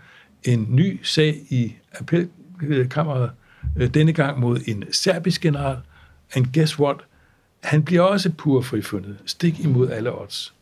en 0.44 0.66
ny 0.68 1.00
sag 1.02 1.34
i 1.50 1.74
appelkammeret, 1.92 3.30
øh, 3.76 3.94
denne 3.94 4.12
gang 4.12 4.40
mod 4.40 4.60
en 4.66 4.84
serbisk 4.92 5.40
general, 5.40 5.76
and 6.34 6.46
guess 6.54 6.78
what? 6.78 6.96
Han 7.62 7.82
bliver 7.82 8.02
også 8.02 8.30
pur 8.30 8.62
frifundet, 8.62 9.16
stik 9.26 9.60
imod 9.60 9.90
alle 9.90 10.20
odds. 10.20 10.54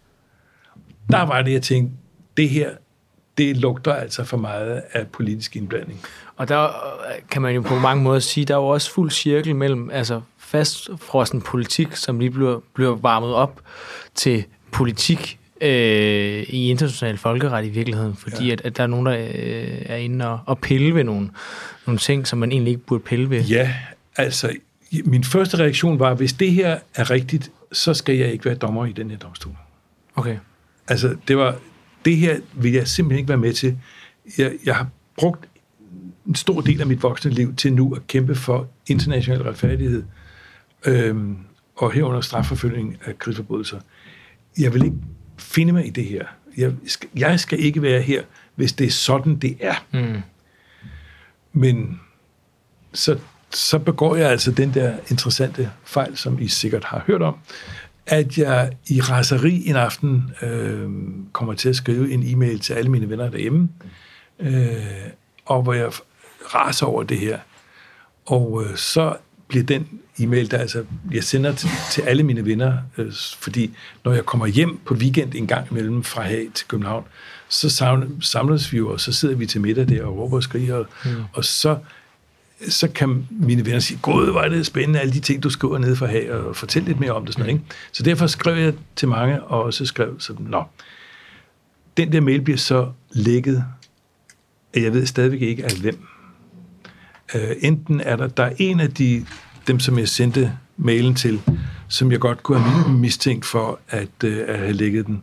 der 1.11 1.23
var 1.23 1.43
det, 1.43 1.53
jeg 1.53 1.63
tænkte, 1.63 1.97
det 2.37 2.49
her, 2.49 2.71
det 3.39 3.57
lugter 3.57 3.95
altså 3.95 4.25
for 4.25 4.37
meget 4.37 4.83
af 4.93 5.09
politisk 5.09 5.57
indblanding. 5.57 6.01
Og 6.37 6.49
der 6.49 6.65
øh, 6.65 6.73
kan 7.31 7.43
man 7.43 7.55
jo 7.55 7.61
på 7.61 7.75
mange 7.75 8.03
måder 8.03 8.21
sige, 8.21 8.45
der 8.47 8.55
er 8.55 8.59
jo 8.59 8.69
også 8.69 8.91
fuld 8.91 9.11
cirkel 9.11 9.57
mellem 9.57 9.91
altså 9.91 10.21
fastfrossen 10.39 11.41
politik, 11.41 11.97
som 11.97 12.19
lige 12.19 12.31
bliver, 12.31 12.61
bliver 12.75 12.97
varmet 12.97 13.35
op 13.35 13.61
til 14.15 14.45
politik 14.73 15.38
øh, 15.61 16.43
i 16.49 16.71
international 16.71 17.19
folkeret 17.19 17.67
i 17.67 17.69
virkeligheden, 17.69 18.17
fordi 18.17 18.47
ja. 18.47 18.53
at, 18.53 18.61
at 18.61 18.77
der 18.77 18.83
er 18.83 18.87
nogen, 18.87 19.07
der 19.07 19.19
øh, 19.19 19.83
er 19.87 19.97
inde 19.97 20.29
og, 20.29 20.41
og 20.47 20.59
pille 20.59 20.95
ved 20.95 21.05
nogle, 21.05 21.31
nogle 21.87 21.99
ting, 21.99 22.27
som 22.27 22.39
man 22.39 22.53
egentlig 22.53 22.71
ikke 22.71 22.87
burde 22.87 23.05
pille 23.05 23.31
ved. 23.31 23.43
Ja, 23.45 23.75
altså 24.17 24.53
min 25.05 25.25
første 25.25 25.57
reaktion 25.57 25.99
var, 25.99 26.15
hvis 26.15 26.33
det 26.33 26.53
her 26.53 26.79
er 26.95 27.11
rigtigt, 27.11 27.51
så 27.73 27.95
skal 27.95 28.17
jeg 28.17 28.33
ikke 28.33 28.45
være 28.45 28.55
dommer 28.55 28.87
i 28.87 28.93
den 28.93 29.11
her 29.11 29.19
domstol. 29.19 29.53
Okay. 30.15 30.37
Altså, 30.89 31.17
det 31.29 31.37
var, 31.37 31.57
det 32.05 32.17
her 32.17 32.41
vil 32.55 32.73
jeg 32.73 32.89
simpelthen 32.89 33.19
ikke 33.19 33.29
være 33.29 33.39
med 33.39 33.53
til. 33.53 33.79
Jeg, 34.39 34.53
jeg 34.65 34.77
har 34.77 34.89
brugt 35.17 35.49
en 36.27 36.35
stor 36.35 36.61
del 36.61 36.81
af 36.81 36.87
mit 36.87 37.03
voksne 37.03 37.31
liv 37.31 37.55
til 37.55 37.73
nu 37.73 37.95
at 37.95 38.07
kæmpe 38.07 38.35
for 38.35 38.69
international 38.87 39.43
retfærdighed, 39.43 40.03
øhm, 40.87 41.37
og 41.77 41.93
herunder 41.93 42.21
strafforfølgning 42.21 42.97
af 43.05 43.19
krigsforbrydelser. 43.19 43.81
Jeg 44.59 44.75
vil 44.75 44.85
ikke 44.85 44.97
finde 45.49 45.73
mig 45.73 45.87
i 45.87 45.91
det 45.91 46.05
her. 46.05 46.25
Jeg 46.57 46.73
skal, 46.87 47.09
jeg 47.17 47.41
skal 47.41 47.61
ikke 47.61 47.83
være 47.83 48.01
her, 48.01 48.23
hvis 48.55 48.73
det 48.73 48.87
er 48.87 48.91
sådan, 48.91 49.37
det 49.37 49.57
er. 49.61 49.85
Mm. 49.93 50.23
Men 51.53 52.01
så, 52.93 53.19
så 53.51 53.79
begår 53.79 54.17
jeg 54.17 54.31
altså 54.31 54.51
den 54.51 54.75
der 54.75 54.97
interessante 55.11 55.71
fejl, 55.85 56.17
som 56.17 56.39
I 56.41 56.49
sikkert 56.49 56.85
har 56.85 57.05
hørt 57.07 57.23
om, 57.23 57.37
at 58.07 58.39
jeg 58.39 58.73
i 58.89 59.01
raseri 59.01 59.69
en 59.69 59.77
aften 59.77 60.31
øh, 60.43 60.91
kommer 61.33 61.55
til 61.55 61.69
at 61.69 61.77
skrive 61.77 62.13
en 62.13 62.23
e-mail 62.27 62.61
til 62.61 62.73
alle 62.73 62.91
mine 62.91 63.11
venner 63.11 63.31
derhjemme, 63.31 63.69
øh, 64.39 64.77
og 65.45 65.63
hvor 65.63 65.73
jeg 65.73 65.93
raser 66.55 66.87
over 66.87 67.03
det 67.03 67.19
her. 67.19 67.39
Og 68.27 68.65
øh, 68.65 68.77
så 68.77 69.17
bliver 69.49 69.65
den 69.65 69.89
e-mail, 70.19 70.51
der 70.51 70.59
altså, 70.59 70.85
jeg 71.13 71.25
sender 71.25 71.53
til, 71.53 71.69
til 71.91 72.03
alle 72.03 72.23
mine 72.23 72.45
venner, 72.45 72.77
øh, 72.99 73.13
fordi 73.39 73.71
når 74.05 74.13
jeg 74.13 74.27
kommer 74.27 74.47
hjem 74.47 74.79
på 74.85 74.95
weekend 74.95 75.35
en 75.35 75.47
gang 75.47 75.67
imellem 75.71 76.05
fra 76.05 76.23
Haag 76.23 76.49
til 76.55 76.69
København, 76.69 77.05
så 77.49 77.71
samles 78.21 78.73
vi 78.73 78.79
jo, 78.79 78.93
og 78.93 79.01
så 79.01 79.13
sidder 79.13 79.35
vi 79.37 79.47
til 79.47 79.61
middag 79.61 79.89
der 79.89 80.05
og 80.05 80.19
råber 80.19 80.37
og 80.37 80.43
skriger, 80.43 80.85
mm. 81.05 81.11
og 81.33 81.45
så 81.45 81.79
så 82.69 82.89
kan 82.89 83.27
mine 83.31 83.67
venner 83.67 83.79
sige, 83.79 83.99
gud, 84.03 84.31
hvor 84.31 84.41
er 84.41 84.49
det 84.49 84.67
spændende, 84.67 85.01
alle 85.01 85.13
de 85.13 85.21
ting, 85.21 85.43
du 85.43 85.51
skriver 85.51 85.79
nede 85.79 85.97
fra 85.97 86.07
Haag, 86.07 86.33
og 86.33 86.57
fortæl 86.57 86.83
lidt 86.83 87.01
mere 87.01 87.13
om 87.13 87.25
det. 87.25 87.35
Sådan 87.35 87.47
noget, 87.47 87.61
ikke? 87.61 87.75
Så 87.93 88.03
derfor 88.03 88.27
skrev 88.27 88.57
jeg 88.57 88.75
til 88.97 89.09
mange, 89.09 89.43
og 89.43 89.63
også 89.63 89.87
skrev 89.87 90.21
sådan, 90.21 90.47
nå, 90.47 90.65
den 91.97 92.13
der 92.13 92.21
mail 92.21 92.41
bliver 92.41 92.57
så 92.57 92.91
lækket, 93.11 93.65
at 94.75 94.83
jeg 94.83 94.93
ved 94.93 95.07
stadigvæk 95.07 95.43
ikke 95.43 95.65
af 95.65 95.71
hvem. 95.81 96.07
Uh, 97.35 97.41
enten 97.61 98.01
er 98.01 98.17
der, 98.17 98.27
der 98.27 98.43
er 98.43 98.53
en 98.59 98.81
af 98.81 98.91
de 98.91 99.27
dem, 99.69 99.81
som 99.81 99.99
jeg 99.99 100.09
sendte 100.09 100.53
mailen 100.77 101.15
til, 101.15 101.41
som 101.89 102.13
jeg 102.13 102.21
godt 102.21 102.43
kunne 102.43 102.61
have 102.61 102.99
mistænkt 102.99 103.45
for 103.45 103.81
at, 103.89 104.25
øh, 104.25 104.45
at 104.49 104.59
have 104.59 104.73
lægget 104.73 105.07
den. 105.07 105.23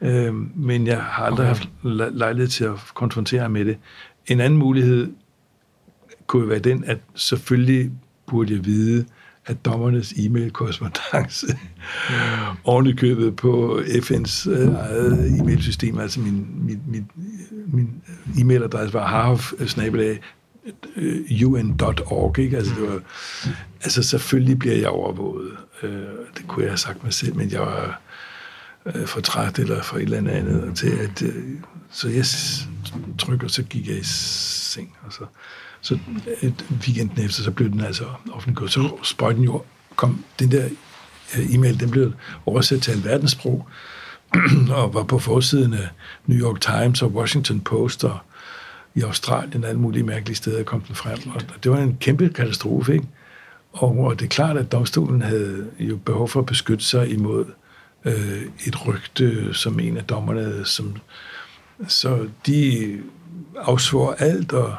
Øh, 0.00 0.34
men 0.56 0.86
jeg 0.86 1.02
har 1.02 1.24
aldrig 1.24 1.50
okay. 1.50 1.60
haft 1.60 1.68
lejlighed 2.14 2.48
til 2.48 2.64
at 2.64 2.74
konfrontere 2.94 3.48
med 3.48 3.64
det. 3.64 3.76
En 4.26 4.40
anden 4.40 4.58
mulighed 4.58 5.12
kunne 6.26 6.48
være 6.48 6.58
den, 6.58 6.84
at 6.84 6.98
selvfølgelig 7.14 7.90
burde 8.26 8.54
jeg 8.54 8.64
vide, 8.64 9.04
at 9.46 9.64
dommernes 9.64 10.12
e-mail-korrespondence 10.12 11.46
mm. 12.86 12.92
købet 12.96 13.36
på 13.36 13.80
FN's 13.86 14.50
øh, 14.50 14.74
eget 14.74 15.40
e-mailsystem, 15.40 15.98
altså 15.98 16.20
min, 16.20 16.46
min, 16.66 16.80
min, 16.86 17.06
min 17.66 18.02
e-mailadresse 18.38 18.94
var 18.94 19.06
harf 19.06 19.52
Øh, 19.60 20.16
Øh, 20.96 21.46
un.org, 21.46 22.38
ikke? 22.38 22.56
Altså, 22.56 22.74
det 22.74 22.82
var, 22.82 23.00
altså, 23.82 24.02
selvfølgelig 24.02 24.58
bliver 24.58 24.76
jeg 24.76 24.88
overvåget. 24.88 25.52
Øh, 25.82 26.02
det 26.36 26.48
kunne 26.48 26.62
jeg 26.62 26.70
have 26.70 26.78
sagt 26.78 27.04
mig 27.04 27.12
selv, 27.12 27.36
men 27.36 27.50
jeg 27.50 27.60
var 27.60 28.00
øh, 28.86 29.06
for 29.06 29.20
træt 29.20 29.58
eller 29.58 29.82
for 29.82 29.96
et 29.96 30.02
eller 30.02 30.18
andet 30.18 30.32
andet 30.32 30.76
til, 30.76 30.90
at 30.90 31.22
øh, 31.22 31.44
så 31.90 32.08
jeg 32.08 32.24
trykker, 33.18 33.48
så 33.48 33.62
gik 33.62 33.88
jeg 33.88 33.96
i 33.96 34.04
seng, 34.04 34.96
og 35.02 35.12
så, 35.12 35.24
så 35.80 35.98
et 36.42 36.66
weekenden 36.86 37.24
efter, 37.24 37.42
så 37.42 37.50
blev 37.50 37.70
den 37.70 37.80
altså 37.80 38.04
offentliggjort. 38.32 38.72
Så 38.72 38.90
sprøjten 39.02 39.44
jo 39.44 39.62
kom, 39.96 40.24
den 40.38 40.50
der 40.50 40.68
øh, 41.36 41.54
e-mail, 41.54 41.80
den 41.80 41.90
blev 41.90 42.12
oversat 42.46 42.82
til 42.82 43.04
verdenssprog, 43.04 43.68
og 44.78 44.94
var 44.94 45.02
på 45.02 45.18
forsiden 45.18 45.72
af 45.72 45.88
New 46.26 46.38
York 46.38 46.60
Times 46.60 47.02
og 47.02 47.12
Washington 47.12 47.60
Post 47.60 48.04
og 48.04 48.18
i 48.94 49.02
Australien 49.02 49.64
og 49.64 49.68
alle 49.68 49.80
mulige 49.80 50.02
mærkelige 50.02 50.36
steder 50.36 50.62
kom 50.62 50.80
den 50.80 50.94
frem. 50.94 51.18
Og 51.34 51.64
det 51.64 51.72
var 51.72 51.78
en 51.78 51.96
kæmpe 52.00 52.28
katastrofe, 52.28 52.92
ikke? 52.92 53.06
Og 53.72 54.18
det 54.18 54.24
er 54.24 54.28
klart, 54.28 54.56
at 54.56 54.72
domstolen 54.72 55.22
havde 55.22 55.70
jo 55.78 55.96
behov 55.96 56.28
for 56.28 56.40
at 56.40 56.46
beskytte 56.46 56.84
sig 56.84 57.10
imod 57.10 57.44
øh, 58.04 58.42
et 58.66 58.86
rygte 58.86 59.54
som 59.54 59.80
en 59.80 59.96
af 59.96 60.04
dommerne, 60.04 60.64
som, 60.64 60.96
så 61.88 62.28
de 62.46 62.98
afsvor 63.56 64.12
alt, 64.18 64.52
og, 64.52 64.76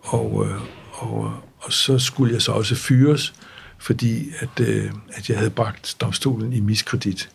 og, 0.00 0.46
øh, 0.46 0.60
og, 0.92 1.32
og 1.58 1.72
så 1.72 1.98
skulle 1.98 2.34
jeg 2.34 2.42
så 2.42 2.52
også 2.52 2.74
fyres, 2.74 3.34
fordi 3.78 4.30
at, 4.38 4.60
øh, 4.60 4.90
at 5.12 5.30
jeg 5.30 5.38
havde 5.38 5.50
bragt 5.50 5.96
domstolen 6.00 6.52
i 6.52 6.60
miskredit. 6.60 7.30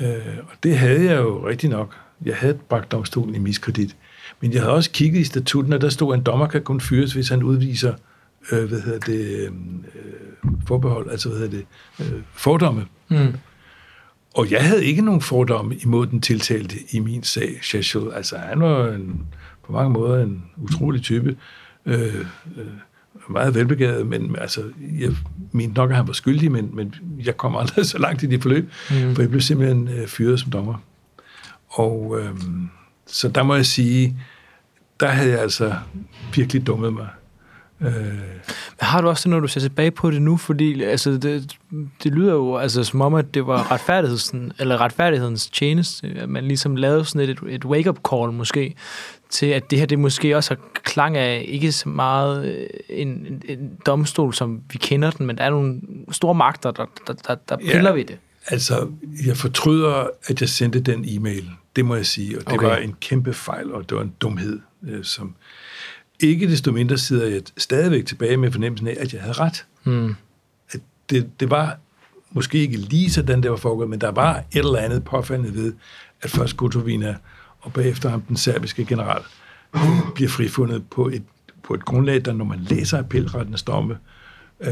Øh, 0.00 0.38
og 0.38 0.56
det 0.62 0.78
havde 0.78 1.04
jeg 1.04 1.18
jo 1.18 1.48
rigtig 1.48 1.70
nok. 1.70 1.96
Jeg 2.24 2.36
havde 2.36 2.54
bragt 2.54 2.92
domstolen 2.92 3.34
i 3.34 3.38
miskredit. 3.38 3.96
Men 4.40 4.52
jeg 4.52 4.60
havde 4.60 4.74
også 4.74 4.90
kigget 4.90 5.20
i 5.20 5.24
statuten, 5.24 5.72
og 5.72 5.80
der 5.80 5.88
stod, 5.88 6.14
at 6.14 6.18
en 6.18 6.24
dommer 6.24 6.46
kan 6.46 6.62
kun 6.62 6.80
fyres, 6.80 7.12
hvis 7.12 7.28
han 7.28 7.42
udviser 7.42 7.94
øh, 8.52 8.68
hvad 8.68 8.80
hedder 8.80 8.98
det, 8.98 9.48
øh, 9.48 9.52
forbehold, 10.66 11.10
altså 11.10 11.28
hvad 11.28 11.38
hedder 11.38 11.56
det, 11.56 11.66
øh, 12.00 12.22
fordomme. 12.32 12.86
Mm. 13.08 13.34
Og 14.34 14.50
jeg 14.50 14.64
havde 14.64 14.84
ikke 14.84 15.02
nogen 15.02 15.20
fordomme 15.20 15.76
imod 15.76 16.06
den 16.06 16.20
tiltalte 16.20 16.76
i 16.90 16.98
min 16.98 17.22
sag, 17.22 17.58
Sheshel. 17.62 18.12
Altså 18.14 18.36
han 18.36 18.60
var 18.60 18.88
en, 18.88 19.26
på 19.66 19.72
mange 19.72 19.90
måder 19.90 20.22
en 20.22 20.44
utrolig 20.56 21.02
type, 21.02 21.36
øh, 21.86 22.14
øh, 22.56 22.66
meget 23.28 23.54
velbegavet, 23.54 24.06
men 24.06 24.36
altså, 24.38 24.62
jeg 25.00 25.10
mente 25.52 25.74
nok, 25.74 25.90
at 25.90 25.96
han 25.96 26.06
var 26.06 26.12
skyldig, 26.12 26.52
men, 26.52 26.70
men 26.72 26.94
jeg 27.24 27.36
kom 27.36 27.56
aldrig 27.56 27.86
så 27.94 27.98
langt 27.98 28.22
i 28.22 28.26
det 28.26 28.42
forløb, 28.42 28.70
mm. 28.90 29.14
for 29.14 29.22
jeg 29.22 29.30
blev 29.30 29.40
simpelthen 29.40 29.88
øh, 29.88 30.06
fyret 30.06 30.40
som 30.40 30.50
dommer. 30.50 30.74
Og 31.68 32.18
øh, 32.20 32.34
så 33.12 33.28
der 33.28 33.42
må 33.42 33.54
jeg 33.54 33.66
sige, 33.66 34.16
der 35.00 35.08
havde 35.08 35.30
jeg 35.30 35.40
altså 35.40 35.74
virkelig 36.34 36.66
dummet 36.66 36.92
mig. 36.92 37.08
Øh. 37.80 37.92
Har 38.80 39.00
du 39.00 39.08
også 39.08 39.22
det, 39.22 39.30
når 39.30 39.40
du 39.40 39.48
ser 39.48 39.60
tilbage 39.60 39.90
på 39.90 40.10
det 40.10 40.22
nu? 40.22 40.36
Fordi 40.36 40.82
altså, 40.82 41.10
det, 41.10 41.56
det 42.02 42.12
lyder 42.12 42.32
jo 42.32 42.56
altså, 42.56 42.84
som 42.84 43.00
om, 43.00 43.14
at 43.14 43.34
det 43.34 43.46
var 43.46 43.72
retfærdigheden, 43.72 44.52
eller 44.58 44.80
retfærdighedens 44.80 45.50
tjeneste, 45.50 46.06
at 46.16 46.28
man 46.28 46.44
ligesom 46.44 46.76
lavede 46.76 47.04
sådan 47.04 47.30
et, 47.30 47.38
et 47.48 47.64
wake-up 47.64 47.98
call 48.10 48.32
måske, 48.32 48.74
til 49.30 49.46
at 49.46 49.70
det 49.70 49.78
her 49.78 49.86
det 49.86 49.98
måske 49.98 50.36
også 50.36 50.54
har 50.54 50.80
klang 50.82 51.16
af 51.16 51.44
ikke 51.48 51.72
så 51.72 51.88
meget 51.88 52.46
øh, 52.46 52.66
en, 52.88 53.08
en, 53.08 53.42
en 53.48 53.78
domstol, 53.86 54.34
som 54.34 54.60
vi 54.72 54.78
kender 54.78 55.10
den, 55.10 55.26
men 55.26 55.38
der 55.38 55.44
er 55.44 55.50
nogle 55.50 55.80
store 56.10 56.34
magter, 56.34 56.70
der, 56.70 56.84
der, 57.06 57.12
der, 57.12 57.34
der 57.34 57.56
piller 57.56 57.90
ja, 57.90 57.96
ved 57.96 58.04
det. 58.04 58.18
Altså, 58.46 58.90
jeg 59.26 59.36
fortryder, 59.36 60.06
at 60.24 60.40
jeg 60.40 60.48
sendte 60.48 60.80
den 60.80 61.04
e-mail. 61.08 61.50
Det 61.76 61.84
må 61.84 61.94
jeg 61.94 62.06
sige, 62.06 62.38
og 62.38 62.44
det 62.44 62.52
okay. 62.52 62.66
var 62.66 62.76
en 62.76 62.96
kæmpe 63.00 63.34
fejl, 63.34 63.72
og 63.72 63.88
det 63.88 63.96
var 63.96 64.02
en 64.02 64.14
dumhed, 64.20 64.60
øh, 64.88 65.04
som 65.04 65.34
ikke 66.20 66.48
desto 66.48 66.72
mindre 66.72 66.98
sidder 66.98 67.26
jeg 67.26 67.42
stadigvæk 67.56 68.06
tilbage 68.06 68.36
med 68.36 68.52
fornemmelsen 68.52 68.88
af, 68.88 68.96
at 69.00 69.12
jeg 69.12 69.20
havde 69.20 69.32
ret. 69.32 69.66
Mm. 69.84 70.14
At 70.70 70.80
det, 71.10 71.40
det 71.40 71.50
var 71.50 71.78
måske 72.30 72.58
ikke 72.58 72.76
lige 72.76 73.10
sådan, 73.10 73.42
det 73.42 73.50
var 73.50 73.56
foregået, 73.56 73.90
men 73.90 74.00
der 74.00 74.10
var 74.10 74.36
et 74.36 74.44
eller 74.58 74.78
andet 74.78 75.04
påfaldende 75.04 75.54
ved, 75.54 75.72
at 76.22 76.30
først 76.30 76.56
Gotovina 76.56 77.16
og 77.60 77.72
bagefter 77.72 78.08
ham, 78.08 78.20
den 78.22 78.36
serbiske 78.36 78.84
general, 78.84 79.22
bliver 80.14 80.28
frifundet 80.28 80.90
på 80.90 81.08
et, 81.08 81.22
på 81.62 81.74
et 81.74 81.84
grundlag, 81.84 82.24
der 82.24 82.32
når 82.32 82.44
man 82.44 82.60
læser 82.60 82.98
appelrettens 82.98 83.62
domme, 83.62 83.98
øh, 84.60 84.70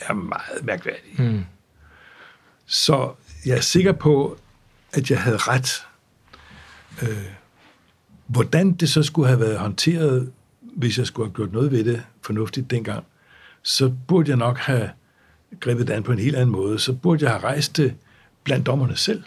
er 0.00 0.12
meget 0.12 0.64
mærkværdigt. 0.64 1.18
Mm. 1.18 1.44
Så 2.68 3.12
jeg 3.46 3.56
er 3.56 3.60
sikker 3.60 3.92
på, 3.92 4.38
at 4.92 5.10
jeg 5.10 5.22
havde 5.22 5.36
ret 5.36 5.84
Øh, 7.02 7.26
hvordan 8.26 8.72
det 8.72 8.88
så 8.88 9.02
skulle 9.02 9.28
have 9.28 9.40
været 9.40 9.58
håndteret, 9.58 10.32
hvis 10.60 10.98
jeg 10.98 11.06
skulle 11.06 11.28
have 11.28 11.34
gjort 11.34 11.52
noget 11.52 11.72
ved 11.72 11.84
det 11.84 12.02
fornuftigt 12.22 12.70
dengang, 12.70 13.04
så 13.62 13.92
burde 14.08 14.30
jeg 14.30 14.36
nok 14.36 14.58
have 14.58 14.90
grebet 15.60 15.86
det 15.86 15.92
an 15.92 16.02
på 16.02 16.12
en 16.12 16.18
helt 16.18 16.36
anden 16.36 16.50
måde. 16.50 16.78
Så 16.78 16.92
burde 16.92 17.24
jeg 17.24 17.32
have 17.32 17.42
rejst 17.42 17.76
det 17.76 17.94
blandt 18.44 18.66
dommerne 18.66 18.96
selv. 18.96 19.22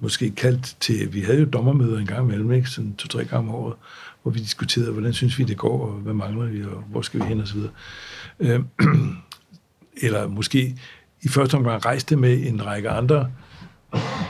Måske 0.00 0.30
kaldt 0.30 0.76
til, 0.80 1.12
vi 1.12 1.20
havde 1.20 1.38
jo 1.38 1.44
dommermøder 1.44 1.98
en 1.98 2.06
gang 2.06 2.24
imellem, 2.24 2.52
ikke? 2.52 2.70
sådan 2.70 2.96
to-tre 2.96 3.24
gange 3.24 3.48
om 3.48 3.54
året, 3.54 3.74
hvor 4.22 4.32
vi 4.32 4.38
diskuterede, 4.38 4.92
hvordan 4.92 5.12
synes 5.12 5.38
vi, 5.38 5.44
det 5.44 5.56
går, 5.56 5.86
og 5.86 5.92
hvad 5.92 6.14
mangler 6.14 6.46
vi, 6.46 6.64
og 6.64 6.84
hvor 6.90 7.02
skal 7.02 7.20
vi 7.20 7.24
hen, 7.26 7.40
og 7.40 7.48
så 7.48 7.54
videre. 7.54 7.72
Øh, 8.40 8.60
eller 10.04 10.28
måske 10.28 10.78
i 11.22 11.28
første 11.28 11.54
omgang 11.54 11.86
rejste 11.86 12.16
med 12.16 12.46
en 12.46 12.66
række 12.66 12.90
andre 12.90 13.30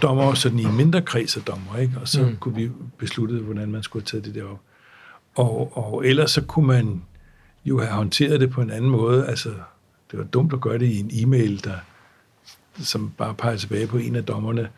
dommer 0.03 0.35
sådan 0.35 0.59
i 0.59 0.67
mindre 0.67 1.03
kreds 1.03 1.37
af 1.37 1.43
dommer, 1.43 1.77
ikke? 1.79 1.99
og 2.01 2.09
så 2.09 2.23
mm. 2.23 2.37
kunne 2.37 2.55
vi 2.55 2.71
beslutte, 2.99 3.39
hvordan 3.39 3.71
man 3.71 3.83
skulle 3.83 4.05
tage 4.05 4.23
det 4.23 4.35
der 4.35 4.45
op. 4.45 4.61
Og, 5.35 5.77
og 5.77 6.07
ellers 6.07 6.31
så 6.31 6.43
kunne 6.43 6.67
man 6.67 7.03
jo 7.65 7.81
have 7.81 7.93
håndteret 7.93 8.41
det 8.41 8.51
på 8.51 8.61
en 8.61 8.71
anden 8.71 8.91
måde. 8.91 9.27
Altså, 9.27 9.49
det 10.11 10.19
var 10.19 10.25
dumt 10.25 10.53
at 10.53 10.61
gøre 10.61 10.79
det 10.79 10.87
i 10.87 11.01
en 11.01 11.11
e-mail, 11.13 11.65
der, 11.65 11.77
som 12.79 13.13
bare 13.19 13.35
peger 13.35 13.57
tilbage 13.57 13.87
på 13.87 13.97
en 13.97 14.17
af 14.17 14.25
dommerne. 14.25 14.69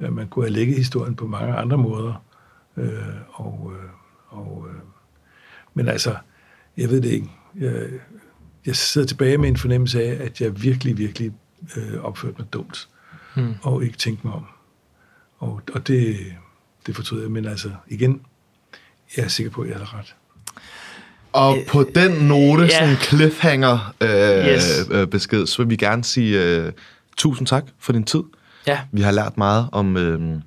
Mm. 0.00 0.12
Man 0.12 0.28
kunne 0.28 0.44
have 0.44 0.52
lægget 0.52 0.76
historien 0.76 1.16
på 1.16 1.26
mange 1.26 1.54
andre 1.54 1.78
måder. 1.78 2.24
Øh, 2.76 2.90
og, 3.32 3.72
øh, 3.74 3.90
og, 4.28 4.66
øh, 4.68 4.80
men 5.74 5.88
altså, 5.88 6.16
jeg 6.76 6.90
ved 6.90 7.00
det 7.00 7.10
ikke. 7.10 7.30
Jeg, 7.60 7.88
jeg 8.66 8.76
sidder 8.76 9.06
tilbage 9.06 9.38
med 9.38 9.48
en 9.48 9.56
fornemmelse 9.56 10.02
af, 10.02 10.24
at 10.24 10.40
jeg 10.40 10.62
virkelig, 10.62 10.98
virkelig 10.98 11.32
øh, 11.76 12.04
opførte 12.04 12.34
mig 12.38 12.52
dumt. 12.52 12.88
Mm. 13.34 13.54
Og 13.62 13.84
ikke 13.84 13.98
tænkte 13.98 14.26
mig 14.26 14.34
om. 14.34 14.46
Og, 15.38 15.62
og 15.74 15.88
det, 15.88 16.16
det 16.86 16.96
fortryder 16.96 17.22
jeg. 17.22 17.30
Men 17.30 17.46
altså, 17.46 17.70
igen, 17.88 18.20
jeg 19.16 19.24
er 19.24 19.28
sikker 19.28 19.52
på, 19.52 19.62
at 19.62 19.68
jeg 19.68 19.76
havde 19.76 19.88
ret. 19.92 20.14
Og 21.32 21.56
på 21.68 21.84
den 21.94 22.10
note, 22.10 22.62
yeah. 22.62 22.70
sådan 22.70 22.90
en 22.90 22.96
cliffhanger 22.96 23.94
øh, 24.00 24.54
yes. 24.54 24.88
øh, 24.90 25.06
besked, 25.06 25.46
så 25.46 25.62
vil 25.62 25.70
vi 25.70 25.76
gerne 25.76 26.04
sige 26.04 26.44
øh, 26.44 26.72
tusind 27.16 27.46
tak 27.46 27.64
for 27.78 27.92
din 27.92 28.04
tid. 28.04 28.22
Ja. 28.66 28.80
Vi 28.92 29.00
har 29.00 29.10
lært 29.10 29.36
meget 29.36 29.68
om, 29.72 29.96
øh, 29.96 30.40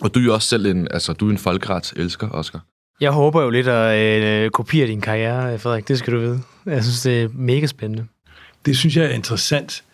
og 0.00 0.14
du 0.14 0.20
er 0.20 0.24
jo 0.24 0.34
også 0.34 0.48
selv 0.48 0.66
en, 0.66 0.88
altså 0.90 1.12
du 1.12 1.26
er 1.26 1.30
en 1.30 1.38
folkerets 1.38 1.94
elsker, 1.96 2.28
Oscar. 2.28 2.60
Jeg 3.00 3.10
håber 3.10 3.42
jo 3.42 3.50
lidt 3.50 3.68
at 3.68 4.22
øh, 4.22 4.50
kopiere 4.50 4.86
din 4.86 5.00
karriere, 5.00 5.58
Frederik. 5.58 5.88
Det 5.88 5.98
skal 5.98 6.12
du 6.12 6.18
vide. 6.18 6.42
Jeg 6.66 6.84
synes, 6.84 7.00
det 7.02 7.22
er 7.22 7.28
mega 7.32 7.66
spændende. 7.66 8.06
Det 8.66 8.76
synes 8.76 8.96
jeg 8.96 9.04
er 9.04 9.10
interessant, 9.10 9.84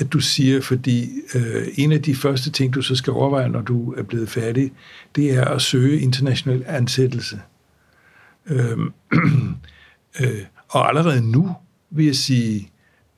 at 0.00 0.12
du 0.12 0.20
siger, 0.20 0.60
fordi 0.60 1.10
øh, 1.34 1.68
en 1.74 1.92
af 1.92 2.02
de 2.02 2.14
første 2.14 2.50
ting, 2.50 2.74
du 2.74 2.82
så 2.82 2.96
skal 2.96 3.12
overveje, 3.12 3.48
når 3.48 3.60
du 3.60 3.92
er 3.92 4.02
blevet 4.02 4.28
færdig, 4.28 4.72
det 5.16 5.34
er 5.34 5.44
at 5.44 5.62
søge 5.62 6.00
international 6.00 6.64
ansættelse. 6.66 7.40
Øh, 8.46 8.78
øh, 10.20 10.42
og 10.68 10.88
allerede 10.88 11.30
nu 11.30 11.56
vil 11.90 12.06
jeg 12.06 12.16
sige, 12.16 12.70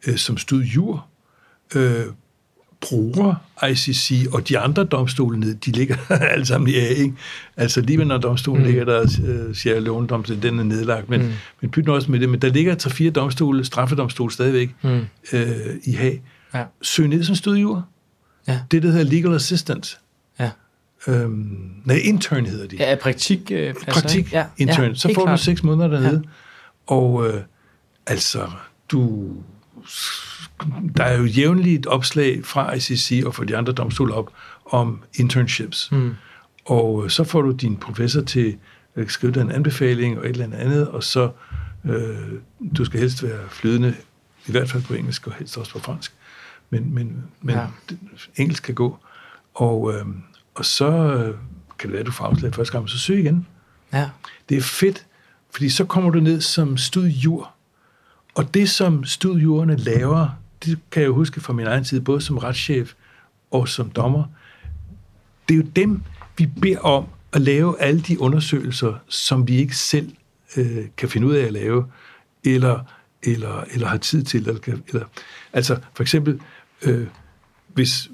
øh, 0.06 0.16
som 0.16 0.36
studjur, 0.36 1.06
øh, 1.74 2.06
bruger 2.80 3.34
ICC 3.70 4.26
og 4.32 4.48
de 4.48 4.58
andre 4.58 4.84
domstole 4.84 5.40
ned, 5.40 5.54
de 5.54 5.70
ligger 5.70 5.96
alle 6.32 6.46
sammen 6.46 6.68
i 6.68 6.74
A, 6.74 6.88
ikke? 6.88 7.14
Altså 7.56 7.80
lige 7.80 8.04
når 8.04 8.18
domstolen 8.18 8.62
mm. 8.62 8.66
ligger 8.66 8.84
der, 8.84 9.02
uh, 9.02 9.54
Sierra 9.54 9.78
Leone 9.78 10.06
domstolen, 10.06 10.42
den 10.42 10.58
er 10.58 10.64
nedlagt, 10.64 11.08
men, 11.08 11.22
mm. 11.22 11.32
men 11.60 11.70
pyt 11.70 11.88
også 11.88 12.10
med 12.10 12.20
det, 12.20 12.28
men 12.28 12.42
der 12.42 12.48
ligger 12.48 12.74
tre 12.74 12.90
fire 12.90 13.10
domstole, 13.10 13.64
straffedomstole 13.64 14.32
stadigvæk 14.32 14.74
mm. 14.82 15.06
uh, 15.32 15.40
i 15.84 15.92
Haag. 15.92 16.22
Ja. 16.54 16.64
Søg 16.82 17.08
ned 17.08 17.24
som 17.24 17.34
studiejur. 17.34 17.88
Ja. 18.48 18.60
Det, 18.70 18.82
der 18.82 18.90
hedder 18.90 19.04
legal 19.04 19.34
assistant. 19.34 20.00
Ja. 20.40 20.50
Øhm, 21.06 21.72
nej, 21.84 21.96
intern 21.96 22.46
hedder 22.46 22.66
de. 22.66 22.76
Ja, 22.76 22.94
praktik. 23.02 23.50
Øh, 23.50 23.74
praktik, 23.74 24.32
ja, 24.32 24.46
intern. 24.56 24.88
Ja, 24.88 24.94
så 24.94 25.12
får 25.14 25.24
klart. 25.24 25.38
du 25.38 25.44
seks 25.44 25.62
måneder 25.62 25.88
dernede. 25.88 26.22
Ja. 26.24 26.94
Og 26.94 27.28
øh, 27.28 27.42
altså, 28.06 28.50
du 28.90 29.32
der 30.96 31.04
er 31.04 31.18
jo 31.18 31.24
jævnligt 31.24 31.78
et 31.78 31.86
opslag 31.86 32.44
fra 32.44 32.72
ICC 32.74 33.22
og 33.26 33.34
fra 33.34 33.44
de 33.44 33.56
andre 33.56 33.72
domstole 33.72 34.14
op 34.14 34.32
om 34.66 35.02
internships. 35.14 35.88
Mm. 35.92 36.14
Og 36.64 37.04
øh, 37.04 37.10
så 37.10 37.24
får 37.24 37.42
du 37.42 37.50
din 37.50 37.76
professor 37.76 38.20
til 38.20 38.56
at 38.94 39.10
skrive 39.10 39.32
dig 39.32 39.40
en 39.40 39.52
anbefaling 39.52 40.18
og 40.18 40.24
et 40.24 40.30
eller 40.30 40.56
andet, 40.56 40.88
og 40.88 41.04
så 41.04 41.30
øh, 41.84 42.16
du 42.76 42.84
skal 42.84 43.00
helst 43.00 43.22
være 43.22 43.40
flydende, 43.48 43.94
i 44.46 44.50
hvert 44.50 44.70
fald 44.70 44.82
på 44.82 44.94
engelsk 44.94 45.26
og 45.26 45.32
helst 45.38 45.58
også 45.58 45.72
på 45.72 45.78
fransk. 45.78 46.12
Men, 46.70 46.94
men, 46.94 47.24
men 47.40 47.54
ja. 47.54 47.66
engelsk 48.36 48.62
kan 48.62 48.74
gå. 48.74 48.98
Og, 49.54 49.94
øh, 49.94 50.06
og 50.54 50.64
så 50.64 50.90
øh, 50.90 51.34
kan 51.78 51.88
det 51.88 51.92
være, 51.92 52.00
at 52.00 52.06
du 52.06 52.12
får 52.12 52.24
afslag 52.24 52.54
første 52.54 52.72
gang, 52.72 52.88
så 52.88 52.98
søg 52.98 53.18
igen. 53.18 53.46
Ja. 53.92 54.10
Det 54.48 54.56
er 54.56 54.62
fedt, 54.62 55.06
fordi 55.50 55.68
så 55.68 55.84
kommer 55.84 56.10
du 56.10 56.20
ned 56.20 56.40
som 56.40 56.76
studjur. 56.76 57.50
Og 58.34 58.54
det, 58.54 58.70
som 58.70 59.04
studiejurerne 59.04 59.76
laver, 59.76 60.28
det 60.64 60.78
kan 60.90 61.02
jeg 61.02 61.10
huske 61.10 61.40
fra 61.40 61.52
min 61.52 61.66
egen 61.66 61.84
tid, 61.84 62.00
både 62.00 62.20
som 62.20 62.38
retschef 62.38 62.92
og 63.50 63.68
som 63.68 63.90
dommer, 63.90 64.24
det 65.48 65.54
er 65.54 65.58
jo 65.58 65.64
dem, 65.76 66.02
vi 66.36 66.46
beder 66.46 66.78
om 66.78 67.06
at 67.32 67.40
lave 67.40 67.80
alle 67.80 68.00
de 68.00 68.20
undersøgelser, 68.20 68.94
som 69.08 69.48
vi 69.48 69.56
ikke 69.56 69.76
selv 69.76 70.12
øh, 70.56 70.84
kan 70.96 71.08
finde 71.08 71.26
ud 71.26 71.34
af 71.34 71.44
at 71.44 71.52
lave, 71.52 71.86
eller, 72.44 72.84
eller, 73.22 73.64
eller 73.72 73.86
har 73.86 73.96
tid 73.96 74.22
til. 74.22 74.48
Eller, 74.48 74.78
eller, 74.88 75.06
altså 75.52 75.78
for 75.94 76.02
eksempel, 76.02 76.40
øh, 76.82 77.06
hvis 77.74 78.10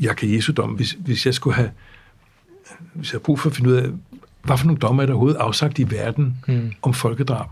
jeg 0.00 0.16
kan 0.16 0.34
Jesu 0.34 0.52
dom, 0.52 0.70
hvis, 0.70 0.96
hvis 0.98 1.26
jeg 1.26 1.34
skulle 1.34 1.56
have, 1.56 1.70
hvis 2.94 3.12
jeg 3.12 3.18
har 3.18 3.22
brug 3.22 3.40
for 3.40 3.50
at 3.50 3.56
finde 3.56 3.70
ud 3.70 3.74
af, 3.74 3.88
hvad 4.42 4.58
for 4.58 4.66
nogle 4.66 4.80
dommer 4.80 5.02
er 5.02 5.06
der 5.06 5.12
overhovedet 5.12 5.38
afsagt 5.38 5.78
i 5.78 5.90
verden 5.90 6.36
mm. 6.48 6.72
om 6.82 6.94
folkedrab, 6.94 7.46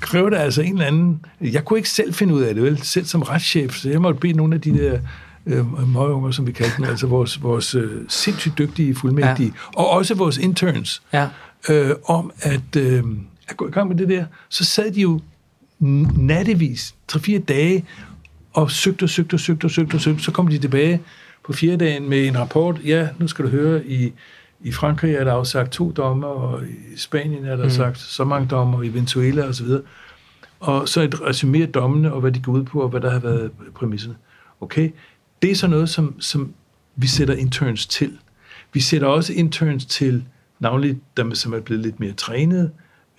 kræver 0.00 0.30
det 0.30 0.36
altså 0.36 0.62
en 0.62 0.72
eller 0.72 0.86
anden... 0.86 1.24
Jeg 1.40 1.64
kunne 1.64 1.78
ikke 1.78 1.90
selv 1.90 2.14
finde 2.14 2.34
ud 2.34 2.42
af 2.42 2.54
det, 2.54 2.62
vel? 2.62 2.82
Selv 2.82 3.04
som 3.04 3.22
retschef, 3.22 3.74
så 3.74 3.90
jeg 3.90 4.02
måtte 4.02 4.20
bede 4.20 4.32
nogle 4.32 4.54
af 4.54 4.60
de 4.60 4.78
der 4.78 5.00
øh, 5.46 5.88
møgeunger, 5.88 6.30
som 6.30 6.46
vi 6.46 6.52
kaldte 6.52 6.76
dem, 6.76 6.84
altså 6.84 7.06
vores, 7.06 7.42
vores 7.42 7.74
øh, 7.74 8.02
sindssygt 8.08 8.58
dygtige 8.58 8.94
fuldmægtige, 8.94 9.52
ja. 9.54 9.78
og 9.80 9.90
også 9.90 10.14
vores 10.14 10.38
interns, 10.38 11.02
ja. 11.12 11.28
øh, 11.68 11.94
om 12.04 12.30
at, 12.40 12.76
øh, 12.76 13.02
at 13.48 13.56
gå 13.56 13.68
i 13.68 13.70
gang 13.70 13.88
med 13.88 13.96
det 13.96 14.08
der. 14.08 14.24
Så 14.48 14.64
sad 14.64 14.90
de 14.90 15.00
jo 15.00 15.20
nattevis, 16.16 16.94
tre-fire 17.08 17.38
dage, 17.38 17.84
og 18.54 18.70
søgte 18.70 19.02
og 19.04 19.10
søgte 19.10 19.34
og 19.34 19.40
søgte 19.40 19.64
og 19.64 19.70
søgte 19.70 19.94
og 19.94 20.00
søgte. 20.00 20.22
Så 20.22 20.32
kom 20.32 20.48
de 20.48 20.58
tilbage 20.58 21.00
på 21.44 21.52
fjerde 21.52 21.84
dagen 21.84 22.08
med 22.08 22.26
en 22.26 22.38
rapport. 22.38 22.80
Ja, 22.84 23.08
nu 23.18 23.28
skal 23.28 23.44
du 23.44 23.50
høre, 23.50 23.86
i 23.86 24.12
i 24.64 24.72
Frankrig 24.72 25.14
er 25.14 25.24
der 25.24 25.32
afsagt 25.32 25.72
to 25.72 25.90
dommer, 25.90 26.26
og 26.26 26.62
i 26.66 26.96
Spanien 26.96 27.44
er 27.44 27.56
der 27.56 27.64
mm. 27.64 27.70
sagt 27.70 27.98
så 27.98 28.24
mange 28.24 28.48
dommer, 28.48 28.82
i 28.82 28.88
Venezuela 28.88 29.42
osv. 29.42 29.66
Og, 29.66 29.82
og 30.60 30.88
så 30.88 31.00
et 31.00 31.14
resumé 31.14 31.62
af 31.62 31.68
dommene, 31.68 32.12
og 32.12 32.20
hvad 32.20 32.32
de 32.32 32.40
går 32.40 32.52
ud 32.52 32.62
på, 32.62 32.80
og 32.80 32.88
hvad 32.88 33.00
der 33.00 33.10
har 33.10 33.18
været 33.18 33.50
præmisserne. 33.74 34.16
Okay, 34.60 34.90
det 35.42 35.50
er 35.50 35.54
så 35.54 35.66
noget, 35.66 35.88
som, 35.88 36.20
som 36.20 36.52
vi 36.96 37.06
sætter 37.06 37.34
interns 37.34 37.86
til. 37.86 38.18
Vi 38.72 38.80
sætter 38.80 39.08
også 39.08 39.32
interns 39.32 39.86
til, 39.86 40.24
navnlig 40.60 40.98
dem, 41.16 41.34
som 41.34 41.52
er 41.52 41.60
blevet 41.60 41.82
lidt 41.82 42.00
mere 42.00 42.12
trænet, 42.12 42.70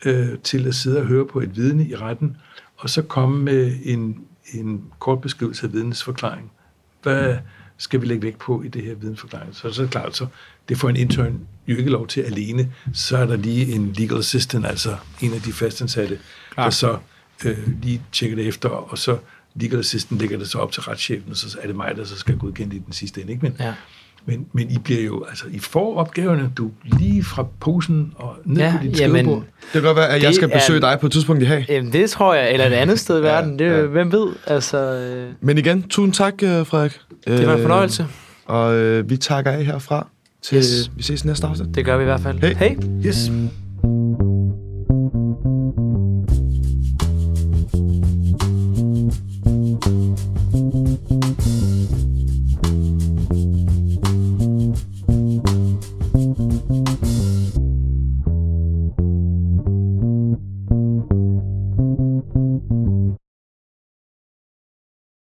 øh, 0.05 0.27
til 0.43 0.67
at 0.67 0.75
sidde 0.75 0.99
og 0.99 1.05
høre 1.05 1.25
på 1.25 1.39
et 1.39 1.55
vidne 1.55 1.87
i 1.87 1.95
retten, 1.95 2.37
og 2.77 2.89
så 2.89 3.01
komme 3.01 3.43
med 3.43 3.75
en, 3.83 4.17
en 4.53 4.83
kort 4.99 5.21
beskrivelse 5.21 5.65
af 5.65 5.73
vidnets 5.73 6.03
forklaring. 6.03 6.51
Hvad, 7.03 7.33
mm 7.33 7.39
skal 7.77 8.01
vi 8.01 8.05
lægge 8.05 8.23
vægt 8.23 8.39
på 8.39 8.61
i 8.61 8.67
det 8.67 8.83
her 8.83 8.95
vidensforklaring. 8.95 9.55
Så, 9.55 9.71
så 9.71 9.81
er 9.81 9.85
det 9.85 9.91
klart, 9.91 10.15
så 10.15 10.27
det 10.69 10.77
får 10.77 10.89
en 10.89 10.95
intern 10.95 11.47
jo 11.67 11.75
ikke 11.75 11.89
lov 11.89 12.07
til 12.07 12.21
alene. 12.21 12.73
Så 12.93 13.17
er 13.17 13.25
der 13.25 13.35
lige 13.35 13.73
en 13.73 13.93
legal 13.93 14.17
assistant, 14.17 14.65
altså 14.65 14.97
en 15.21 15.33
af 15.33 15.41
de 15.41 15.53
fastansatte, 15.53 16.19
Klar. 16.51 16.63
der 16.63 16.69
så 16.69 16.97
øh, 17.45 17.81
lige 17.81 18.01
tjekker 18.11 18.37
det 18.37 18.47
efter, 18.47 18.69
og 18.69 18.97
så 18.97 19.17
legal 19.55 19.79
assistant 19.79 20.21
lægger 20.21 20.37
det 20.37 20.49
så 20.49 20.57
op 20.57 20.71
til 20.71 20.83
retschefen, 20.83 21.31
og 21.31 21.37
så 21.37 21.57
er 21.61 21.67
det 21.67 21.75
mig, 21.75 21.93
der 21.95 22.03
så 22.03 22.17
skal 22.17 22.37
godkende 22.37 22.75
i 22.75 22.79
den 22.79 22.93
sidste 22.93 23.21
ende. 23.21 23.33
Ikke? 23.33 23.45
Men, 23.45 23.55
ja. 23.59 23.73
Men, 24.25 24.45
men 24.53 24.71
I 24.71 24.77
bliver 24.77 25.01
jo, 25.01 25.25
altså 25.29 25.45
I 25.51 25.59
får 25.59 25.97
opgaverne, 25.97 26.51
du 26.57 26.71
lige 26.83 27.23
fra 27.23 27.45
posen 27.59 28.13
og 28.15 28.35
ned 28.45 28.61
ja, 28.61 28.77
på 28.77 28.83
dit 28.83 28.99
jamen, 28.99 29.15
skrivebord. 29.15 29.43
Det 29.61 29.71
kan 29.71 29.81
godt 29.81 29.97
være, 29.97 30.09
at 30.09 30.23
jeg 30.23 30.35
skal 30.35 30.49
besøge 30.49 30.77
er, 30.77 30.89
dig 30.89 30.99
på 30.99 31.05
et 31.05 31.11
tidspunkt 31.11 31.43
i 31.43 31.45
Haag. 31.45 31.65
Jamen, 31.69 31.93
det 31.93 32.09
tror 32.09 32.33
jeg, 32.33 32.53
eller 32.53 32.65
et 32.65 32.73
andet 32.73 32.99
sted 32.99 33.19
i 33.19 33.23
verden. 33.23 33.59
Det, 33.59 33.65
ja. 33.65 33.81
Hvem 33.81 34.11
ved? 34.11 34.27
Altså, 34.47 34.77
øh... 34.77 35.29
Men 35.41 35.57
igen, 35.57 35.83
tusind 35.83 36.13
tak, 36.13 36.43
øh, 36.43 36.65
Frederik. 36.65 36.99
Det 37.27 37.47
var 37.47 37.55
en 37.55 37.61
fornøjelse. 37.61 38.03
Øh, 38.03 38.09
og 38.45 38.75
øh, 38.75 39.09
vi 39.09 39.17
takker 39.17 39.51
af 39.51 39.65
herfra 39.65 40.07
til 40.41 40.57
yes. 40.57 40.91
vi 40.95 41.03
ses 41.03 41.25
næste 41.25 41.47
afsnit. 41.47 41.75
Det 41.75 41.85
gør 41.85 41.97
vi 41.97 42.03
i 42.03 42.05
hvert 42.05 42.21
fald. 42.21 42.39
Hey. 42.39 42.55
hey. 42.55 42.75
Yes. 43.05 43.31